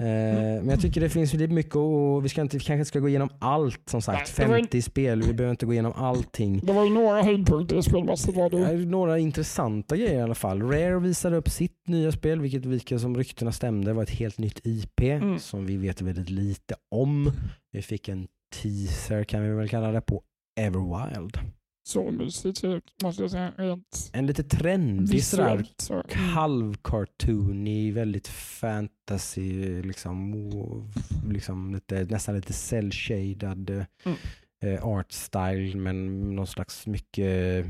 Eh, 0.00 0.04
men 0.04 0.68
jag 0.68 0.80
tycker 0.80 1.00
det 1.00 1.08
finns 1.08 1.32
lite 1.34 1.52
mycket 1.54 1.76
och 1.76 2.24
vi 2.24 2.28
ska 2.28 2.40
inte, 2.40 2.56
vi 2.56 2.64
kanske 2.64 2.84
ska 2.84 2.98
gå 2.98 3.08
igenom 3.08 3.28
allt 3.38 3.88
som 3.88 4.02
sagt. 4.02 4.34
Nej, 4.38 4.46
det 4.46 4.50
var 4.52 4.58
ju- 4.58 4.62
50 4.62 4.82
spel, 4.82 5.22
vi 5.22 5.32
behöver 5.34 5.50
inte 5.50 5.66
gå 5.66 5.72
igenom 5.72 5.92
allting. 5.96 6.60
Det 6.62 6.72
var 6.72 6.84
ju 6.84 6.90
några 6.90 7.22
höjdpunkter 7.22 7.76
i 7.78 7.82
spelmässigt. 7.82 8.36
Var 8.36 8.50
Det 8.50 8.76
några 8.86 9.18
intressanta 9.18 9.96
grejer 9.96 10.18
i 10.18 10.22
alla 10.22 10.34
fall. 10.34 10.62
Rare 10.62 10.98
visade 11.00 11.36
upp 11.36 11.48
sitt 11.50 11.88
nya 11.88 12.12
spel, 12.12 12.40
vilket 12.40 12.66
vilka 12.66 12.98
som 12.98 13.16
ryktena 13.16 13.52
stämde 13.52 13.92
var 13.92 14.02
ett 14.02 14.10
helt 14.10 14.38
nytt 14.38 14.60
IP 14.64 15.00
Mm. 15.00 15.38
som 15.38 15.66
vi 15.66 15.76
vet 15.76 16.00
väldigt 16.02 16.30
lite 16.30 16.74
om. 16.90 17.32
Vi 17.72 17.82
fick 17.82 18.08
en 18.08 18.26
teaser 18.52 19.24
kan 19.24 19.42
vi 19.42 19.48
väl 19.50 19.68
kalla 19.68 19.92
det 19.92 20.00
på 20.00 20.22
Everwild. 20.60 21.38
Så 21.88 22.10
mysigt 22.10 22.64
ut 22.64 22.84
måste 23.02 23.22
jag 23.22 23.30
säga. 23.30 23.52
Rent 23.56 24.10
En 24.12 24.26
lite 24.26 24.42
trendig 24.44 25.24
sådär. 25.24 25.66
Så. 25.78 25.94
Mm. 25.94 26.28
halvcartoonig, 26.28 27.94
väldigt 27.94 28.28
fantasy, 28.28 29.82
liksom, 29.82 30.34
liksom 31.30 31.74
lite, 31.74 32.04
nästan 32.04 32.34
lite 32.34 32.52
cell-shaded 32.52 33.86
Mm. 34.04 34.18
eh, 34.64 34.86
art 34.86 35.12
style 35.12 35.76
men 35.76 36.20
någon 36.36 36.46
slags 36.46 36.86
mycket 36.86 37.66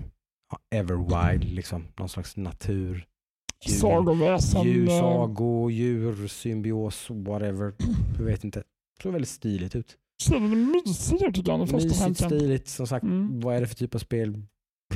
ja, 0.50 0.58
everwild, 0.70 1.44
liksom, 1.44 1.84
någon 1.98 2.08
slags 2.08 2.36
natur. 2.36 3.06
Djur, 3.64 3.74
Sagoväsen. 3.78 4.62
djur, 4.62 4.88
eh, 4.88 5.00
sago, 5.00 5.70
djur, 5.70 6.26
symbios, 6.28 7.10
whatever. 7.10 7.74
Jag 8.18 8.24
vet 8.24 8.44
inte. 8.44 8.58
Det 8.58 9.02
såg 9.02 9.12
väldigt 9.12 9.28
stiligt 9.28 9.76
ut. 9.76 9.96
Det 10.30 10.36
mysigt 10.72 11.58
den 11.58 11.66
första 11.66 12.08
Mysigt, 12.08 12.24
stiligt. 12.26 12.68
Som 12.68 12.86
sagt, 12.86 13.04
Mm. 13.04 13.40
vad 13.40 13.56
är 13.56 13.60
det 13.60 13.66
för 13.66 13.74
typ 13.74 13.94
av 13.94 13.98
spel? 13.98 14.42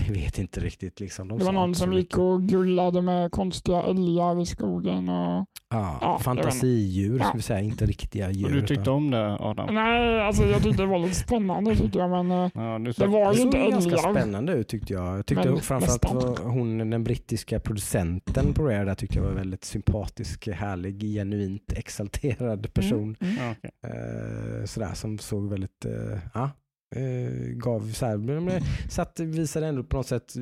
Jag 0.06 0.12
vet 0.12 0.38
inte 0.38 0.60
riktigt. 0.60 1.00
Liksom. 1.00 1.28
De 1.28 1.38
Det 1.38 1.44
var 1.44 1.52
någon 1.52 1.74
som 1.74 1.90
mycket. 1.90 2.02
gick 2.04 2.18
och 2.18 2.42
gullade 2.42 3.02
med 3.02 3.30
konstiga 3.30 3.82
älgar 3.82 4.40
i 4.42 4.46
skogen. 4.46 5.08
Och... 5.08 5.46
Ja, 5.70 5.98
Ja, 6.00 6.18
fantasidjur, 6.18 7.18
Ja. 7.18 7.24
ska 7.24 7.36
vi 7.36 7.42
säga. 7.42 7.60
Inte 7.60 7.86
riktiga 7.86 8.30
djur. 8.30 8.44
Och 8.46 8.52
du 8.52 8.60
tyckte 8.60 8.74
utan- 8.82 8.94
om 8.94 9.10
det 9.10 9.36
Adam? 9.40 9.74
Nej, 9.74 10.20
alltså 10.20 10.44
jag 10.44 10.62
tyckte 10.62 10.82
det 10.82 10.86
var 10.88 10.98
lite 10.98 11.14
spännande 11.14 11.76
tycker 11.76 11.98
jag. 11.98 12.10
Men 12.10 12.30
eh, 12.30 12.50
Ja, 12.54 12.78
du 12.78 12.84
det 12.84 12.92
sa, 12.94 13.06
var 13.06 13.24
Det 13.24 13.30
ju 13.30 13.36
såg 13.36 13.46
inte 13.46 13.70
ganska 13.70 13.90
älgar. 13.90 14.12
spännande 14.12 14.52
ut 14.52 14.68
tyckte 14.68 14.92
jag. 14.92 15.18
Jag 15.18 15.26
tyckte 15.26 15.48
Men 15.50 15.60
framförallt 15.60 16.04
var 16.14 16.50
hon, 16.50 16.90
den 16.90 17.04
brittiska 17.04 17.60
producenten 17.60 18.52
på 18.54 18.62
Rare 18.62 18.84
där 18.84 18.94
tyckte 18.94 19.18
jag 19.18 19.24
var 19.24 19.32
väldigt 19.32 19.64
sympatisk, 19.64 20.48
härlig, 20.48 21.02
genuint 21.02 21.72
exalterad 21.72 22.74
person. 22.74 23.16
Mm. 23.20 23.34
ja, 23.36 23.54
okej. 23.58 23.70
Eh, 23.84 24.64
sådär 24.64 24.94
som 24.94 25.18
såg 25.18 25.50
väldigt, 25.50 25.84
eh, 25.84 26.18
ja, 26.34 26.50
eh, 26.94 27.30
gav 27.52 27.92
så 27.92 28.06
här, 28.06 28.16
men, 28.16 28.62
så 28.88 29.02
att 29.02 29.20
visade 29.20 29.66
ändå 29.66 29.84
på 29.84 29.96
något 29.96 30.06
sätt 30.06 30.34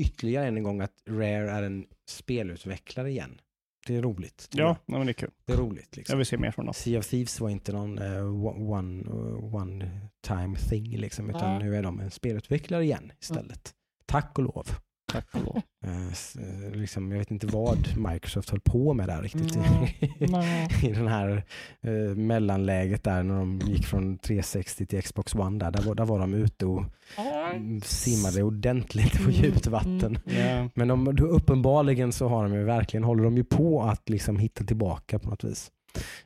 ytterligare 0.00 0.46
en 0.46 0.62
gång 0.62 0.80
att 0.80 0.94
Rare 1.08 1.50
är 1.50 1.62
en 1.62 1.86
spelutvecklare 2.08 3.10
igen. 3.10 3.40
Det 3.86 3.96
är 3.96 4.02
roligt. 4.02 4.48
ja 4.52 4.62
jag. 4.62 4.76
nej, 4.86 4.98
men 4.98 5.06
det 5.06 5.10
är 5.10 5.14
kul. 5.14 5.30
Det 5.44 5.52
är 5.52 5.56
roligt. 5.56 5.96
Liksom. 5.96 6.12
Jag 6.12 6.16
vill 6.16 6.26
se 6.26 6.36
mer 6.36 6.50
från 6.50 6.64
dem. 6.64 6.74
Sea 6.74 6.98
of 6.98 7.06
Thieves 7.06 7.40
var 7.40 7.48
inte 7.50 7.72
någon 7.72 7.98
eh, 7.98 8.44
one, 8.70 9.04
one 9.38 10.00
time 10.20 10.56
thing 10.56 10.96
liksom, 10.96 11.30
utan 11.30 11.58
Nej. 11.58 11.64
nu 11.64 11.76
är 11.76 11.82
de 11.82 12.00
en 12.00 12.10
spelutvecklare 12.10 12.84
igen 12.84 13.12
istället. 13.20 13.74
Tack 14.06 14.38
och 14.38 14.44
lov. 14.44 14.66
Tack 15.12 15.26
och 15.32 15.44
lov. 15.44 15.62
Eh, 15.84 16.06
eh, 16.06 16.70
liksom, 16.70 17.12
jag 17.12 17.18
vet 17.18 17.30
inte 17.30 17.46
vad 17.46 17.96
Microsoft 17.96 18.50
höll 18.50 18.60
på 18.60 18.94
med 18.94 19.08
där 19.08 19.22
riktigt 19.22 19.56
Nej, 19.56 19.98
i, 20.18 20.26
nej. 20.26 20.68
i 20.82 20.92
den 20.92 21.08
här 21.08 21.44
eh, 21.80 22.16
mellanläget 22.16 23.04
där 23.04 23.22
när 23.22 23.34
de 23.34 23.60
gick 23.66 23.86
från 23.86 24.18
360 24.18 24.86
till 24.86 25.02
Xbox 25.02 25.34
One 25.34 25.58
där. 25.58 25.70
Där 25.70 25.82
var, 25.82 25.94
där 25.94 26.04
var 26.04 26.18
de 26.18 26.34
ute 26.34 26.66
och 26.66 26.84
mm, 27.16 27.80
simmade 27.80 28.42
ordentligt 28.42 29.12
på 29.12 29.22
Mm, 29.22 29.34
djupt 29.34 29.66
vatten. 29.66 30.18
Ja. 30.24 30.68
Men 30.74 30.88
de, 30.88 31.18
uppenbarligen 31.20 32.12
så 32.12 32.28
har 32.28 32.42
de 32.42 32.54
ju 32.54 32.64
verkligen, 32.64 33.04
håller 33.04 33.24
de 33.24 33.36
ju 33.36 33.44
på 33.44 33.82
att 33.82 34.08
liksom 34.08 34.38
hitta 34.38 34.64
tillbaka 34.64 35.18
på 35.18 35.28
något 35.28 35.44
vis. 35.44 35.70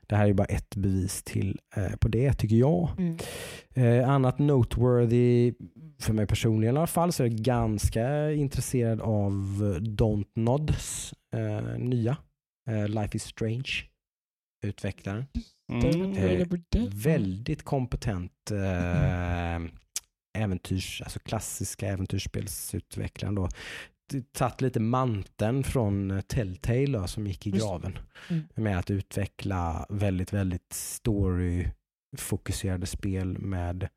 Det 0.07 0.17
här 0.17 0.29
är 0.29 0.33
bara 0.33 0.45
ett 0.45 0.77
bevis 0.77 1.23
till 1.23 1.61
eh, 1.77 1.97
på 1.97 2.09
det 2.09 2.33
tycker 2.33 2.57
jag. 2.57 2.91
Mm. 2.99 3.17
Eh, 3.75 4.11
annat 4.11 4.39
noteworthy 4.39 5.55
för 6.01 6.13
mig 6.13 6.27
personligen 6.27 6.75
i 6.75 6.79
alla 6.79 6.87
fall 6.87 7.13
så 7.13 7.23
är 7.23 7.29
jag 7.29 7.37
ganska 7.37 8.33
intresserad 8.33 9.01
av 9.01 9.33
Don't 9.81 10.29
Nods 10.35 11.15
eh, 11.35 11.79
nya 11.79 12.17
eh, 12.71 12.89
Life 12.89 13.17
is 13.17 13.25
Strange 13.25 13.85
utvecklaren. 14.67 15.25
Mm. 15.73 16.13
Eh, 16.13 16.49
Väldigt 16.93 17.63
kompetent 17.63 18.51
eh, 18.51 19.57
äventyrs, 20.39 21.03
alltså 21.03 21.19
klassiska 21.19 21.89
äventyrsspelsutvecklaren 21.89 23.35
då. 23.35 23.49
Tagit 24.33 24.61
lite 24.61 24.81
manteln 24.81 25.65
från 25.65 26.11
eh, 26.11 26.21
Telltale 26.21 27.09
som 27.09 27.27
gick 27.27 27.47
i 27.47 27.51
graven 27.51 27.99
Mm. 28.31 28.43
med 28.55 28.79
att 28.79 28.91
utveckla 28.91 29.87
väldigt, 29.89 30.33
väldigt 30.33 30.73
story-fokuserade 30.73 32.87
spel 32.87 33.39
med 33.39 33.89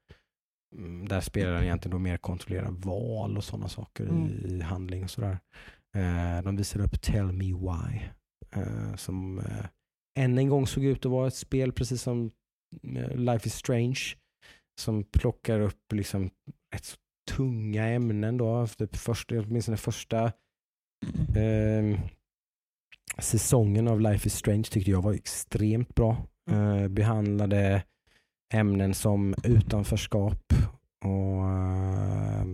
mm, 0.76 1.08
där 1.08 1.22
spelaren 1.22 1.64
egentligen 1.64 1.92
då 1.92 2.00
mer 2.00 2.18
kontrollerar 2.18 2.72
val 2.72 3.38
och 3.38 3.44
sådana 3.44 3.70
saker 3.70 4.04
Mm. 4.04 4.28
i, 4.28 4.62
handling 4.62 5.04
och 5.04 5.10
sådär. 5.10 5.40
Eh, 5.96 6.42
de 6.44 6.56
visade 6.56 6.84
upp 6.86 7.02
Tell 7.02 7.32
Me 7.32 7.46
Why 7.54 8.00
eh, 8.52 8.96
som 8.96 9.42
än 10.20 10.38
en 10.38 10.50
gång 10.50 10.68
såg 10.68 10.84
ut 10.84 11.06
att 11.06 11.12
vara 11.12 11.28
ett 11.28 11.36
spel 11.36 11.72
precis 11.72 12.02
som 12.02 12.32
Life 13.16 13.48
is 13.48 13.56
Strange 13.56 14.00
som 14.82 15.04
plockar 15.04 15.60
upp 15.60 15.94
liksom 15.94 16.30
så 16.82 16.98
tunga 17.36 17.88
ämnen 17.88 18.38
då. 18.38 18.68
Typ 18.68 18.96
första, 18.96 19.40
åtminstone 19.40 19.78
första 19.78 20.24
eh, 21.36 22.00
säsongen 23.20 23.88
av 23.88 24.02
Life 24.02 24.28
is 24.28 24.36
Strange 24.36 24.64
tyckte 24.64 24.92
jag 24.92 25.02
var 25.02 25.14
extremt 25.14 25.96
bra. 25.96 26.18
Eh, 26.52 26.88
behandlade 26.88 27.84
ämnen 28.54 28.94
som 28.94 29.36
utanförskap 29.44 30.54
och 31.06 31.50
eh, 31.50 32.46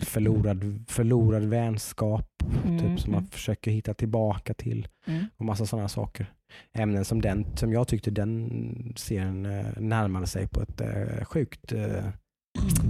förlorad, 0.00 0.84
förlorad 0.88 1.44
vänskap 1.44 2.36
Mm, 2.64 2.78
typ, 2.78 3.00
som 3.00 3.12
man 3.12 3.20
mm. 3.20 3.30
försöker 3.30 3.70
hitta 3.70 3.94
tillbaka 3.94 4.54
till 4.54 4.88
Mm. 5.06 5.24
och 5.36 5.44
massa 5.44 5.66
sådana 5.66 5.88
saker. 5.88 6.32
Ämnen 6.72 7.04
som 7.04 7.20
den, 7.20 7.56
som 7.56 7.72
jag 7.72 7.88
tyckte 7.88 8.10
den 8.10 8.92
serien 8.96 9.46
eh, 9.46 9.66
närmade 9.76 10.26
sig 10.26 10.48
på 10.48 10.62
ett 10.62 10.80
eh, 10.80 11.24
sjukt 11.24 11.72
eh, 11.72 12.08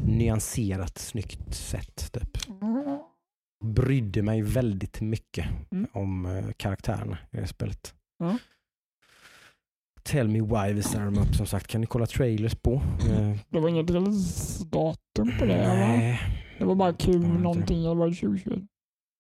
nyanserat, 0.07 0.99
snyggt 0.99 1.55
sätt. 1.55 2.13
Typ. 2.13 2.39
Brydde 3.65 4.23
mig 4.23 4.43
väldigt 4.43 5.01
mycket 5.01 5.47
Mm. 5.71 5.87
om 5.93 6.27
eh, 6.27 6.53
karaktärerna 6.57 7.19
i 7.33 7.37
det 7.37 7.47
spelet. 7.47 7.95
Ja. 8.19 8.39
Tell 10.03 10.29
me 10.29 10.41
why 10.41 10.73
visar 10.75 11.05
de 11.05 11.19
upp 11.19 11.35
som 11.35 11.47
sagt. 11.47 11.67
Kan 11.67 11.81
ni 11.81 11.87
kolla 11.87 12.07
trailers 12.07 12.55
på? 12.55 12.73
Eh, 13.11 13.37
Det 13.51 13.61
var 13.61 13.69
inget 13.69 13.91
releasedatum 13.91 15.33
på 15.39 15.45
det 15.45 15.69
nej. 15.69 16.21
Det 16.59 16.65
var 16.65 16.75
bara 16.75 16.93
kul 16.93 17.23
det 17.23 17.29
var 17.29 17.39
någonting, 17.39 17.79
eller 17.85 17.95
var 17.95 18.09
det 18.09 18.15
2020? 18.15 18.67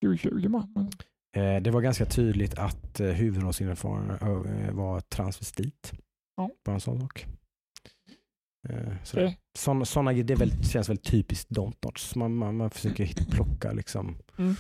2020 0.05 0.49
bara. 0.49 0.69
Men- 0.75 0.91
Eh, 1.37 1.63
det 1.63 1.71
var 1.71 1.81
ganska 1.81 2.05
tydligt 2.07 2.55
att 2.59 3.01
eh, 3.01 3.07
huvudrollsinnehavaren 3.07 4.11
eh, 4.65 4.71
var 4.73 5.01
transvestit. 5.01 5.93
Ja. 6.37 6.51
Bara 6.65 6.75
en 6.75 6.81
sån 6.81 7.01
sak. 7.01 7.27
Eh, 8.69 8.93
sådär. 9.05 9.25
Det- 9.27 9.37
Såna, 9.59 9.85
såna, 9.85 10.13
det 10.13 10.31
är 10.33 10.37
väl, 10.37 10.65
känns 10.65 10.89
väl 10.89 10.97
typiskt 10.97 11.51
Don'tnots. 11.51 12.19
Man, 12.19 12.35
man, 12.35 12.57
man 12.57 12.71
försöker 12.71 13.05
hit- 13.05 13.31
plocka 13.31 13.73
liksom 13.73 14.17
Mm. 14.39 14.55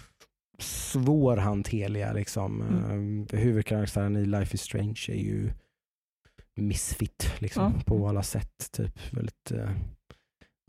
svårhanterliga. 0.59 2.12
Liksom. 2.12 2.62
Mm. 2.62 3.26
Eh, 3.32 3.38
huvudkaraktären 3.38 4.16
i 4.16 4.26
Life 4.26 4.54
is 4.54 4.62
Strange 4.62 5.00
är 5.09 5.14
ju 5.22 5.50
misfit 6.54 7.32
liksom, 7.38 7.72
Ja. 7.76 7.82
på 7.86 8.09
alla 8.09 8.22
sätt. 8.22 8.72
Typ. 8.72 9.12
Väldigt, 9.14 9.50
eh, 9.50 9.70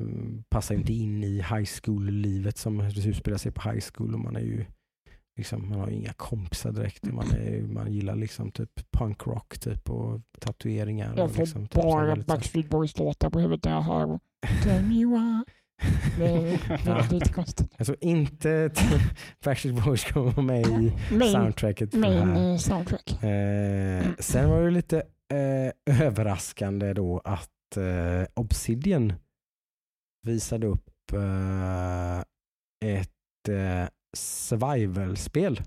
mm, 0.01 0.43
passar 0.49 0.75
inte 0.75 0.93
in 0.93 1.23
i 1.23 1.35
high 1.35 1.65
school-livet 1.83 2.57
som 2.57 2.81
utspelar 2.81 3.37
sig 3.37 3.51
på 3.51 3.69
high 3.71 3.83
school. 3.93 4.13
Och 4.13 4.19
man 4.19 4.35
är 4.35 4.39
ju 4.41 4.65
Liksom, 5.37 5.69
man 5.69 5.79
har 5.79 5.87
ju 5.87 5.93
inga 5.95 6.13
kompisar 6.13 6.71
direkt. 6.71 7.03
Man, 7.03 7.31
är, 7.31 7.61
man 7.61 7.93
gillar 7.93 8.15
liksom 8.15 8.51
typ 8.51 8.91
punkrock 8.91 9.59
typ, 9.59 9.89
och 9.89 10.21
tatueringar. 10.39 11.13
Jag 11.17 11.31
får 11.31 11.39
liksom, 11.43 11.67
typ, 11.67 11.81
bara 11.81 12.15
så- 12.15 12.21
Backstreet 12.21 12.69
Boys-låtar 12.69 13.29
på 13.29 13.39
huvudet 13.39 13.65
när 13.65 13.71
jag 13.71 13.81
hör 13.81 14.19
Tell 14.63 14.83
me 14.83 15.05
why. 15.05 15.43
Det 16.17 16.25
är 16.27 17.11
lite 17.13 17.33
konstigt. 17.33 17.73
Jag 17.77 17.85
tror 17.87 17.97
inte 18.01 18.71
Backstreet 19.45 19.85
Boys 19.85 20.03
kommer 20.03 20.31
vara 20.31 20.45
med 20.45 20.67
i 20.67 20.93
Main, 21.15 21.31
soundtracket. 21.31 21.93
main 21.93 22.27
här. 22.29 22.51
eh, 22.51 22.57
soundtrack. 22.57 23.23
Eh, 23.23 24.05
sen 24.19 24.49
var 24.49 24.61
det 24.63 24.71
lite 24.71 24.97
eh, 25.33 26.01
överraskande 26.01 26.93
då 26.93 27.21
att 27.23 27.77
eh, 27.77 28.27
Obsidian 28.33 29.13
visade 30.25 30.67
upp 30.67 30.89
eh, 31.13 32.19
ett 32.85 33.49
eh, 33.49 33.87
survival-spel 34.13 35.61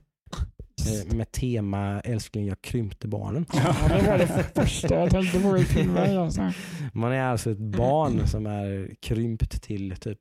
eh, 0.87 1.17
med 1.17 1.33
tema 1.33 2.01
älskling 2.01 2.47
jag 2.47 2.63
krympte 2.63 3.09
barnen. 3.09 3.47
Ja, 3.53 3.75
det 3.89 4.07
var 4.11 4.19
det 4.19 4.53
första 4.55 4.95
jag 4.95 5.11
tänkte 5.11 5.41
på 5.41 5.59
i 5.59 5.65
filmen. 5.65 6.19
Alltså. 6.19 6.53
Man 6.93 7.13
är 7.13 7.23
alltså 7.23 7.51
ett 7.51 7.59
barn 7.59 8.27
som 8.27 8.47
är 8.47 8.95
krympt 9.01 9.63
till 9.63 9.97
typ 9.97 10.21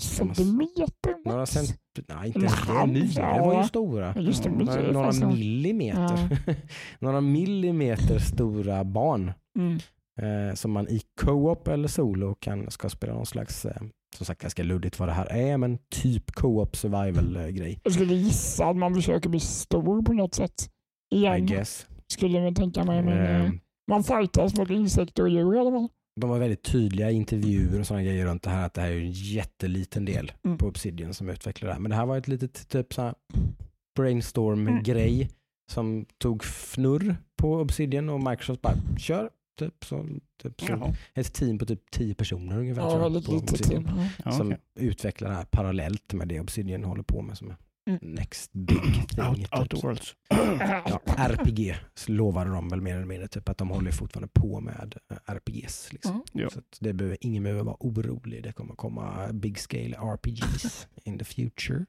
Centimeter 0.00 1.14
några 1.24 1.46
cent... 1.46 1.80
Nej, 2.08 2.26
inte 2.26 2.38
En 2.38 2.44
ens 2.44 2.66
det. 2.66 2.86
Nya 2.86 3.42
var 3.42 3.52
ju 3.52 3.58
ja. 3.58 3.68
stora. 3.68 4.12
Ja, 4.16 4.22
Just 4.22 4.42
det, 4.42 4.50
Några, 4.50 4.92
några 4.92 5.12
millimeter. 5.12 6.36
några 6.98 7.20
millimeter 7.20 8.18
stora 8.18 8.84
barn 8.84 9.32
Mm. 9.58 9.78
Eh, 10.22 10.54
som 10.54 10.70
man 10.72 10.88
i 10.88 11.00
co-op 11.20 11.68
eller 11.68 11.88
solo 11.88 12.34
kan, 12.34 12.70
ska 12.70 12.88
spela 12.88 13.14
någon 13.14 13.26
slags, 13.26 13.64
eh, 13.64 13.82
som 14.16 14.26
sagt 14.26 14.40
ganska 14.42 14.62
luddigt 14.62 14.98
vad 14.98 15.08
det 15.08 15.12
här 15.12 15.26
är, 15.26 15.56
men 15.56 15.78
typ 16.02 16.32
co-op 16.32 16.76
survival 16.76 17.36
eh, 17.36 17.48
grej. 17.48 17.80
Jag 17.84 17.92
skulle 17.92 18.14
gissa 18.14 18.66
att 18.66 18.76
man 18.76 18.94
försöker 18.94 19.28
bli 19.28 19.40
stor 19.40 20.02
på 20.02 20.12
något 20.12 20.34
sätt. 20.34 20.68
I 21.14 21.16
Igen, 21.18 21.46
guess. 21.46 21.86
skulle 22.12 22.38
jag 22.38 22.56
tänka 22.56 22.84
mig. 22.84 23.02
Men, 23.02 23.44
eh, 23.46 23.52
man 23.90 24.04
fightas 24.04 24.56
mot 24.56 24.70
insekter 24.70 25.22
och 25.22 25.28
djur 25.28 25.54
i 25.54 25.58
alla 25.58 25.70
fall. 25.70 25.88
de 26.20 26.30
var 26.30 26.38
väldigt 26.38 26.62
tydliga 26.62 27.10
i 27.10 27.14
intervjuer 27.14 27.80
och 27.80 27.86
sådana 27.86 28.02
grejer 28.04 28.26
runt 28.26 28.42
det 28.42 28.50
här 28.50 28.66
att 28.66 28.74
det 28.74 28.80
här 28.80 28.90
är 28.90 28.96
en 29.00 29.10
jätteliten 29.10 30.04
del 30.04 30.32
Mm. 30.44 30.58
på 30.58 30.66
Obsidian 30.66 31.14
som 31.14 31.28
utvecklar 31.28 31.68
det 31.68 31.72
här. 31.74 31.80
Men 31.80 31.90
det 31.90 31.96
här 31.96 32.06
var 32.06 32.18
ett 32.18 32.28
litet 32.28 32.68
typ 32.68 32.94
så 32.94 33.02
här 33.02 33.14
Mm. 33.34 33.52
brainstorm-grej 33.98 35.28
som 35.72 36.06
tog 36.18 36.42
fnurr 36.44 37.16
på 37.42 37.54
Obsidian 37.54 38.08
och 38.08 38.20
Microsoft 38.30 38.62
bara 38.62 38.74
kör. 38.98 39.30
Typ, 39.60 39.84
så, 39.84 40.06
typ, 40.42 40.60
så. 40.60 40.94
Ett 41.14 41.32
team 41.34 41.58
på 41.58 41.66
typ 41.66 41.90
tio 41.90 42.14
personer 42.14 42.58
ungefär. 42.58 42.82
Ja, 42.82 42.90
tror 42.90 43.02
jag, 43.02 43.10
väldigt 43.10 43.26
på 43.26 43.32
litet 43.32 43.50
Obsidian. 43.52 43.84
team. 43.84 43.96
Ja. 43.98 44.08
Ja, 44.24 44.32
som 44.32 44.46
okej. 44.46 44.60
utvecklar 44.74 45.28
det 45.30 45.36
här 45.36 45.44
parallellt 45.44 46.12
med 46.12 46.28
det 46.28 46.40
Obsidian 46.40 46.84
håller 46.84 47.02
på 47.02 47.22
med 47.22 47.38
som 47.38 47.50
är 47.50 47.56
Mm. 47.88 47.98
next 48.02 48.52
big 48.52 49.08
thing. 49.08 49.46
Out, 49.58 49.70
typ. 49.70 49.84
Worlds. 49.84 50.14
Ja, 50.28 51.00
RPG 51.16 51.74
lovade 52.06 52.50
de 52.50 52.68
väl 52.68 52.80
mer 52.80 52.94
eller 52.96 53.06
mindre 53.06 53.28
typ 53.28 53.48
att 53.48 53.58
de 53.58 53.68
håller 53.70 53.90
fortfarande 53.90 54.28
på 54.32 54.60
med 54.60 54.94
eh, 55.10 55.34
RPGs. 55.34 55.92
Liksom. 55.92 56.22
Mm. 56.34 56.50
Så 56.50 56.58
att 56.58 56.76
det 56.80 56.92
behöver, 56.92 57.18
ingen 57.20 57.42
behöver 57.42 57.62
vara 57.64 57.76
orolig. 57.80 58.42
Det 58.42 58.52
kommer 58.52 58.74
komma 58.74 59.28
big 59.32 59.58
scale 59.58 59.96
RPGs 59.96 60.86
in 61.04 61.18
the 61.18 61.24
future. 61.24 61.84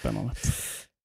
Spännande. 0.00 0.32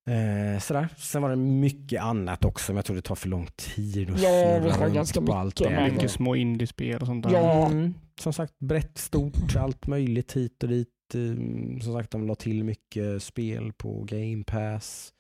Eh, 0.10 0.60
sådär. 0.60 0.88
Sen 0.98 1.22
var 1.22 1.30
det 1.30 1.36
mycket 1.36 2.02
annat 2.02 2.46
också 2.46 2.72
men 2.72 2.76
jag 2.76 2.86
tror 2.86 2.96
det 2.96 3.02
tar 3.02 3.16
för 3.16 3.30
lång 3.30 3.48
tid 3.56 4.10
att 4.10 4.22
Ja, 4.22 4.30
vi 4.30 4.60
snurra 4.60 4.74
har 4.74 4.84
runt 4.86 4.96
ganska 4.96 5.22
på 5.22 5.34
allt 5.34 5.60
mycket, 5.60 5.78
det. 5.78 5.92
Mycket 5.92 6.12
små 6.12 6.36
indiespel 6.36 7.02
och 7.02 7.08
sånt 7.08 7.24
där. 7.24 7.32
Ja. 7.32 7.66
Mm, 7.66 7.94
som 8.20 8.34
sagt 8.34 8.60
brett, 8.60 8.98
stort, 8.98 9.56
allt 9.56 9.88
möjligt 9.88 10.34
hit 10.34 10.64
och 10.64 10.70
dit. 10.70 10.88
Mm, 11.14 11.82
Som 11.82 11.94
sagt 11.94 12.12
de 12.12 12.28
la 12.28 12.36
till 12.36 12.64
mycket 12.64 13.24
spel 13.24 13.74
på 13.74 14.04
Game 14.04 14.44
Pass. 14.44 15.14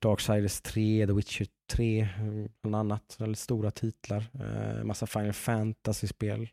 Darksiders 0.00 0.60
3, 0.60 1.06
The 1.06 1.12
Witcher 1.12 1.46
3 1.72 2.08
mm, 2.20 2.48
bland 2.62 2.76
annat. 2.76 3.16
Väldigt 3.18 3.38
stora 3.38 3.70
titlar. 3.70 4.24
Eh, 4.34 4.84
massa 4.84 5.06
Final 5.06 5.32
Fantasy-spel. 5.32 6.48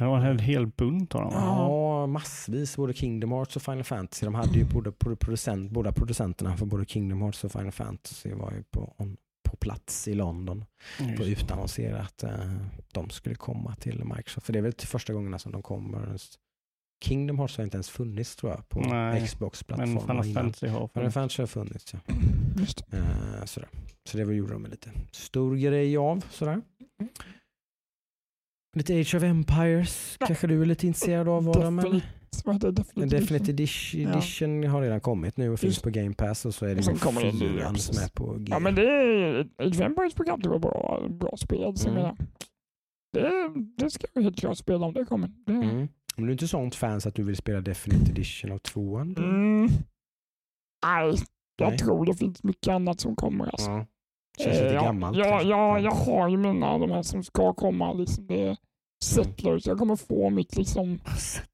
Det 0.00 0.06
var 0.06 0.18
en 0.20 0.38
hel 0.38 0.66
bunt 0.66 1.14
av 1.14 1.20
dem. 1.20 1.32
Ja, 1.34 2.06
massvis. 2.06 2.76
Både 2.76 2.92
Kingdom 2.94 3.32
Hearts 3.32 3.56
och 3.56 3.62
Final 3.62 3.84
Fantasy. 3.84 4.26
De 4.26 4.34
hade 4.34 4.58
ju 4.58 4.64
både 4.64 4.92
producent, 4.92 5.70
båda 5.70 5.92
producenterna 5.92 6.56
för 6.56 6.66
både 6.66 6.84
Kingdom 6.84 7.22
Hearts 7.22 7.44
och 7.44 7.52
Final 7.52 7.72
Fantasy 7.72 8.32
var 8.34 8.52
ju 8.52 8.62
på, 8.62 8.94
på 9.50 9.56
plats 9.56 10.08
i 10.08 10.14
London 10.14 10.64
och 11.18 11.26
Just. 11.26 11.42
utannonsera 11.42 12.00
att 12.00 12.22
eh, 12.22 12.30
de 12.92 13.10
skulle 13.10 13.34
komma 13.34 13.74
till 13.74 14.04
Microsoft. 14.04 14.46
För 14.46 14.52
det 14.52 14.58
är 14.58 14.62
väl 14.62 14.72
till 14.72 14.88
första 14.88 15.12
gångerna 15.12 15.38
som 15.38 15.52
de 15.52 15.62
kommer. 15.62 16.16
Kingdom 17.04 17.38
Hearts 17.38 17.56
har 17.56 17.64
inte 17.64 17.76
ens 17.76 17.90
funnits 17.90 18.36
tror 18.36 18.52
jag 18.52 18.68
på 18.68 18.80
Nej, 18.80 18.90
Men 18.90 19.26
Xbox-plattformen 19.26 20.00
Final. 20.00 20.32
Fantasy 20.32 20.66
har 20.68 20.88
Final 20.88 20.88
funnits. 20.88 21.14
Fantasy 21.14 21.42
har 21.42 21.46
funnits 21.46 21.94
ja. 21.94 22.00
Just. 22.60 22.84
Eh, 22.92 23.44
sådär. 23.44 23.68
Så 24.04 24.16
det 24.16 24.24
var- 24.24 24.32
gjorde 24.32 24.52
de 24.52 24.66
lite 24.66 24.90
stor 25.12 25.56
grej 25.56 25.96
av. 25.96 26.24
Sådär. 26.30 26.62
Lite 28.76 29.00
Age 29.00 29.14
of 29.14 29.22
Empires 29.22 30.16
Ja. 30.20 30.26
kanske 30.26 30.46
du 30.46 30.62
är 30.62 30.66
lite 30.66 30.86
intresserad 30.86 31.28
av 31.28 31.48
Adam? 31.48 31.76
Definite, 31.76 32.70
Definite 32.70 33.50
Edition. 33.50 34.00
Edition, 34.00 34.12
Edition 34.12 34.64
har 34.64 34.82
redan 34.82 35.00
kommit 35.00 35.36
nu 35.36 35.50
och 35.50 35.60
finns 35.60 35.70
Just. 35.74 35.82
på 35.82 35.90
Game 35.90 36.14
Pass 36.14 36.46
och 36.46 36.54
så 36.54 36.66
är 36.66 36.74
det 36.74 36.82
sen 36.82 36.94
ju 36.94 37.00
kommer 37.00 37.24
ja, 37.24 37.32
fyran 37.32 37.76
som 37.78 38.04
är 38.04 38.08
på 38.08 38.34
G. 38.38 38.44
Ja 38.50 38.58
men 38.58 38.74
det 38.74 38.82
är 38.90 39.40
ett 39.58 39.76
Vampires-program, 39.76 40.40
det 40.40 40.48
var 40.48 40.58
bra, 40.58 41.06
bra 41.10 41.36
spel. 41.36 41.76
Så 41.76 41.88
Mm. 41.88 42.16
det, 43.12 43.52
det 43.76 43.90
ska 43.90 44.06
jag 44.14 44.22
helt 44.22 44.38
klart 44.38 44.58
spela 44.58 44.86
om 44.86 44.94
det 44.94 45.04
kommer. 45.04 45.30
Det, 45.46 45.52
Mm. 45.52 45.88
Men 46.16 46.24
du 46.26 46.30
är 46.30 46.32
inte 46.32 46.48
sånt 46.48 46.74
fans 46.74 47.06
att 47.06 47.14
du 47.14 47.22
vill 47.24 47.36
spela 47.36 47.60
Definite 47.60 48.10
Edition 48.10 48.52
av 48.52 48.58
tvåan? 48.58 49.16
Mm. 49.18 49.66
Nej, 50.86 51.14
jag 51.56 51.68
Nej. 51.68 51.78
tror 51.78 52.06
det 52.06 52.14
finns 52.14 52.42
mycket 52.44 52.68
annat 52.68 53.00
som 53.00 53.16
kommer. 53.16 53.46
Alltså. 53.46 53.70
Ja. 53.70 53.86
Känns 54.44 54.56
lite 54.56 54.66
Eh, 54.68 54.74
ja, 54.74 54.82
gammalt. 54.82 55.16
Ja, 55.16 55.42
ja, 55.42 55.78
jag 55.78 55.90
har 55.90 56.28
ju 56.28 56.36
mina, 56.36 56.78
de 56.78 56.90
här 56.90 57.02
som 57.02 57.22
ska 57.22 57.52
komma. 57.52 57.92
Liksom, 57.92 58.26
det 58.26 58.56
settlers. 59.04 59.66
Jag 59.66 59.78
kommer 59.78 59.96
få 59.96 60.30
mitt 60.30 60.56
liksom... 60.56 61.00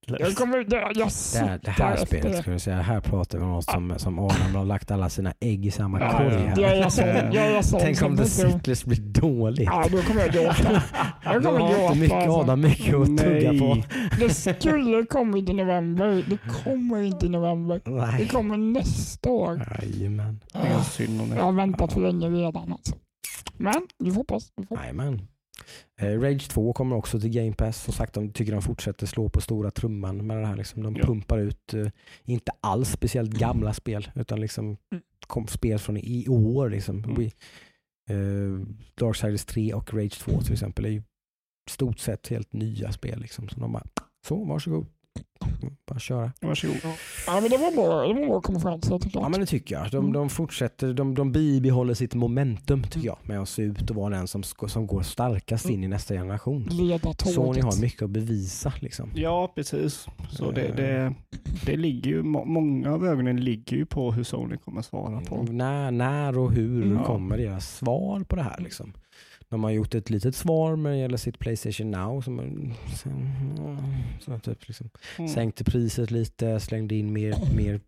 Jag 0.07 0.35
kommer... 0.35 0.65
Det, 0.65 0.77
jag 0.77 0.95
Det 1.33 1.61
det 1.65 1.71
här 1.71 1.97
spelet 1.97 2.33
det. 2.33 2.43
ska 2.43 2.51
vi 2.51 2.59
säga, 2.59 2.77
här 2.83 3.01
pratar 3.01 3.39
vi 3.39 3.45
om 3.45 3.51
något 3.51 3.65
som, 3.65 3.95
som 3.97 4.19
Adam 4.19 4.55
har 4.55 4.65
lagt 4.65 4.91
alla 4.91 5.09
sina 5.09 5.33
ägg 5.41 5.67
i 5.67 5.71
samma 5.71 6.01
Ja, 6.01 6.13
korg 6.13 6.27
ja. 6.33 6.39
här. 6.39 6.61
Jag 6.63 6.77
är 6.79 6.89
sån. 6.89 7.07
Jag 7.33 7.37
är 7.37 7.63
sån 7.63 7.81
Tänk 7.81 8.03
om 8.03 8.17
The 8.17 8.25
Settlers 8.25 8.85
blir 8.85 9.01
dåligt. 9.01 9.67
Ja, 9.67 9.85
då 9.91 10.03
kommer 10.03 10.21
jag 10.21 10.33
gråta. 10.33 10.83
Jag 11.25 11.43
kommer 11.45 11.61
har 11.61 11.69
gråta. 11.69 11.83
inte 11.93 11.99
mycket, 12.01 12.17
alltså. 12.17 12.41
Adam 12.41 12.61
mycket 12.61 12.95
att 12.95 13.19
tugga 13.19 13.59
på. 13.59 13.83
Det 14.19 14.31
skulle 14.31 15.05
kommit 15.07 15.49
i 15.49 15.53
november. 15.53 16.25
Det 16.29 16.39
kommer 16.65 17.03
inte 17.03 17.27
i 17.27 17.29
november. 17.29 17.81
Det 17.85 17.91
Nej. 17.91 18.29
kommer 18.29 18.57
nästa 18.57 19.31
år. 19.31 19.79
Jajamän. 19.83 20.41
Det 20.53 20.59
Jag 20.69 20.85
det. 21.37 21.43
har 21.43 21.53
väntat 21.53 21.93
för 21.93 22.01
länge 22.01 22.29
redan. 22.29 22.73
Alltså. 22.73 22.95
Men 23.57 23.75
vi 23.99 24.11
får 24.11 24.17
hoppas. 24.17 24.53
Vi 24.57 24.67
får. 24.67 24.79
Jajamän. 24.79 25.21
Eh, 26.01 26.21
Rage 26.21 26.49
2 26.49 26.73
kommer 26.73 26.97
också 26.97 27.21
till 27.21 27.31
Game 27.31 27.53
Pass. 27.53 27.85
Som 27.85 27.95
sagt, 27.95 28.15
de 28.15 28.33
tycker 28.33 28.53
de 28.53 28.63
fortsätter 28.63 29.07
slå 29.07 29.29
på 29.29 29.41
stora 29.41 29.71
trumman 29.71 30.27
med 30.27 30.37
det 30.37 30.47
här. 30.47 30.57
Liksom. 30.57 30.83
De 30.83 30.97
Ja. 30.97 31.07
pumpar 31.07 31.39
ut, 31.39 31.75
eh, 31.75 31.87
inte 32.25 32.53
alls 32.61 32.91
speciellt 32.91 33.31
gamla 33.31 33.73
spel, 33.75 34.11
utan 34.15 34.41
liksom 34.41 34.65
Mm. 34.65 35.03
kom, 35.27 35.47
spel 35.47 35.79
från 35.79 35.97
i 35.97 36.29
år. 36.29 36.71
Liksom. 36.71 37.05
Mm. 37.05 37.15
We, 37.17 37.25
eh, 38.15 38.67
Darksiders 38.95 39.45
3 39.45 39.75
och 39.75 39.95
Rage 39.95 40.19
2 40.19 40.41
till 40.41 40.53
exempel 40.53 40.85
är 40.85 40.89
ju 40.91 41.03
stort 41.71 41.99
sett 41.99 42.29
helt 42.29 42.53
nya 42.53 42.93
spel. 42.93 43.21
Liksom. 43.21 43.49
Så 43.49 43.61
de 43.61 43.73
bara, 43.73 43.85
så 44.27 44.45
varsågod. 44.45 44.87
Bara 45.89 45.99
köra. 45.99 46.33
Varsågod. 46.41 46.77
Ja, 47.27 47.41
men 47.41 47.51
det 47.51 47.57
var 47.57 47.73
bra. 47.73 48.07
Det 48.07 48.15
var 48.21 48.27
bra 48.27 48.41
konferenser 48.41 48.99
tycker 48.99 49.19
Ja 49.19 49.23
jag. 49.25 49.31
men 49.31 49.41
det 49.41 49.47
tycker 49.47 49.75
jag. 49.75 49.91
De, 49.91 49.97
Mm. 49.97 50.13
de 50.13 50.29
fortsätter, 50.31 50.93
de, 50.93 51.15
de 51.15 51.33
bibehåller 51.33 51.95
sitt 51.95 52.15
momentum 52.15 52.83
tycker 52.83 53.07
jag 53.07 53.19
med 53.23 53.41
att 53.41 53.49
se 53.49 53.63
ut 53.63 53.91
och 53.91 53.97
vara 53.97 54.17
den 54.17 54.29
som, 54.29 54.43
som 54.43 54.87
går 54.87 55.03
starkast 55.03 55.71
in 55.71 55.85
i 55.85 55.89
nästa 55.89 56.15
generation. 56.15 56.69
Leda 56.71 56.99
tåget. 57.13 57.35
Sony 57.35 57.61
har 57.61 57.81
mycket 57.81 58.03
att 58.03 58.11
bevisa 58.11 58.73
liksom. 58.81 59.11
Ja, 59.15 59.53
precis. 59.55 60.07
Så 60.31 60.51
det, 60.51 60.73
det, 60.77 61.15
det 61.67 61.77
ligger 61.77 62.11
ju, 62.11 62.23
må- 62.23 62.45
många 62.45 62.93
av 62.95 63.07
ögonen 63.07 63.45
ligger 63.45 63.77
ju 63.77 63.87
på 63.87 64.13
hur 64.13 64.25
Sony 64.25 64.57
kommer 64.57 64.83
svara 64.83 65.21
på. 65.21 65.43
När, 65.43 65.91
när 65.91 66.39
och 66.39 66.53
hur 66.53 66.83
Mm. 66.83 67.03
kommer 67.05 67.37
deras 67.37 67.77
svar 67.77 68.21
på 68.21 68.37
det 68.37 68.43
här 68.43 68.61
liksom. 68.61 68.93
De 69.51 69.65
har 69.65 69.71
gjort 69.71 69.95
ett 69.95 70.11
litet 70.11 70.35
svar 70.35 70.77
när 70.77 70.91
det 70.91 70.97
gäller 70.97 71.17
sitt 71.17 71.39
Playstation 71.39 71.91
Now. 71.91 72.21
Som, 72.21 72.39
sen, 73.03 73.29
så 74.21 74.39
typ 74.39 74.69
liksom, 74.69 74.91
Mm. 75.19 75.29
sänkte 75.29 75.65
priset 75.65 76.11
lite, 76.11 76.61
slängde 76.61 76.95
in 76.95 77.13
mer, 77.13 77.35
mer 77.57 77.81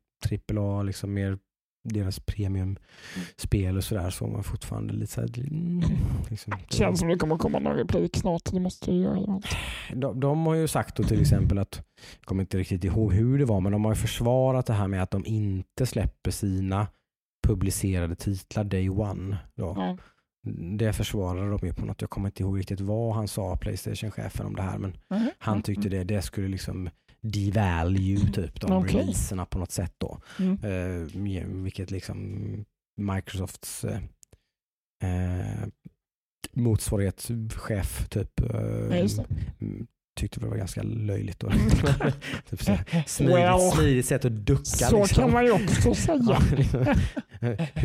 AAA, 0.57 0.83
liksom 0.83 1.15
mer 1.15 1.39
deras 1.85 2.21
premiumspel 2.21 3.77
och 3.77 3.85
sådär. 3.85 4.11
Så 4.11 4.27
man 4.27 4.45
fortfarande 4.45 4.93
lite 4.95 5.13
såhär... 5.13 5.39
mm, 5.39 5.83
Liksom, 6.31 6.53
Känns 6.69 6.99
som 6.99 7.09
det 7.09 7.17
kommer 7.17 7.37
komma 7.39 7.59
någon 7.59 7.77
replik 7.77 8.17
snart. 8.17 8.43
Det 8.53 8.61
måste 8.61 8.93
ju 8.93 9.01
göra. 9.03 9.41
de, 9.95 10.21
de 10.21 10.47
har 10.47 10.55
ju 10.55 10.69
sagt 10.69 10.97
då 10.97 11.03
till 11.03 11.21
exempel 11.21 11.59
att, 11.59 11.83
jag 12.19 12.25
kommer 12.27 12.43
inte 12.43 12.59
riktigt 12.59 12.85
ihåg 12.85 13.13
hur 13.13 13.39
det 13.39 13.45
var, 13.45 13.61
men 13.61 13.73
de 13.73 13.85
har 13.85 13.93
ju 13.93 13.97
försvarat 13.97 14.67
det 14.67 14.73
här 14.73 14.89
med 14.89 15.03
att 15.03 15.11
de 15.11 15.27
inte 15.27 15.87
släpper 15.87 16.31
sina 16.31 16.87
publicerade 17.47 18.15
titlar 18.17 18.65
day 18.65 18.89
one. 18.89 19.39
Då. 19.55 19.75
Ja. 19.77 19.97
Det 20.79 20.93
försvarade 20.93 21.51
de 21.51 21.67
ju 21.67 21.73
på 21.75 21.85
något, 21.87 22.01
jag 22.01 22.11
kommer 22.11 22.29
inte 22.29 22.43
ihåg 22.43 22.59
riktigt 22.59 22.81
vad 22.81 23.15
han 23.15 23.29
sa, 23.29 23.57
Playstation-chefen 23.57 24.47
om 24.47 24.57
det 24.57 24.63
här, 24.63 24.79
men 24.79 24.97
Mhm. 25.11 25.31
han 25.39 25.63
tyckte 25.63 25.89
det, 25.89 26.05
det 26.05 26.23
skulle 26.23 26.49
liksom 26.49 26.91
devalue 27.21 28.33
typ 28.33 28.61
de 28.61 28.73
Okej. 28.73 29.01
releaserna 29.01 29.47
på 29.47 29.59
något 29.59 29.71
sätt 29.73 29.95
då. 29.99 30.21
Mm. 30.39 30.59
Med- 31.23 31.47
vilket 31.63 31.91
liksom 31.91 32.65
Microsofts 32.97 33.85
eh, 33.85 35.69
motsvarighetschef 36.53 38.09
typ 38.09 38.41
eh, 38.41 38.99
Ja, 38.99 39.25
mm, 39.61 39.87
tyckte 40.19 40.41
det 40.41 40.47
var 40.47 40.57
ganska 40.57 40.83
löjligt. 40.83 41.41
Då. 41.41 41.51
typ 42.51 42.63
så 42.63 42.73
här, 42.73 43.05
smidigt, 43.07 43.37
Well, 43.37 43.61
smidigt 43.61 44.07
sätt 44.07 44.25
att 44.25 44.33
ducka. 44.33 44.63
Så 44.65 44.99
liksom. 45.03 45.23
kan 45.23 45.33
man 45.33 45.45
ju 45.45 45.51
också 45.53 45.95
säga. 46.07 46.39
Liksom. 46.57 46.85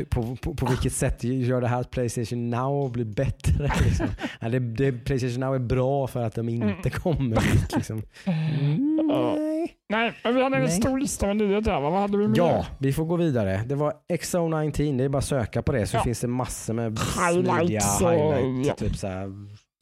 På, 0.09 0.35
på, 0.41 0.53
på 0.55 0.65
vilket 0.65 0.93
sätt 0.93 1.23
gör 1.23 1.61
det 1.61 1.67
här 1.67 1.81
att 1.81 1.91
Playstation 1.91 2.49
Now 2.49 2.91
blir 2.91 3.05
bättre? 3.05 3.71
Liksom? 3.85 4.05
Ja, 4.39 4.49
det, 4.49 4.59
det, 4.59 4.91
Playstation 4.91 5.39
Now 5.39 5.55
är 5.55 5.59
bra 5.59 6.07
för 6.07 6.23
att 6.23 6.35
de 6.35 6.49
inte 6.49 6.63
Mm. 6.65 6.91
kommer 6.91 7.35
dit. 7.41 7.75
Liksom. 7.75 8.01
Mm, 8.25 9.07
nej. 9.07 9.75
Nej, 9.89 10.13
men 10.23 10.35
vi 10.35 10.43
hade 10.43 10.55
en 10.57 10.63
Nej. 10.63 10.71
stor 10.71 10.99
lista 10.99 11.27
med 11.27 11.37
nyheter. 11.37 11.71
va? 11.71 11.89
Vad 11.89 12.01
hade 12.01 12.17
vi 12.17 12.27
mer? 12.27 12.37
Ja, 12.37 12.65
vi 12.77 12.93
får 12.93 13.05
gå 13.05 13.15
vidare. 13.15 13.61
Det 13.67 13.75
var 13.75 13.93
XO19, 14.13 14.97
det 14.97 15.03
är 15.03 15.09
bara 15.09 15.17
att 15.17 15.25
söka 15.25 15.61
på 15.61 15.71
det 15.71 15.87
så 15.87 15.97
Ja. 15.97 16.03
finns 16.03 16.19
det 16.19 16.27
massor 16.27 16.73
med 16.73 16.99
Highlights 16.99 17.97
smidiga 17.97 18.25
och- 18.27 18.33
highlights. 18.33 18.67
ja. 18.67 18.73
Typ 18.87 18.95
så 18.97 19.07
här, 19.07 19.25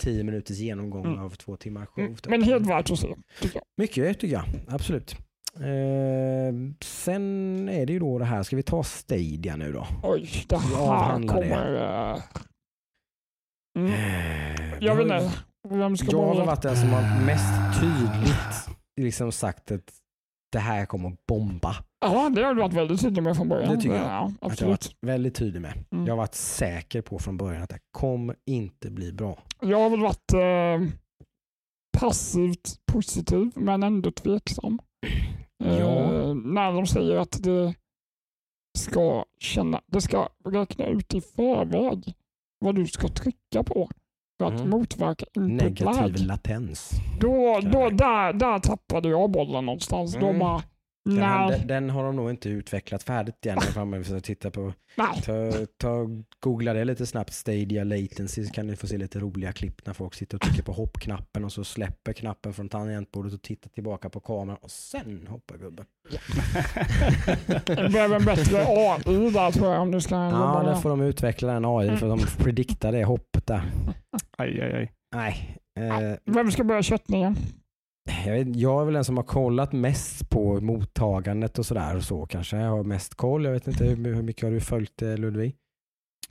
tio 0.01 0.23
minuters 0.23 0.57
genomgång 0.57 1.05
Mm. 1.05 1.19
av 1.19 1.29
två 1.29 1.55
timmar 1.57 1.85
show. 1.85 2.03
Mm, 2.03 2.15
typ. 2.15 2.29
Men 2.29 2.43
helt 2.43 2.67
värt 2.67 2.91
att 2.91 2.99
se. 2.99 3.15
Mycket 3.77 4.19
tycker 4.19 4.33
jag, 4.35 4.43
absolut. 4.67 5.15
Eh, 5.55 6.53
sen 6.83 7.69
är 7.69 7.85
det 7.85 7.93
ju 7.93 7.99
då 7.99 8.19
det 8.19 8.25
här, 8.25 8.43
ska 8.43 8.55
vi 8.55 8.63
ta 8.63 8.83
Stadia 8.83 9.55
nu 9.55 9.71
då? 9.71 9.87
Oj, 10.03 10.29
det 10.47 10.57
här 10.57 10.77
avhandlar 10.81 11.35
det. 11.41 11.49
kommer... 11.49 12.13
eh, 12.15 12.21
Mm. 13.79 13.91
Eh, 13.93 14.73
Jag 14.79 14.95
vet 14.95 15.03
inte. 15.03 15.31
Vem 15.69 15.97
ska 15.97 16.11
Jag 16.11 16.33
har 16.35 16.45
varit 16.45 16.61
den 16.61 16.75
som 16.77 16.89
har 16.89 17.25
mest 17.25 17.79
tydligt 17.81 18.77
liksom 19.01 19.31
sagt 19.31 19.71
att 19.71 19.93
det 20.51 20.59
här 20.59 20.85
kommer 20.85 21.09
att 21.09 21.25
bomba. 21.25 21.75
Ja, 22.01 22.29
det 22.29 22.43
har 22.43 22.53
du 22.53 22.61
varit 22.61 22.73
väldigt 22.73 23.01
tydlig 23.01 23.23
med 23.23 23.35
från 23.35 23.49
början. 23.49 23.75
Det 23.75 23.81
tycker 23.81 23.95
jag. 23.95 24.05
Ja, 24.05 24.25
Att 24.25 24.31
jag 24.41 24.47
har 24.47 24.51
absolut. 24.51 24.69
varit 24.71 24.95
väldigt 25.01 25.35
tydlig 25.35 25.61
med. 25.61 25.73
Mm. 25.91 26.05
Jag 26.05 26.11
har 26.13 26.17
varit 26.17 26.35
säker 26.35 27.01
på 27.01 27.19
från 27.19 27.37
början 27.37 27.63
att 27.63 27.69
det 27.69 27.79
kommer 27.91 28.35
inte 28.45 28.91
bli 28.91 29.13
bra. 29.13 29.39
Jag 29.61 29.79
har 29.79 29.89
väl 29.89 30.01
varit 30.01 30.33
eh, 30.33 30.93
passivt 31.99 32.79
positiv 32.91 33.51
men 33.55 33.83
ändå 33.83 34.11
tveksam. 34.11 34.79
Eh, 35.63 35.79
Ja. 35.79 36.33
När 36.33 36.71
de 36.73 36.87
säger 36.87 37.15
att 37.17 37.43
det 37.43 37.75
ska 38.77 39.25
känna, 39.39 39.81
det 39.87 40.01
ska 40.01 40.29
räkna 40.45 40.85
ut 40.85 41.13
i 41.13 41.21
förväg 41.21 42.13
vad 42.59 42.75
du 42.75 42.87
ska 42.87 43.07
trycka 43.07 43.63
på 43.63 43.89
att 44.45 44.53
Mm. 44.53 44.69
motverka 44.69 45.25
input 45.35 45.61
Negativ 45.63 45.85
lag. 46.01 46.19
latens. 46.19 46.91
Då, 47.19 47.59
då, 47.63 47.89
där, 47.89 48.33
där 48.33 48.59
tappade 48.59 49.09
jag 49.09 49.31
bollen 49.31 49.65
någonstans. 49.65 50.13
Då 50.19 50.27
Mm. 50.27 50.39
bara, 50.39 50.61
Den, 51.03 51.15
nej, 51.19 51.49
den, 51.51 51.67
den 51.67 51.89
har 51.89 52.03
de 52.03 52.15
nog 52.15 52.29
inte 52.29 52.49
utvecklat 52.49 53.03
färdigt 53.03 53.45
än. 53.45 53.57
Ifall 53.57 53.87
man 53.87 54.01
vill 54.01 54.21
titta 54.21 54.51
på, 54.51 54.73
ta, 55.23 55.51
ta, 55.77 56.07
googla 56.39 56.73
det 56.73 56.85
lite 56.85 57.05
snabbt, 57.05 57.33
Stadia 57.33 57.83
latency, 57.83 58.45
så 58.45 58.53
kan 58.53 58.67
ni 58.67 58.75
få 58.75 58.87
se 58.87 58.97
lite 58.97 59.19
roliga 59.19 59.51
klipp 59.51 59.85
när 59.85 59.93
folk 59.93 60.13
sitter 60.13 60.35
och 60.37 60.41
trycker 60.41 60.63
på 60.63 60.71
hoppknappen 60.71 61.45
och 61.45 61.51
så 61.51 61.63
släpper 61.63 62.13
knappen 62.13 62.53
från 62.53 62.69
tangentbordet 62.69 63.33
och 63.33 63.41
tittar 63.41 63.69
tillbaka 63.69 64.09
på 64.09 64.19
kameran 64.19 64.57
och 64.61 64.71
sen 64.71 65.27
hoppar 65.29 65.57
gubben. 65.57 65.85
Det 67.65 67.89
behöver 67.93 68.15
en 68.15 68.25
bättre 68.25 68.57
AI 68.67 69.29
där 69.31 69.51
tror 69.51 69.73
jag 69.73 69.81
om 69.81 69.91
du 69.91 70.01
ska 70.01 70.15
Ja, 70.15 70.29
jobba 70.29 70.63
där 70.63 70.75
får 70.75 70.89
de 70.89 71.01
utveckla 71.01 71.53
den 71.53 71.65
AI 71.65 71.97
för 71.97 72.07
de 72.09 72.19
prediktar 72.37 72.91
det 72.91 73.03
hoppet 73.03 73.47
där. 73.47 73.71
Aj, 74.37 74.61
aj, 74.61 74.73
aj. 74.73 74.91
Nej. 75.15 75.57
Eh, 75.79 76.17
Vem 76.25 76.51
ska 76.51 76.63
börja 76.63 76.81
köttningen? 76.83 77.35
Jag, 78.25 78.33
vet, 78.33 78.55
jag 78.55 78.81
är 78.81 78.85
väl 78.85 78.93
den 78.93 79.05
som 79.05 79.17
har 79.17 79.23
kollat 79.23 79.71
mest 79.71 80.29
på 80.29 80.61
mottagandet 80.61 81.59
och 81.59 81.65
sådär 81.65 81.95
och 81.95 82.03
så 82.03 82.25
kanske. 82.25 82.57
Jag 82.57 82.69
har 82.69 82.83
mest 82.83 83.15
koll. 83.15 83.45
Jag 83.45 83.51
vet 83.51 83.67
inte 83.67 83.85
hur, 83.85 84.15
hur 84.15 84.21
mycket 84.21 84.43
har 84.43 84.51
du 84.51 84.61
följt 84.61 84.97
det 84.97 85.17
Ludvig? 85.17 85.55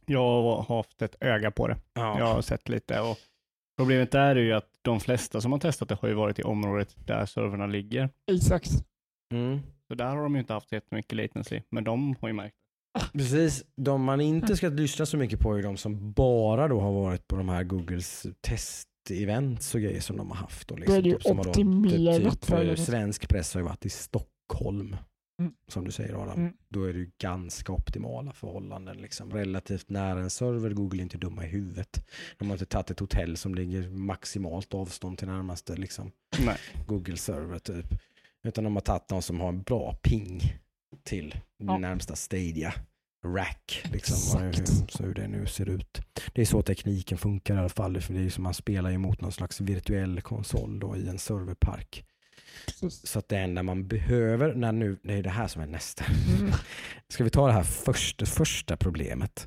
Jag 0.06 0.42
har 0.42 0.76
haft 0.76 1.02
ett 1.02 1.16
öga 1.20 1.50
på 1.50 1.68
det. 1.68 1.76
Jag 1.94 2.26
har 2.26 2.42
sett 2.42 2.68
lite 2.68 3.00
och 3.00 3.16
problemet 3.78 4.10
där 4.10 4.36
är 4.36 4.40
ju 4.40 4.52
att 4.52 4.68
de 4.82 5.00
flesta 5.00 5.40
som 5.40 5.52
har 5.52 5.58
testat 5.58 5.88
det 5.88 5.98
har 6.00 6.08
ju 6.08 6.14
varit 6.14 6.38
i 6.38 6.42
området 6.42 6.96
där 7.06 7.26
servrarna 7.26 7.66
ligger. 7.66 8.10
Exakt. 8.32 8.70
Mm. 9.34 9.60
Så 9.88 9.94
där 9.94 10.16
har 10.16 10.22
de 10.22 10.34
ju 10.34 10.40
inte 10.40 10.52
haft 10.52 10.72
jättemycket 10.72 11.16
latency, 11.16 11.62
men 11.70 11.84
de 11.84 12.16
har 12.20 12.28
ju 12.28 12.34
märkt 12.34 12.56
Precis, 13.12 13.64
de 13.76 14.04
man 14.04 14.20
inte 14.20 14.56
ska 14.56 14.68
lyssna 14.68 15.06
så 15.06 15.16
mycket 15.16 15.40
på 15.40 15.54
är 15.54 15.62
de 15.62 15.76
som 15.76 16.12
bara 16.12 16.68
då 16.68 16.80
har 16.80 16.92
varit 16.92 17.28
på 17.28 17.36
de 17.36 17.48
här 17.48 17.64
Googles 17.64 18.26
testevents 19.08 19.74
och 19.74 19.80
grejer 19.80 20.00
som 20.00 20.16
de 20.16 20.28
har 20.30 20.36
haft. 20.36 20.68
Då 20.68 20.74
är 20.74 21.02
det 21.02 21.08
ju 21.08 21.20
som 21.20 21.36
har 21.36 21.44
då- 21.44 21.50
optimerat 21.50 22.32
typ, 22.32 22.44
för 22.44 22.64
det. 22.64 22.76
Svensk 22.76 23.28
press 23.28 23.54
har 23.54 23.60
ju 23.60 23.64
varit 23.66 23.86
i 23.86 23.90
Stockholm, 23.90 24.96
Mm. 25.40 25.52
som 25.68 25.84
du 25.84 25.90
säger 25.90 26.14
Adam. 26.22 26.38
Mm. 26.40 26.52
Då 26.68 26.84
är 26.84 26.92
det 26.92 26.98
ju 26.98 27.10
ganska 27.18 27.72
optimala 27.72 28.32
förhållanden. 28.32 28.96
Liksom. 28.96 29.30
Relativt 29.32 29.90
nära 29.90 30.20
en 30.20 30.30
server, 30.30 30.70
Google 30.70 31.00
är 31.00 31.02
inte 31.02 31.18
dumma 31.18 31.44
i 31.44 31.48
huvudet. 31.48 32.06
De 32.38 32.48
har 32.48 32.54
inte 32.54 32.66
tagit 32.66 32.90
ett 32.90 33.00
hotell 33.00 33.36
som 33.36 33.54
ligger 33.54 33.88
maximalt 33.90 34.74
avstånd 34.74 35.18
till 35.18 35.28
närmaste 35.28 35.76
liksom. 35.76 36.10
Google-server 36.86 37.58
typ. 37.58 37.86
Utan 38.44 38.64
de 38.64 38.76
har 38.76 38.80
tagit 38.80 39.10
någon 39.10 39.22
som 39.22 39.40
har 39.40 39.48
en 39.48 39.62
bra 39.62 39.94
ping 40.02 40.40
till 41.04 41.34
Ja. 41.56 41.78
närmsta 41.78 42.16
Stadia. 42.16 42.74
Rack, 43.24 43.82
liksom, 43.92 44.40
det- 44.40 44.48
Exakt. 44.48 44.92
så 44.92 45.02
hur 45.02 45.14
det 45.14 45.28
nu 45.28 45.46
ser 45.46 45.68
ut. 45.68 46.00
Det 46.34 46.40
är 46.40 46.46
så 46.46 46.62
tekniken 46.62 47.18
funkar 47.18 47.54
i 47.54 47.58
alla 47.58 47.68
fall, 47.68 48.00
för 48.00 48.12
det 48.14 48.20
är 48.20 48.22
ju 48.24 48.30
som 48.30 48.44
man 48.44 48.54
spelar 48.54 48.90
emot 48.92 49.20
någon 49.20 49.32
slags 49.32 49.60
virtuell 49.60 50.20
konsol 50.20 50.80
då 50.80 50.96
i 50.96 51.08
en 51.08 51.18
serverpark. 51.18 52.04
Precis. 52.66 53.06
Så 53.06 53.18
att 53.18 53.28
det 53.28 53.38
enda 53.38 53.62
man 53.62 53.88
behöver, 53.88 54.54
när 54.54 54.72
nu, 54.72 54.98
det 55.02 55.14
är 55.14 55.22
det 55.22 55.30
här 55.30 55.48
som 55.48 55.62
är 55.62 55.66
nästa. 55.66 56.04
Mm. 56.04 56.52
Ska 57.08 57.24
vi 57.24 57.30
ta 57.30 57.46
det 57.46 57.52
här 57.52 57.62
första, 57.62 58.26
första 58.26 58.76
problemet? 58.76 59.46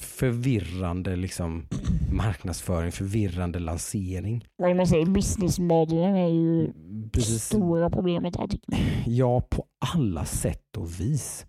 Förvirrande 0.00 1.16
liksom 1.16 1.66
marknadsföring, 2.12 2.92
förvirrande 2.92 3.58
lansering. 3.58 4.44
Vad 4.56 4.76
man 4.76 4.86
säger, 4.86 5.06
businessmodellen 5.06 6.16
är 6.16 6.28
ju 6.28 6.72
Precis, 7.12 7.44
stora 7.44 7.90
problemet 7.90 8.36
här 8.36 8.46
tycker 8.46 8.72
jag. 8.72 8.80
ja, 9.06 9.40
på 9.40 9.64
alla 9.94 10.24
sätt 10.24 10.76
och 10.76 11.00
vis. 11.00 11.46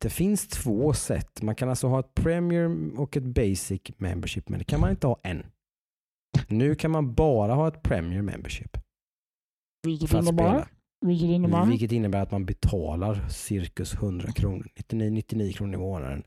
Det 0.00 0.10
finns 0.10 0.48
två 0.48 0.92
sätt. 0.92 1.42
Man 1.42 1.54
kan 1.54 1.68
alltså 1.68 1.86
ha 1.86 2.00
ett 2.00 2.14
Premier 2.14 2.98
och 3.00 3.16
ett 3.16 3.22
Basic 3.22 3.82
Membership, 3.96 4.48
men 4.48 4.58
det 4.58 4.64
kan 4.64 4.80
man 4.80 4.90
inte 4.90 5.06
ha 5.06 5.20
än. 5.22 5.46
Nu 6.48 6.74
kan 6.74 6.90
man 6.90 7.14
bara 7.14 7.54
ha 7.54 7.68
ett 7.68 7.82
Premier 7.82 8.22
Membership 8.22 8.76
Vilket 9.82 10.12
innebär, 10.12 10.68
vilket 11.00 11.28
innebär 11.28 11.66
Vilket 11.66 11.92
innebär 11.92 12.22
att 12.22 12.30
man 12.30 12.44
betalar 12.46 13.28
cirkus 13.28 13.94
100 13.94 14.32
kronor, 14.32 14.66
99, 14.76 15.10
99 15.10 15.52
kronor 15.52 15.74
i 15.74 15.78
månaden 15.78 16.24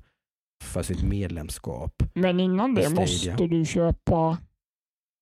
för 0.64 0.84
sitt 0.84 1.04
medlemskap. 1.04 2.04
men 2.14 2.40
innan 2.40 2.76
det 2.76 2.90
måste 2.90 3.48
du 3.48 3.66
köpa 3.66 4.38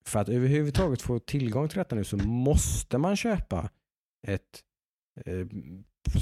För 0.06 0.20
att 0.20 0.30
överhuvudtaget 0.30 1.02
få 1.02 1.20
tillgång 1.20 1.68
till 1.70 1.78
detta 1.78 1.96
nu 1.96 2.04
så 2.04 2.18
måste 2.18 2.98
man 2.98 3.16
köpa 3.16 3.70
ett 4.28 4.64
eh, 5.26 5.48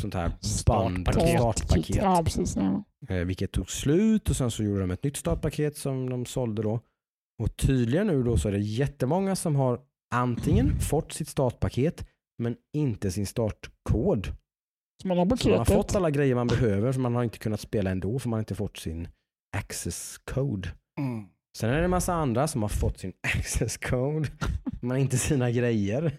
sånt 0.01 0.13
här 0.13 0.29
band, 0.29 1.07
Startpaket. 1.07 1.39
startpaket. 1.39 1.95
Ja, 1.95 2.21
precis. 2.23 2.55
Ja. 2.55 2.83
Eh, 3.09 3.25
vilket 3.25 3.51
tog 3.51 3.69
slut 3.69 4.29
och 4.29 4.35
sen 4.35 4.51
så 4.51 4.63
gjorde 4.63 4.79
de 4.81 4.91
ett 4.91 5.03
nytt 5.03 5.17
startpaket 5.17 5.77
som 5.77 6.09
de 6.09 6.25
sålde 6.25 6.61
då. 6.61 6.79
Och 7.43 7.57
tydligen 7.57 8.07
nu 8.07 8.23
då 8.23 8.37
så 8.37 8.47
är 8.47 8.51
det 8.51 8.59
jättemånga 8.59 9.35
som 9.35 9.55
har 9.55 9.79
antingen 10.15 10.79
fått 10.79 11.11
sitt 11.11 11.27
startpaket 11.27 12.07
men 12.37 12.55
inte 12.73 13.11
sin 13.11 13.25
startkod. 13.25 14.27
Så 15.01 15.07
man 15.07 15.17
har 15.17 15.35
Så 15.35 15.49
man 15.49 15.57
har 15.57 15.65
fått 15.65 15.95
alla 15.95 16.09
grejer 16.09 16.35
man 16.35 16.47
behöver 16.47 16.91
för 16.91 16.99
man 16.99 17.15
har 17.15 17.23
inte 17.23 17.37
kunnat 17.37 17.59
spela 17.59 17.91
ändå 17.91 18.19
för 18.19 18.29
man 18.29 18.37
har 18.37 18.41
inte 18.41 18.55
fått 18.55 18.77
sin 18.77 19.07
access 19.57 20.17
code. 20.17 20.69
Mm. 20.99 21.25
Sen 21.57 21.69
är 21.69 21.77
det 21.77 21.83
en 21.83 21.89
massa 21.89 22.13
andra 22.13 22.47
som 22.47 22.61
har 22.61 22.69
fått 22.69 22.99
sin 22.99 23.13
access 23.37 23.77
code 23.77 24.29
men 24.81 24.97
inte 24.97 25.17
sina 25.17 25.51
grejer. 25.51 26.11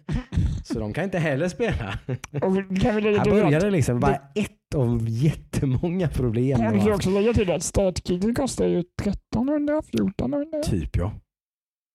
Så 0.64 0.78
de 0.80 0.92
kan 0.92 1.04
inte 1.04 1.18
heller 1.18 1.48
spela. 1.48 1.98
Och 2.32 2.80
kan 2.80 2.96
vi 2.96 3.00
lägga 3.00 3.18
Här 3.18 3.30
börjar 3.30 3.60
det 3.60 3.70
liksom 3.70 4.00
bara 4.00 4.14
ett 4.34 4.74
av 4.74 5.08
jättemånga 5.08 6.08
problem. 6.08 6.58
kan 6.58 6.84
vi 6.84 6.92
också 6.92 7.10
lägga 7.10 7.32
till 7.32 7.50
att 7.50 7.62
startkittet 7.62 8.36
kostar 8.36 8.66
ju 8.66 8.78
1300, 9.02 9.78
1400 9.78 10.62
Typ 10.62 10.96
ja. 10.96 11.12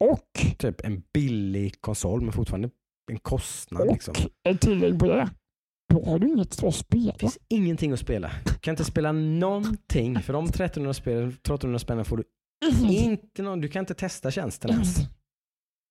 och, 0.04 0.58
Typ 0.58 0.82
en 0.86 1.04
billig 1.14 1.82
konsol 1.82 2.22
men 2.22 2.32
fortfarande 2.32 2.70
en 3.12 3.20
kostnad. 3.20 3.82
och 3.88 3.94
Liksom. 3.94 4.14
ett 4.50 4.62
tillägg 4.62 5.00
på 5.00 5.06
det. 5.08 5.30
Då 5.94 6.06
har 6.06 6.20
du 6.20 6.28
inget 6.28 6.64
att 6.64 6.76
spela. 6.76 7.12
Det 7.12 7.20
finns 7.20 7.38
ingenting 7.50 7.92
att 7.92 8.00
spela. 8.00 8.32
Du 8.46 8.54
kan 8.54 8.72
inte 8.72 8.84
spela 8.84 9.12
någonting. 9.12 10.22
För 10.22 10.34
de 10.34 10.46
1300 10.46 10.94
spel, 10.94 11.24
1300 11.28 11.80
spännen 11.80 12.06
får 12.06 12.18
du 12.18 12.24
inte 12.90 13.42
någon, 13.42 13.62
du 13.62 13.68
kan 13.68 13.80
inte 13.80 13.94
testa 13.94 14.32
tjänsten 14.32 14.72
ens. 14.72 14.98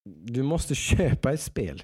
Du 0.05 0.43
måste 0.43 0.75
köpa 0.91 1.33
ett 1.33 1.41
spel 1.41 1.83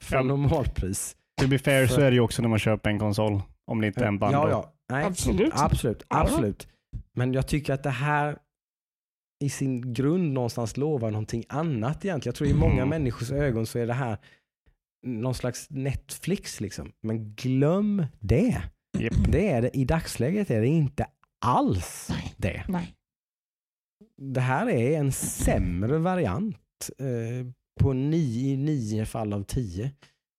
för 0.00 0.16
Ja. 0.16 0.22
normalpris. 0.22 1.16
To 1.40 1.48
be 1.48 1.58
fair 1.58 1.86
För- 1.86 1.94
så 1.94 2.00
är 2.00 2.10
det 2.10 2.14
ju 2.14 2.20
också 2.20 2.42
när 2.42 2.48
man 2.48 2.58
köper 2.58 2.90
en 2.90 2.98
konsol. 2.98 3.42
Om 3.66 3.80
det 3.80 3.86
inte 3.86 4.00
är 4.04 4.08
en 4.08 4.18
bundle. 4.18 4.38
Ja, 4.38 4.50
ja. 4.50 4.72
Nej, 4.92 5.04
Absolut. 5.04 5.52
absolut, 5.56 6.02
Ja. 6.08 6.20
absolut. 6.20 6.68
Men 7.12 7.32
jag 7.32 7.48
tycker 7.48 7.72
att 7.74 7.82
det 7.82 7.90
här 7.90 8.38
i 9.44 9.50
sin 9.50 9.92
grund 9.94 10.32
någonstans 10.32 10.76
lovar 10.76 11.10
någonting 11.10 11.44
annat 11.48 12.04
egentligen. 12.04 12.32
Jag 12.32 12.34
tror 12.34 12.48
i 12.50 12.54
många 12.54 12.72
Mm. 12.82 12.88
människors 12.88 13.30
ögon 13.30 13.66
så 13.66 13.78
är 13.78 13.86
det 13.86 13.92
här 13.94 14.18
någon 15.06 15.34
slags 15.34 15.70
Netflix 15.70 16.60
liksom. 16.60 16.92
Men 17.02 17.34
glöm 17.34 18.06
det. 18.20 18.62
Japp. 18.98 19.14
Det 19.28 19.50
är 19.50 19.62
det. 19.62 19.76
I 19.76 19.84
dagsläget 19.84 20.50
är 20.50 20.60
det 20.60 20.66
inte 20.66 21.06
alls 21.44 22.10
det. 22.36 22.64
Nej. 22.68 22.94
Det 24.16 24.40
här 24.40 24.68
är 24.68 24.98
en 24.98 25.12
sämre 25.12 25.98
variant 25.98 26.56
eh, 26.98 27.46
på 27.80 27.92
nio, 27.92 28.56
nio 28.56 29.06
fall 29.06 29.32
av 29.32 29.42
tio 29.44 29.90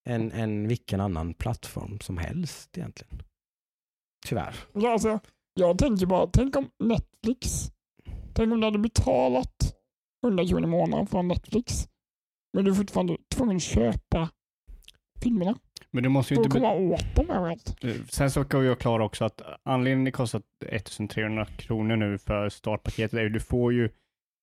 än, 0.09 0.31
än 0.31 0.67
vilken 0.67 1.01
annan 1.01 1.33
plattform 1.33 1.99
som 1.99 2.17
helst 2.17 2.77
egentligen. 2.77 3.23
Tyvärr. 4.27 4.55
Ja, 4.73 4.93
alltså, 4.93 5.19
jag 5.53 5.77
tänker 5.77 6.05
bara, 6.05 6.27
tänk 6.27 6.55
om 6.55 6.69
Netflix, 6.83 7.71
tänk 8.33 8.53
om 8.53 8.59
du 8.59 8.67
hade 8.67 8.79
betalat 8.79 9.75
100 10.23 10.45
kronor 10.45 10.63
i 10.63 10.67
månaden 10.67 11.07
från 11.07 11.27
Netflix, 11.27 11.87
men 12.53 12.65
du 12.65 12.71
är 12.71 12.75
fortfarande 12.75 13.17
tvungen 13.35 13.55
att 13.55 13.63
köpa 13.63 14.29
filmerna 15.21 15.59
Men 15.91 16.03
du 16.03 16.09
måste 16.09 16.33
ju 16.33 16.37
inte... 16.37 16.47
att 16.47 16.53
komma 16.53 16.73
åt 16.73 17.15
dem 17.15 17.29
överallt. 17.29 17.83
Eh, 17.83 17.95
Sen 18.09 18.31
så 18.31 18.43
ska 18.43 18.63
jag 18.63 18.79
klara 18.79 19.05
också 19.05 19.25
att 19.25 19.41
anledningen 19.63 20.05
det 20.05 20.11
kostar 20.11 20.41
1300 20.65 21.45
kronor 21.45 21.95
nu 21.95 22.17
för 22.17 22.49
startpaketet 22.49 23.13
är 23.13 23.21
ju 23.23 23.29
du 23.29 23.39
får 23.39 23.73
ju 23.73 23.89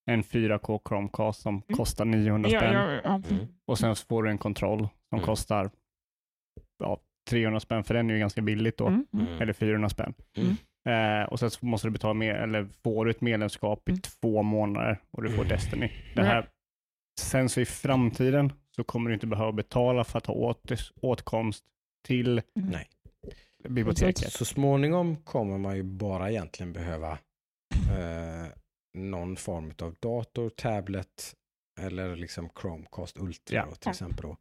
en 0.07 0.23
4K 0.23 0.81
Chromecast 0.89 1.41
som 1.41 1.55
Mm. 1.55 1.77
kostar 1.77 2.05
900 2.05 2.51
Ja, 2.51 2.61
spänn 2.61 2.73
ja, 2.75 3.01
ja. 3.05 3.23
Mm. 3.31 3.47
och 3.67 3.79
sen 3.79 3.97
så 3.97 4.07
får 4.07 4.23
du 4.23 4.31
en 4.31 4.39
kontroll 4.39 4.79
som 5.09 5.19
Mm. 5.19 5.27
kostar 5.27 5.71
ja, 6.79 7.01
300 7.31 7.61
spänn 7.61 7.85
för 7.85 7.95
den 7.95 8.11
är 8.11 8.15
ju 8.15 8.21
ganska 8.21 8.43
billigt 8.43 8.77
då. 8.77 8.87
Mm. 8.87 9.07
mm. 9.13 9.27
Eller 9.43 9.53
400 9.53 9.89
spänn. 9.89 10.15
Mm. 10.37 10.57
Eh, 10.89 11.29
och 11.29 11.39
sen 11.41 11.51
så 11.51 11.67
måste 11.67 11.87
du 11.87 11.91
betala 11.91 12.15
mer, 12.15 12.35
eller 12.35 12.65
får 12.83 13.05
du 13.05 13.11
ett 13.11 13.21
medlemskap 13.21 13.89
i 13.89 13.93
Mm. 13.93 14.01
två 14.01 14.43
månader 14.43 14.99
och 15.11 15.23
du 15.23 15.31
får. 15.31 15.45
Destiny. 15.45 15.91
Det 16.15 16.23
här, 16.25 16.49
sen 17.21 17.49
så 17.49 17.61
i 17.61 17.65
framtiden 17.65 18.53
så 18.77 18.85
kommer 18.85 19.11
du 19.11 19.15
inte 19.15 19.27
behöva 19.27 19.53
betala 19.53 20.05
för 20.05 20.19
att 20.19 20.27
ha 20.27 20.35
åt, 20.35 20.73
åtkomst 21.01 21.65
till 22.07 22.43
Nej. 22.55 22.89
biblioteket. 23.69 24.33
Så 24.33 24.45
småningom 24.45 25.17
kommer 25.17 25.59
man 25.59 25.77
ju 25.77 25.83
bara 25.83 26.31
egentligen 26.31 26.73
behöva 26.73 27.11
eh, 27.91 28.47
någon 28.97 29.37
form 29.37 29.73
av 29.83 29.95
dator, 30.01 30.49
tablet 30.51 31.35
eller 31.81 32.17
liksom 32.17 32.49
Chromecast 32.61 33.19
Ultra 33.19 33.57
Ja. 33.57 33.67
då, 33.71 33.75
till 33.77 33.91
exempel. 33.91 34.23
Då. 34.23 34.37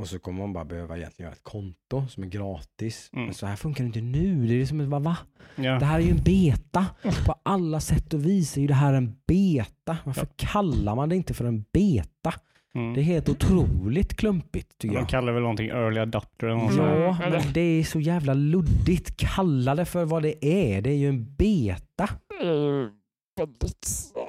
Och 0.00 0.08
så 0.08 0.18
kommer 0.18 0.38
man 0.38 0.52
bara 0.52 0.64
behöva 0.64 0.96
egentligen 0.98 1.26
göra 1.26 1.34
ett 1.36 1.42
konto 1.44 2.06
som 2.08 2.22
är 2.22 2.26
gratis. 2.28 3.10
Mm. 3.12 3.24
Men 3.24 3.34
så 3.34 3.46
här 3.46 3.56
funkar 3.56 3.84
det 3.84 3.86
inte 3.86 4.00
nu. 4.00 4.46
Det 4.46 4.54
är 4.62 4.66
som 4.66 4.80
ett, 4.80 4.88
va, 4.88 4.98
va? 4.98 5.16
Ja. 5.56 5.78
Det 5.78 5.84
här 5.84 5.98
är 5.98 6.02
ju 6.04 6.10
en 6.10 6.22
beta. 6.24 6.86
På 7.26 7.34
alla 7.42 7.80
sätt 7.80 8.14
och 8.14 8.26
vis 8.26 8.56
är 8.56 8.60
ju 8.60 8.66
det 8.66 8.74
här 8.74 8.92
en 8.94 9.16
beta. 9.26 9.96
Varför 10.04 10.28
kallar 10.36 10.94
man 10.96 11.08
det 11.08 11.16
inte 11.16 11.34
för 11.34 11.44
en 11.44 11.64
beta? 11.72 12.34
Mm. 12.74 12.94
Det 12.94 13.00
är 13.00 13.02
helt 13.02 13.28
otroligt 13.28 14.14
klumpigt 14.16 14.78
tycker 14.78 14.94
De 14.94 15.00
jag. 15.00 15.08
kallar 15.08 15.32
väl 15.32 15.42
någonting 15.42 15.68
early 15.68 16.00
adopter 16.00 16.46
eller 16.46 16.56
något. 16.56 16.76
Ja, 16.76 17.16
Mm, 17.16 17.30
men 17.30 17.52
det 17.52 17.60
är 17.60 17.84
så 17.84 18.00
jävla 18.00 18.34
luddigt. 18.34 19.16
Kalla 19.16 19.74
det 19.74 19.84
för 19.84 20.04
vad 20.04 20.22
det 20.22 20.44
är. 20.46 20.82
Det 20.82 20.90
är 20.90 20.94
ju 20.96 21.08
en 21.08 21.34
beta. 21.34 22.08
Det 22.40 22.44
väldigt... 22.46 22.97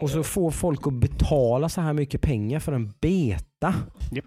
Och 0.01 0.09
så 0.09 0.23
får 0.23 0.51
folk 0.51 0.87
att 0.87 0.93
betala 0.93 1.69
så 1.69 1.81
här 1.81 1.93
mycket 1.93 2.21
pengar 2.21 2.59
för 2.59 2.71
en 2.71 2.93
beta. 3.01 3.73
Japp. 4.11 4.25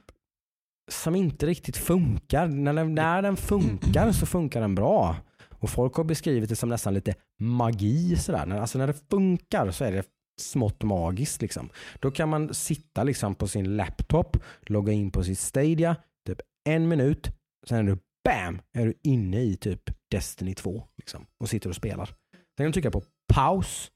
Som 0.91 1.15
inte 1.15 1.47
riktigt 1.47 1.77
funkar. 1.77 2.49
När 2.49 2.73
den, 2.73 2.95
när 2.95 3.23
den 3.23 3.37
funkar 3.37 4.13
så 4.13 4.27
funkar 4.27 4.61
den 4.61 4.75
bra. 4.75 5.17
Och 5.51 5.71
folk 5.71 5.95
har 5.95 6.05
beskrivit 6.05 6.49
det 6.49 6.57
som 6.57 6.69
nästan 6.69 6.95
lite 6.95 7.15
magi. 7.41 8.17
Sådär. 8.17 8.47
När, 8.47 8.61
alltså 8.61 8.79
när 8.79 8.87
det 8.87 9.09
funkar 9.11 9.71
så 9.71 9.85
är 9.85 9.93
det 9.93 10.05
smått 10.41 10.83
magiskt. 10.83 11.43
Liksom. 11.43 11.71
Då 12.01 12.11
kan 12.11 12.29
man 12.29 12.55
sitta 12.55 13.05
liksom 13.05 13.35
på 13.35 13.49
sin 13.49 13.77
laptop, 13.77 14.37
logga 14.61 14.93
in 14.93 15.11
på 15.11 15.25
sitt 15.25 15.39
Stadia, 15.39 15.97
typ 16.27 16.41
en 16.65 16.89
minut, 16.89 17.31
sen 17.67 17.79
är 17.79 17.83
du 17.83 17.99
BAM! 18.25 18.61
Är 18.73 18.87
du 18.87 18.95
inne 19.03 19.41
i 19.41 19.57
typ 19.57 19.91
Destiny 20.11 20.55
2 20.55 20.85
liksom, 20.97 21.27
och 21.39 21.49
sitter 21.49 21.69
och 21.69 21.77
spelar. 21.77 22.07
Sen 22.07 22.17
kan 22.57 22.67
du 22.67 22.73
trycka 22.73 22.91
på 22.91 23.03
paus, 23.35 23.91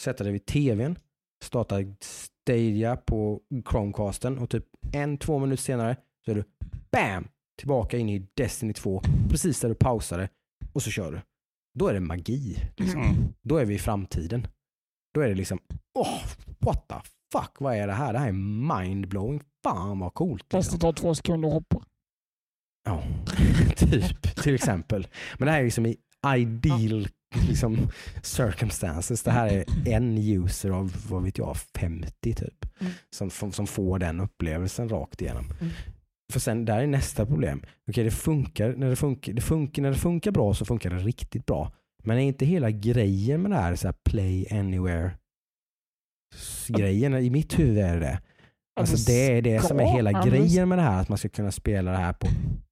sätta 0.00 0.24
dig 0.24 0.32
vid 0.32 0.46
tvn, 0.46 0.96
starta 1.44 1.76
Stadia 2.00 2.96
på 2.96 3.40
Chromecasten 3.70 4.38
och 4.38 4.50
typ 4.50 4.64
en, 4.92 5.18
två 5.18 5.38
minuter 5.38 5.62
senare 5.62 5.96
så 6.24 6.30
är 6.30 6.34
du 6.34 6.44
BAM! 6.90 7.28
Tillbaka 7.58 7.98
in 7.98 8.08
i 8.08 8.26
Destiny 8.34 8.72
2, 8.72 9.02
precis 9.30 9.60
där 9.60 9.68
du 9.68 9.74
pausade 9.74 10.28
och 10.72 10.82
så 10.82 10.90
kör 10.90 11.12
du. 11.12 11.20
Då 11.78 11.88
är 11.88 11.94
det 11.94 12.00
magi. 12.00 12.56
Liksom. 12.76 13.02
Mm. 13.02 13.34
Då 13.42 13.56
är 13.56 13.64
vi 13.64 13.74
i 13.74 13.78
framtiden. 13.78 14.46
Då 15.14 15.20
är 15.20 15.28
det 15.28 15.34
liksom, 15.34 15.58
åh, 15.98 16.20
what 16.58 16.88
the 16.88 16.94
fuck, 17.32 17.60
vad 17.60 17.76
är 17.76 17.86
det 17.86 17.92
här? 17.92 18.12
Det 18.12 18.18
här 18.18 18.28
är 18.28 18.32
mindblowing. 18.84 19.42
Fan 19.64 19.98
vad 19.98 20.14
coolt. 20.14 20.44
Fast 20.50 20.72
Liksom. 20.72 20.78
det 20.78 20.80
tar 20.80 20.92
två 20.92 21.14
sekunder 21.14 21.48
att 21.48 21.54
hoppa. 21.54 21.82
Ja, 22.84 23.02
typ, 23.76 24.36
till 24.42 24.54
exempel. 24.54 25.06
Men 25.38 25.46
det 25.46 25.52
här 25.52 25.60
är 25.60 25.64
liksom 25.64 25.86
i 25.86 25.96
ideal 26.36 27.08
liksom, 27.48 27.88
circumstances. 28.22 29.22
Det 29.22 29.30
här 29.30 29.48
är 29.48 29.64
en 29.86 30.18
user 30.18 30.70
av, 30.70 30.92
vad 31.08 31.22
vet 31.22 31.38
jag, 31.38 31.56
50 31.56 32.34
typ. 32.34 32.66
Mm. 32.80 32.92
Som, 33.10 33.52
som, 33.52 33.66
får 33.66 33.98
den 33.98 34.20
upplevelsen 34.20 34.88
rakt 34.88 35.22
igenom. 35.22 35.44
Mm. 35.60 35.72
för 36.32 36.40
sen 36.40 36.64
där 36.64 36.78
är 36.78 36.86
nästa 36.86 37.26
problem. 37.26 37.62
Okej, 37.88 38.04
det 38.04 38.10
funkar 38.10 38.72
när 38.72 38.90
det 38.90 38.96
funkar, 38.96 39.32
det 39.32 39.42
funkar 39.42 39.82
när 39.82 39.90
det 39.90 39.98
funkar 39.98 40.30
bra 40.30 40.54
så 40.54 40.64
funkar 40.64 40.90
det 40.90 40.98
riktigt 40.98 41.46
bra. 41.46 41.72
Men 42.04 42.18
är 42.18 42.22
inte 42.22 42.46
hela 42.46 42.70
grejen 42.70 43.42
med 43.42 43.50
det 43.50 43.56
här, 43.56 43.74
så 43.76 43.88
här 43.88 43.94
play 44.04 44.46
anywhere 44.50 45.10
grejen 46.68 47.14
i 47.14 47.30
mitt 47.30 47.58
huvud 47.58 47.78
är 47.78 48.00
det. 48.00 48.20
Alltså 48.78 49.10
det 49.12 49.36
är 49.38 49.42
det 49.42 49.60
som 49.64 49.80
är 49.80 49.84
hela 49.84 50.12
grejen 50.24 50.68
med 50.68 50.78
det 50.78 50.82
här, 50.82 51.00
att 51.00 51.08
man 51.08 51.18
ska 51.18 51.28
kunna 51.28 51.50
spela 51.52 51.90
det 51.90 51.96
här 51.96 52.12
på 52.12 52.26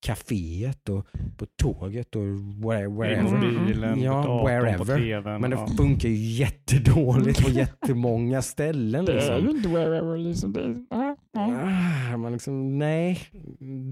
kaféet 0.07 0.89
och 0.89 1.07
på 1.37 1.47
tåget 1.63 2.17
och 2.17 2.23
where- 2.23 2.85
I 2.85 2.99
wherever. 2.99 3.67
bilen, 3.67 4.03
Ja, 4.03 4.23
på 4.23 4.29
datorn, 4.29 4.39
på 4.79 4.85
wherever. 4.85 4.99
tvn. 4.99 5.41
Men 5.41 5.51
det 5.51 5.57
ja. 5.57 5.67
funkar 5.77 6.09
ju 6.09 6.15
jättedåligt 6.15 7.45
på 7.45 7.51
jättemånga 7.51 8.43
ställen. 8.43 9.05
Det 9.05 9.13
är 9.13 9.15
ju 9.15 9.21
Liksom. 9.43 9.57
inte 9.57 9.69
wherever 9.69 10.17
liksom. 10.19 10.53
Det. 10.53 10.87
Ah, 10.91 12.17
Man 12.17 12.33
liksom, 12.33 12.79
nej, 12.79 13.19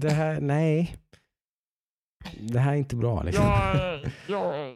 det 0.01 0.09
här, 0.11 0.41
nej. 0.41 0.95
Det 2.39 2.59
här 2.59 2.71
är 2.71 2.75
inte 2.77 2.95
bra 2.95 3.23
liksom. 3.23 3.45
Jag, 3.45 3.99
jag, 4.29 4.75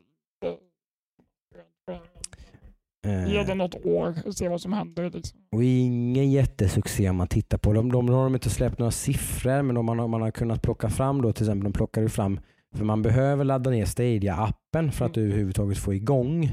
ge 3.04 3.44
det 3.44 3.56
något 3.56 3.86
år 3.86 4.16
och 4.26 4.34
se 4.36 4.48
vad 4.50 4.62
som 4.62 4.74
händer. 4.74 5.10
Liksom. 5.10 5.40
Och 5.52 5.64
ingen 5.64 6.32
jättesuccé 6.32 7.10
om 7.10 7.16
man 7.16 7.28
tittar 7.28 7.58
på 7.58 7.74
dem. 7.74 7.92
De, 7.92 8.06
de 8.06 8.16
har 8.16 8.24
de 8.24 8.34
inte 8.34 8.50
släppt 8.50 8.80
några 8.80 8.92
siffror 8.92 9.62
men 9.62 9.78
om 9.78 9.86
man, 9.86 10.00
har- 10.00 10.08
man 10.08 10.22
har 10.22 10.32
kunnat 10.32 10.62
plocka 10.62 10.90
fram 10.90 11.22
då 11.22 11.34
till 11.34 11.44
exempel, 11.46 11.64
de 11.64 11.74
plockar 11.78 12.02
ju 12.02 12.10
fram, 12.10 12.40
för 12.76 12.86
man 12.86 13.02
behöver 13.02 13.44
ladda 13.44 13.70
ner 13.70 13.86
Stadia-appen 13.86 14.92
för 14.92 15.06
att 15.06 15.18
Mm. 15.18 15.30
överhuvudtaget 15.30 15.78
få 15.78 15.94
igång 15.94 16.44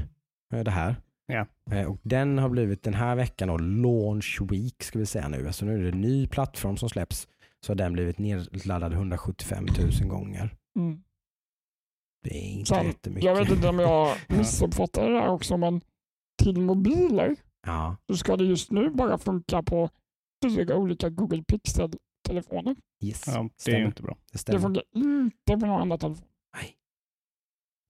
eh, 0.53 0.59
det 0.63 0.71
här. 0.71 0.95
Ja. 1.27 1.45
Eh, 1.71 1.85
Och 1.91 1.97
den 2.03 2.37
har 2.37 2.49
blivit 2.49 2.83
den 2.83 2.93
här 2.93 3.15
veckan 3.15 3.49
och 3.49 3.61
launch 3.61 4.39
week 4.49 4.83
ska 4.83 4.99
vi 4.99 5.05
säga 5.05 5.27
nu. 5.27 5.47
Alltså 5.47 5.65
nu 5.65 5.73
är 5.79 5.81
det 5.83 5.89
en 5.89 6.01
ny 6.01 6.27
plattform 6.27 6.77
som 6.77 6.89
släpps. 6.89 7.27
Så 7.65 7.71
har 7.71 7.75
den 7.75 7.93
blivit 7.93 8.17
nedladdad 8.19 8.93
175 8.93 9.65
000 10.01 10.09
gånger. 10.09 10.55
Mm. 10.75 10.99
Det 12.23 12.37
är 12.37 12.51
inte 12.51 12.65
Sen, 12.69 12.85
jättemycket. 12.87 13.23
Jag 13.23 13.35
vet 13.35 13.49
inte 13.51 13.67
om 13.67 13.79
jag 13.79 14.15
missuppfattade 14.37 15.13
det 15.13 15.19
här 15.19 15.29
också, 15.29 15.57
men 15.57 15.81
till 16.43 16.61
mobiler 16.61 17.35
Ja, 17.65 17.95
så 18.07 18.17
ska 18.17 18.37
det 18.37 18.43
just 18.43 18.71
nu 18.71 18.89
bara 18.89 19.17
funka 19.17 19.63
på 19.63 19.89
fyra 20.43 20.75
olika 20.75 21.09
Google 21.09 21.43
Pixel-telefoner. 21.43 22.75
yes. 23.03 23.23
Ja, 23.27 23.33
det 23.33 23.37
är 23.39 23.43
ju 23.43 23.49
stämmer. 23.57 23.85
inte 23.85 24.01
bra. 24.03 24.17
Det 24.33 24.45
Det 24.51 24.59
funkar 24.59 24.83
inte 24.95 25.57
på 25.57 25.65
några 25.65 25.81
andra 25.81 25.97
telefoner. 25.97 26.29
Nej. 26.55 26.75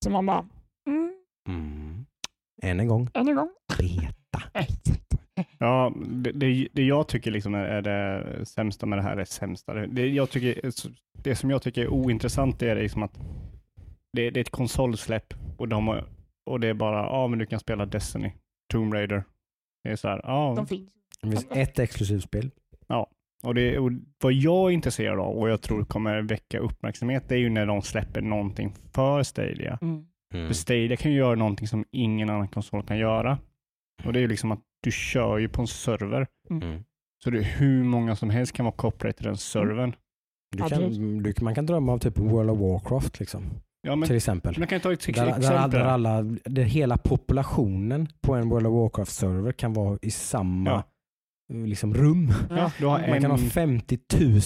Så 0.03 0.09
man 0.11 0.25
bara, 0.25 0.47
mm, 0.87 1.13
Mm. 1.49 2.05
Än 2.63 2.79
en 2.79 2.87
gång, 2.87 3.09
än 3.13 3.27
en 3.27 3.35
gång. 3.35 3.49
beta. 3.77 4.43
Ja, 5.59 5.93
det, 6.07 6.31
det, 6.31 6.67
det 6.73 6.83
jag 6.83 7.07
tycker 7.07 7.31
liksom 7.31 7.53
är, 7.55 7.59
är 7.65 7.81
det 7.81 8.45
sämsta 8.45 8.85
med 8.85 8.97
det 8.97 9.03
här 9.03 9.17
är 9.17 9.25
sämsta. 9.25 9.73
Det, 9.73 9.87
det, 9.87 10.07
jag 10.09 10.29
tycker, 10.29 10.71
det 11.23 11.35
som 11.35 11.49
jag 11.49 11.61
tycker 11.61 11.81
är 11.81 11.87
ointressant 11.87 12.61
är 12.61 12.75
liksom 12.75 13.03
att 13.03 13.13
det, 14.13 14.29
det 14.29 14.39
är 14.39 14.41
ett 14.41 14.49
konsolsläpp 14.49 15.33
och, 15.57 15.67
de 15.67 15.87
har, 15.87 16.05
och 16.47 16.59
det 16.59 16.67
är 16.67 16.73
bara, 16.73 16.97
ja 16.97 17.27
men 17.27 17.39
du 17.39 17.45
kan 17.45 17.59
spela 17.59 17.85
Destiny, 17.85 18.31
Tomb 18.71 18.93
Raider. 18.93 19.23
Det 19.83 19.89
är 19.89 19.95
så 19.95 20.07
här, 20.07 20.21
ja. 20.23 20.53
De 20.55 20.67
finns. 20.67 20.89
Det 21.21 21.29
finns 21.29 21.47
ett 21.51 21.79
exklusivt 21.79 22.23
spel. 22.23 22.51
Och, 23.43 23.55
det, 23.55 23.79
och 23.79 23.91
vad 24.23 24.33
jag 24.33 24.69
är 24.69 24.73
intresserad 24.73 25.19
av 25.19 25.37
och 25.37 25.49
jag 25.49 25.61
tror 25.61 25.85
kommer 25.85 26.21
väcka 26.21 26.59
uppmärksamhet, 26.59 27.23
det 27.29 27.35
är 27.35 27.39
ju 27.39 27.49
när 27.49 27.65
de 27.65 27.81
släpper 27.81 28.21
någonting 28.21 28.73
för 28.93 29.23
Stadia. 29.23 29.79
Mm. 29.81 30.05
Mm. 30.33 30.47
För 30.47 30.53
Stadia 30.53 30.97
kan 30.97 31.11
ju 31.11 31.17
göra 31.17 31.35
någonting 31.35 31.67
som 31.67 31.85
ingen 31.91 32.29
annan 32.29 32.47
konsol 32.47 32.83
kan 32.83 32.97
göra. 32.97 33.37
Och 34.05 34.13
det 34.13 34.19
är 34.19 34.21
ju 34.21 34.27
liksom 34.27 34.51
att 34.51 34.59
du 34.83 34.91
kör 34.91 35.37
ju 35.37 35.49
på 35.49 35.61
en 35.61 35.67
server. 35.67 36.27
Mm. 36.49 36.83
Så 37.23 37.29
det 37.29 37.39
är 37.39 37.43
hur 37.43 37.83
många 37.83 38.15
som 38.15 38.29
helst 38.29 38.53
kan 38.53 38.65
vara 38.65 38.75
kopplade 38.75 39.13
till 39.13 39.25
den 39.25 39.37
servern. 39.37 39.95
Du 40.51 40.63
Ja, 40.63 40.69
kan, 40.69 41.23
du, 41.23 41.33
man 41.41 41.55
kan 41.55 41.65
drömma 41.65 41.93
av 41.93 41.97
typ 41.97 42.17
World 42.17 42.49
of 42.49 42.59
Warcraft 42.59 43.19
liksom, 43.19 43.43
Ja, 43.87 43.95
men 43.95 44.07
till 44.07 44.15
exempel. 44.15 44.55
man 44.59 44.67
kan 44.67 44.79
ta 44.79 44.93
ett 44.93 44.99
Där, 45.05 45.09
exempel. 45.27 45.41
där, 45.41 45.67
där 45.67 45.79
alla, 45.85 46.21
där 46.45 46.63
hela 46.63 46.97
populationen 46.97 48.07
på 48.21 48.35
en 48.35 48.49
World 48.49 48.67
of 48.67 48.73
Warcraft-server 48.73 49.51
kan 49.51 49.73
vara 49.73 49.99
i 50.01 50.11
samma 50.11 50.69
Ja. 50.69 50.83
liksom, 51.65 51.93
rum. 51.93 52.31
ja, 52.49 52.71
du 52.79 52.85
har 52.85 52.99
Man 52.99 53.09
en, 53.09 53.21
kan 53.21 53.31
ha 53.31 53.37
50 53.37 53.97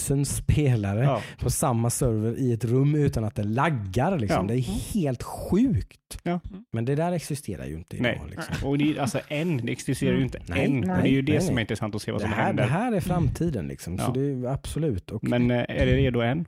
000 0.09 0.25
spelare 0.25 1.03
ja, 1.03 1.21
på 1.39 1.49
samma 1.49 1.89
server 1.89 2.39
i 2.39 2.53
ett 2.53 2.65
rum 2.65 2.95
utan 2.95 3.23
att 3.23 3.35
det 3.35 3.43
laggar. 3.43 4.19
Liksom. 4.19 4.47
Ja. 4.49 4.53
Det 4.53 4.59
är 4.59 4.93
helt 4.93 5.23
sjukt. 5.23 6.19
Ja. 6.23 6.39
Men 6.73 6.85
det 6.85 6.95
där 6.95 7.11
existerar 7.11 7.65
ju 7.65 7.75
inte 7.75 7.95
idag. 7.97 8.03
Nej. 8.21 8.21
Liksom. 8.29 8.67
och 8.69 8.77
det 8.77 8.99
alltså 8.99 9.19
en, 9.27 9.57
det 9.57 9.71
existerar 9.71 10.15
ju 10.17 10.21
inte 10.23 10.39
Nej, 10.47 10.65
än. 10.65 10.79
nej, 10.79 10.91
och 10.97 11.03
det 11.03 11.09
är 11.09 11.11
ju 11.13 11.21
det 11.21 11.31
nej, 11.31 11.41
som 11.41 11.49
är 11.49 11.55
nej. 11.55 11.61
intressant 11.61 11.95
att 11.95 12.01
se 12.01 12.11
vad 12.11 12.21
Det 12.21 12.25
som 12.25 12.33
här, 12.33 12.45
händer. 12.45 12.63
det 12.63 12.69
här 12.69 12.91
är 12.91 12.99
framtiden. 12.99 13.67
Liksom. 13.67 13.97
Så 13.97 14.03
Ja. 14.07 14.11
det 14.13 14.21
är 14.21 14.45
absolut. 14.53 15.11
Och, 15.11 15.23
Men 15.23 15.51
eh, 15.51 15.57
är 15.57 15.85
det 15.85 15.95
redo 15.95 16.19
än? 16.21 16.45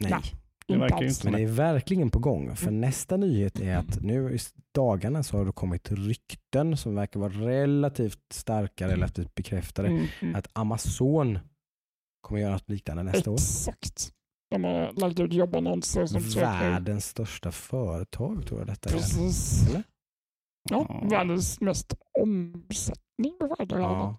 nej. 0.00 0.12
Inte 0.74 0.94
alls. 0.94 1.24
Men 1.24 1.32
det 1.32 1.42
är 1.42 1.46
verkligen 1.46 2.10
på 2.10 2.18
gång. 2.18 2.56
För 2.56 2.68
Mm. 2.68 2.80
nästa 2.80 3.16
nyhet 3.16 3.60
är 3.60 3.76
att 3.76 4.00
nu 4.02 4.34
i 4.34 4.38
dagarna 4.74 5.22
så 5.22 5.36
har 5.38 5.44
det 5.44 5.52
kommit 5.52 5.92
rykten 5.92 6.76
som 6.76 6.94
verkar 6.94 7.20
vara 7.20 7.32
relativt 7.32 8.32
starka, 8.32 8.88
relativt 8.88 9.34
bekräftade. 9.34 9.88
Mm, 9.88 10.06
mm. 10.20 10.34
Att 10.34 10.48
Amazon 10.52 11.38
kommer 12.20 12.40
göra 12.40 12.52
något 12.52 12.68
liknande 12.68 13.02
nästa 13.02 13.30
år. 13.30 13.34
Exakt. 13.34 14.12
De 14.50 14.64
har 14.64 14.92
lagt 14.92 15.20
ut 15.20 15.32
jobbannonser 15.32 16.06
som 16.06 16.20
söker. 16.20 16.46
Världens 16.70 17.04
största 17.06 17.52
företag 17.52 18.46
tror 18.46 18.60
jag 18.60 18.66
detta 18.66 18.88
är. 18.88 18.92
Precis. 18.92 19.68
Eller? 19.68 19.82
Ja, 20.70 20.86
Ja. 20.88 21.08
världens 21.08 21.60
mest 21.60 21.94
omsättning 22.20 23.38
på 23.40 23.54
företag. 23.56 23.80
Ja. 23.80 24.16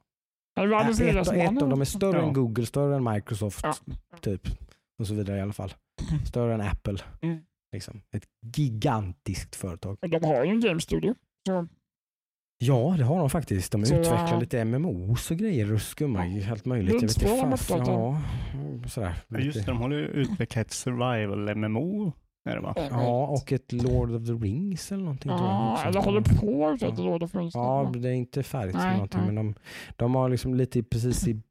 Världens 0.56 1.00
Ett, 1.02 1.08
rikaste 1.08 1.36
ett 1.36 1.54
man. 1.54 1.64
av 1.64 1.70
dem 1.70 1.82
är 1.82 1.86
större 1.86 2.18
Ja. 2.18 2.24
än 2.28 2.34
Google, 2.34 2.66
större 2.66 2.96
än 2.96 3.04
Microsoft, 3.04 3.62
Ja. 3.64 3.74
typ. 4.22 4.42
Och 5.00 5.08
så 5.08 5.14
vidare 5.14 5.38
i 5.38 5.42
alla 5.42 5.54
fall. 5.54 5.74
Större 6.28 6.54
än 6.54 6.62
Apple. 6.62 6.98
Mm. 7.22 7.40
Liksom. 7.74 8.02
Ett 8.16 8.26
gigantiskt 8.58 9.56
företag. 9.56 9.98
Men 10.02 10.10
De 10.10 10.24
har 10.28 10.44
ju 10.46 10.50
en 10.52 10.62
game 10.62 10.82
studio. 10.82 11.16
Så 11.48 11.68
Ja, 12.64 12.96
det 12.98 13.04
har 13.04 13.20
de 13.20 13.30
faktiskt. 13.30 13.72
De 13.72 13.86
Så, 13.86 13.96
utvecklar 13.96 14.28
ja. 14.34 14.40
lite 14.40 14.66
MMOs 14.66 15.32
och 15.32 15.38
grejer 15.38 15.74
och 15.74 15.82
skummar 15.82 16.26
ju 16.26 16.52
allt 16.52 16.66
möjligt. 16.66 16.94
Jag 16.94 17.02
vet 17.02 17.22
inte 17.24 17.46
uppdaterat. 17.46 17.88
Ja, 17.88 18.22
sådär. 18.90 19.16
Ja, 19.28 19.40
just 19.40 19.60
det, 19.60 19.72
de 19.72 19.78
håller 19.78 19.98
ju 19.98 20.06
utvecklat 20.06 20.66
ett 20.68 20.72
survival-MMO. 20.74 22.12
Är 22.50 22.56
det 22.56 22.62
va? 22.62 22.74
Ja, 22.90 23.28
och 23.28 23.52
ett 23.52 23.72
Lord 23.72 24.12
of 24.12 24.26
the 24.26 24.32
Rings 24.34 24.92
eller 24.92 25.04
någonting. 25.04 25.32
Ja, 25.32 25.84
eller 25.86 26.02
håller 26.02 26.22
på 26.22 26.68
att 26.68 26.74
utveckla 26.76 27.04
Lord 27.06 27.24
of 27.24 27.32
the 27.32 27.38
Rings. 27.38 27.56
Ja, 27.56 27.92
det 27.96 28.10
är 28.10 28.14
inte 28.14 28.44
färdigt 28.44 28.76
med 28.76 28.84
Nej, 28.84 28.94
någonting. 28.94 29.20
nej. 29.20 29.32
Men 29.34 29.36
de, 29.36 29.56
de 29.96 30.16
har 30.16 30.30
liksom 30.30 30.56
lite 30.56 30.84
precis 30.84 31.28
i, 31.28 31.42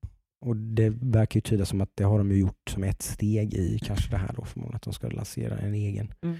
och 0.41 0.57
det 0.57 0.89
verkar 0.91 1.37
ju 1.37 1.41
tyda 1.41 1.65
som 1.65 1.81
att 1.81 1.91
det 1.95 2.05
har 2.05 2.19
de 2.19 2.31
ju 2.33 2.39
gjort 2.39 2.71
som 2.71 2.85
ett 2.85 3.03
steg 3.03 3.55
i 3.55 3.79
kanske 3.79 4.11
det 4.11 4.17
här 4.17 4.33
då 4.37 4.45
förmodligen 4.45 4.77
att 4.77 4.83
de 4.83 4.93
ska 4.93 5.09
lansera 5.09 5.59
en 5.59 5.75
egen. 5.75 6.15
Mm. 6.23 6.37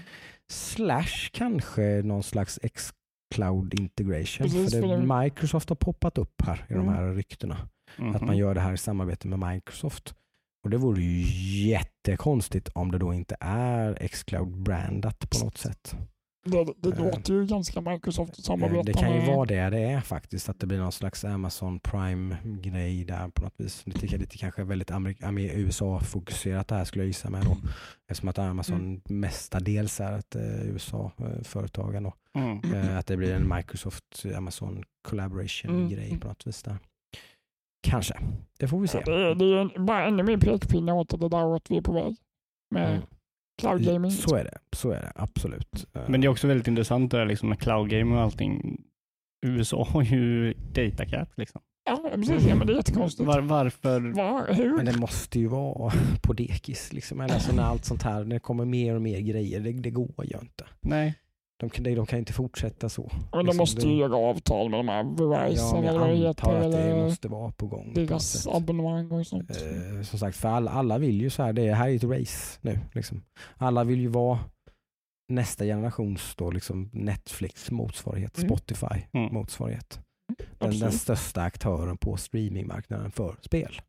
Slash 0.51 1.29
kanske 1.31 2.01
någon 2.05 2.23
slags 2.23 2.59
X-cloud 2.63 3.73
integration. 3.79 4.43
Precis, 4.43 4.73
för 4.73 4.81
för 4.81 4.87
det, 4.87 4.97
det- 4.97 5.21
Microsoft 5.23 5.69
har 5.69 5.75
poppat 5.75 6.17
upp 6.17 6.41
här 6.41 6.65
i 6.69 6.73
de 6.73 6.79
Mm. 6.81 6.93
här 6.93 7.13
ryktena. 7.13 7.57
Mhm. 7.97 8.15
Att 8.15 8.21
man 8.21 8.37
gör 8.37 8.53
det 8.55 8.61
här 8.61 8.73
i 8.73 8.77
samarbete 8.77 9.27
med 9.27 9.51
Microsoft. 9.53 10.15
Och 10.63 10.69
det 10.69 10.77
vore 10.77 11.01
ju 11.01 11.21
jättekonstigt 11.69 12.69
om 12.69 12.91
det 12.91 12.97
då 12.97 13.13
inte 13.13 13.35
är 13.39 13.97
X-cloud 14.01 14.57
brandat 14.63 15.29
på 15.29 15.45
något 15.45 15.57
sätt. 15.57 15.95
Det, 16.43 16.65
det 16.77 16.89
Eh. 16.89 17.03
låter 17.03 17.33
ju 17.33 17.45
ganska 17.45 17.81
Microsoft 17.81 18.39
att 18.39 18.45
Eh, 18.79 18.83
Det 18.83 18.93
kan 18.93 19.13
ju 19.15 19.25
vara 19.35 19.45
det 19.45 19.69
det 19.69 19.79
är 19.79 20.01
faktiskt, 20.01 20.49
att 20.49 20.59
det 20.59 20.67
blir 20.67 20.77
någon 20.77 20.91
slags 20.91 21.25
Amazon 21.25 21.79
Prime-grej 21.79 23.03
där 23.05 23.27
på 23.29 23.41
något 23.43 23.53
vis. 23.57 23.87
Lite, 23.87 24.17
lite 24.17 24.37
kanske 24.37 24.63
väldigt 24.63 24.91
USA-fokuserat 25.53 26.67
det 26.67 26.75
här 26.75 26.85
skulle 26.85 27.03
jag 27.03 27.07
gissa 27.07 27.29
med 27.29 27.43
då. 27.45 27.57
Eftersom 28.07 28.29
att 28.29 28.39
Amazon 28.39 29.01
mestadels 29.05 29.99
är 29.99 30.17
ett 30.19 30.35
eh, 30.35 30.65
USA-företag. 30.69 31.95
Mm. 31.95 32.97
Att 32.97 33.07
det 33.07 33.17
blir 33.17 33.33
en 33.33 33.53
Microsoft-Amazon 33.53 34.83
collaboration-grej 35.07 36.07
Mm. 36.07 36.19
på 36.19 36.27
något 36.27 36.47
vis 36.47 36.63
där. 36.63 36.77
Kanske, 37.83 38.13
det 38.59 38.67
får 38.67 38.79
vi 38.79 38.87
se. 38.87 39.03
Ja, 39.05 39.11
det, 39.11 39.21
är, 39.31 39.35
det 39.35 39.45
är 39.45 39.79
bara 39.79 40.07
ännu 40.07 40.23
mer 40.23 40.37
pekpinne 40.37 40.91
åt 40.93 41.09
det 41.19 41.29
där 41.29 41.45
åt 41.45 41.71
vi 41.71 41.77
är 41.77 41.81
på 41.81 41.91
väg. 41.93 42.15
Med 42.71 42.89
Mm. 42.89 43.01
Cloud 43.61 43.83
gaming. 43.83 44.11
Så 44.11 44.35
är 44.35 44.43
det, 44.43 44.57
så 44.75 44.91
är 44.91 45.01
det 45.01 45.11
absolut. 45.15 45.85
Men 46.07 46.21
det 46.21 46.27
är 46.27 46.29
också 46.29 46.47
väldigt 46.47 46.67
intressant 46.67 47.11
det 47.11 47.17
där 47.17 47.25
liksom 47.25 47.49
med 47.49 47.59
cloud 47.59 47.89
game 47.89 48.15
och 48.15 48.21
allting. 48.21 48.81
USA 49.45 49.83
har 49.89 50.03
ju 50.03 50.53
datacap 50.53 51.29
liksom. 51.37 51.61
Ja, 51.85 52.11
precis. 52.15 52.45
Ja, 52.47 52.55
men 52.55 52.67
det 52.67 52.73
är 52.73 52.77
jättekonstigt. 52.77 53.27
Var, 53.27 53.41
varför? 53.41 53.99
Var, 54.01 54.53
hur? 54.53 54.75
Men 54.75 54.85
det 54.85 54.97
måste 54.97 55.39
ju 55.39 55.47
vara 55.47 55.93
på 56.21 56.33
dekis. 56.33 56.93
Liksom. 56.93 57.21
Eller 57.21 57.33
alltså 57.33 57.55
när 57.55 57.63
allt 57.63 57.85
sånt 57.85 58.03
här, 58.03 58.23
när 58.23 58.35
det 58.35 58.39
kommer 58.39 58.65
mer 58.65 58.95
och 58.95 59.01
mer 59.01 59.19
grejer, 59.19 59.59
det, 59.59 59.71
det 59.71 59.91
går 59.91 60.25
ju 60.25 60.37
inte. 60.41 60.65
Nej. 60.81 61.15
De 61.61 61.69
kan, 61.69 61.83
de 61.83 62.05
kan 62.05 62.19
inte 62.19 62.33
fortsätta 62.33 62.89
så. 62.89 63.11
men 63.11 63.21
de 63.31 63.45
liksom, 63.45 63.57
måste 63.57 63.87
ju 63.87 63.95
göra 63.95 64.15
avtal 64.17 64.69
med 64.69 64.79
de 64.79 64.87
här 64.87 65.03
Ja, 65.17 65.27
Verizon 65.27 65.79
men 65.81 65.89
eller 65.89 65.99
vad 65.99 66.09
det 66.09 66.15
jag 66.15 66.27
heter. 66.27 66.47
antar 66.47 66.65
att 66.65 66.71
det 66.71 66.95
måste 67.03 67.27
vara 67.27 67.51
på 67.51 67.67
gång. 67.67 67.93
på 67.93 67.99
deras 67.99 68.27
sätt. 68.31 68.53
abonnemang 68.55 69.11
och 69.11 69.27
sånt. 69.27 69.51
Eh, 69.51 70.01
som 70.03 70.19
sagt, 70.19 70.37
för 70.37 70.49
alla, 70.49 70.71
alla 70.71 70.97
vill 70.97 71.21
ju 71.21 71.29
så 71.29 71.43
här, 71.43 71.53
det 71.53 71.73
här 71.73 71.89
är 71.89 71.95
ett 71.95 72.03
race 72.03 72.57
nu. 72.61 72.79
Liksom. 72.93 73.21
Alla 73.57 73.83
vill 73.83 73.99
ju 74.01 74.07
vara 74.07 74.39
nästa 75.29 75.63
generations 75.65 76.35
då, 76.35 76.51
liksom 76.51 76.89
Netflix 76.93 77.71
motsvarighet, 77.71 78.37
Mm. 78.37 78.49
Spotify 78.49 79.01
Mm. 79.13 79.33
motsvarighet. 79.33 79.99
Den, 80.37 80.47
den 80.59 80.67
Absolut. 80.69 80.93
största 80.93 81.41
aktören 81.41 81.97
på 81.97 82.17
streamingmarknaden 82.17 83.11
för 83.11 83.35
spel. 83.41 83.81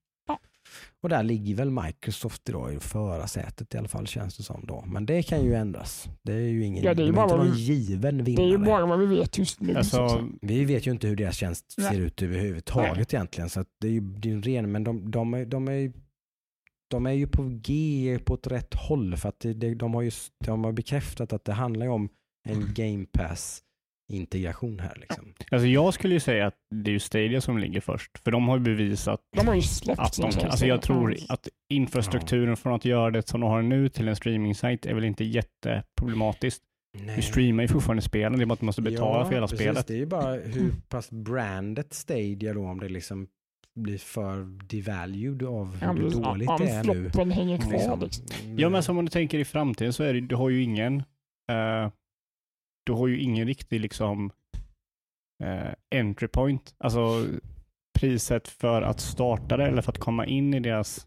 Och 1.01 1.09
där 1.09 1.23
ligger 1.23 1.55
väl 1.55 1.71
Microsoft 1.71 2.49
idag 2.49 2.75
i 2.75 2.79
förarsätet 2.81 3.75
i 3.75 3.79
alla 3.79 3.89
fall 3.89 4.07
känns 4.07 4.37
det 4.37 4.43
som 4.43 4.65
då. 4.67 4.85
Men 4.87 5.07
det 5.07 5.23
kan 5.23 5.45
ju 5.45 5.55
ändras. 5.55 6.09
Det 6.23 6.33
är 6.33 6.39
ju 6.39 6.65
ingen, 6.65 6.85
Ja, 6.85 6.95
det 6.95 7.03
är 7.03 7.07
ju 7.07 7.13
de 7.13 7.19
är 7.19 7.23
inte 7.25 7.35
bara- 7.37 7.45
någon 7.45 7.57
given 7.57 8.19
Det 8.25 8.31
är 8.33 8.33
ju 8.33 8.37
vinnare. 8.51 8.67
bara 8.67 8.87
vad 8.87 8.99
vi 8.99 9.07
vet 9.07 9.39
just 9.39 9.61
nu. 9.61 9.75
Alltså, 9.77 10.09
säga. 10.09 10.29
Vi 10.43 10.65
vet 10.65 10.87
ju 10.87 10.91
inte 10.91 11.07
hur 11.07 11.17
deras 11.17 11.37
tjänst 11.37 11.75
Nej. 11.79 11.91
ser 11.95 12.01
ut 12.01 12.23
överhuvudtaget 12.23 13.15
egentligen. 13.15 13.51
Så 13.51 13.61
att 13.61 13.69
det 13.81 13.87
är 13.87 13.93
ju 13.93 14.01
det 14.01 14.31
är 14.31 14.37
ren, 14.43 14.73
men 14.73 14.85
de, 14.85 15.11
de, 15.11 15.35
är, 15.35 15.45
de, 15.47 15.69
är, 15.69 15.93
de 16.91 17.07
är 17.07 17.13
ju 17.13 17.27
på 17.27 17.43
G 17.63 18.19
på 18.25 18.35
ett 18.35 18.47
rätt 18.47 18.75
håll. 18.75 19.17
För 19.17 19.29
att 19.29 19.41
det, 19.41 19.55
det, 19.55 19.75
de, 19.75 19.95
har 19.95 20.03
ju, 20.03 20.11
de 20.45 20.65
har 20.65 20.73
bekräftat 20.73 21.33
att 21.33 21.45
det 21.45 21.53
handlar 21.53 21.87
ju 21.87 21.93
om 21.93 22.09
en 22.49 22.75
game 22.75 23.07
pass 23.13 23.63
integration 24.13 24.81
här. 24.81 24.97
Liksom. 25.01 25.35
alltså 25.51 25.67
jag 25.67 25.95
skulle 25.95 26.15
ju 26.15 26.21
säga 26.21 26.47
att 26.47 26.55
det 26.85 26.91
är 26.91 26.93
ju 26.93 26.99
Stadia 26.99 27.41
som 27.41 27.59
ligger 27.59 27.81
först. 27.81 28.19
För 28.19 28.31
de 28.31 28.49
har 28.49 28.57
ju 28.57 28.63
bevisat 28.65 29.21
de 29.37 29.49
har 29.49 29.55
ju 29.55 29.63
släppt 29.63 30.01
att 30.01 30.17
de 30.17 30.31
kan. 30.31 30.51
Alltså 30.51 30.67
jag 30.67 30.83
tror 30.83 31.17
att 31.29 31.49
infrastrukturen 31.73 32.57
från 32.57 32.73
att 32.75 32.85
göra 32.85 33.11
det 33.11 33.29
som 33.29 33.41
de 33.41 33.51
har 33.51 33.63
nu 33.63 33.89
till 33.89 34.09
en 34.09 34.17
streaming-sajt 34.17 34.87
är 34.87 34.95
väl 34.95 35.05
inte 35.05 35.25
jätteproblematiskt. 35.25 36.63
Nej. 36.99 37.17
Vi 37.17 37.23
streamar 37.23 37.63
ju 37.63 37.69
fortfarande 37.69 38.03
spelen, 38.03 38.39
det 38.39 38.45
är 38.45 38.47
bara 38.47 38.53
att 38.55 38.61
man 38.61 38.67
måste 38.67 38.83
betala 38.83 39.19
Ja, 39.19 39.25
för 39.25 39.35
hela 39.35 39.47
precis. 39.47 39.61
spelet. 39.61 39.87
Det 39.87 39.95
är 39.95 39.99
ju 39.99 40.07
bara 40.07 40.35
hur 40.45 40.73
pass 40.89 41.11
brandet 41.11 41.93
Stadia 41.95 42.55
då 42.55 42.67
om 42.67 42.81
det 42.81 42.89
liksom 42.89 43.27
blir 43.81 43.99
för 43.99 44.45
devalued 44.69 45.43
av 45.43 45.79
Ja, 45.83 45.93
hur 45.93 46.11
dåligt 46.11 46.49
ja, 46.49 46.59
det 46.59 46.69
är 46.71 47.25
nu. 47.25 47.33
hänger 47.33 47.59
kvar. 47.59 47.73
Liksom. 47.73 48.01
Liksom. 48.01 48.59
Ja 48.59 48.69
men 48.69 48.83
som 48.83 48.99
om 48.99 49.05
du 49.05 49.11
tänker 49.11 49.39
i 49.39 49.45
framtiden 49.45 49.93
så 49.93 50.03
är 50.05 50.15
det, 50.15 50.21
du 50.21 50.35
har 50.35 50.51
ju 50.51 50.63
ingen, 50.63 50.97
eh, 51.53 51.91
du 52.85 52.93
har 52.93 53.07
ju 53.09 53.21
ingen 53.21 53.47
riktig 53.47 53.81
liksom 53.81 54.31
eh, 55.45 55.99
entry 56.01 56.29
point. 56.29 56.75
Alltså 56.79 57.27
priset 58.01 58.49
för 58.49 58.83
att 58.83 59.01
starta 59.01 59.57
det 59.57 59.67
eller 59.67 59.83
för 59.83 59.93
att 59.93 59.99
komma 59.99 60.27
in 60.27 60.55
i 60.55 60.61
deras... 60.61 61.07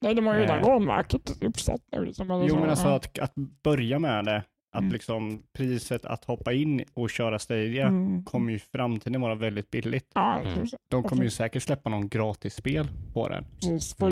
Nej, 0.00 0.14
de 0.14 0.26
har 0.26 0.34
ju 0.34 0.40
redan 0.40 0.58
Eh. 0.58 0.64
ramverket 0.66 1.42
uppsatt 1.42 1.80
nu. 1.92 2.04
Liksom, 2.04 2.30
eller 2.30 2.42
Jo 2.48 2.54
så. 2.54 2.60
men 2.60 2.70
alltså 2.70 2.88
att, 2.88 3.18
att 3.18 3.34
börja 3.62 3.98
med 3.98 4.24
det, 4.24 4.36
att 4.72 4.80
Mm. 4.80 4.92
liksom 4.92 5.42
priset 5.52 6.04
att 6.04 6.24
hoppa 6.24 6.52
in 6.52 6.84
och 6.94 7.10
köra 7.10 7.38
Stadia 7.38 7.86
Mm. 7.86 8.24
kommer 8.24 8.50
ju 8.50 8.56
i 8.56 8.60
framtiden 8.60 9.20
vara 9.20 9.34
väldigt 9.34 9.70
billigt. 9.70 10.10
Ja, 10.14 10.40
Mm. 10.40 10.66
De 10.88 11.02
kommer 11.02 11.22
ju 11.24 11.30
säkert 11.30 11.62
släppa 11.62 11.90
någon 11.90 12.08
gratisspel 12.08 12.88
på 13.12 13.28
den. 13.28 13.44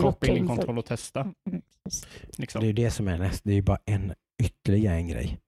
Koppla 0.01 0.35
in 0.37 0.47
kontroll 0.49 0.79
och 0.79 0.85
testa. 0.87 1.21
Mm, 1.21 1.63
precis. 1.85 2.09
Liksom. 2.39 2.61
Det 2.61 2.65
är 2.65 2.69
ju 2.69 2.73
det 2.73 2.91
som 2.91 3.09
är 3.09 3.19
näst. 3.19 3.45
Det 3.45 3.51
är 3.51 3.55
ju 3.57 3.63
bara 3.63 3.79
en 3.85 4.13
ytterligare 4.43 4.97
en 4.97 5.09
grej. 5.09 5.39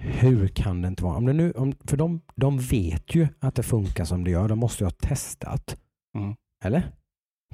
Hur 0.00 0.48
kan 0.48 0.82
det 0.82 0.88
inte 0.88 1.04
vara? 1.04 1.16
Om 1.16 1.26
det 1.26 1.32
nu, 1.32 1.52
om, 1.52 1.72
för 1.84 1.96
de, 1.96 2.20
de 2.36 2.58
vet 2.58 3.14
ju 3.14 3.28
att 3.38 3.54
det 3.54 3.62
funkar 3.62 4.04
som 4.04 4.24
det 4.24 4.30
gör. 4.30 4.48
De 4.48 4.58
måste 4.58 4.84
ju 4.84 4.86
ha 4.86 4.90
testat. 4.90 5.76
Mm. 6.18 6.34
Eller? 6.64 6.92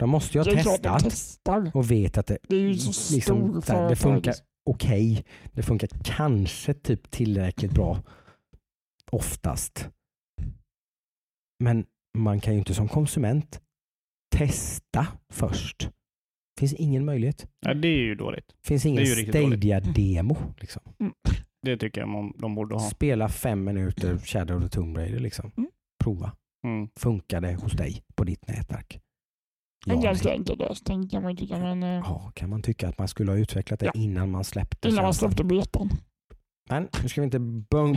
De 0.00 0.10
måste 0.10 0.38
ju 0.38 0.44
ha 0.44 0.52
testat 0.52 1.02
testar. 1.02 1.70
och 1.74 1.90
vet 1.90 2.18
att 2.18 2.26
det, 2.26 2.38
Det 2.48 2.56
är 2.56 2.60
ju 2.60 2.74
så 2.74 3.14
liksom, 3.14 3.62
det 3.88 3.96
funkar 3.96 4.34
okej. 4.70 5.24
Det 5.52 5.62
funkar 5.62 5.88
kanske 6.04 6.74
typ 6.74 7.10
tillräckligt 7.10 7.72
bra. 7.72 8.02
Oftast. 9.10 9.88
Men 11.64 11.86
man 12.18 12.40
kan 12.40 12.52
ju 12.52 12.58
inte 12.58 12.74
som 12.74 12.88
konsument 12.88 13.60
testa 14.36 15.06
först. 15.32 15.90
finns 16.58 16.72
ingen 16.72 17.04
möjlighet. 17.04 17.46
Ja, 17.60 17.74
det 17.74 17.88
är 17.88 17.98
ju 17.98 18.14
dåligt. 18.14 18.56
finns 18.64 18.86
ingen. 18.86 19.06
Stadia-demo. 19.06 20.36
Liksom. 20.60 20.82
Det 21.62 21.76
tycker 21.76 22.00
jag 22.00 22.08
de, 22.10 22.34
de 22.38 22.54
borde 22.54 22.74
ha. 22.74 22.80
Spela 22.90 23.28
fem 23.28 23.64
minuter 23.64 24.18
Shadow 24.18 24.56
of 24.56 24.62
the 24.62 24.68
Tomb 24.68 24.96
Raider. 24.96 25.18
Liksom. 25.20 25.52
Mm. 25.56 25.70
Prova. 26.04 26.32
Mm. 26.64 26.88
Funkar 27.00 27.40
det 27.40 27.54
hos 27.54 27.72
dig 27.72 28.02
på 28.14 28.24
ditt 28.24 28.48
nätverk? 28.48 29.00
Ja, 29.86 29.94
En 29.94 30.00
ganska 30.00 30.34
enkel 30.34 30.58
lösning 30.58 31.08
kan 31.08 31.22
man 31.22 31.36
tycka. 31.36 31.58
Men, 31.58 31.82
eh, 31.82 31.88
ja, 31.88 32.32
kan 32.34 32.50
man 32.50 32.62
tycka 32.62 32.88
att 32.88 32.98
man 32.98 33.08
skulle 33.08 33.30
ha 33.32 33.38
utvecklat 33.38 33.80
det 33.80 33.86
Ja. 33.86 33.92
innan 33.94 34.30
man 34.30 34.44
släppte 34.44 34.88
innan 34.88 35.04
man 35.04 35.14
släppte 35.14 35.44
betan. 35.44 35.90
Men 36.70 36.88
nu 37.02 37.08
ska 37.08 37.20
vi 37.20 37.24
inte 37.24 37.38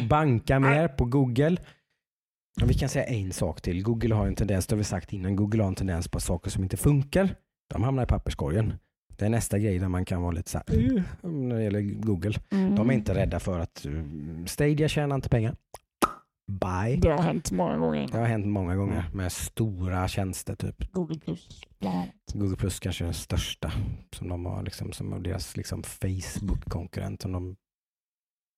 banka 0.09 0.59
mer 0.59 0.87
på 0.87 1.05
Google. 1.05 1.57
Vi 2.65 2.73
kan 2.73 2.89
säga 2.89 3.05
en 3.05 3.33
sak 3.33 3.61
till. 3.61 3.83
Google 3.83 4.15
har 4.15 4.27
en 4.27 4.35
tendens, 4.35 4.67
det 4.67 4.73
har 4.75 4.77
vi 4.77 4.83
sagt 4.83 5.13
innan, 5.13 5.35
Google 5.35 5.63
har 5.63 5.67
en 5.67 5.75
tendens 5.75 6.07
på 6.07 6.19
saker 6.19 6.51
som 6.51 6.63
inte 6.63 6.77
funkar. 6.77 7.35
De 7.73 7.83
hamnar 7.83 8.03
i 8.03 8.05
papperskorgen. 8.05 8.73
Det 9.17 9.25
är 9.25 9.29
nästa 9.29 9.59
grej 9.59 9.79
där 9.79 9.87
man 9.87 10.05
kan 10.05 10.21
vara 10.21 10.31
lite 10.31 10.49
så 10.49 10.57
här, 10.67 10.77
"Uh", 10.77 11.03
när 11.23 11.55
det 11.55 11.63
gäller 11.63 11.81
Google. 11.81 12.39
Mm. 12.51 12.75
De 12.75 12.89
är 12.89 12.93
inte 12.93 13.13
rädda 13.15 13.39
för 13.39 13.59
att 13.59 13.85
uh, 13.85 14.03
Stadia 14.45 14.87
tjänar 14.87 15.15
inte 15.15 15.29
pengar. 15.29 15.55
Bye. 16.47 16.95
Det 17.01 17.09
har 17.09 17.21
hänt 17.23 17.51
många 17.51 17.77
gånger. 17.77 18.07
Det 18.11 18.17
har 18.17 18.25
hänt 18.25 18.45
många 18.47 18.75
gånger 18.75 19.05
med 19.13 19.31
stora 19.31 20.07
tjänster 20.07 20.55
typ. 20.55 20.91
Google 20.91 21.19
Plus. 21.19 21.61
Google 22.33 22.55
Plus 22.55 22.79
kanske 22.79 23.03
är 23.03 23.05
den 23.05 23.13
största 23.13 23.71
som 24.15 24.29
de 24.29 24.45
har, 24.45 24.63
liksom, 24.63 24.91
som 24.91 25.23
deras 25.23 25.57
liksom, 25.57 25.83
Facebook-konkurrent 25.83 27.21
som 27.21 27.31
de 27.31 27.55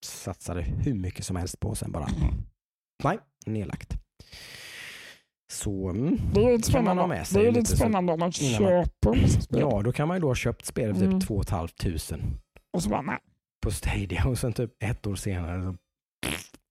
satsade 0.06 0.62
hur 0.62 0.94
mycket 0.94 1.26
som 1.26 1.36
helst 1.36 1.60
på 1.60 1.70
och 1.70 1.78
sen 1.78 1.92
bara 1.92 2.06
Mm. 2.08 2.34
nej, 3.04 3.20
nedlagt. 3.46 3.94
Så 5.52 5.90
mm. 5.90 6.20
Det 6.34 6.44
är 6.46 6.58
lite 6.58 6.72
Kan 6.72 6.84
man 6.84 6.98
ha 6.98 7.04
spännande, 7.04 7.16
med 7.16 7.28
sig 7.28 7.42
det 7.42 7.48
är 7.48 7.52
lite 7.52 7.60
lite 7.60 7.72
så- 7.72 7.78
spännande 7.78 8.14
om 8.14 8.20
man 8.20 8.26
man- 8.26 8.32
köper 8.32 9.22
massa 9.22 9.42
spel 9.42 9.60
ja, 9.60 9.82
då 9.82 9.92
kan 9.92 10.08
man 10.08 10.18
ju 10.18 10.22
då 10.22 10.28
ha 10.28 10.36
köpt 10.36 10.66
spel 10.66 10.94
för 10.94 11.00
typ 11.02 11.10
Mm. 11.10 11.22
2 11.22 11.44
500 11.44 11.70
och 12.74 12.84
så 12.84 12.90
bara 12.90 13.02
nej. 13.02 13.18
på 13.64 13.72
Stadia 13.72 14.28
och 14.28 14.38
sen 14.38 14.54
typ 14.54 14.72
ett 14.84 15.08
år 15.08 15.16
senare 15.16 15.62
så 15.62 15.76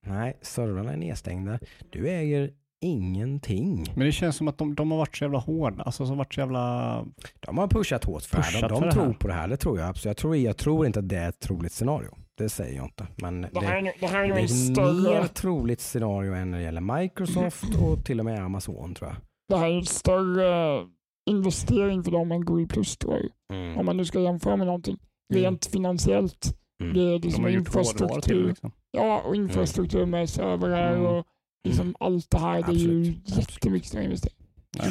nej, 0.07 0.39
servrarna 0.43 0.93
är 0.93 0.97
nedstängda. 0.97 1.59
Du 1.91 2.09
äger 2.09 2.51
ingenting. 2.85 3.93
Men 3.97 4.07
det 4.07 4.13
känns 4.13 4.37
som 4.37 4.49
att 4.49 4.59
de, 4.59 4.75
de 4.75 4.91
har 4.91 4.99
varit 4.99 5.17
så 5.17 5.25
jävla 5.25 5.39
hårda. 5.39 5.83
Alltså, 5.83 6.07
som 6.07 6.19
varit 6.19 6.35
så 6.35 6.41
jävla... 6.41 7.05
De 7.41 7.59
har 7.59 7.69
pushat 7.69 8.05
hårt 8.05 8.23
för 8.23 8.37
det 8.37 8.43
här. 8.43 8.53
Pushat 8.53 8.69
De, 8.69 8.79
för 8.79 8.87
de 8.87 8.93
tror 8.93 9.13
på 9.13 9.29
det 9.29 9.35
här, 9.35 9.49
det 9.49 9.57
tror 9.57 9.79
jag 9.79 9.89
absolut. 9.89 10.05
Jag 10.11 10.17
tror, 10.17 10.37
jag 10.37 10.57
tror 10.57 10.87
inte 10.87 10.99
att 10.99 11.09
det 11.09 11.17
är 11.17 11.29
ett 11.29 11.41
troligt 11.41 11.73
scenario. 11.73 12.17
Det 12.39 12.49
säger 12.49 12.77
jag 12.77 12.85
inte. 12.85 13.07
Men 13.17 13.43
Det 13.43 13.49
det, 13.53 13.61
här 13.61 13.93
det 14.01 14.07
här 14.07 14.25
är 14.25 14.29
det 14.29 14.35
är 14.35 14.39
en 14.39 14.45
ett 14.45 14.51
större, 14.73 15.21
mer 15.21 15.27
troligt 15.27 15.81
scenario 15.81 16.33
än 16.35 16.51
när 16.51 16.59
det 16.59 16.65
gäller 16.65 17.01
Microsoft 17.01 17.65
och 17.83 18.05
till 18.05 18.19
och 18.19 18.25
med 18.25 18.39
Amazon 18.45 18.95
tror 18.95 19.11
jag. 19.11 19.17
det 19.49 19.57
här 19.57 19.71
är 19.71 19.77
en 19.79 19.85
större 19.87 20.87
investering 21.31 22.03
för 22.05 22.11
dem 22.11 22.33
än 22.33 22.45
Google 22.45 22.67
Plus 22.67 22.97
tror 22.97 23.15
jag. 23.49 23.79
Om 23.79 23.87
man 23.87 23.97
nu 23.97 24.05
ska 24.05 24.21
jämföra 24.21 24.57
med 24.57 24.67
någonting. 24.67 24.99
Rent 25.35 25.67
finansiellt. 25.67 26.59
Mm. 26.83 26.95
Det 26.95 27.01
är 27.01 27.19
De 27.19 27.27
liksom 27.27 27.45
har 27.45 27.51
gjort 27.51 27.75
hårdvara 27.75 27.85
till 27.93 27.97
det, 27.99 28.05
infrastruktur. 28.05 28.49
liksom. 28.49 28.73
Ja, 28.91 29.23
och 29.27 29.37
infrastruktur 29.37 30.07
med 30.07 30.29
servrar 30.31 30.93
Mm. 30.95 31.07
och 31.07 31.27
liksom 31.69 31.95
allt 32.01 32.31
det 32.31 32.39
här. 32.39 32.63
Det 32.63 32.73
är 32.73 32.73
ju 32.73 33.01
Absolut, 33.01 33.19
absolut. 33.27 33.51
jättemycket 33.51 33.89
större 33.89 34.05
investering. 34.05 34.37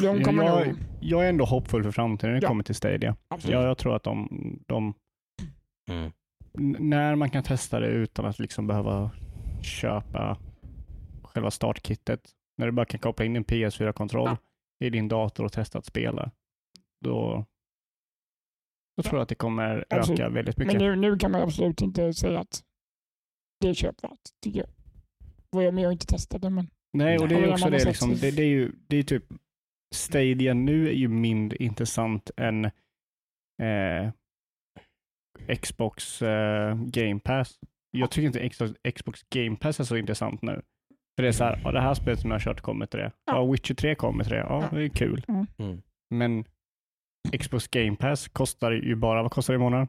jag, 0.02 0.66
nog- 0.66 0.76
jag 1.00 1.24
är 1.24 1.28
ändå 1.28 1.44
hoppfull 1.44 1.82
för 1.82 1.90
framtiden 1.90 2.32
när 2.34 2.40
det 2.40 2.44
Ja. 2.44 2.48
kommer 2.48 2.64
till 2.64 2.74
Stadia. 2.74 3.16
Absolut. 3.28 3.54
Jag, 3.54 3.64
jag 3.64 3.78
tror 3.78 3.96
att 3.96 4.02
de, 4.02 4.28
de 4.66 4.94
Mm. 5.90 6.12
När 6.58 7.14
man 7.14 7.30
kan 7.30 7.42
testa 7.42 7.80
det 7.80 7.86
utan 7.86 8.24
att 8.24 8.38
liksom 8.38 8.66
behöva 8.66 9.10
köpa 9.62 10.38
själva 11.22 11.50
startkittet, 11.50 12.30
när 12.58 12.66
du 12.66 12.72
bara 12.72 12.86
kan 12.86 13.00
koppla 13.00 13.24
in 13.24 13.36
en 13.36 13.44
PS4-kontroll 13.44 14.28
Ja. 14.80 14.86
i 14.86 14.90
din 14.90 15.08
dator 15.08 15.44
och 15.44 15.52
testa 15.52 15.78
att 15.78 15.84
spela, 15.84 16.30
då, 17.04 17.44
då 18.96 19.02
tror 19.02 19.14
jag 19.16 19.22
att 19.22 19.28
det 19.28 19.34
kommer 19.34 19.84
Absolut. 19.90 20.20
öka 20.20 20.28
väldigt 20.28 20.56
Men 20.56 20.66
mycket. 20.66 20.80
nu, 20.80 20.96
nu 20.96 21.18
kan 21.18 21.30
man 21.30 21.42
absolut 21.42 21.80
inte 21.82 22.14
säga 22.14 22.40
att 22.40 22.64
det 23.60 23.68
är 23.68 23.74
köpvärt, 23.74 24.20
tycker 24.42 24.58
jag. 24.60 24.68
Vad 25.50 25.64
jag 25.64 25.74
med 25.74 25.86
och 25.86 25.92
inte 25.92 26.06
testade, 26.06 26.50
men 26.50 26.70
Nej, 26.92 27.18
och 27.18 27.28
det 27.28 27.34
är 27.34 27.52
också 27.52 27.70
det, 27.70 27.84
liksom, 27.84 28.10
det. 28.10 28.20
det, 28.20 28.30
det 28.30 28.42
är 28.42 28.46
ju 28.46 28.72
det 28.86 28.96
är 28.96 29.02
typ 29.02 29.24
Stadia 29.94 30.54
nu 30.54 30.88
är 30.88 30.92
ju 30.92 31.08
mindre 31.08 31.56
intressant 31.58 32.30
än 32.36 32.64
eh, 32.64 34.10
Xbox 35.62 36.22
eh, 36.22 36.74
Game 36.74 37.20
Pass. 37.20 37.58
Jag 37.90 38.10
tycker 38.10 38.26
inte 38.26 38.48
Xbox, 38.48 38.72
Xbox 38.94 39.20
Game 39.34 39.56
Pass 39.56 39.80
är 39.80 39.84
så 39.84 39.96
intressant 39.96 40.42
nu. 40.42 40.62
För 41.16 41.22
det 41.22 41.28
är 41.28 41.32
så 41.32 41.44
här, 41.44 41.60
ja, 41.64 41.72
det 41.72 41.80
här 41.80 41.94
spelet 41.94 42.20
som 42.20 42.30
jag 42.30 42.34
har 42.34 42.40
kört 42.44 42.60
kommer 42.60 42.86
till 42.86 43.00
det. 43.00 43.12
Ja, 43.26 43.44
Witcher 43.44 43.74
3 43.74 43.94
kommer 43.94 44.24
till 44.24 44.32
det. 44.32 44.38
Ja, 44.38 44.68
det 44.72 44.82
är 44.84 44.88
kul. 44.88 45.24
Mm. 45.58 45.82
Men 46.10 46.44
Xbox 47.40 47.68
Game 47.68 47.96
Pass 47.96 48.28
kostar 48.28 48.70
ju 48.72 48.94
bara, 48.96 49.22
vad 49.22 49.32
kostar 49.32 49.54
det 49.54 49.56
i 49.56 49.58
månaden? 49.58 49.88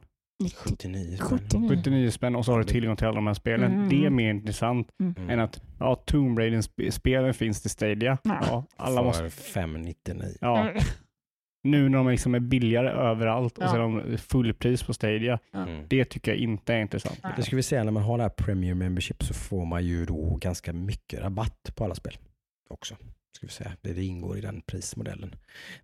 79 0.56 1.16
spänn. 1.16 1.38
79. 1.38 1.68
79 1.68 2.10
spänn 2.10 2.36
och 2.36 2.44
så 2.44 2.52
har 2.52 2.58
du 2.58 2.64
tillgång 2.64 2.96
till 2.96 3.06
alla 3.06 3.14
de 3.14 3.26
här 3.26 3.34
spelen. 3.34 3.72
Mm. 3.72 3.88
Det 3.88 4.04
är 4.06 4.10
mer 4.10 4.30
intressant 4.30 4.88
Mm. 5.00 5.30
än 5.30 5.40
att 5.40 5.62
ja, 5.78 5.94
Tomb 5.94 6.38
Raider-spelen 6.38 7.34
finns 7.34 7.60
till 7.62 7.70
Stadia. 7.70 8.18
Ja. 8.22 8.38
Ja, 8.42 8.64
alla 8.76 9.02
måste 9.02 9.22
För 9.30 9.42
599. 9.52 10.28
Ja, 10.40 10.60
Mm. 10.60 10.82
Nu 11.64 11.88
när 11.88 11.98
de 11.98 12.08
liksom 12.08 12.34
är 12.34 12.40
billigare 12.40 12.88
överallt 12.90 13.58
och 13.58 13.64
Ja. 13.64 13.68
så 13.68 13.74
är 13.74 13.80
de 13.80 14.18
fullpris 14.18 14.82
på 14.82 14.94
Stadia. 14.94 15.38
Mm. 15.54 15.86
Det 15.88 16.04
tycker 16.04 16.30
jag 16.30 16.38
inte 16.40 16.74
är 16.74 16.80
intressant. 16.80 17.20
Nej. 17.22 17.32
Det 17.36 17.42
ska 17.42 17.56
vi 17.56 17.62
säga, 17.62 17.84
när 17.84 17.92
man 17.92 18.02
har 18.02 18.18
det 18.18 18.24
här 18.24 18.30
Premier 18.30 18.74
Membership 18.74 19.22
så 19.22 19.34
får 19.34 19.64
man 19.64 19.84
ju 19.84 20.04
då 20.06 20.36
ganska 20.36 20.72
mycket 20.72 21.20
rabatt 21.20 21.70
på 21.74 21.84
alla 21.84 21.94
spel 21.94 22.18
också. 22.70 22.96
Ska 23.36 23.46
vi 23.46 23.52
säga. 23.52 23.72
Det, 23.80 23.92
det 23.92 24.04
ingår 24.04 24.38
i 24.38 24.40
den 24.40 24.60
prismodellen. 24.60 25.34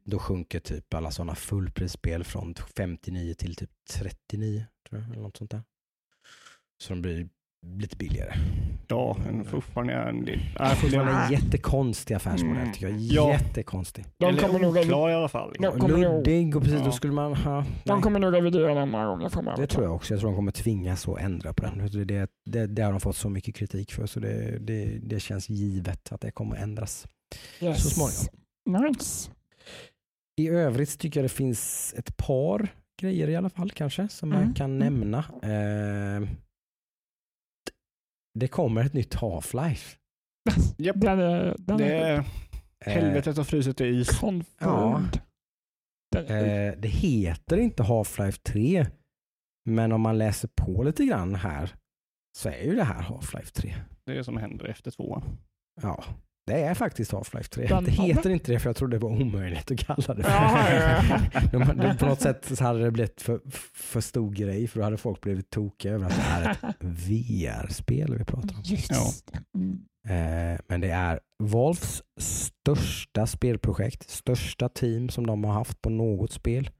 Då 0.04 0.18
sjunker 0.18 0.60
typ 0.60 0.94
alla 0.94 1.10
sådana 1.10 1.34
fullprisspel 1.34 2.24
från 2.24 2.54
59 2.76 3.34
till 3.34 3.54
typ 3.56 3.70
39, 3.90 4.64
tror 4.88 5.00
jag, 5.00 5.10
eller 5.10 5.22
något 5.22 5.36
sånt 5.36 5.50
där. 5.50 5.62
Så 6.78 6.92
de 6.92 7.02
blir 7.02 7.28
lite 7.66 7.96
billigare. 7.96 8.34
Ja, 8.88 9.16
men 9.26 9.44
fortfarande 9.44 9.92
är 9.92 10.06
en. 10.06 10.28
Äh, 10.60 10.74
Fortfarande 10.74 11.12
en 11.12 11.32
jättekonstig 11.32 12.14
affärsmodell 12.14 12.56
Mm. 12.62 12.72
tycker 12.72 12.88
jag. 12.88 12.98
Ja. 13.00 13.30
Jättekonstig. 13.32 14.04
De 14.18 14.26
eller 14.28 14.42
kommer 14.42 14.58
nog 14.58 14.76
revi- 14.76 14.80
oklar 14.84 15.10
i 15.10 15.14
alla 15.14 15.28
fall. 15.28 15.54
Kommer 15.54 15.88
nog- 15.88 15.98
Luddig 16.00 16.56
och 16.56 16.62
precis, 16.62 16.78
Ja. 16.78 16.84
då 16.84 16.92
skulle 16.92 17.12
man... 17.12 17.34
Ha, 17.34 17.64
de 17.84 18.02
kommer 18.02 18.18
nog 18.20 18.34
revidera 18.34 18.74
den 18.74 18.88
några 18.90 19.06
gånger 19.06 19.28
framöver. 19.28 19.58
Det 19.60 19.66
tror 19.66 19.84
jag 19.84 19.94
också. 19.94 20.14
Jag 20.14 20.20
tror 20.20 20.30
de 20.30 20.36
kommer 20.36 20.52
tvingas 20.52 21.08
att 21.08 21.20
ändra 21.20 21.52
på 21.52 21.62
den. 21.62 21.78
Det, 21.92 22.04
det, 22.04 22.30
det, 22.50 22.66
det 22.66 22.82
har 22.82 22.90
de 22.90 23.00
fått 23.00 23.16
så 23.16 23.28
mycket 23.28 23.54
kritik 23.54 23.92
för 23.92 24.06
så 24.06 24.20
det, 24.20 24.58
det, 24.58 24.98
det 25.02 25.20
känns 25.20 25.48
givet 25.48 26.12
att 26.12 26.20
det 26.20 26.30
kommer 26.30 26.56
att 26.56 26.62
ändras. 26.62 27.06
yes. 27.60 27.82
så 27.82 27.88
småningom. 27.90 28.86
Nice. 28.90 29.30
I 30.40 30.48
övrigt 30.48 30.98
tycker 30.98 31.20
jag 31.20 31.24
det 31.24 31.34
finns 31.34 31.94
ett 31.98 32.16
par 32.16 32.68
grejer 33.00 33.28
i 33.28 33.36
alla 33.36 33.50
fall 33.50 33.70
kanske 33.70 34.08
som 34.08 34.32
Mm. 34.32 34.46
jag 34.46 34.56
kan 34.56 34.82
Mm. 34.82 34.94
nämna. 34.94 35.18
Eh, 35.42 36.28
det 38.38 38.48
kommer 38.48 38.84
ett 38.84 38.92
nytt 38.92 39.14
Half-Life. 39.14 39.96
Japp. 40.78 41.00
Den 41.00 41.18
är, 41.20 41.56
den 41.58 41.76
Det 41.78 41.84
är 41.98 42.14
är 42.14 42.24
Eh, 42.86 42.92
helvetet 42.92 43.36
har 43.36 43.44
frusit 43.44 43.80
i 43.80 43.84
is. 43.86 44.18
confirmed. 44.18 45.20
Är- 46.16 46.68
Eh, 46.70 46.74
det 46.78 46.88
heter 46.88 47.56
inte 47.56 47.82
Half-Life 47.82 48.40
3, 48.42 48.86
men 49.70 49.92
om 49.92 50.00
man 50.00 50.18
läser 50.18 50.48
på 50.56 50.82
lite 50.82 51.04
grann 51.04 51.34
här 51.34 51.74
så 52.38 52.48
är 52.48 52.62
ju 52.62 52.74
det 52.74 52.84
här 52.84 53.02
Half-Life 53.02 53.52
3. 53.52 53.74
Det 54.06 54.12
är 54.12 54.16
det 54.16 54.24
som 54.24 54.36
händer 54.36 54.64
efter 54.64 54.90
tvåan. 54.90 55.38
Ja, 55.82 56.04
det 56.46 56.62
är 56.62 56.74
faktiskt 56.74 57.12
Half-Life 57.12 57.48
3. 57.50 57.66
Den 57.66 57.84
det 57.84 57.90
har- 57.90 58.06
heter 58.06 58.30
inte 58.30 58.52
det 58.52 58.58
för 58.58 58.68
jag 58.68 58.76
trodde 58.76 58.96
det 58.96 59.02
var 59.02 59.10
omöjligt 59.22 59.70
att 59.70 59.78
kalla 59.78 60.14
det 60.14 60.22
för. 60.22 60.30
Ja, 60.30 61.02
ja, 61.52 61.58
det, 61.74 61.96
på 61.98 62.06
något 62.06 62.20
sätt 62.20 62.44
så 62.56 62.64
hade 62.64 62.84
det 62.84 62.90
blivit 62.90 63.22
för, 63.22 63.40
för 63.74 64.00
stor 64.00 64.30
grej 64.32 64.68
för 64.68 64.78
då 64.80 64.84
hade 64.84 64.96
folk 64.96 65.20
blivit 65.20 65.50
tokiga 65.50 65.92
över 65.92 66.06
att 66.06 66.16
det 66.16 66.22
är 66.22 66.50
ett 66.70 66.76
VR-spel 66.80 68.14
vi 68.18 68.24
pratar 68.24 68.54
om. 68.56 68.62
Just 68.64 68.90
Ja. 68.90 69.12
Mm. 69.54 69.80
Eh, 70.08 70.60
men 70.68 70.80
det 70.80 70.90
är 70.90 71.20
Valves 71.42 72.02
största 72.20 73.26
spelprojekt, 73.26 74.10
största 74.10 74.68
team 74.68 75.08
som 75.08 75.26
de 75.26 75.44
har 75.44 75.52
haft 75.52 75.80
på 75.82 75.90
något 75.90 76.32
spel. 76.32 76.70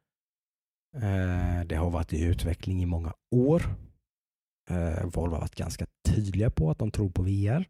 Eh, 0.97 1.65
det 1.67 1.75
har 1.77 1.91
varit 1.91 2.13
i 2.13 2.23
utveckling 2.25 2.83
i 2.83 2.87
många 2.87 3.13
år. 3.35 3.63
Eh, 4.71 5.05
Valve 5.05 5.35
har 5.37 5.41
varit 5.41 5.55
ganska 5.55 5.87
tydliga 6.09 6.51
på 6.51 6.71
att 6.71 6.79
de 6.79 6.91
tror 6.91 7.11
på 7.11 7.23
VR. 7.23 7.65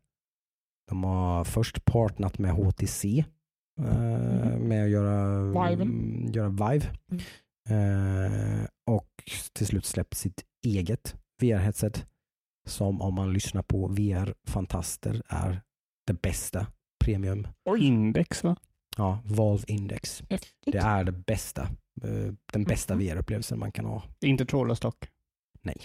De 0.91 1.05
har 1.05 1.45
först 1.45 1.85
partnat 1.85 2.39
med 2.39 2.51
HTC 2.53 3.25
eh, 3.81 3.97
Mm. 3.97 4.69
med 4.69 4.85
att 4.85 4.91
göra 4.91 5.43
Viven. 5.69 5.89
mm, 5.89 6.33
göra 6.33 6.49
Vive. 6.49 6.87
Mm. 7.11 7.23
Eh, 7.69 8.67
och 8.87 9.09
till 9.53 9.67
slut 9.67 9.85
släppt 9.85 10.15
sitt 10.15 10.45
eget 10.67 11.17
VR-headset 11.43 12.07
som 12.69 13.03
om 13.03 13.15
man 13.15 13.33
lyssnar 13.33 13.63
på 13.63 13.87
VR-fantaster 13.89 15.23
är 15.29 15.61
det 16.07 16.23
bästa 16.23 16.67
premium. 17.05 17.47
Oj, 17.65 17.85
Index 17.87 18.45
va? 18.45 18.57
Ja, 18.97 19.19
Valve 19.25 19.65
Index. 19.67 20.23
häftigt. 20.31 20.73
Det 20.73 20.79
är 20.79 21.05
det 21.05 21.13
bästa. 21.13 21.63
eh, 22.03 22.33
Den 22.53 22.65
bästa 22.65 22.95
Mhm. 22.95 23.03
VR-upplevelsen 23.05 23.59
man 23.59 23.73
kan 23.73 23.85
ha. 23.85 24.03
Inte 24.21 24.45
trådlöst 24.47 24.83
dock. 24.83 25.09
Nej. 25.63 25.77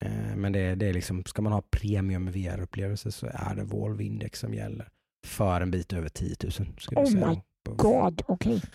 Eh, 0.00 0.36
Men 0.36 0.52
det, 0.52 0.74
det 0.74 0.86
är 0.86 0.92
liksom, 0.92 1.24
ska 1.24 1.42
man 1.42 1.52
ha 1.52 1.62
premium 1.70 2.30
VR-upplevelse 2.30 3.12
så 3.12 3.26
är 3.32 3.54
det 3.54 3.64
Valve 3.64 4.04
Index 4.04 4.38
som 4.40 4.54
gäller. 4.54 4.88
För 5.26 5.60
en 5.60 5.70
bit 5.70 5.92
över 5.92 6.08
10 6.08 6.36
000 6.42 6.52
skulle 6.52 7.00
Oh 7.00 7.06
säga. 7.10 7.28
my 7.28 7.40
God, 7.76 8.22
okej. 8.26 8.60
Så 8.60 8.66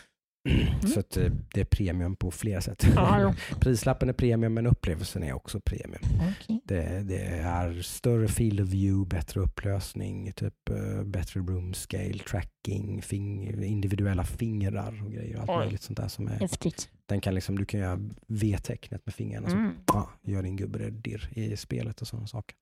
att 0.99 1.17
eh, 1.17 1.31
det 1.53 1.61
är 1.61 1.65
premium 1.65 2.15
på 2.15 2.31
flera 2.31 2.61
sätt. 2.61 2.88
Ah. 2.97 3.34
Prislappen 3.59 4.09
är 4.09 4.13
premium 4.13 4.53
men 4.53 4.67
upplevelsen 4.67 5.23
är 5.23 5.34
också 5.34 5.59
premium. 5.59 6.01
Okej. 6.31 6.61
Det, 6.65 7.03
det 7.03 7.26
är 7.26 7.81
större 7.81 8.27
field 8.27 8.61
of 8.61 8.67
view, 8.69 9.15
bättre 9.17 9.41
upplösning, 9.41 10.31
typ 10.31 10.69
eh, 10.69 11.03
bättre 11.03 11.39
room 11.39 11.73
scale, 11.73 12.19
tracking, 12.19 13.01
fing, 13.01 13.63
individuella 13.63 14.23
fingrar 14.23 15.03
och 15.05 15.11
grejer. 15.11 15.38
Allt 15.39 15.49
Oj. 15.49 15.55
möjligt 15.57 15.81
sånt 15.81 15.97
där 15.97 16.07
som 16.07 16.27
är, 16.27 16.39
Häftigt. 16.39 16.89
den 17.05 17.22
kan 17.22 17.35
liksom, 17.35 17.57
du 17.57 17.65
kan 17.65 17.80
göra 17.80 17.99
V-tecknet 18.27 19.05
med 19.05 19.15
fingrarna. 19.15 19.49
Så, 19.49 19.55
Mm. 19.55 19.72
ja, 19.88 20.09
gör 20.23 20.43
din 20.43 20.55
gubbe 20.55 20.89
dirr 20.89 21.30
i 21.34 21.57
spelet 21.57 22.01
och 22.01 22.07
sådana 22.07 22.27
saker. 22.27 22.55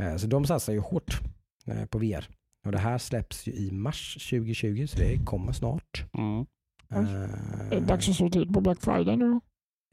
Eh, 0.00 0.16
Så 0.16 0.26
de 0.26 0.44
satsar 0.44 0.72
ju 0.72 0.78
hårt 0.78 1.20
på 1.90 1.98
VR. 1.98 2.28
Och 2.66 2.72
det 2.72 2.78
här 2.78 2.98
släpps 2.98 3.48
ju 3.48 3.52
i 3.52 3.70
mars 3.72 4.14
2020 4.30 4.86
så 4.86 4.98
det 4.98 5.18
kommer 5.24 5.52
snart. 5.52 6.04
Mm. 6.18 6.46
Eh, 6.90 7.70
Är 7.70 7.80
det 7.80 7.80
dags 7.80 8.08
att 8.08 8.14
slå 8.14 8.30
till 8.30 8.52
på 8.52 8.60
Black 8.60 8.80
Friday 8.80 9.16
nu? 9.16 9.40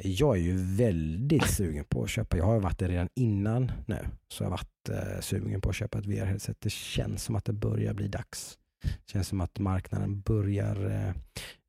Jag 0.03 0.37
är 0.37 0.41
ju 0.41 0.75
väldigt 0.75 1.47
sugen 1.47 1.85
på 1.85 2.03
att 2.03 2.09
köpa. 2.09 2.37
Jag 2.37 2.45
har 2.45 2.59
varit 2.59 2.79
det 2.79 2.87
redan 2.87 3.09
innan 3.15 3.71
nu. 3.85 3.97
Så 4.27 4.43
jag 4.43 4.49
har 4.49 4.51
varit 4.51 4.89
eh, 4.89 5.21
sugen 5.21 5.61
på 5.61 5.69
att 5.69 5.75
köpa 5.75 5.99
ett 5.99 6.05
VR-headset. 6.05 6.57
Det 6.59 6.71
känns 6.71 7.23
som 7.23 7.35
att 7.35 7.45
det 7.45 7.53
börjar 7.53 7.93
bli 7.93 8.07
dags. 8.07 8.57
Det 8.83 9.11
känns 9.11 9.27
som 9.27 9.41
att 9.41 9.59
marknaden 9.59 10.21
börjar... 10.21 10.91
Eh, 10.91 11.13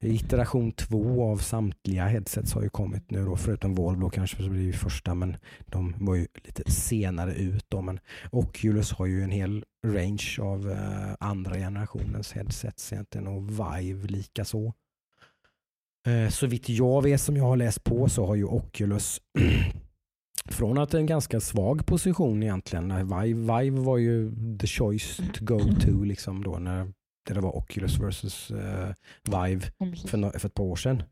iteration 0.01 0.73
två 0.73 1.25
av 1.25 1.37
samtliga 1.37 2.05
headsets 2.07 2.53
har 2.53 2.63
ju 2.63 2.69
kommit 2.69 3.11
nu 3.11 3.25
då. 3.25 3.37
Förutom 3.37 3.75
Volvo 3.75 4.11
kanske 4.11 4.43
så 4.43 4.51
blir 4.51 4.67
det 4.67 4.79
första 4.79 5.15
men 5.15 5.37
de 5.67 5.95
var 5.99 6.15
ju 6.15 6.27
lite 6.45 6.71
senare 6.71 7.35
ut 7.35 7.65
då. 7.69 7.83
Men 7.83 8.01
Oculus 8.31 8.93
har 8.93 9.07
ju 9.07 9.23
en 9.23 9.31
hel 9.31 9.65
range 9.87 10.39
av 10.41 10.71
eh, 10.71 11.15
andra 11.21 11.55
generationens 11.55 12.33
headsets 12.33 12.93
egentligen 12.93 13.27
och 13.27 13.51
Vive 13.51 14.07
lika 14.07 14.45
så. 16.05 16.11
Eh, 16.11 16.29
Så 16.29 16.47
vitt 16.47 16.69
jag 16.69 17.03
vet 17.03 17.21
som 17.21 17.37
jag 17.37 17.45
har 17.45 17.57
läst 17.57 17.85
på 17.85 18.09
så 18.09 18.27
har 18.27 18.35
ju 18.35 18.45
Oculus 18.45 19.21
från 20.51 20.79
att 20.79 20.95
en 20.95 21.07
ganska 21.07 21.41
svag 21.41 21.87
position 21.87 22.43
egentligen. 22.43 22.89
när 22.89 23.23
Vive, 23.23 23.59
Vive 23.61 23.81
var 23.81 23.99
ju 23.99 24.33
the 24.59 24.67
choice 24.67 25.17
to 25.17 25.45
go 25.45 25.59
to 25.81 26.05
liksom 26.05 26.45
då 26.45 26.59
när 26.59 26.93
det 27.31 27.41
var 27.41 27.57
Oculus 27.57 27.99
versus 28.01 28.51
eh, 28.51 28.93
Vive 29.25 29.61
för, 30.09 30.39
för 30.39 30.47
ett 30.49 30.55
par 30.55 30.65
år 30.65 30.77
sedan. 30.77 31.03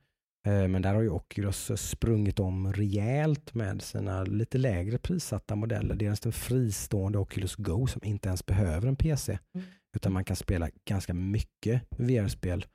Eh, 0.46 0.68
Men 0.68 0.82
där 0.82 0.94
har 0.94 1.02
ju 1.02 1.10
Oculus 1.10 1.70
sprungit 1.76 2.40
om 2.40 2.72
rejält 2.72 3.54
med 3.54 3.82
sina 3.82 4.24
lite 4.24 4.58
lägre 4.58 4.98
prissatta 4.98 5.56
modeller. 5.56 5.94
Deras 5.94 6.20
den 6.20 6.32
fristående 6.32 7.18
Oculus 7.18 7.56
Go 7.56 7.86
som 7.86 8.04
inte 8.04 8.28
ens 8.28 8.46
behöver 8.46 8.88
en 8.88 8.96
PC. 8.96 9.38
Mm. 9.54 9.66
Utan 9.96 10.12
man 10.12 10.24
kan 10.24 10.36
spela 10.36 10.68
ganska 10.88 11.14
mycket 11.14 11.82
VR-spel. 11.96 12.66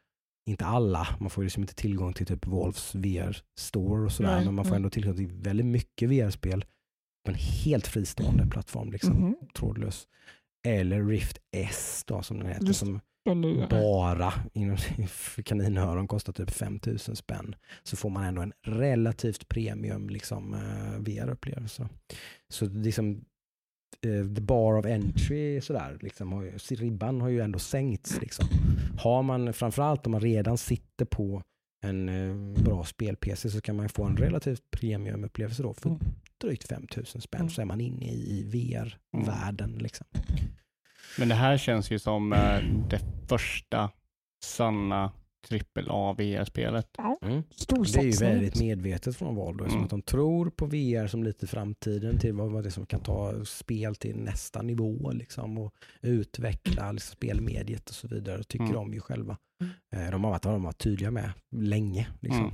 Inte 0.48 0.66
alla, 0.66 1.08
man 1.20 1.30
får 1.30 1.44
ju 1.44 1.46
liksom 1.46 1.64
inte 1.64 1.76
tillgång 1.76 2.14
till 2.14 2.26
typ 2.26 2.48
Wolves 2.48 2.96
VR-store 2.96 4.06
och 4.06 4.12
sådär. 4.12 4.36
Nej, 4.36 4.46
men 4.46 4.54
man 4.54 4.66
får 4.66 4.76
ändå 4.76 4.90
tillgång 4.90 5.16
till 5.16 5.28
väldigt 5.28 5.66
mycket 5.66 6.10
VR-spel 6.10 6.66
på 7.26 7.32
en 7.32 7.38
helt 7.38 7.88
fristående 7.88 8.48
plattform. 8.48 8.92
Liksom, 8.92 9.14
Mhm. 9.14 9.36
Trådlös. 9.56 10.08
Eller 10.68 11.04
Rift 11.06 11.38
S 11.56 12.04
då 12.08 12.22
som 12.22 12.38
den 12.40 12.48
heter. 12.48 12.66
Just 12.68 12.80
som 12.80 13.00
bara 13.70 14.34
inom 14.54 14.78
kaninöron 15.46 16.08
kostar 16.08 16.34
typ 16.34 16.50
5000 16.52 17.16
spänn. 17.16 17.56
Så 17.84 17.98
får 17.98 18.10
man 18.10 18.24
ändå 18.24 18.42
en 18.42 18.54
relativt 18.64 19.48
premium 19.48 20.10
liksom, 20.10 20.54
eh, 20.54 21.00
VR-upplevelse. 21.00 21.90
Så 22.50 22.66
liksom, 22.66 23.22
the 24.36 24.42
bar 24.42 24.78
of 24.78 24.86
entry 24.86 25.62
sådär, 25.62 25.98
liksom, 26.02 26.32
har 26.34 26.44
ju, 26.44 26.52
ribban 26.70 27.22
har 27.22 27.30
ju 27.30 27.42
ändå 27.42 27.60
sänkts. 27.60 28.22
Liksom. 28.22 28.48
Har 29.00 29.24
man, 29.24 29.54
framförallt 29.54 30.06
om 30.06 30.12
man 30.12 30.22
redan 30.22 30.58
sitter 30.58 31.06
på 31.06 31.42
en 31.84 32.10
eh, 32.10 32.64
bra 32.64 32.84
spel-PC 32.84 33.50
så 33.50 33.62
kan 33.62 33.76
man 33.76 33.90
få 33.90 34.04
en 34.04 34.18
relativt 34.18 34.72
premium-upplevelse 34.72 35.64
då 35.64 35.74
för 35.74 35.90
Mm. 35.90 36.00
drygt 36.42 36.68
5000 36.68 37.22
spänn 37.22 37.40
Mm. 37.42 37.50
så 37.50 37.62
är 37.62 37.66
man 37.66 37.82
inne 37.82 38.06
i, 38.06 38.40
i 38.40 38.44
VR-världen. 38.44 39.72
Liksom. 39.78 40.08
Men 41.20 41.28
det 41.30 41.36
här 41.36 41.58
känns 41.58 41.92
ju 41.92 42.00
som 42.00 42.34
eh, 42.34 42.60
det 42.90 43.02
första 43.30 43.90
sanna 44.44 45.12
AAA 45.76 46.14
VR-spelet. 46.14 46.88
Mm. 47.22 47.44
Det 47.94 48.00
är 48.00 48.04
ju 48.04 48.12
väldigt 48.12 48.60
medvetet 48.60 49.16
från 49.18 49.36
Valdo. 49.36 49.64
Som 49.64 49.72
Mm. 49.74 49.84
att 49.84 49.90
de 49.90 50.02
tror 50.02 50.50
på 50.50 50.66
VR 50.66 51.08
som 51.08 51.24
lite 51.24 51.48
framtiden 51.48 52.18
till 52.20 52.34
vad 52.34 52.64
det 52.64 52.72
som 52.72 52.86
kan 52.86 53.00
ta 53.00 53.46
spel 53.46 53.96
till 53.96 54.16
nästa 54.18 54.62
nivå 54.62 55.12
liksom, 55.12 55.58
och 55.58 55.74
utveckla 56.02 56.92
liksom, 56.92 57.12
spelmediet 57.16 57.90
och 57.90 57.96
så 57.96 58.08
vidare. 58.08 58.44
tycker 58.44 58.64
Mm. 58.66 58.76
de 58.76 58.94
ju 58.94 59.00
själva. 59.00 59.38
Eh, 59.94 60.12
De 60.12 60.24
har 60.24 60.32
varit, 60.32 60.42
de 60.44 60.52
har 60.52 60.60
varit 60.60 60.78
tydliga 60.78 61.12
med 61.12 61.32
länge. 61.56 62.08
Liksom. 62.20 62.52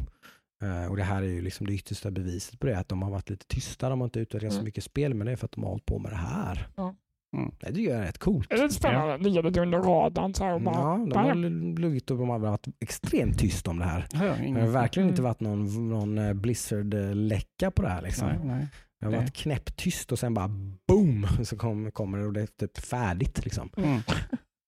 Eh, 0.63 0.85
Och 0.91 0.97
det 0.97 1.03
här 1.03 1.21
är 1.21 1.27
ju 1.27 1.41
liksom 1.41 1.67
det 1.67 1.73
yttersta 1.73 2.11
beviset 2.11 2.59
på 2.59 2.67
det. 2.67 2.77
Att 2.79 2.89
de 2.89 3.01
har 3.01 3.11
varit 3.11 3.29
lite 3.29 3.45
tysta. 3.47 3.89
De 3.89 3.99
har 4.01 4.05
inte 4.05 4.19
utvecklat 4.19 4.51
så 4.51 4.57
Mm. 4.57 4.65
mycket 4.65 4.83
spel. 4.83 5.13
Men 5.13 5.25
det 5.27 5.31
är 5.31 5.35
för 5.35 5.45
att 5.45 5.51
de 5.51 5.63
har 5.63 5.69
hållit 5.69 5.85
på 5.85 5.99
med 5.99 6.11
det 6.11 6.15
här. 6.15 6.67
Ja. 6.75 6.95
Mm. 7.33 7.51
Det 7.59 7.73
tycker 7.73 7.91
jag 7.91 7.99
är 7.99 8.03
rätt 8.05 8.17
coolt. 8.17 8.51
Är 8.51 8.57
det 8.57 8.63
inte 8.63 8.75
spännande? 8.75 9.17
Ligger 9.17 9.43
lite 9.43 9.61
under 9.61 9.79
radarn 9.79 10.33
så 10.33 10.43
här 10.43 10.53
och 10.53 10.61
bara... 10.61 10.75
Ja, 10.75 11.05
de 11.09 11.17
har 11.17 11.35
luggit 11.79 12.11
och 12.11 12.17
de 12.17 12.29
har 12.29 12.39
varit 12.39 12.67
extremt 12.79 13.39
tyst 13.39 13.67
om 13.67 13.79
det 13.79 13.85
här. 13.85 14.05
Det 14.11 14.25
jag 14.25 14.53
Det 14.55 14.61
har 14.61 14.67
verkligen 14.67 15.09
inte 15.09 15.21
Mm. 15.21 15.29
varit 15.29 15.39
någon, 15.39 15.89
någon 15.89 16.17
eh, 16.17 16.33
Blizzard-läcka 16.33 17.71
på 17.71 17.81
det 17.81 17.89
här. 17.89 18.01
Liksom. 18.01 18.27
Nej, 18.27 18.39
nej. 18.43 18.67
Det 18.99 19.05
har 19.05 19.13
varit 19.15 19.33
knäpptyst 19.33 20.11
och 20.11 20.19
sen 20.19 20.33
bara 20.33 20.47
boom 20.87 21.27
så 21.43 21.57
kom, 21.57 21.91
kommer 21.91 22.17
det 22.17 22.25
och 22.25 22.33
det 22.33 22.41
är 22.41 22.47
typ 22.47 22.77
färdigt. 22.77 23.43
Liksom. 23.45 23.69
Mm. 23.77 23.99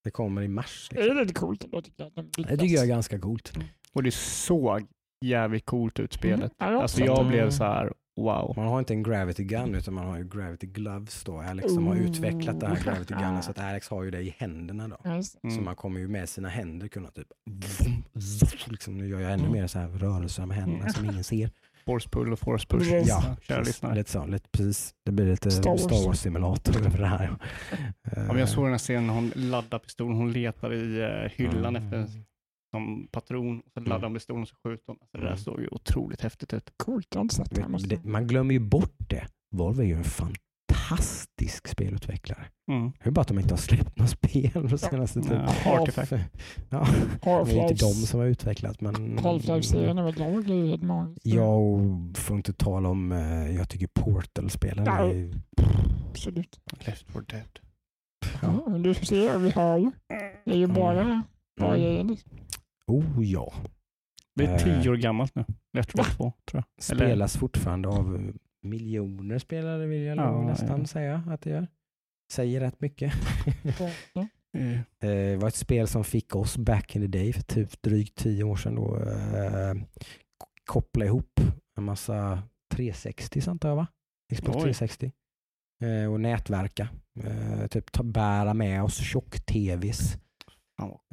Det 0.04 0.12
kommer 0.12 0.42
i 0.42 0.48
mars. 0.48 0.90
Är 0.92 0.96
Liksom. 0.96 1.16
det 1.16 1.22
lite 1.22 1.34
coolt 1.34 1.64
ändå 1.64 1.82
tycker 1.82 2.04
jag. 2.04 2.12
de 2.36 2.42
Det 2.44 2.58
tycker 2.58 2.76
jag 2.76 2.84
är 2.84 2.88
ganska 2.90 3.20
coolt. 3.20 3.54
Och 3.94 4.04
det 4.04 4.14
såg 4.14 4.82
jävligt 5.26 5.66
coolt 5.66 6.00
ut 6.00 6.14
spelet. 6.14 6.54
Mm. 6.62 6.74
Ja, 6.74 6.82
Alltså 6.82 7.04
jag 7.04 7.28
blev 7.28 7.50
så 7.50 7.64
här, 7.64 7.94
Wow. 8.18 8.54
Man 8.58 8.68
har 8.68 8.80
inte 8.80 8.94
en 8.94 9.04
gravity 9.04 9.44
gun 9.44 9.76
utan 9.76 9.94
man 9.94 10.06
har 10.06 10.18
ju 10.18 10.24
gravity 10.28 10.68
gloves 10.68 11.24
då. 11.24 11.40
Alex 11.40 11.74
som 11.74 11.88
har 11.88 11.96
utvecklat 11.96 12.60
den 12.60 12.72
här 12.72 12.84
gravity 12.84 13.14
gunnen 13.14 13.44
så 13.44 13.52
att 13.52 13.60
Alex 13.60 13.90
har 13.90 14.04
ju 14.04 14.12
det 14.12 14.22
i 14.22 14.36
händerna 14.38 14.88
då. 14.88 14.98
Det. 15.04 15.24
Så 15.24 15.38
Mm. 15.44 15.64
man 15.64 15.76
kommer 15.76 16.00
ju 16.00 16.08
med 16.08 16.30
sina 16.30 16.50
händer 16.50 16.88
kunna 16.88 17.10
typ, 17.10 17.28
vum, 17.46 18.22
zoff, 18.22 18.72
liksom, 18.72 18.98
nu 18.98 19.08
gör 19.08 19.20
jag 19.20 19.32
ännu 19.34 19.50
mer 19.50 19.68
så 19.68 19.80
här 19.80 19.88
rörelser 19.88 20.46
med 20.46 20.58
händerna 20.58 20.90
som 20.90 21.06
ingen 21.10 21.24
ser. 21.24 21.50
Force 21.86 22.10
pull 22.10 22.34
och 22.34 22.40
force 22.40 22.68
push. 22.68 22.90
Precis. 22.90 23.10
Ja, 23.10 23.36
kära 23.42 23.62
lyssnare. 23.62 23.96
lite 23.96 24.12
så, 24.12 24.26
lite, 24.26 24.50
precis. 24.52 24.94
Det 25.06 25.12
blir 25.12 25.26
lite 25.26 25.52
Star 25.52 25.78
Star 25.78 26.06
Wars. 26.08 26.20
Simulator 26.20 26.78
över 26.78 26.98
det 27.00 27.08
här. 27.08 27.36
Ja. 28.16 28.38
Jag 28.40 28.50
såg 28.50 28.64
den 28.64 28.72
här 28.72 28.78
scenen 28.78 29.08
när 29.08 29.14
hon 29.14 29.32
laddar 29.36 29.80
pistolen. 29.80 30.18
Hon 30.18 30.32
letar 30.32 30.74
i 30.74 31.02
eh, 31.02 31.32
hyllan 31.36 31.76
Mm. 31.76 31.94
efter 32.04 32.22
som 32.76 33.08
patron. 33.12 33.60
Och 33.60 33.72
så 33.74 33.80
laddar 33.80 34.04
hon 34.08 34.14
pistolen 34.14 34.42
och 34.42 34.48
så 34.48 34.56
skjuter 34.64 34.84
hon. 34.88 34.98
Alltså, 35.02 35.18
det 35.18 35.24
där 35.24 35.28
Mm. 35.28 35.38
såg 35.38 35.60
ju 35.62 35.68
otroligt 35.72 36.22
häftigt 36.22 36.54
ut. 36.54 36.70
Coolt, 36.78 37.08
jag 37.10 37.18
har 37.20 37.24
inte 37.24 37.36
sett 37.36 37.56
det. 37.56 37.68
Måste 37.68 37.90
det, 37.90 38.04
man 38.04 38.28
glömmer 38.28 38.54
ju 38.54 38.60
bort 38.60 38.96
det. 39.10 39.28
Volvo 39.56 39.82
är 39.82 39.86
ju 39.86 39.94
en 39.94 40.04
fantastisk 40.04 41.68
spelutvecklare. 41.68 42.46
Mm. 42.72 42.92
Det 43.04 43.10
är 43.10 43.12
bara 43.12 43.22
att 43.22 43.28
de 43.28 43.40
inte 43.40 43.54
har 43.54 43.58
släppt 43.58 43.98
några 43.98 44.08
spel 44.08 44.52
de 44.54 44.78
senaste 44.78 45.22
typ. 45.22 45.32
Ja, 45.66 45.80
Artifact. 45.82 46.12
Ja, 46.70 46.88
det 47.22 47.30
är 47.52 47.62
inte 47.72 47.86
de 47.86 47.94
som 47.94 48.20
har 48.20 48.28
utvecklat 48.28 48.82
men 48.82 49.20
Half-Life-serien 49.20 49.98
är 49.98 50.54
ju 50.54 50.68
helt 50.70 50.84
magiskt. 50.84 51.26
jag 51.26 51.80
får 52.18 52.38
inte 52.38 52.54
tala 52.54 52.90
om, 52.90 53.12
eh, 53.12 53.52
jag 53.56 53.70
tycker 53.70 53.88
Portal-spelen 53.88 54.86
Ja. 54.86 54.98
är 55.12 55.34
Absolut. 56.10 56.60
Left 56.86 57.06
4 57.12 57.22
Dead. 57.28 57.60
Ja. 58.42 58.64
Ja, 58.68 58.78
du 58.78 58.94
ser, 58.94 59.38
vi 59.40 59.50
hör 59.50 59.78
ju. 59.78 59.92
Det 60.46 60.52
är 60.52 60.58
ju 60.58 60.68
bara 60.68 61.24
bra 61.60 61.68
Mm. 61.76 61.80
grejer. 61.82 62.18
Oh 62.88 63.26
ja. 63.26 63.54
Det 64.36 64.46
är 64.46 64.54
Eh. 64.54 64.58
tio 64.82 64.90
år 64.92 64.96
gammalt 64.96 65.36
nu. 65.36 65.46
Left 65.74 65.92
4 65.92 66.04
Dead 66.04 66.16
2 66.18 66.34
tror 66.46 66.64
jag. 66.64 66.92
Eller- 66.92 67.06
Spelas 67.06 67.38
fortfarande 67.38 67.88
av 67.90 68.16
eh, 68.16 68.34
miljoner 68.62 69.40
spelare 69.40 69.86
vill 69.86 70.02
jag 70.02 70.18
Ja, 70.18 70.42
nästan 70.42 70.80
ja. 70.80 70.86
säga 70.88 71.24
att 71.30 71.42
det 71.42 71.50
gör. 71.50 71.68
Säger 72.34 72.60
rätt 72.60 72.82
mycket. 72.82 73.14
Ja. 74.14 74.28
Eh, 74.58 74.80
Eh, 74.80 74.80
Det 75.00 75.36
var 75.38 75.48
ett 75.48 75.56
spel 75.56 75.88
som 75.88 76.04
fick 76.04 76.36
oss 76.36 76.58
back 76.58 76.96
in 76.96 77.02
the 77.02 77.08
day 77.18 77.34
för 77.34 77.42
typ 77.42 77.82
drygt 77.82 78.16
tio 78.16 78.44
år 78.44 78.56
sedan 78.56 78.76
då 78.76 78.96
eh, 78.98 79.74
koppla 80.66 81.06
ihop 81.06 81.40
en 81.78 81.84
massa 81.84 82.44
360 82.74 83.42
sånt 83.42 83.62
där 83.62 83.76
va? 83.76 83.88
Xbox 84.34 84.56
Oj. 84.56 84.62
360. 84.62 85.12
Eh, 85.84 86.12
och 86.14 86.22
nätverka. 86.22 86.90
Eh, 87.24 87.68
typ 87.68 87.92
ta, 87.92 88.04
bära 88.04 88.54
med 88.54 88.84
oss 88.84 88.98
tjock-tvs. 88.98 90.18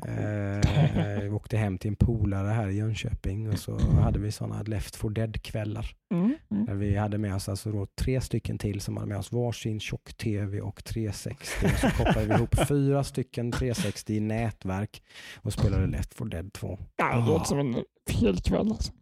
Eh, 0.06 1.22
vi 1.22 1.30
åkte 1.30 1.56
hem 1.56 1.78
till 1.78 1.88
en 1.88 1.96
polare 1.96 2.48
här 2.48 2.68
i 2.68 2.76
Jönköping 2.76 3.48
och 3.48 3.58
så 3.58 3.78
hade 3.78 4.18
vi 4.18 4.32
sådana 4.32 4.62
Left 4.62 4.96
for 4.96 5.10
Dead-kvällar. 5.10 5.96
Mm. 6.14 6.34
Mm. 6.50 6.66
Där 6.66 6.74
vi 6.74 6.96
hade 6.96 7.18
med 7.18 7.34
oss 7.34 7.48
alltså 7.48 7.72
då 7.72 7.86
tre 7.86 8.20
stycken 8.20 8.58
till 8.58 8.80
som 8.80 8.96
hade 8.96 9.08
med 9.08 9.18
oss 9.18 9.32
varsin 9.32 9.80
tjock-tv 9.80 10.60
och 10.60 10.84
360. 10.84 11.66
Och 11.66 11.70
så 11.70 11.90
kopplade 11.90 12.26
vi 12.26 12.34
ihop 12.34 12.68
fyra 12.68 13.04
stycken 13.04 13.52
360 13.52 14.14
i 14.14 14.20
nätverk 14.20 15.02
och 15.36 15.52
spelade 15.52 15.86
Left 15.86 16.14
for 16.14 16.26
Dead 16.26 16.52
2. 16.52 16.78
Ja, 16.96 17.16
det 17.16 17.26
låter 17.26 17.44
som 17.44 17.58
en 17.58 17.76
hel 18.10 18.40
kväll. 18.40 18.70
Alltså. 18.70 18.92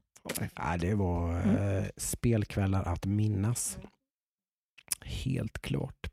Ja, 0.56 0.76
det 0.80 0.94
var 0.94 1.36
eh, 1.36 1.84
spelkvällar 1.96 2.82
att 2.82 3.06
minnas. 3.06 3.78
Helt 5.04 5.58
klart. 5.62 6.10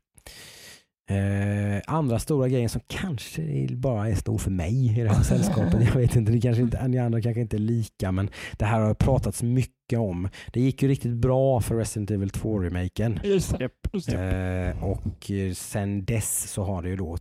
Eh, 1.10 1.82
andra 1.86 2.18
stora 2.18 2.48
grejen 2.48 2.68
som 2.68 2.80
kanske 2.86 3.68
bara 3.70 4.08
är 4.08 4.14
stor 4.14 4.38
för 4.38 4.50
mig 4.50 5.00
i 5.00 5.02
det 5.02 5.08
här 5.08 5.22
sällskapet. 5.22 5.80
Jag 5.86 5.94
vet 6.00 6.16
inte, 6.16 6.32
det 6.32 6.40
kanske 6.40 6.62
inte, 6.62 6.88
ni 6.88 6.98
andra 6.98 7.22
kanske 7.22 7.40
inte 7.40 7.56
är 7.56 7.58
lika 7.58 8.12
men 8.12 8.30
det 8.58 8.64
här 8.64 8.80
har 8.80 8.94
pratats 8.94 9.42
mycket 9.42 9.98
om. 9.98 10.28
Det 10.52 10.60
gick 10.60 10.82
ju 10.82 10.88
riktigt 10.88 11.14
bra 11.14 11.60
för 11.60 11.76
Resident 11.76 12.10
Evil 12.10 12.30
2-remaken. 12.30 13.20
Just 13.24 13.58
det. 13.58 13.62
Japp. 13.62 13.72
Just 13.92 14.10
det. 14.10 14.74
Eh, 14.78 14.84
och 14.84 15.30
eh, 15.30 15.52
sen 15.52 16.04
dess 16.04 16.50
så 16.50 16.62
har 16.62 16.82
det 16.82 16.88
ju 16.88 16.96
då 16.96 17.16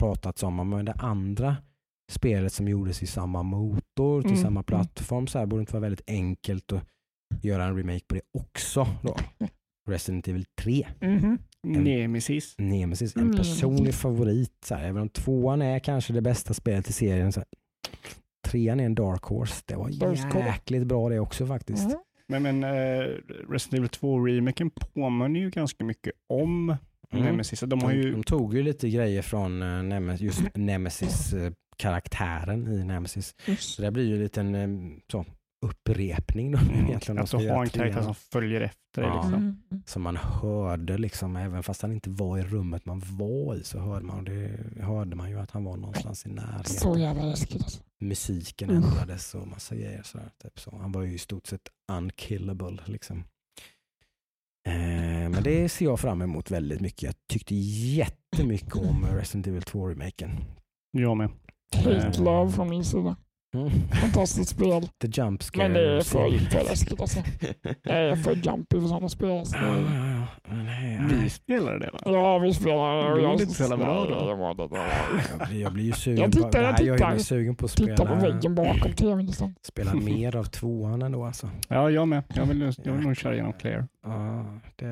pratats 0.00 0.42
om 0.42 0.60
om 0.60 0.84
det 0.84 0.92
andra 0.92 1.56
spelet 2.12 2.52
som 2.52 2.68
gjordes 2.68 3.02
i 3.02 3.06
samma 3.06 3.42
motor 3.42 4.22
till 4.22 4.30
Mm, 4.30 4.42
samma 4.42 4.60
mm. 4.60 4.64
plattform 4.64 5.26
så 5.26 5.38
här 5.38 5.46
borde 5.46 5.60
inte 5.60 5.72
vara 5.72 5.80
väldigt 5.80 6.10
enkelt 6.10 6.72
att 6.72 6.84
göra 7.42 7.64
en 7.64 7.76
remake 7.76 8.04
på 8.08 8.14
det 8.14 8.20
också 8.38 8.86
då. 9.02 9.16
Resident 9.88 10.28
Evil 10.28 10.44
3, 10.60 10.86
Mhm. 11.74 11.84
Nemesis. 11.84 12.54
Nemesis, 12.58 13.16
en 13.16 13.22
Mm. 13.22 13.36
personlig 13.36 13.94
favorit. 13.94 14.52
Så 14.64 14.74
här, 14.74 14.84
även 14.88 15.02
om 15.02 15.08
tvåan 15.08 15.62
är 15.62 15.78
kanske 15.78 16.12
det 16.12 16.20
bästa 16.22 16.54
spelet 16.54 16.88
i 16.88 16.92
serien 16.92 17.32
så 17.32 17.40
här, 17.40 17.46
trean 18.48 18.80
är 18.80 18.84
en 18.84 18.94
dark 18.94 19.22
horse. 19.22 19.62
Det 19.66 19.76
var 19.76 19.88
jäkligt 20.46 20.86
bra 20.86 21.08
det 21.08 21.20
också 21.20 21.46
faktiskt. 21.46 21.84
Mm. 21.84 21.96
Men, 22.28 22.42
men 22.42 22.64
eh, 22.64 22.68
Resident 23.50 23.72
Evil 23.72 23.88
2-remaken 23.88 24.70
påminner 24.94 25.40
ju 25.40 25.50
ganska 25.50 25.84
mycket 25.84 26.12
om 26.28 26.76
Mm. 27.12 27.24
Nemesis. 27.24 27.60
De 27.60 27.82
har 27.82 27.92
ju... 27.92 28.12
de 28.12 28.22
tog 28.22 28.54
ju 28.54 28.62
lite 28.62 28.90
grejer 28.90 29.22
från 29.22 29.62
eh, 29.62 29.82
Nemes, 29.82 30.20
just 30.20 30.42
Nemesis-karaktären 30.54 32.68
i 32.72 32.84
Nemesis. 32.84 33.34
Just 33.46 33.74
Så 33.74 33.82
det 33.82 33.90
blir 33.90 34.04
ju 34.04 34.14
en 34.14 34.20
liten 34.22 34.54
eh, 34.54 34.68
så, 35.12 35.24
upprepning 35.66 36.52
då, 36.52 36.58
Mm, 36.62 36.86
egentligen. 36.86 37.18
har 37.18 37.40
göra 37.40 37.62
en 37.62 37.68
karaktär 37.68 38.02
som 38.02 38.14
följer 38.14 38.60
efter 38.60 39.02
dig. 39.02 39.10
Ja. 39.10 39.16
Liksom. 39.22 39.34
Mm. 39.34 39.82
Som 39.86 40.02
man 40.02 40.16
hörde, 40.16 40.98
liksom, 40.98 41.36
även 41.36 41.62
fast 41.62 41.82
han 41.82 41.92
inte 41.92 42.10
var 42.10 42.38
i 42.38 42.42
rummet 42.42 42.84
man 42.86 43.02
var 43.04 43.54
i 43.54 43.64
så 43.64 43.78
hörde 43.78 44.04
man, 44.06 44.24
det, 44.24 44.58
hörde 44.80 45.16
man 45.16 45.30
ju 45.30 45.38
att 45.38 45.50
han 45.50 45.64
var 45.64 45.76
någonstans 45.76 46.26
i 46.26 46.28
Så 46.28 46.34
närheten. 46.34 47.00
jävla 47.00 47.24
läskigt 47.24 47.62
alltså. 47.62 47.82
Musiken 48.00 48.70
Usch. 48.70 48.76
ändrades 48.76 49.34
och 49.34 49.48
massa 49.48 49.74
grejer. 49.74 50.02
Sådär, 50.02 50.30
typ 50.42 50.58
så. 50.60 50.78
Han 50.80 50.92
var 50.92 51.02
ju 51.02 51.14
i 51.14 51.18
stort 51.18 51.46
sett 51.46 51.68
unkillable. 51.92 52.78
Liksom. 52.84 53.24
Eh, 54.68 55.28
men 55.30 55.42
det 55.42 55.68
ser 55.68 55.84
jag 55.84 56.00
fram 56.00 56.22
emot 56.22 56.50
väldigt 56.50 56.80
mycket. 56.80 57.02
Jag 57.02 57.14
tyckte 57.28 57.54
jättemycket 57.54 58.74
om 58.76 59.06
Resident 59.12 59.46
Evil 59.46 59.62
2-remaken. 59.62 60.30
Jag 60.90 61.16
med. 61.16 61.30
Hate 61.76 62.22
love 62.22 62.52
från 62.52 62.68
min 62.70 62.84
sida. 62.84 63.16
Mm. 63.54 63.70
Fantastiskt 63.88 64.50
spel. 64.50 64.88
The 65.02 65.06
jump 65.22 65.42
scare. 65.42 65.62
Men 65.68 65.72
det 65.72 65.96
är 65.96 66.00
för, 66.00 66.38
för 66.50 66.64
läskigt 66.64 67.00
alltså. 67.00 67.20
Jag 67.82 67.96
är 67.96 68.16
för 68.16 68.34
jumpy 68.34 68.80
för 68.80 68.88
sådana 68.88 69.08
spel. 69.08 69.30
Alltså. 69.30 69.56
Ja, 69.56 69.76
ja, 69.78 70.26
ja. 70.48 71.08
Vi 71.10 71.30
spelade 71.30 71.78
det 71.78 71.90
va? 71.92 71.98
Ja, 72.04 72.38
vi 72.38 72.54
spelar. 72.54 73.14
Det 73.16 73.22
jag- 73.22 73.32
inte 73.32 73.46
så 73.46 73.62
jävla 73.62 73.76
bra 73.76 74.04
då. 74.54 74.66
Det 74.68 74.74
det. 74.74 74.80
Jag 75.40 75.48
blir, 75.48 75.60
jag 75.62 75.72
blir 75.72 75.84
ju 75.84 75.92
sugen 75.92 76.18
Jag 76.22 76.32
på, 76.32 76.36
tittar, 76.42 76.62
jag 76.62 76.72
nej, 76.78 76.86
jag 76.86 76.96
tittar. 76.98 77.12
är 77.14 77.18
sugen 77.18 77.56
på 77.56 77.64
att 77.64 77.70
Titta 77.76 77.96
på 77.96 78.16
spela, 78.16 78.32
väggen 78.32 78.54
bakom 78.54 78.92
tvn 78.92 79.28
istället. 79.28 79.56
spela 79.66 79.94
mer 79.94 80.36
av 80.36 80.44
tvåan 80.44 81.02
ändå 81.02 81.24
alltså. 81.24 81.50
Ja, 81.68 81.90
jag 81.90 82.08
med. 82.08 82.22
Jag 82.34 82.46
vill, 82.46 82.72
jag 82.84 82.92
vill 82.92 83.02
nog 83.06 83.16
köra 83.16 83.34
igenom 83.34 83.52
Claire. 83.52 83.86
Ja, 84.02 84.44
det, 84.76 84.86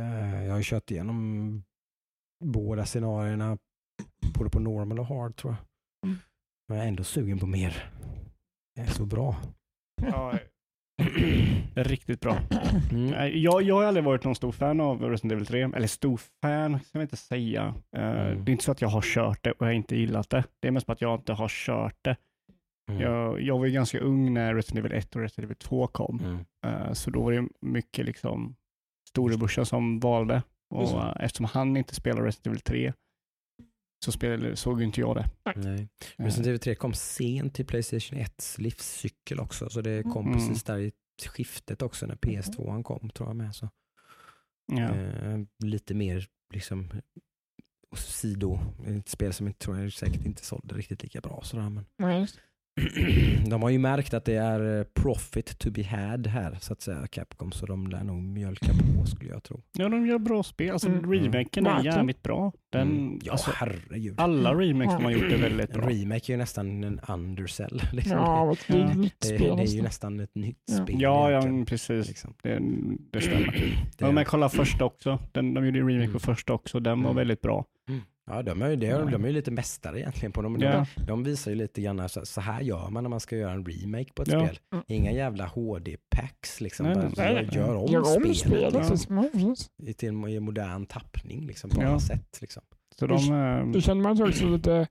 jag 0.44 0.50
har 0.50 0.58
ju 0.58 0.64
kört 0.64 0.90
igenom 0.90 1.62
båda 2.44 2.84
scenarierna, 2.84 3.58
både 4.38 4.50
på 4.50 4.60
normal 4.60 4.98
och 4.98 5.06
hard 5.06 5.36
tror 5.36 5.52
jag. 5.52 6.08
Mm. 6.08 6.18
Men 6.68 6.76
jag 6.78 6.84
är 6.84 6.88
ändå 6.88 7.04
sugen 7.04 7.38
på 7.38 7.46
mer. 7.46 7.90
Det 8.74 8.80
är 8.80 8.86
så 8.86 9.06
bra. 9.06 9.36
Ja, 10.02 10.38
riktigt 11.74 12.20
bra. 12.20 12.38
Mm. 12.92 13.40
Jag, 13.42 13.62
jag 13.62 13.74
har 13.74 13.84
aldrig 13.84 14.04
varit 14.04 14.24
någon 14.24 14.34
stor 14.34 14.52
fan 14.52 14.80
av 14.80 15.02
Resident 15.02 15.32
Evil 15.32 15.46
3. 15.46 15.62
Eller 15.62 15.86
stor 15.86 16.20
fan, 16.42 16.80
ska 16.80 16.98
jag 16.98 17.04
inte 17.04 17.16
säga. 17.16 17.74
Eh, 17.96 18.04
Mm. 18.04 18.44
Det 18.44 18.50
är 18.50 18.52
inte 18.52 18.64
så 18.64 18.72
att 18.72 18.80
jag 18.80 18.88
har 18.88 19.02
kört 19.02 19.38
det 19.44 19.50
och 19.52 19.56
jag 19.60 19.66
har 19.66 19.72
inte 19.72 19.96
gillat 19.96 20.30
det. 20.30 20.44
Det 20.60 20.68
är 20.68 20.72
mest 20.72 20.88
att 20.90 21.00
jag 21.00 21.20
inte 21.20 21.32
har 21.32 21.48
kört 21.48 21.96
det. 22.02 22.16
Mm. 22.90 23.02
Jag, 23.02 23.40
jag 23.40 23.58
var 23.58 23.66
ju 23.66 23.72
ganska 23.72 23.98
ung 24.00 24.34
när 24.34 24.54
Resident 24.54 24.78
Evil 24.86 24.98
1 24.98 25.16
och 25.16 25.22
Resident 25.22 25.44
Evil 25.44 25.56
2 25.56 25.86
kom. 25.86 26.20
Mm. 26.20 26.38
Eh, 26.66 26.92
Så 26.92 27.10
då 27.10 27.22
var 27.22 27.32
det 27.32 27.48
mycket 27.60 28.06
liksom 28.06 28.56
storebrorsan 29.08 29.66
som 29.66 30.00
valde. 30.00 30.42
Och 30.74 30.82
eh, 31.02 31.16
eftersom 31.20 31.46
han 31.46 31.76
inte 31.76 31.94
spelar 31.94 32.22
Resident 32.22 32.46
Evil 32.46 32.60
3 32.60 32.92
så 34.04 34.12
spelade, 34.12 34.56
såg 34.56 34.82
inte 34.82 35.00
jag 35.00 35.16
det. 35.16 35.30
Nej. 35.56 35.88
Eh, 36.18 36.24
Resident 36.24 36.46
Evil 36.46 36.58
3 36.60 36.74
kom 36.74 36.94
sent 36.94 37.54
till 37.54 37.66
Playstation 37.66 38.18
1 38.18 38.54
livscykel 38.58 39.40
också, 39.40 39.70
så 39.70 39.80
det 39.80 40.02
kom 40.02 40.26
Mm. 40.26 40.38
precis 40.38 40.62
där 40.64 40.78
i 40.78 40.92
skiftet 41.26 41.82
också 41.82 42.06
när 42.06 42.16
PS2 42.16 42.82
kom 42.82 43.10
tror 43.10 43.28
jag 43.28 43.36
med. 43.36 43.54
Så. 43.54 43.68
Ja. 44.72 44.94
Eh, 44.94 45.38
lite 45.58 45.94
mer 45.94 46.26
liksom 46.54 46.90
sido, 47.96 48.58
ett 48.86 49.08
spel 49.08 49.32
som 49.32 49.46
jag 49.46 49.58
tror 49.58 49.78
jag 49.78 49.92
säkert 49.92 50.26
inte 50.26 50.44
sålde 50.44 50.74
riktigt 50.74 51.02
lika 51.02 51.20
bra. 51.20 51.40
Sådär, 51.44 51.70
men 51.70 51.84
Nej, 51.98 52.26
de 53.50 53.62
har 53.62 53.70
ju 53.70 53.78
märkt 53.78 54.14
att 54.14 54.24
det 54.24 54.34
är 54.36 54.78
eh, 54.78 54.84
profit 54.84 55.58
to 55.58 55.70
be 55.70 55.84
had 55.84 56.26
här 56.26 56.56
så 56.60 56.72
att 56.72 56.80
säga, 56.82 57.06
Capcom, 57.06 57.52
så 57.52 57.66
de 57.66 57.86
lär 57.86 58.04
nog 58.04 58.22
mjölka 58.22 58.66
på 58.72 59.06
skulle 59.06 59.30
jag 59.30 59.42
tro. 59.42 59.62
ja, 59.78 59.88
de 59.88 60.06
gör 60.06 60.18
bra 60.18 60.42
spel. 60.42 60.70
Alltså 60.72 60.88
Mm. 60.88 61.12
remaken 61.12 61.66
är 61.66 61.84
jävligt 61.84 62.22
bra. 62.22 62.52
Den, 62.72 62.88
Mm. 62.90 63.18
Ja, 63.22 63.32
alltså, 63.32 63.50
herregud. 63.54 64.20
alla 64.20 64.54
remakes 64.54 64.94
de 64.94 65.04
har 65.04 65.10
gjort 65.10 65.32
är 65.32 65.38
väldigt 65.38 65.72
bra. 65.72 65.88
remake 65.88 66.32
är 66.32 66.34
ju 66.34 66.36
nästan 66.36 66.84
en 66.84 67.00
undersell. 67.08 67.82
Liksom. 67.92 68.16
Ja, 68.16 68.54
det 68.68 68.80
är 68.80 68.94
nytt 68.94 69.14
det, 69.20 69.26
spel 69.26 69.56
det 69.56 69.62
är 69.62 69.66
ju 69.66 69.82
nästan. 69.82 70.20
ett 70.20 70.34
nytt 70.34 70.58
Ja. 70.66 70.74
spel. 70.84 70.96
Ja, 71.00 71.30
ja 71.30 71.64
precis. 71.66 72.08
liksom. 72.08 72.34
Det, 72.42 72.58
det 73.12 73.20
stämmer. 73.20 73.46
Det- 73.98 74.04
Ja, 74.06 74.12
men 74.12 74.24
kolla 74.24 74.48
första 74.48 74.84
också. 74.84 75.18
Den, 75.32 75.54
de 75.54 75.66
gjorde 75.66 75.78
remake 75.78 76.04
på 76.06 76.10
Mm. 76.10 76.20
första 76.20 76.52
också. 76.52 76.80
Den 76.80 77.02
var 77.02 77.10
Mm. 77.10 77.16
väldigt 77.16 77.40
bra. 77.40 77.64
Mm. 77.88 78.00
Ja, 78.26 78.42
de 78.42 78.62
är 78.62 78.70
ju, 78.70 78.76
det, 78.76 78.86
de 79.10 79.24
är 79.24 79.28
ju 79.28 79.32
lite 79.34 79.50
mästare 79.50 80.00
egentligen 80.00 80.32
på 80.32 80.42
dem. 80.42 80.58
De, 80.58 80.66
Ja. 80.66 80.86
de 81.06 81.24
visar 81.24 81.50
ju 81.50 81.56
lite 81.56 81.80
grann 81.80 82.08
så, 82.08 82.26
så 82.26 82.40
här 82.40 82.60
gör 82.60 82.88
man 82.90 83.02
när 83.02 83.10
man 83.10 83.20
ska 83.20 83.36
göra 83.36 83.52
en 83.52 83.64
remake 83.66 84.12
på 84.14 84.22
ett 84.22 84.28
Ja. 84.28 84.46
spel. 84.46 84.58
Mm. 84.72 84.84
Inga 84.88 85.12
jävla 85.12 85.46
HD-packs 85.46 86.60
liksom. 86.60 86.86
Nej, 86.86 86.94
Bara, 86.96 87.10
nej, 87.16 87.34
gör, 87.52 87.52
gör 87.52 87.74
om 87.74 87.86
Gör 87.92 88.00
om 88.00 88.04
spelet 88.06 88.36
spelet. 88.36 88.72
liksom, 88.74 88.98
så 88.98 89.04
småvis. 89.04 89.70
i, 89.82 89.92
till 89.94 90.08
en, 90.08 90.28
i 90.28 90.40
modern 90.40 90.86
tappning 90.86 91.46
liksom, 91.46 91.70
på 91.70 91.82
Ja. 91.82 91.88
alla 91.88 91.98
sätt. 92.00 92.38
Liksom. 92.40 92.62
Så 92.98 93.06
de, 93.06 93.14
eh, 93.14 93.72
Då 93.72 93.80
känner 93.80 94.02
man 94.02 94.16
sig 94.16 94.26
också 94.26 94.48
lite 94.48 94.86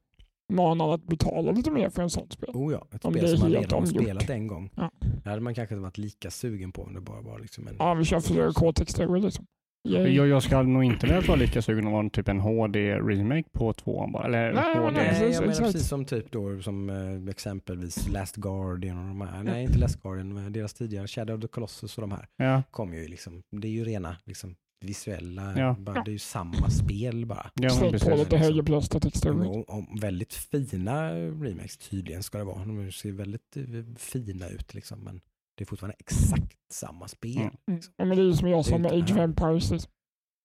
manad 0.54 0.90
att 0.94 1.04
betala 1.04 1.52
lite 1.52 1.72
mer 1.72 1.90
för 1.90 2.02
en 2.04 2.10
sån 2.10 2.30
spel. 2.32 2.50
Oh 2.54 2.74
ja, 2.74 2.88
ett 2.92 3.06
Om 3.06 3.14
det 3.14 3.20
spel 3.20 3.38
som 3.38 3.52
man 3.52 3.62
redan 3.62 3.80
har 3.80 3.86
spelat 3.88 4.30
en 4.30 4.48
gång. 4.48 4.70
Ja. 4.76 4.92
Det 5.24 5.30
hade 5.30 5.42
man 5.42 5.54
kanske 5.56 5.76
inte 5.76 5.84
varit 5.84 5.98
lika 5.98 6.32
sugen 6.32 6.72
på 6.72 6.84
om 6.84 6.94
det 6.94 7.02
bara 7.02 7.22
var 7.22 7.40
liksom 7.40 7.68
en... 7.68 7.76
Ja, 7.80 7.94
vi 7.94 8.04
kör 8.06 8.20
4K-texturer 8.20 9.20
liksom. 9.22 9.46
Yay. 9.88 10.16
jag, 10.16 10.28
jag 10.28 10.44
ska 10.44 10.62
nog 10.62 10.84
inte 10.84 11.20
vara 11.28 11.36
lika 11.36 11.62
sugen 11.62 11.86
att 11.86 11.92
vara 11.92 12.04
en 12.04 12.10
typ 12.10 12.28
en 12.28 12.40
HD-remake 12.40 13.50
på 13.52 13.74
tvåan 13.74 14.12
bara. 14.12 14.26
Eller 14.26 14.54
Nej, 14.54 14.78
HD. 14.78 14.92
nej, 14.92 15.10
precis, 15.10 15.22
jag 15.34 15.42
menar 15.42 15.50
exakt. 15.52 15.72
precis 15.74 15.88
som 15.88 16.06
typ 16.06 16.32
då 16.32 16.62
som 16.62 16.90
eh, 16.90 17.30
exempelvis 17.30 18.08
Last 18.10 18.36
Guardian 18.36 18.98
och 18.98 19.08
de 19.08 19.22
här. 19.22 19.44
Nej, 19.44 19.64
inte 19.64 19.78
Last 19.80 20.02
Guardian, 20.02 20.34
men 20.34 20.54
deras 20.54 20.74
tidigare 20.74 21.08
Shadow 21.08 21.36
of 21.36 21.42
the 21.42 21.48
Colossus 21.48 21.98
och 21.98 22.02
de 22.02 22.12
här 22.12 22.28
Ja, 22.38 22.64
kom 22.72 22.94
ju 22.94 23.08
liksom. 23.08 23.42
Det 23.52 23.68
är 23.68 23.72
ju 23.72 23.84
rena 23.86 24.18
liksom 24.26 24.56
visuella, 24.82 25.54
Ja. 25.60 25.76
bara, 25.80 26.04
det 26.04 26.10
är 26.10 26.14
ju 26.14 26.20
samma 26.20 26.70
spel 26.70 27.26
bara. 27.26 27.52
ja 27.54 27.70
Släng 27.70 27.90
på 27.92 27.96
lite 27.96 28.16
liksom. 28.16 28.40
högupplösta 28.40 29.00
texturer. 29.00 30.00
Väldigt 30.02 30.34
fina 30.34 31.12
remakes 31.14 31.78
tydligen 31.78 32.24
ska 32.24 32.38
det 32.38 32.44
vara. 32.44 32.66
De 32.66 32.92
ser 32.92 33.12
väldigt 33.12 33.58
eh, 33.58 33.64
fina 33.98 34.48
ut 34.50 34.74
liksom, 34.74 35.00
men 35.00 35.22
det 35.58 35.64
är 35.64 35.66
fortfarande 35.66 35.96
exakt 36.00 36.58
samma 36.74 37.08
spel. 37.08 37.38
Mm. 37.38 37.54
Mm. 37.68 37.82
Ja, 37.98 38.06
men 38.06 38.18
det 38.18 38.24
är 38.24 38.26
ju 38.26 38.34
som 38.34 38.48
jag 38.50 38.66
sa 38.66 38.72
Det 38.72 38.76
är 38.78 38.80
med 38.80 38.92
Age 39.04 39.12
of 39.12 39.18
Empires. 39.18 39.72
liksom. 39.72 39.92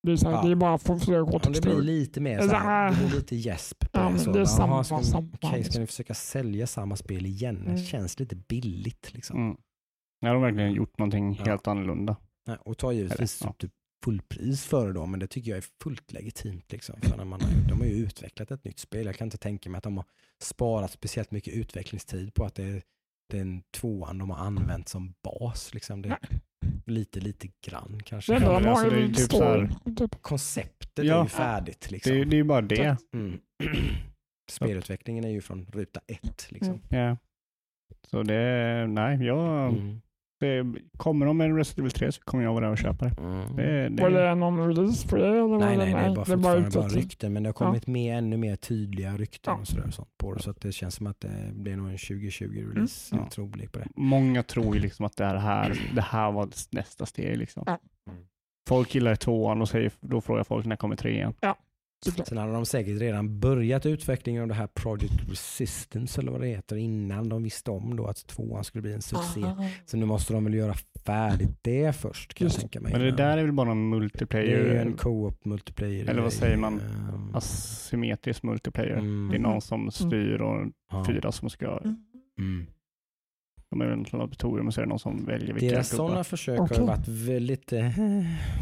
Det 0.07 0.11
är, 0.11 0.15
så 0.15 0.27
här, 0.29 0.35
Ja. 0.35 0.41
det 0.43 0.51
är 0.51 0.55
bara 0.55 0.77
för 0.77 0.93
Om 0.93 0.99
det 0.99 1.05
blir 1.05 1.15
4K-texturer. 1.15 1.81
lite 1.81 2.21
mer 2.21 2.37
Det 2.37 2.49
så 2.49 2.55
här, 2.55 2.91
det 2.91 2.97
blir 3.07 3.15
lite 3.19 3.35
gäsp 3.35 3.79
på 3.79 3.87
Ja, 3.99 4.09
det. 4.09 4.19
Så, 4.19 4.31
det 4.31 4.39
är 4.41 4.45
samma- 4.45 4.73
"Jaha, 4.75 4.83
ska, 4.83 5.01
samma, 5.03 5.27
liksom." 5.41 5.63
ska 5.63 5.79
ni 5.79 5.87
försöka 5.87 6.13
sälja 6.13 6.67
samma 6.67 6.95
spel 6.95 7.25
igen? 7.25 7.55
Det 7.63 7.69
Mm. 7.71 7.83
känns 7.83 8.19
lite 8.19 8.35
billigt 8.35 9.13
liksom. 9.13 9.37
Mm. 9.45 9.57
Ja, 10.19 10.27
de 10.27 10.35
har 10.35 10.41
verkligen 10.41 10.73
gjort 10.73 10.97
någonting 10.97 11.35
Ja. 11.39 11.43
helt 11.45 11.67
annorlunda. 11.67 12.15
Nej, 12.47 12.57
Och 12.65 12.77
ta 12.77 12.93
givetvis 12.93 13.41
ja. 13.43 13.53
typ 13.53 13.71
fullpris 14.05 14.65
för 14.65 14.87
det 14.87 14.93
då, 14.93 15.05
men 15.05 15.19
det 15.19 15.27
tycker 15.27 15.51
jag 15.51 15.57
är 15.57 15.65
fullt 15.83 16.11
legitimt. 16.11 16.71
Liksom. 16.71 17.01
För 17.01 17.17
när 17.17 17.25
man 17.25 17.41
har, 17.41 17.49
de 17.69 17.79
har 17.79 17.85
ju 17.87 17.93
utvecklat 17.93 18.51
ett 18.51 18.63
nytt 18.63 18.79
spel. 18.79 19.05
Jag 19.05 19.15
kan 19.15 19.27
inte 19.27 19.37
tänka 19.37 19.69
mig 19.69 19.77
att 19.77 19.83
de 19.83 19.97
har 19.97 20.05
sparat 20.41 20.91
speciellt 20.91 21.31
mycket 21.31 21.53
utvecklingstid 21.53 22.33
på 22.33 22.45
att 22.45 22.55
det 22.55 22.63
är 22.63 22.83
den 23.29 23.61
tvåan 23.77 24.17
de 24.17 24.29
har 24.29 24.37
använt 24.37 24.89
som 24.89 25.13
bas. 25.23 25.73
Liksom. 25.73 26.01
Det 26.01 26.17
lite, 26.85 27.19
lite 27.19 27.47
grann 27.67 27.99
kanske. 28.05 28.33
Ja, 28.33 28.39
de 28.39 28.45
men 28.45 28.63
har 28.65 28.71
alltså, 28.71 28.89
det 28.89 29.01
är 29.03 29.07
typ 29.07 29.31
så 29.31 29.43
här- 29.43 29.71
Typ. 29.97 30.21
Konceptet 30.21 31.05
Ja. 31.05 31.19
är 31.19 31.23
ju 31.23 31.29
färdigt. 31.29 31.91
Liksom. 31.91 32.13
Det, 32.13 32.19
är- 32.21 32.25
det 32.25 32.35
är 32.35 32.37
ju 32.37 32.43
bara 32.43 32.61
det. 32.61 32.97
Mm. 33.13 33.39
Spelutvecklingen 34.51 35.23
är 35.23 35.29
ju 35.29 35.41
från 35.41 35.65
ruta 35.65 36.01
ett. 36.07 36.47
Liksom. 36.49 36.81
Ja. 36.89 37.17
Så 38.07 38.23
det, 38.23 38.87
nej, 38.87 39.25
jag, 39.25 39.73
Mm. 39.73 40.01
Det, 40.39 40.65
kommer 40.97 41.25
de 41.25 41.37
med 41.37 41.49
en 41.49 41.57
Resident 41.57 41.79
Evil 41.79 41.91
3 41.91 42.11
så 42.11 42.21
kommer 42.21 42.43
jag 42.43 42.53
vara 42.53 42.65
där 42.65 42.71
och 42.71 42.77
köpa 42.77 43.05
det. 43.05 43.21
Mm. 43.21 43.55
det, 43.55 43.89
det 43.89 44.03
Var 44.03 44.09
det 44.09 44.35
någon 44.35 44.67
release 44.67 45.07
på 45.07 45.15
det? 45.15 45.27
Eller 45.27 45.41
var 45.41 45.59
Nej, 45.59 45.77
nej, 45.77 45.93
det 45.93 45.99
är 45.99 46.15
bara 46.15 46.25
det 46.25 46.33
är 46.33 46.37
bara 46.37 46.69
bara 46.69 46.87
rykten. 46.87 47.33
Men 47.33 47.43
det 47.43 47.49
har 47.49 47.53
kommit 47.53 47.87
med 47.87 48.17
ännu 48.17 48.37
mer 48.37 48.55
tydliga 48.55 49.17
rykten 49.17 49.53
Ja. 49.53 49.61
och 49.61 49.67
sådär 49.67 49.87
och 49.87 49.93
sånt 49.93 50.17
på 50.17 50.33
det. 50.33 50.41
Så 50.41 50.51
att 50.51 50.61
det 50.61 50.71
känns 50.71 50.95
som 50.95 51.07
att 51.07 51.19
det 51.19 51.51
blir 51.53 51.75
nog 51.75 51.89
en 51.89 51.97
2020-release. 51.97 53.15
Mm. 53.15 53.51
Blir 53.51 53.67
på 53.67 53.79
det. 53.79 53.87
Många 53.95 54.43
tror 54.43 54.75
ju 54.75 54.81
liksom 54.81 55.05
att 55.05 55.17
det 55.17 55.25
här, 55.25 55.79
det 55.95 56.01
här 56.01 56.31
var 56.31 56.49
nästa 56.69 57.05
steg. 57.05 57.37
Liksom. 57.37 57.63
Ja. 57.65 57.79
Mm. 58.11 58.23
Folk 58.67 58.95
gillar 58.95 59.15
tvåan 59.15 59.61
och 59.61 59.69
säger, 59.69 59.91
då 59.99 60.21
frågar 60.21 60.43
folk 60.43 60.65
när 60.65 60.75
kommer 60.75 60.95
trean. 60.95 61.33
Såklart. 62.05 62.27
Sen 62.27 62.37
hade 62.37 62.53
de 62.53 62.65
säkert 62.65 63.01
redan 63.01 63.39
börjat 63.39 63.85
utvecklingen 63.85 64.41
av 64.41 64.47
det 64.47 64.53
här 64.53 64.67
Project 64.67 65.29
Resistance 65.29 66.21
eller 66.21 66.31
vad 66.31 66.41
det 66.41 66.47
heter 66.47 66.75
innan 66.75 67.29
de 67.29 67.43
visste 67.43 67.71
om 67.71 67.95
då 67.95 68.05
att 68.05 68.27
tvåan 68.27 68.63
skulle 68.63 68.81
bli 68.81 68.93
en 68.93 69.01
succé. 69.01 69.43
Aha. 69.43 69.65
Så 69.85 69.97
nu 69.97 70.05
måste 70.05 70.33
de 70.33 70.43
väl 70.43 70.53
göra 70.53 70.73
färdigt 71.05 71.57
det 71.61 71.95
först 71.95 72.33
kan 72.33 72.45
Just 72.45 72.55
jag 72.57 72.61
tänka 72.61 72.79
mig. 72.79 72.91
Men 72.91 73.01
det 73.01 73.11
där 73.11 73.37
är 73.37 73.43
väl 73.43 73.51
bara 73.51 73.71
en 73.71 73.77
det 73.89 73.95
är 73.95 73.99
multiplayer, 73.99 74.73
ju 74.73 74.77
en 74.77 74.93
co-op 74.93 75.45
multiplayer. 75.45 76.09
Eller 76.09 76.21
vad 76.21 76.33
säger 76.33 76.57
man? 76.57 76.79
Ehm, 76.79 77.35
asymmetrisk 77.35 78.43
multiplayer. 78.43 78.97
mm, 78.97 79.29
Det 79.31 79.37
är 79.37 79.41
någon 79.41 79.61
som 79.61 79.91
styr 79.91 80.41
och 80.41 80.67
ja, 80.91 81.05
fyra 81.07 81.31
som 81.31 81.49
ska, 81.49 81.79
mm. 82.37 82.67
De 83.71 83.81
är 83.81 83.85
väl 83.85 84.01
ett 84.01 84.11
laboratorium 84.13 84.67
och 84.67 84.73
så 84.73 84.81
är 84.81 84.85
det 84.85 84.89
någon 84.89 84.99
som 84.99 85.25
väljer 85.25 85.53
vilka 85.53 85.69
Deras 85.75 85.89
sådana 85.89 86.23
försök 86.23 86.59
Okej. 86.59 86.77
har 86.79 86.87
varit 86.87 87.07
väldigt 87.07 87.73
eh, 87.73 87.89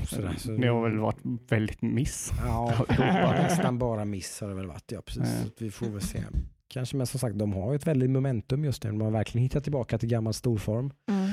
sådär. 0.08 0.34
Så, 0.38 0.52
Det 0.52 0.68
har 0.68 0.90
väl 0.90 0.98
varit 0.98 1.20
väldigt 1.50 1.82
miss. 1.82 2.32
Ja, 2.46 2.74
nästan 3.34 3.78
bara 3.80 4.06
miss 4.06 4.42
har 4.42 4.48
det 4.50 4.56
väl 4.56 4.68
varit. 4.68 4.92
Ja, 4.92 5.02
precis. 5.06 5.46
Att 5.46 5.62
vi 5.62 5.72
får 5.72 5.86
väl 5.86 6.02
se. 6.02 6.24
Kanske, 6.70 6.98
men 6.98 7.08
som 7.08 7.20
sagt, 7.20 7.38
de 7.40 7.54
har 7.54 7.72
ju 7.72 7.76
ett 7.76 7.88
väldigt 7.88 8.10
momentum 8.10 8.66
just 8.66 8.84
nu. 8.84 8.90
De 8.90 9.02
har 9.02 9.12
verkligen 9.12 9.44
hittat 9.44 9.64
tillbaka 9.64 9.98
till 9.98 10.10
gammal 10.10 10.34
storform. 10.34 10.92
Mm. 11.12 11.30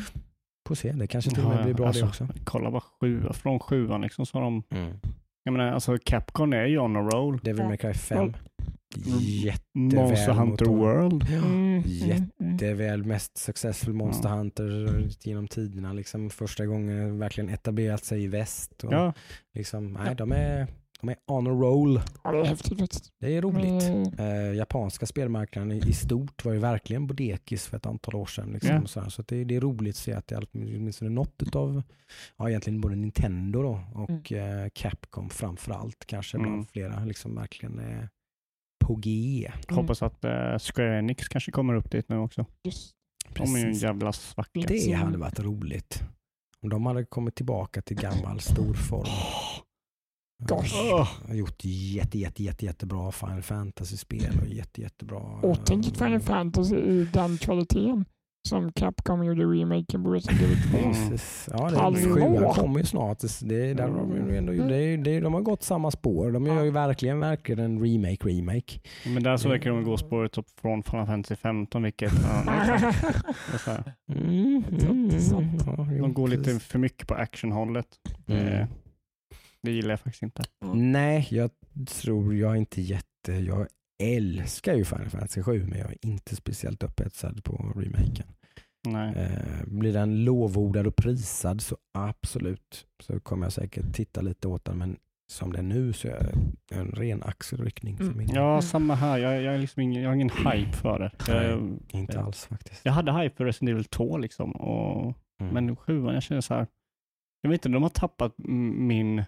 Får 0.68 0.74
se, 0.74 0.92
det 0.92 1.06
kanske 1.06 1.30
till 1.30 1.44
och 1.44 1.50
med 1.50 1.64
blir 1.64 1.74
bra 1.74 1.86
alltså, 1.86 2.02
det 2.02 2.08
också. 2.08 2.28
Kolla 2.44 2.70
bara 2.70 2.82
sjua, 3.00 3.32
från 3.32 3.58
sjuan 3.60 4.00
liksom 4.00 4.26
så 4.26 4.38
har 4.38 4.42
de, 4.44 4.62
Mm. 4.70 4.96
jag 5.44 5.52
menar 5.52 5.72
alltså 5.72 5.98
Capcom 6.04 6.52
är 6.52 6.66
ju 6.66 6.78
on 6.78 6.96
a 6.96 7.00
roll. 7.12 7.38
Devil 7.42 7.64
May 7.64 7.76
Cry 7.76 7.94
5. 7.94 8.32
Monster 9.74 10.34
mot 10.34 10.48
Hunter 10.48 10.64
dem. 10.64 10.78
World. 10.78 11.26
Ja, 11.30 11.36
Mm. 11.36 11.82
jätte- 11.86 12.30
Mm. 12.40 12.56
Det 12.56 12.66
är 12.66 12.74
väl 12.74 13.04
mest 13.04 13.38
successful 13.38 13.94
Monster 13.94 14.28
Hunter 14.28 15.04
genom 15.20 15.48
tiderna. 15.48 15.92
Liksom 15.92 16.30
första 16.30 16.66
gången 16.66 17.18
verkligen 17.18 17.48
etablerat 17.50 18.04
sig 18.04 18.22
i 18.24 18.26
väst. 18.28 18.84
Och 18.84 18.92
Ja, 18.92 19.12
liksom, 19.54 19.92
nej, 19.92 20.14
de, 20.14 20.32
är, 20.32 20.66
de 21.00 21.08
är 21.08 21.16
on 21.26 21.46
a 21.46 21.50
roll. 21.50 22.00
Ja, 22.24 22.32
det 23.20 23.36
är 23.36 23.42
roligt. 23.42 23.82
Mm. 23.82 24.12
Eh, 24.18 24.54
japanska 24.56 25.06
spelmarknaden 25.06 25.72
i, 25.72 25.78
i 25.88 25.92
stort 25.92 26.44
var 26.44 26.52
ju 26.52 26.58
verkligen 26.58 27.06
bodekis 27.06 27.66
för 27.66 27.76
ett 27.76 27.86
antal 27.86 28.14
år 28.14 28.26
sedan. 28.26 28.52
Liksom, 28.52 28.74
Ja. 28.74 28.82
och 28.82 28.90
sådär. 28.90 29.08
Så 29.08 29.20
att 29.22 29.28
det, 29.28 29.44
det 29.44 29.56
är 29.56 29.60
roligt 29.60 29.92
att 29.94 29.96
se 29.96 30.12
att 30.12 30.26
det 30.26 30.34
är 30.34 30.46
åtminstone 30.54 31.10
något 31.10 31.56
av, 31.56 31.82
ja 32.36 32.48
egentligen 32.48 32.80
både 32.80 32.96
Nintendo 32.96 33.62
då 33.62 33.80
och 33.94 34.32
eh, 34.32 34.68
Capcom 34.74 35.30
framförallt 35.30 36.04
kanske 36.06 36.38
bland 36.38 36.54
Mm. 36.54 36.66
flera 36.66 37.04
liksom 37.04 37.34
verkligen 37.34 37.78
är 37.78 38.08
på 38.86 38.94
G. 38.94 39.50
Mm. 39.68 39.76
hoppas 39.76 40.02
att 40.02 40.24
uh, 40.24 40.58
Square 40.58 40.98
Enix 40.98 41.28
kanske 41.28 41.50
kommer 41.50 41.74
upp 41.74 41.90
dit 41.90 42.08
nu 42.08 42.18
också. 42.18 42.46
Just. 42.64 42.90
De 43.34 43.54
är 43.54 43.58
ju 43.58 43.66
en 43.66 43.72
jävla 43.72 44.12
svacka. 44.12 44.60
Det 44.68 44.92
hade 44.92 45.18
varit 45.18 45.40
roligt. 45.40 46.02
Om 46.60 46.68
de 46.68 46.86
hade 46.86 47.04
kommit 47.04 47.34
tillbaka 47.34 47.82
till 47.82 47.96
gammal 47.96 48.40
storform. 48.40 49.06
Gosh. 50.48 50.90
Eh, 50.90 51.08
har 51.26 51.34
gjort 51.34 51.64
jätte, 51.64 52.18
jätte, 52.18 52.42
jätte, 52.42 52.64
jättebra 52.64 53.12
Final 53.12 53.42
Fantasy-spel 53.42 54.40
och 54.40 54.48
jätte, 54.48 54.80
jättebra... 54.80 55.40
Ett 55.52 55.96
Final 55.98 56.12
eh, 56.12 56.20
Fantasy 56.20 56.76
i 56.76 57.08
den 57.12 57.38
kvaliteten 57.38 58.04
som 58.48 58.72
Capcom 58.72 59.24
gjorde 59.24 59.44
remaken 59.44 60.04
på 60.04 60.10
Resident 60.10 60.42
Evil 60.42 60.56
2. 60.70 60.78
Mm. 60.78 61.18
Ja, 61.50 61.90
det, 61.90 62.00
sjuan 62.02 62.54
kommer 62.54 62.78
ju 62.78 62.86
snart. 62.86 63.18
Det, 63.40 63.74
där 63.74 63.88
har 63.88 63.98
de, 63.98 64.36
ändå, 64.36 64.52
det, 64.52 64.96
det, 64.96 65.20
de 65.20 65.34
har 65.34 65.40
gått 65.40 65.62
samma 65.62 65.90
spår. 65.90 66.30
De 66.30 66.46
gör 66.46 66.64
ju 66.64 66.70
verkligen, 66.70 67.20
verkligen 67.20 67.60
en 67.64 67.80
remake-remake. 67.84 68.80
Men 69.06 69.22
där 69.22 69.36
så 69.36 69.48
verkar 69.48 69.70
de 69.70 69.84
gå 69.84 69.96
spåret 69.96 70.38
upp 70.38 70.46
från 70.60 70.82
Final 70.82 71.06
Fantasy 71.06 71.36
15 71.36 71.82
vilket 71.82 72.12
ja, 72.12 72.42
det 73.50 73.54
är 73.54 73.58
så 73.58 73.70
här. 73.70 73.92
Mm, 74.08 74.64
är 74.70 75.24
ja, 75.66 75.86
jo, 75.92 76.02
de 76.02 76.14
går 76.14 76.28
lite 76.28 76.60
för 76.60 76.78
mycket 76.78 77.08
på 77.08 77.14
actionhållet. 77.14 77.86
Mm. 78.26 78.46
Eh, 78.46 78.66
Det 79.62 79.70
gillar 79.70 79.90
jag 79.90 80.00
faktiskt 80.00 80.22
inte. 80.22 80.42
Nej, 80.74 81.28
jag 81.30 81.50
tror 82.02 82.34
jag 82.34 82.52
är 82.52 82.56
inte 82.56 82.82
jätte... 82.82 83.32
Jag 83.32 83.66
älskar 84.02 84.74
ju 84.74 84.84
Final 84.84 85.08
Fantasy 85.10 85.42
7 85.42 85.66
men 85.66 85.78
jag 85.78 85.90
är 85.90 85.96
inte 86.00 86.36
speciellt 86.36 86.82
upphetsad 86.82 87.44
på 87.44 87.72
remaken. 87.76 88.26
Nej. 88.86 89.14
Eh, 89.16 89.64
blir 89.66 89.92
den 89.92 90.24
lovordad 90.24 90.86
och 90.86 90.96
prisad 90.96 91.60
så 91.60 91.76
absolut 91.98 92.86
så 93.02 93.20
kommer 93.20 93.46
jag 93.46 93.52
säkert 93.52 93.94
titta 93.94 94.20
lite 94.20 94.48
åt 94.48 94.64
den 94.64 94.78
men 94.78 94.96
som 95.32 95.52
det 95.52 95.58
är 95.58 95.62
nu 95.62 95.92
så 95.92 96.08
är 96.08 96.20
det 96.20 96.34
en 96.76 96.90
ren 96.92 97.22
axelryckning 97.22 97.96
för 97.96 98.04
Mm. 98.04 98.16
min. 98.18 98.28
Ja, 98.34 98.62
samma 98.62 98.94
här. 98.94 99.18
Jag, 99.18 99.42
jag, 99.42 99.54
är 99.54 99.58
liksom 99.58 99.82
ingen, 99.82 100.02
jag 100.02 100.10
har 100.10 100.14
ingen 100.14 100.30
hype 100.30 100.72
för 100.72 100.98
det. 100.98 101.10
Jag, 101.32 101.78
Inte 101.88 102.20
alls 102.20 102.44
faktiskt. 102.46 102.80
jag 102.84 102.92
hade 102.92 103.12
hype 103.12 103.36
för 103.36 103.44
Resident 103.44 103.70
Evil 103.70 103.84
2 103.84 104.18
liksom. 104.18 104.52
Och, 104.52 105.14
Mm. 105.40 105.54
Men 105.54 105.76
sjuan, 105.76 106.14
jag 106.14 106.22
känner 106.22 106.40
så 106.40 106.54
här. 106.54 106.66
Jag 107.40 107.50
vet 107.50 107.58
inte, 107.58 107.68
de 107.76 107.82
har 107.82 107.90
tappat 107.90 108.34
min, 108.38 109.22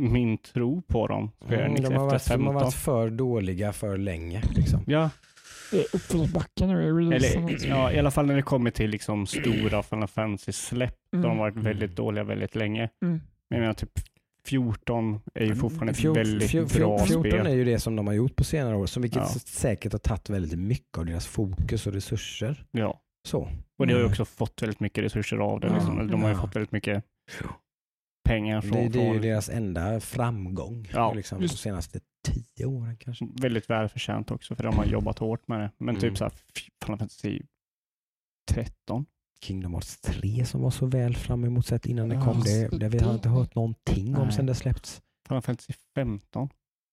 min 0.00 0.38
tro 0.38 0.82
på 0.82 1.06
dem. 1.06 1.30
Mm, 1.48 1.74
de, 1.74 1.94
har 1.94 2.06
varit, 2.06 2.26
de 2.26 2.32
har 2.32 2.38
15. 2.38 2.54
varit 2.54 2.74
för 2.74 3.10
dåliga 3.10 3.72
för 3.72 3.96
länge. 3.98 4.42
Liksom. 4.56 4.80
Ja, 4.86 5.10
Det 5.70 5.76
är 5.80 5.84
uppförsbacke 5.96 6.66
nu 6.66 6.82
i 6.82 6.86
releasen. 6.92 7.48
eller, 7.48 7.68
ja, 7.68 7.92
i 7.92 7.98
alla 7.98 8.10
fall 8.10 8.26
när 8.26 8.36
det 8.36 8.42
kommer 8.42 8.70
till 8.70 8.90
liksom 8.90 9.26
stora 9.26 9.82
Final 9.82 10.08
Fantasy-släpp. 10.08 10.96
Mm. 11.12 11.22
De 11.22 11.28
har 11.28 11.38
varit 11.38 11.56
väldigt 11.56 11.82
Mm. 11.90 11.94
dåliga 11.94 12.24
väldigt 12.24 12.54
länge. 12.56 12.80
Mm. 13.02 13.20
Men 13.50 13.56
jag 13.56 13.60
menar 13.60 13.74
typ 13.74 13.90
14 14.46 15.20
är 15.34 15.44
ju 15.44 15.54
fortfarande 15.54 15.92
ett 15.92 16.04
väldigt 16.04 16.50
fjor- 16.50 16.78
bra 16.78 16.98
fjor- 16.98 17.06
14 17.06 17.30
spel. 17.30 17.46
är 17.46 17.54
ju 17.54 17.64
det 17.64 17.78
som 17.78 17.96
de 17.96 18.06
har 18.06 18.14
gjort 18.14 18.36
på 18.36 18.44
senare 18.44 18.76
år, 18.76 18.86
som 18.86 19.02
vilket 19.02 19.22
Ja. 19.22 19.28
säkert 19.46 19.92
har 19.92 19.98
tagit 19.98 20.30
väldigt 20.30 20.58
mycket 20.58 20.98
av 20.98 21.06
deras 21.06 21.26
fokus 21.26 21.86
och 21.86 21.92
resurser. 21.92 22.64
Ja. 22.70 23.00
Så. 23.28 23.48
Och 23.78 23.86
det 23.86 23.92
har 23.92 23.98
ju 23.98 24.04
Mm. 24.04 24.10
också 24.10 24.24
fått 24.24 24.62
väldigt 24.62 24.80
mycket 24.80 25.04
resurser 25.04 25.36
av 25.36 25.60
det. 25.60 25.66
Ja. 25.66 25.74
Liksom. 25.74 26.06
De 26.10 26.22
har 26.22 26.28
ju 26.30 26.34
Ja. 26.36 26.40
fått 26.40 26.56
väldigt 26.56 26.72
mycket 26.72 27.04
pengar 28.28 28.60
från... 28.60 28.70
Det, 28.72 28.88
det 28.88 29.02
är 29.02 29.14
ju 29.14 29.20
deras 29.20 29.48
enda 29.48 30.00
framgång 30.00 30.88
Ja, 30.92 31.12
liksom, 31.12 31.40
de 31.40 31.48
senaste 31.48 32.00
tio 32.28 32.66
åren 32.66 32.96
kanske. 32.96 33.28
Väldigt 33.40 33.70
välförtjänt 33.70 34.30
också 34.30 34.56
för 34.56 34.62
de 34.64 34.76
har 34.76 34.84
jobbat 34.84 35.18
hårt 35.18 35.48
med 35.48 35.60
det. 35.60 35.70
Men 35.78 35.88
Mm. 35.88 36.00
typ 36.00 36.18
så 36.18 36.24
här, 36.24 36.32
Final 36.84 36.98
Fantasy 36.98 37.42
13. 38.50 39.06
Kingdom 39.44 39.72
Hearts 39.72 40.00
3 40.00 40.44
som 40.44 40.60
var 40.62 40.70
så 40.70 40.86
väl 40.86 41.16
fram 41.16 41.44
emot 41.44 41.66
sett 41.66 41.86
innan 41.86 42.08
det 42.08 42.20
kom. 42.24 42.40
Det, 42.40 42.68
det 42.78 42.88
vi 42.88 42.98
har 42.98 43.14
inte 43.14 43.28
hört 43.28 43.54
någonting 43.54 44.16
om 44.16 44.22
Nej. 44.22 44.32
sen 44.32 44.46
det 44.46 44.54
släppts. 44.54 45.02
Final 45.28 45.42
Fantasy 45.42 45.72
15. 45.94 46.48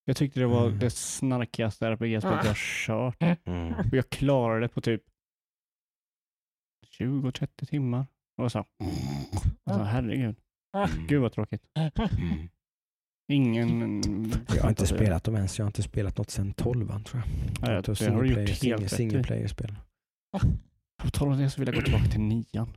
Jag 0.06 0.18
tyckte 0.18 0.40
det 0.40 0.46
var 0.48 0.68
Mm. 0.68 0.80
det 0.80 0.90
snarkigaste 0.90 1.88
RPG-spelet 1.88 2.46
jag 2.46 2.56
kört. 2.58 3.22
Mm. 3.48 3.74
Och 3.74 3.94
jag 3.94 4.10
klarade 4.10 4.62
det 4.62 4.68
på 4.70 4.82
typ 4.82 5.04
20-30 7.00 7.66
timmar. 7.66 8.06
Och 8.42 8.52
så, 8.52 8.66
alltså, 9.64 9.84
herregud. 9.84 10.36
Gud 11.08 11.22
vad 11.22 11.32
tråkigt. 11.32 11.62
Mm. 11.76 12.48
Ingen... 13.34 14.02
Jag 14.56 14.62
har 14.64 14.70
inte 14.70 14.86
spelat 14.88 15.24
dem 15.24 15.36
ens. 15.36 15.58
Jag 15.58 15.66
har 15.66 15.70
inte 15.70 15.84
spelat 15.84 16.18
något 16.18 16.30
sen 16.30 16.54
12 16.54 16.88
tror 17.04 17.04
jag. 17.14 17.24
Nej, 17.62 17.70
det 17.70 17.76
har 17.76 17.82
du 17.82 17.96
single 17.96 18.28
gjort 18.28 18.38
player- 18.38 18.64
helt 18.70 18.84
rätt 18.84 18.92
single 18.92 19.20
i. 19.20 19.24
player-spel. 19.24 19.76
På 21.04 21.10
tal 21.10 21.28
om 21.28 21.38
det 21.38 21.50
så 21.50 21.62
vill 21.62 21.68
jag 21.68 21.76
gå 21.76 21.82
tillbaka 21.82 22.06
till 22.06 22.22
nian. 22.22 22.70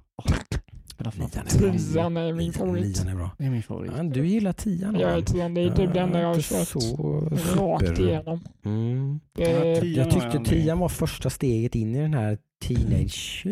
Tian 1.49 2.17
är 2.17 2.33
min 2.33 2.53
favorit. 2.53 3.05
Är 3.05 3.15
bra. 3.15 3.31
Det 3.39 3.45
är 3.45 3.51
min 3.51 3.63
favorit. 3.63 3.93
Ja, 3.97 4.03
du 4.03 4.27
gillar 4.27 4.53
tian? 4.53 5.01
Johan. 5.01 5.25
tian, 5.25 5.55
det 5.55 5.61
är 5.61 5.71
typ 5.71 5.97
enda 5.97 6.21
jag 6.21 6.29
har 6.35 6.41
kört 6.41 6.69
så 6.69 7.21
rakt 7.57 7.99
igenom. 7.99 8.41
Mm. 8.65 9.21
Det, 9.33 9.43
Ja, 9.43 9.85
Jag 9.85 10.11
tyckte 10.11 10.45
tian 10.45 10.79
var 10.79 10.89
första 10.89 11.31
steget 11.31 11.75
in 11.75 11.95
i 11.95 11.99
den 11.99 12.15
här 12.15 12.39
teenage... 12.61 13.43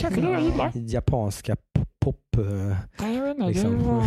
Kanske 0.00 0.20
det 0.20 0.30
jag 0.30 0.42
gillar. 0.42 0.72
Japanska 0.74 1.56
pop... 2.00 2.36
eh, 2.38 2.76
jag 3.14 3.22
vet 3.22 3.36
inte. 3.36 3.48
Liksom. 3.48 3.78
Det 3.78 3.84
var... 3.84 4.02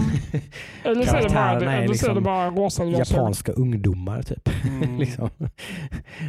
Eller 0.92 1.06
så 1.06 1.16
är 1.16 1.24
det 1.24 1.30
bara, 1.34 1.74
är 1.74 1.82
det 1.82 1.88
liksom 1.88 2.24
bara 2.24 2.50
rosa 2.50 2.84
japanska 2.86 3.52
ungdomar 3.52 4.22
typ. 4.22 4.50
Mm. 4.66 4.98
liksom. 5.00 5.30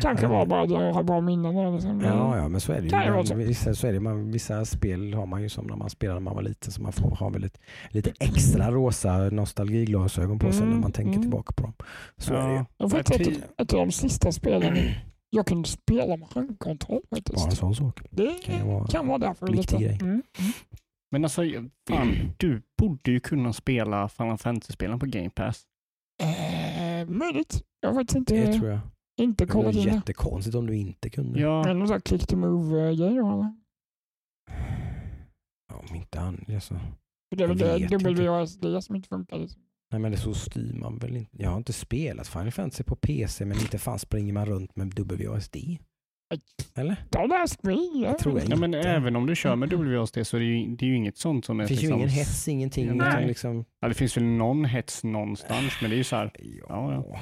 Kanske 0.03 0.27
var 0.27 0.47
bara 0.47 0.63
att 0.63 0.71
jag 0.71 0.93
har 0.93 1.03
bra 1.03 1.21
minnen. 1.21 1.57
av 1.57 1.65
det, 1.65 1.73
Liksom. 1.73 2.01
Ja, 2.01 2.37
ja, 2.37 2.49
men 2.49 2.61
så 2.61 2.73
är 2.73 2.81
det 2.81 3.35
ju. 3.35 3.45
Vissa, 3.45 3.75
så 3.75 3.87
är 3.87 3.93
det. 3.93 4.01
Man, 4.01 4.31
vissa 4.31 4.65
spel 4.65 5.15
har 5.15 5.27
man 5.27 5.43
ju 5.43 5.49
som 5.49 5.67
när 5.67 5.77
man 5.77 5.91
spelade 5.91 6.21
när 6.21 6.25
man 6.25 6.35
var 6.35 6.43
liten 6.43 6.73
så 6.73 6.83
man 6.83 6.93
får 6.93 7.11
ha 7.11 7.29
väldigt, 7.29 7.59
lite 7.89 8.13
extra 8.21 8.71
rosa 8.71 9.17
nostalgiglasögon 9.17 10.39
på 10.39 10.53
sig 10.53 10.65
Mm, 10.65 10.75
när 10.75 10.83
man 10.83 10.93
tänker 10.93 11.13
mm. 11.13 11.23
tillbaka 11.23 11.53
på 11.53 11.63
dem. 11.63 11.73
Så 12.17 12.35
är 12.35 12.49
det 12.49 12.53
ju. 12.53 12.57
Ja. 12.57 12.67
Jag 12.77 12.93
Ja, 12.93 12.99
ett, 12.99 13.61
ett 13.61 13.73
av 13.73 13.79
de 13.79 13.93
sista 13.93 14.33
spelen 14.33 14.77
jag 15.35 15.47
kunde 15.47 15.69
spela 15.69 16.17
med 16.17 16.29
handkontroll 16.29 17.01
Bara 17.11 17.19
en 17.19 17.25
faktiskt. 17.25 17.57
sån 17.61 17.75
sak. 17.75 18.01
Det 18.11 18.43
kan 18.45 18.57
ju 18.59 18.65
vara 18.65 18.87
kan 18.87 19.07
vara 19.09 19.19
därför. 19.19 19.47
viktig 19.47 19.79
lite. 19.81 19.85
grej. 19.85 19.99
Mm. 20.03 20.23
Men 21.11 21.25
alltså, 21.25 21.43
fan, 21.89 22.35
du 22.37 22.63
borde 22.79 23.11
ju 23.11 23.21
kunna 23.21 23.53
spela 23.53 24.09
Final 24.09 24.39
Fantasy-spelen 24.39 24.99
på 24.99 25.07
Game 25.07 25.31
Pass. 25.31 25.63
Eh, 26.23 27.09
möjligt. 27.09 27.63
Jag 27.81 27.89
har 27.89 27.95
faktiskt 28.01 28.17
inte, 28.17 28.35
Det 28.35 28.53
tror 28.59 28.69
jag. 28.71 28.81
inte 29.21 29.45
Det 29.45 29.55
vore 29.55 29.63
kollat 29.63 29.77
in 29.77 29.85
det. 29.85 29.95
jättekonstigt 29.95 30.57
om 30.57 30.67
du 30.67 30.77
inte 30.77 31.11
kunde. 31.11 31.41
Ja, 31.41 31.63
Men 31.65 31.79
någon 31.79 31.89
sån 31.89 31.95
här 31.95 32.01
click 32.01 32.27
to 32.27 32.37
move-grej 32.37 32.97
då 33.15 33.33
eller? 33.33 33.55
Ja, 35.73 35.77
Om 35.89 35.97
inte 35.97 36.19
han, 36.21 36.45
alltså. 36.55 36.75
För 36.75 37.37
Det 37.37 37.45
är 37.45 37.49
väl 37.99 38.15
det. 38.17 38.29
WASD 38.29 38.65
som 38.85 38.97
inte 38.97 39.09
funkar. 39.09 39.39
Liksom. 39.39 39.63
Nej 39.93 40.01
men 40.01 40.13
det 40.13 40.19
så 40.19 40.35
styr 40.35 40.73
man 40.75 40.99
väl 40.99 41.17
inte. 41.17 41.43
Jag 41.43 41.51
har 41.51 41.57
inte 41.57 41.73
spelat 41.73 42.29
Final 42.29 42.51
Fantasy 42.51 42.85
på 42.85 42.97
PC 42.97 43.45
men 43.45 43.59
inte 43.59 43.79
fan 43.79 43.99
springer 43.99 44.33
man 44.33 44.47
runt 44.47 44.77
med 44.77 44.99
WASD. 44.99 45.57
Eller? 46.75 46.97
Don't 47.11 47.43
ask 47.43 47.63
me. 47.63 47.73
Det 48.07 48.19
tror 48.19 48.41
jag 48.41 48.49
ja 48.49 48.57
men 48.57 48.75
även 48.75 49.17
om 49.17 49.27
du 49.27 49.37
kör 49.37 49.57
med 49.57 49.73
WASD 49.73 50.27
så 50.27 50.37
är 50.37 50.41
det 50.41 50.47
ju, 50.47 50.77
det 50.77 50.85
är 50.87 50.89
ju 50.89 50.97
inget 50.97 51.17
sånt 51.19 51.45
som 51.45 51.61
är 51.61 51.65
Det 51.65 51.69
finns 51.69 51.83
ju 51.83 51.87
liksom, 51.87 51.99
ingen 52.01 52.09
hets, 52.11 52.49
ingenting. 52.49 52.97
Nej. 52.97 53.09
Utan 53.09 53.23
liksom, 53.27 53.65
Ja, 53.81 53.89
det 53.89 53.95
finns 53.95 54.17
väl 54.17 54.25
någon 54.25 54.65
hets 54.65 55.05
någonstans, 55.05 55.73
men 55.81 55.91
det 55.91 55.97
är 55.97 55.99
ju 55.99 56.05
så 56.05 56.17
här, 56.17 56.31
ja, 56.69 56.93
Ja, 57.09 57.21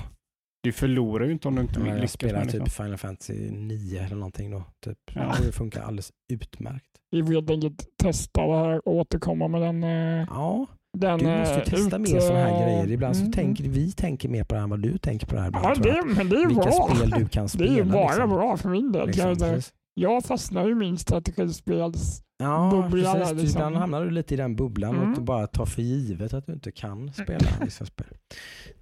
du 0.63 0.73
förlorar 0.73 1.27
ju 1.27 1.33
inte 1.33 1.49
om 1.49 1.55
du 1.55 1.63
inte 1.63 1.79
Men 1.79 1.89
jag 1.89 1.97
lyckas 1.97 2.13
spelar 2.13 2.45
typ 2.45 2.53
Liksom. 2.53 2.85
Final 2.85 2.99
Fantasy 2.99 3.51
9 3.51 4.03
eller 4.03 4.17
någonting 4.17 4.51
då. 4.51 4.65
Typ. 4.85 4.99
Ja. 5.15 5.35
Det 5.47 5.53
funkar 5.53 5.83
alldeles 5.83 6.13
utmärkt. 6.33 6.87
Vi 7.11 7.23
vill 7.23 7.33
helt 7.35 7.51
enkelt 7.51 7.87
testa 8.03 8.47
det 8.47 8.57
här 8.57 8.89
och 8.89 8.95
återkomma 8.95 9.49
med 9.49 9.63
den. 9.63 9.85
eh, 9.85 10.27
Ja, 10.31 10.67
den 10.99 11.19
du 11.19 11.25
måste 11.39 11.55
eh, 11.55 11.65
testa 11.65 11.97
ut, 11.97 12.03
mer 12.13 12.21
sådana 12.21 12.45
här 12.45 12.53
eh, 12.61 12.63
grejer. 12.67 12.91
Ibland 12.91 13.17
så 13.17 13.21
mm, 13.23 13.33
tänker 13.33 13.65
vi 13.65 13.93
tänker 13.93 14.29
mer 14.29 14.45
på 14.45 14.55
det 14.55 14.59
här 14.61 14.65
än 14.65 14.71
vad 14.71 14.81
du 14.83 14.99
tänker 14.99 15.27
på 15.27 15.35
det 15.35 15.41
här. 15.41 15.51
Ja, 15.53 15.75
det, 15.83 16.03
men 16.17 16.29
det 16.29 16.37
är 16.37 16.47
Vilka 16.47 16.63
bra. 16.63 16.89
spel 16.97 17.11
du 17.11 17.29
kan 17.29 17.43
Det 17.43 17.49
spela. 17.49 17.73
är 17.73 17.77
ju 17.77 17.85
bara 17.85 18.07
liksom. 18.09 18.31
bra 18.31 18.57
för 18.57 18.69
min 18.69 18.93
del. 18.93 19.07
Liksom, 19.07 19.61
jag 19.95 20.25
fastnar 20.25 20.65
ju 20.67 20.73
i 20.73 20.75
min 20.75 20.99
strategispels... 20.99 22.23
Ja, 22.39 22.71
bubblan 22.73 23.15
precis. 23.17 23.29
Du, 23.37 23.43
liksom. 23.43 23.59
Ibland 23.61 23.77
hamnar 23.77 24.05
du 24.05 24.11
lite 24.11 24.35
i 24.35 24.37
den 24.37 24.57
bubblan 24.57 24.97
och 24.97 25.03
Mm. 25.03 25.15
du 25.15 25.21
bara 25.21 25.47
tar 25.47 25.65
för 25.67 25.83
givet 25.83 26.35
att 26.35 26.47
du 26.47 26.53
inte 26.53 26.73
kan 26.73 27.13
spela 27.13 27.49
vissa 27.61 27.85
spel. 27.87 28.07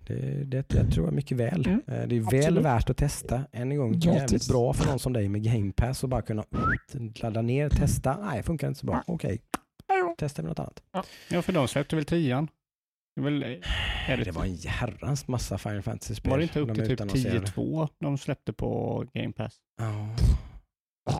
Det, 0.07 0.45
det 0.45 0.75
jag 0.75 0.91
tror 0.93 1.07
jag 1.07 1.15
mycket 1.15 1.37
väl. 1.39 1.67
Mm. 1.67 1.81
Eh, 1.87 2.09
Det 2.09 2.17
är 2.17 2.31
väl 2.31 2.39
Absolut. 2.41 2.65
värt 2.65 2.91
att 2.91 2.97
testa. 2.97 3.43
Än 3.53 3.73
en 3.73 3.79
gång, 3.79 3.93
Gratis. 3.93 4.07
jävligt 4.21 4.49
bra 4.49 4.73
för 4.73 4.91
någon 4.91 4.99
som 4.99 5.13
dig 5.13 5.29
med 5.29 5.43
Game 5.45 5.73
Pass 5.73 6.03
och 6.03 6.09
bara 6.09 6.23
kunna 6.23 6.45
ladda 7.23 7.43
ner, 7.43 7.69
testa. 7.69 8.17
Nej, 8.23 8.43
funkar 8.43 8.69
inte 8.69 8.81
så 8.81 8.87
bra. 8.87 9.03
Okej, 9.07 9.41
Jo. 9.43 9.60
Testar 10.21 10.43
vi 10.43 10.49
något 10.49 10.59
annat. 10.59 10.83
Ja, 11.29 11.43
för 11.43 11.53
de 11.53 11.69
släppte 11.69 11.97
väl 11.97 12.05
tian. 12.05 12.49
Det, 13.17 13.23
väl, 13.23 13.43
är 14.09 14.17
det, 14.17 14.25
Det 14.25 14.31
var 14.31 14.45
en 14.45 14.57
herrans 14.67 15.29
massa 15.29 15.59
Final 15.59 15.83
Fantasy-spel. 15.83 16.31
var 16.31 16.39
det 16.39 16.43
inte 16.43 16.61
upp 16.61 16.69
de 16.69 16.75
till 16.75 16.83
typ 16.85 16.93
utannonserade. 16.93 17.41
10-2 17.47 17.89
de 18.01 18.19
släppte 18.19 18.53
på 18.53 19.05
Game 19.15 19.33
Pass? 19.33 19.57
Ja. 19.79 20.17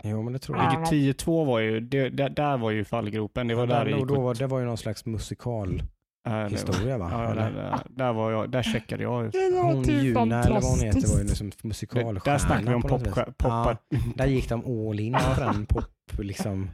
Jo, 0.05 0.23
men 0.23 0.33
det 0.33 0.39
tror 0.39 0.59
jag. 0.59 0.67
Ja. 0.73 0.87
Vilket 0.91 1.27
10-2 1.27 1.45
var 1.47 1.59
ju, 1.59 1.81
det, 1.81 2.09
där, 2.09 2.29
där 2.29 2.57
var 2.59 2.71
ju 2.71 2.85
fallgropen. 2.85 3.49
Det 3.49 3.55
var 3.55 3.67
där 3.67 3.85
det 3.85 3.91
då, 3.91 3.97
gick 3.99 4.09
då, 4.09 4.21
var- 4.21 4.35
det 4.35 4.47
var 4.47 4.59
ju 4.59 4.65
någon 4.65 4.79
slags 4.79 5.07
musikal 5.07 5.83
äh, 6.29 6.35
historia 6.49 6.99
va? 6.99 7.09
Ja, 7.13 7.35
där, 7.35 7.51
där, 7.51 7.79
där, 7.89 8.13
var 8.13 8.31
jag, 8.31 8.51
där 8.51 8.63
checkade 8.63 9.03
jag 9.03 9.27
ut. 9.27 9.33
Det 9.33 9.61
Hon 9.63 9.83
Juna 9.85 10.43
eller 10.45 10.61
vad 10.61 10.71
hon 10.71 10.81
heter 10.81 11.09
var 11.13 11.19
ju 11.19 11.25
liksom 11.25 11.51
musikalstjärna. 11.63 12.21
Där 12.25 12.39
snackar 12.39 12.69
vi 12.69 12.75
om 12.75 12.83
pop, 12.83 13.05
poppa. 13.05 13.79
Ja, 13.89 13.99
där 14.15 14.27
gick 14.27 14.49
de 14.49 14.89
all 14.89 15.01
in 15.01 15.13
på 15.13 15.41
den 15.41 15.67
pop 15.67 15.85
liksom. 16.19 16.71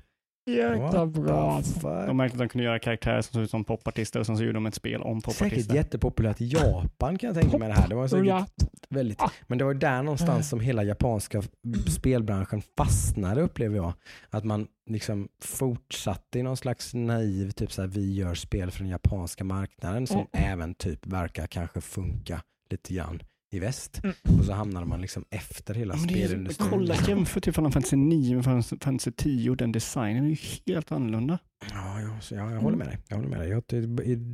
Jäkla 0.46 1.06
bra. 1.06 1.62
De 1.82 2.16
märkte 2.16 2.34
att 2.34 2.38
de 2.38 2.48
kunde 2.48 2.64
göra 2.64 2.78
karaktärer 2.78 3.22
som 3.22 3.32
såg 3.32 3.42
ut 3.42 3.50
som 3.50 3.64
popartister 3.64 4.20
och 4.20 4.26
sen 4.26 4.36
så 4.36 4.42
gjorde 4.42 4.56
de 4.56 4.66
ett 4.66 4.74
spel 4.74 5.02
om 5.02 5.20
Säkert 5.20 5.38
popartister. 5.38 5.74
jättepopulärt 5.74 6.40
i 6.40 6.46
Japan 6.46 7.18
kan 7.18 7.26
jag 7.34 7.40
tänka 7.42 7.58
mig 7.58 7.68
det 7.68 7.74
här. 7.74 7.88
Det 7.88 7.94
var 7.94 8.08
säkert 8.08 8.68
väldigt, 8.88 9.22
Ah. 9.22 9.30
men 9.46 9.58
det 9.58 9.64
var 9.64 9.74
där 9.74 10.02
någonstans 10.02 10.48
som 10.48 10.60
hela 10.60 10.82
japanska 10.84 11.42
spelbranschen 11.88 12.62
fastnade 12.76 13.40
upplever 13.42 13.76
jag. 13.76 13.92
Att 14.30 14.44
man 14.44 14.66
liksom 14.90 15.28
fortsatte 15.42 16.38
i 16.38 16.42
någon 16.42 16.56
slags 16.56 16.94
naiv, 16.94 17.50
typ 17.50 17.72
så 17.72 17.82
här, 17.82 17.88
vi 17.88 18.14
gör 18.14 18.34
spel 18.34 18.70
för 18.70 18.80
den 18.80 18.88
japanska 18.90 19.44
marknaden 19.44 20.06
som 20.06 20.16
Mm. 20.16 20.28
även 20.52 20.74
typ 20.74 21.06
verkar 21.06 21.46
kanske 21.46 21.80
funka 21.80 22.40
lite 22.70 22.94
grann 22.94 23.22
i 23.56 23.60
väst. 23.60 24.00
Mm. 24.04 24.16
Och 24.38 24.44
så 24.44 24.52
hamnade 24.52 24.86
man 24.86 25.00
liksom 25.00 25.24
efter 25.30 25.74
hela 25.74 25.94
Ja, 25.94 26.00
spelindustrin. 26.00 26.68
kolla 26.70 26.94
jämför 27.08 27.40
till 27.40 27.52
Final 27.52 27.72
Fantasy 27.72 27.96
9 27.96 28.34
med 28.34 28.44
Final 28.44 28.62
Fantasy 28.62 29.10
10 29.16 29.54
den 29.54 29.72
designen 29.72 30.24
är 30.24 30.28
ju 30.30 30.36
helt 30.66 30.92
annorlunda. 30.92 31.38
Ja, 31.72 32.00
ja, 32.00 32.20
så 32.20 32.34
jag, 32.34 32.52
jag 32.52 32.60
håller 32.60 32.76
med 32.76 32.86
dig. 32.86 32.98
Jag, 33.08 33.16
håller 33.16 33.28
med 33.28 33.40
dig. 33.40 33.48
Jag, 33.48 33.62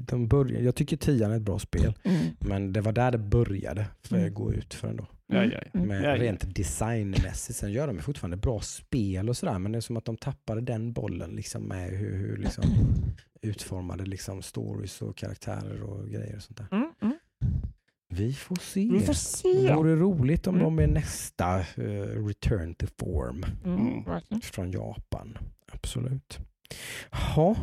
de 0.07 0.28
börjar, 0.28 0.61
jag 0.61 0.74
tycker 0.74 0.97
tian 0.97 1.32
är 1.32 1.36
ett 1.36 1.43
bra 1.43 1.59
spel, 1.59 1.94
Mm. 2.05 2.27
men 2.40 2.73
det 2.73 2.81
var 2.81 2.93
där 2.93 3.11
det 3.11 3.19
började 3.19 3.86
för 4.03 4.16
Mm. 4.16 4.28
att 4.28 4.35
gå 4.35 4.53
ut 4.53 4.74
för 4.74 4.89
ändå. 4.89 5.07
Ja, 5.27 5.44
ja, 5.44 5.61
ja. 5.73 5.81
Med 5.81 6.03
Ja, 6.05 6.09
ja. 6.09 6.16
rent 6.23 6.55
designmässigt. 6.55 7.59
Sen 7.59 7.73
gör 7.73 7.86
de 7.86 7.99
fortfarande 7.99 8.36
bra 8.36 8.61
spel 8.61 9.28
och 9.28 9.36
sådär, 9.36 9.59
men 9.59 9.73
det 9.73 9.78
är 9.78 9.81
som 9.81 9.97
att 9.97 10.05
de 10.05 10.16
tappade 10.16 10.61
den 10.61 10.93
bollen 10.93 11.31
liksom 11.31 11.62
med 11.62 11.90
hur, 11.90 12.16
hur 12.16 12.36
liksom 12.36 12.65
utformade 13.43 14.05
liksom 14.05 14.43
stories 14.43 15.03
och 15.03 15.16
karaktärer 15.16 15.82
och 15.82 16.09
grejer 16.09 16.36
och 16.36 16.43
sånt 16.43 16.59
där. 16.59 16.66
Mm. 16.77 16.91
Mm. 18.12 18.24
Vi 18.26 18.32
får 18.32 18.56
se. 18.56 18.80
Vi 18.93 19.01
får 19.01 19.06
Det 19.12 19.14
se. 19.14 19.74
vore 19.74 19.97
roligt 19.97 20.47
om 20.47 20.55
Mm. 20.55 20.64
de 20.76 20.82
är 20.82 20.86
nästa 20.86 21.59
eh, 21.60 22.24
return 22.26 22.74
to 22.74 22.86
form 22.98 23.44
Mm. 23.64 24.05
verkligen. 24.05 24.40
från 24.40 24.70
Japan. 24.70 25.39
Absolut. 25.72 26.39
Ja, 27.36 27.56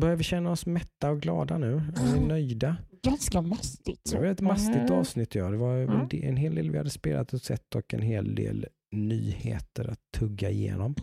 börjar 0.00 0.16
vi 0.16 0.24
känna 0.24 0.50
oss 0.50 0.66
mätta 0.66 1.10
och 1.10 1.20
glada 1.20 1.58
nu? 1.58 1.72
Är 1.96 2.14
vi 2.14 2.26
nöjda? 2.26 2.76
Ganska 3.02 3.42
mastigt. 3.42 4.10
Det 4.12 4.18
var 4.18 4.26
ett 4.26 4.40
mastigt 4.40 4.76
Mm. 4.76 4.92
avsnitt. 4.92 5.34
Ja. 5.34 5.50
Det 5.50 5.56
var 5.56 5.76
Mm. 5.76 6.00
en 6.12 6.22
en 6.24 6.36
hel 6.36 6.54
del 6.54 6.70
vi 6.70 6.78
hade 6.78 6.90
spelat 6.90 7.32
och 7.32 7.40
sett 7.40 7.74
och 7.74 7.94
en 7.94 8.02
hel 8.02 8.34
del 8.34 8.66
nyheter 8.92 9.88
att 9.90 10.00
tugga 10.18 10.50
igenom. 10.50 10.94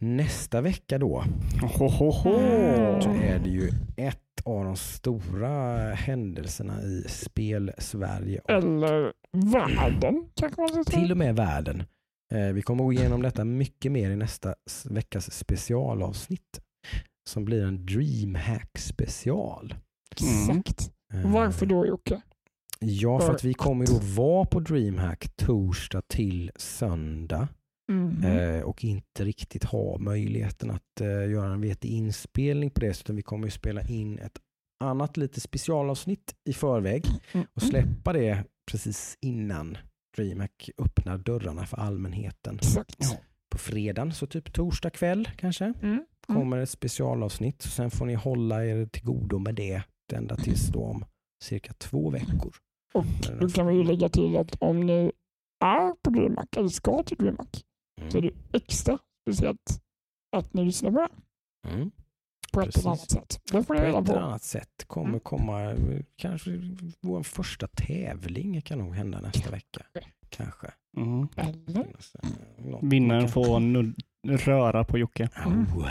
Nästa 0.00 0.60
vecka 0.60 0.98
då 0.98 1.24
Ho, 1.78 1.88
ho, 1.88 2.10
ho. 2.10 2.32
så 3.02 3.10
är 3.10 3.38
det 3.38 3.50
ju 3.50 3.70
ett 3.96 4.18
av 4.44 4.64
de 4.64 4.76
stora 4.76 5.94
händelserna 5.94 6.82
i 6.82 7.04
spel-Sverige 7.08 8.40
Eller 8.48 9.12
världen 9.52 10.26
kanske 10.34 10.60
man 10.60 10.68
ska 10.68 10.84
säga. 10.84 11.00
till 11.02 11.10
och 11.10 11.16
med 11.18 11.36
världen. 11.36 11.82
Eh, 12.34 12.52
Vi 12.52 12.62
kommer 12.62 12.84
gå 12.84 12.92
igenom 12.92 13.22
detta 13.22 13.44
mycket 13.44 13.92
mer 13.92 14.10
i 14.10 14.16
nästa 14.16 14.54
veckas 14.84 15.32
specialavsnitt 15.32 16.60
som 17.28 17.44
blir 17.44 17.64
en 17.64 17.86
DreamHack 17.86 18.78
special. 18.78 19.74
Exakt. 20.10 20.90
Eh, 21.14 21.32
Varför 21.32 21.66
då 21.66 21.86
Jocke? 21.86 22.20
Ja, 22.80 23.20
för 23.20 23.34
att 23.34 23.44
vi 23.44 23.54
kommer 23.54 23.86
då 23.86 23.98
vara 24.22 24.44
på 24.44 24.60
DreamHack 24.60 25.36
torsdag 25.36 26.02
till 26.08 26.50
söndag 26.56 27.48
Mm. 27.92 28.24
eh, 28.24 28.62
och 28.62 28.84
inte 28.84 29.24
riktigt 29.24 29.64
ha 29.64 29.98
möjligheten 29.98 30.70
att 30.70 31.00
eh, 31.00 31.30
göra 31.30 31.52
en 31.52 31.60
vettig 31.60 31.88
inspelning 31.90 32.70
på 32.70 32.80
det, 32.80 32.86
utan 33.00 33.16
vi 33.16 33.22
kommer 33.22 33.44
ju 33.46 33.50
spela 33.50 33.82
in 33.82 34.18
ett 34.18 34.38
annat 34.84 35.16
lite 35.16 35.40
specialavsnitt 35.40 36.34
i 36.48 36.52
förväg 36.52 37.04
Mm. 37.32 37.46
och 37.54 37.62
släppa 37.62 38.12
det 38.12 38.44
precis 38.70 39.18
innan 39.20 39.78
DreamHack 40.16 40.70
öppnar 40.78 41.18
dörrarna 41.18 41.66
för 41.66 41.76
allmänheten. 41.76 42.58
Ja. 42.98 43.16
På 43.50 43.58
fredagen, 43.58 44.12
så 44.12 44.26
typ 44.26 44.52
torsdag 44.52 44.90
kväll 44.90 45.28
kanske, 45.36 45.64
Mm. 45.64 45.74
Mm. 45.82 46.04
kommer 46.26 46.58
ett 46.58 46.70
specialavsnitt. 46.70 47.62
Sen 47.62 47.90
får 47.90 48.06
ni 48.06 48.14
hålla 48.14 48.64
er 48.66 48.86
till 48.86 49.04
godo 49.04 49.38
med 49.38 49.54
det 49.54 49.82
ända 50.12 50.36
tills 50.36 50.68
då 50.68 50.84
om 50.84 51.04
cirka 51.44 51.72
två 51.72 52.10
veckor. 52.10 52.54
Och 52.94 53.04
då 53.40 53.48
kan 53.48 53.66
vi 53.66 53.84
lägga 53.84 54.08
till 54.08 54.36
att 54.36 54.56
om 54.60 54.80
ni 54.86 55.12
är 55.64 55.94
på 56.04 56.10
DreamHack 56.10 56.56
eller 56.56 56.68
ska 56.68 57.02
till 57.02 57.16
DreamHack 57.16 57.62
så 58.10 58.18
är 58.18 58.22
Mm. 58.22 58.34
det 58.50 58.56
extra 58.58 58.98
speciellt 59.28 59.80
att 60.36 60.54
ni 60.54 60.64
lyssnar 60.64 60.90
på 60.90 60.98
det 60.98 61.08
Mm. 61.70 61.90
på 62.52 62.60
ett 62.60 62.66
Precis. 62.66 62.82
eller 62.82 62.90
annat 62.90 63.10
sätt. 63.10 63.40
Det 63.52 63.62
får 63.64 63.74
ni 63.74 63.80
På 63.80 63.86
reda 63.86 63.98
ett 63.98 64.08
eller 64.08 64.20
på. 64.20 64.26
annat 64.26 64.42
sätt 64.42 64.84
kommer 64.86 65.08
Mm. 65.08 65.20
komma, 65.20 65.74
kanske 66.16 66.50
vår 67.00 67.22
första 67.22 67.66
tävling 67.66 68.62
kan 68.62 68.78
nog 68.78 68.94
hända 68.94 69.20
nästa 69.20 69.50
vecka. 69.50 69.82
Kanske. 70.28 70.66
Mm. 70.96 71.28
Vinnaren 72.82 73.28
får 73.28 73.94
röra 74.46 74.84
på 74.84 74.98
Jocke. 74.98 75.28
Oh, 75.46 75.88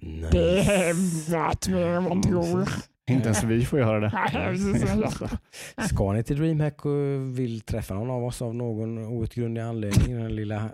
Det 0.00 0.06
nice. 0.06 0.72
är 0.74 1.30
värt 1.30 1.68
mer 1.68 1.86
än 1.86 2.02
man 2.02 2.22
tror. 2.22 2.68
Inte 3.10 3.24
ens 3.24 3.42
vi 3.44 3.64
får 3.64 3.78
göra 3.78 4.00
det. 4.00 5.38
Ska 5.88 6.12
ni 6.12 6.22
till 6.24 6.36
DreamHack 6.38 6.84
och 6.86 7.38
vill 7.38 7.60
träffa 7.60 7.94
någon 7.94 8.10
av 8.10 8.24
oss 8.24 8.42
av 8.42 8.54
någon 8.54 8.98
outgrundlig 8.98 9.62
anledning, 9.62 10.16
den 10.16 10.36
lilla 10.36 10.70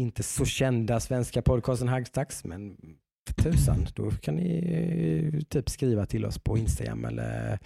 inte 0.00 0.22
så 0.22 0.44
kända 0.44 1.00
svenska 1.00 1.42
podcasten 1.42 1.88
Haggstacks, 1.88 2.44
men 2.44 2.76
för 3.28 3.42
tusan, 3.42 3.86
då 3.94 4.10
kan 4.10 4.34
ni 4.34 5.30
eh, 5.34 5.40
typ 5.40 5.68
skriva 5.70 6.06
till 6.06 6.24
oss 6.24 6.38
på 6.38 6.58
Instagram 6.58 7.04
eller 7.04 7.58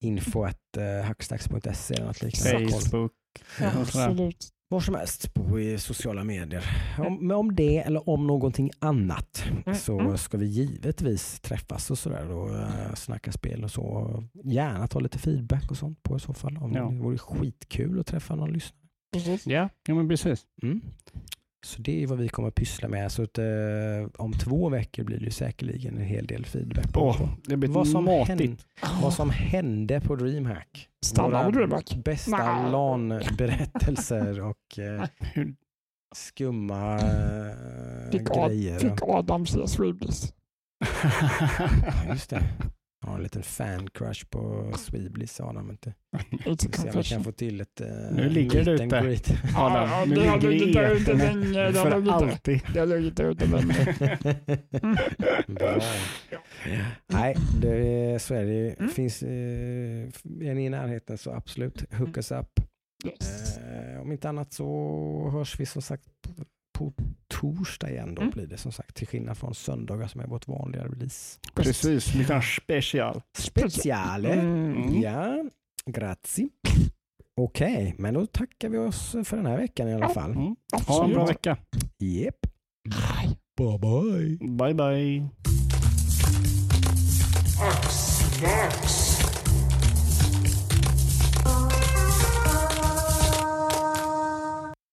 info 0.00 0.42
at 0.44 0.76
eh, 0.76 1.06
hackstacks.se 1.06 1.94
eller 1.94 2.06
något 2.06 2.22
liknande. 2.22 2.68
Facebook. 2.68 3.12
Ja, 3.60 3.70
absolut. 3.80 4.48
Var 4.68 4.80
som 4.80 4.94
helst 4.94 5.34
på 5.34 5.60
i 5.60 5.78
sociala 5.78 6.24
medier. 6.24 6.64
Om, 6.98 7.26
men 7.26 7.36
om 7.36 7.54
det 7.54 7.78
eller 7.78 8.08
om 8.08 8.26
någonting 8.26 8.70
annat 8.78 9.44
så 9.74 10.00
Mm. 10.00 10.18
ska 10.18 10.36
vi 10.38 10.46
givetvis 10.46 11.40
träffas 11.40 11.90
och 11.90 11.98
sådär 11.98 12.30
och 12.30 12.50
uh, 12.50 12.94
snacka 12.94 13.32
spel 13.32 13.64
och 13.64 13.70
så. 13.70 14.24
Gärna 14.44 14.86
ta 14.88 15.00
lite 15.00 15.18
feedback 15.18 15.70
och 15.70 15.76
sånt 15.76 16.02
på 16.02 16.16
i 16.16 16.20
så 16.20 16.32
fall. 16.34 16.56
Om 16.56 16.72
Ja. 16.72 16.84
Det 16.90 16.96
vore 16.96 17.18
skitkul 17.18 18.00
att 18.00 18.06
träffa 18.06 18.34
någon 18.34 18.52
lyssnare. 18.52 18.80
Precis. 19.12 19.46
Ja, 19.46 19.68
ja 19.88 19.94
men 19.94 20.08
precis. 20.08 20.42
Mm. 20.62 20.80
Så 21.66 21.82
det 21.82 22.02
är 22.02 22.06
vad 22.06 22.18
vi 22.18 22.28
kommer 22.28 22.48
att 22.48 22.54
pyssla 22.54 22.88
med. 22.88 23.12
Så 23.12 23.22
att, 23.22 23.38
eh, 23.38 23.44
om 24.18 24.32
två 24.32 24.68
veckor 24.68 25.04
blir 25.04 25.18
det 25.18 25.24
ju 25.24 25.30
säkerligen 25.30 25.96
en 25.96 26.04
hel 26.04 26.26
del 26.26 26.46
feedback 26.46 26.92
på 26.92 27.00
Åh, 27.00 27.28
det 27.44 27.56
blir 27.56 27.70
vad, 27.70 27.88
som 27.88 28.04
matigt. 28.04 28.28
hände, 28.28 28.56
vad 29.02 29.14
som 29.14 29.30
hände 29.30 30.00
på 30.00 30.16
DreamHack. 30.16 30.88
Stanna 31.04 31.44
på 31.44 31.50
DreamHack. 31.50 31.96
Bästa 32.04 32.36
Nej. 32.36 32.70
LAN-berättelser 32.72 34.40
och 34.50 34.78
eh, 34.78 35.04
skumma 36.14 36.94
eh, 36.94 38.10
Fick, 38.12 38.30
Ad, 38.30 38.48
grejer. 38.48 38.78
fick 38.78 39.02
Adam 39.02 39.46
se. 39.46 39.58
Ja, 39.58 39.66
just 42.12 42.30
det. 42.30 42.42
Jag 43.00 43.08
har 43.08 43.16
en 43.16 43.22
liten 43.22 43.42
fan-crush 43.42 44.26
på 44.30 44.72
Sweebliss 44.78 45.40
Adam. 45.40 45.70
Inte. 45.70 45.94
It's 46.30 46.76
ser 46.76 46.90
om 46.94 46.98
vi 46.98 47.04
kan 47.04 47.24
få 47.24 47.32
till 47.32 47.60
ett 47.60 47.80
eh, 47.80 47.86
Nu 48.12 48.28
ligger 48.28 48.64
det 48.64 48.72
ute. 48.72 48.86
greet. 48.86 49.30
Ja, 49.54 49.86
Adam, 49.86 50.08
nu 50.08 50.14
det 50.14 50.26
har 50.28 50.40
ligger 50.40 50.66
legat 50.66 50.74
där 50.74 50.90
ute 50.94 51.14
det 51.14 51.24
i 51.24 51.34
länge, 51.34 51.70
det 51.70 51.78
har 51.78 52.12
alltid. 52.12 52.60
Det 52.74 52.78
har 52.80 52.86
legat 52.86 53.20
ute 53.20 53.46
länge. 53.46 53.94
Bra. 55.46 55.80
Nej, 57.06 57.36
det 57.60 57.68
är, 57.70 58.18
så 58.18 58.34
är 58.34 58.44
det. 58.44 58.52
ju. 58.54 58.74
Mm. 58.78 58.90
Finns, 58.90 59.22
eh, 59.22 59.28
är 60.40 60.54
ni 60.54 60.64
i 60.64 60.68
närheten 60.68 61.18
så 61.18 61.32
absolut, 61.32 61.92
hook 61.94 62.16
us 62.16 62.32
up. 62.32 62.60
Yes. 63.06 63.58
Eh, 63.58 64.00
om 64.00 64.12
inte 64.12 64.28
annat 64.28 64.52
så 64.52 65.30
hörs 65.32 65.60
vi 65.60 65.66
som 65.66 65.82
sagt 65.82 66.08
på, 66.78 66.92
torsdag 67.28 67.90
igen. 67.90 68.14
Då 68.14 68.20
Mm. 68.22 68.32
blir 68.32 68.46
det 68.46 68.56
som 68.56 68.72
sagt 68.72 68.96
till 68.96 69.06
skillnad 69.06 69.38
från 69.38 69.54
söndagar 69.54 70.06
som 70.08 70.20
är 70.20 70.26
vårt 70.26 70.48
vanliga 70.48 70.84
release. 70.84 71.38
Precis, 71.54 72.14
lite 72.14 72.40
special. 72.62 73.20
Speciale. 73.38 74.32
Mm. 74.32 75.00
Ja, 75.02 75.44
grazie. 75.90 76.48
Okej, 77.36 77.94
men 77.98 78.14
då 78.14 78.26
tackar 78.26 78.68
vi 78.68 78.78
oss 78.78 79.10
för 79.24 79.36
den 79.36 79.46
här 79.46 79.56
veckan 79.56 79.88
i 79.88 79.94
alla 79.94 80.08
fall. 80.08 80.30
Mm. 80.30 80.56
Ha 80.86 81.04
en 81.04 81.10
bra 81.12 81.26
vecka. 81.26 81.56
Yep. 82.02 82.36
Hej. 82.94 83.38
Bye 83.56 83.78
bye. 83.78 84.38
Bye 84.56 84.74
bye. 84.74 85.28
Max. 88.42 89.05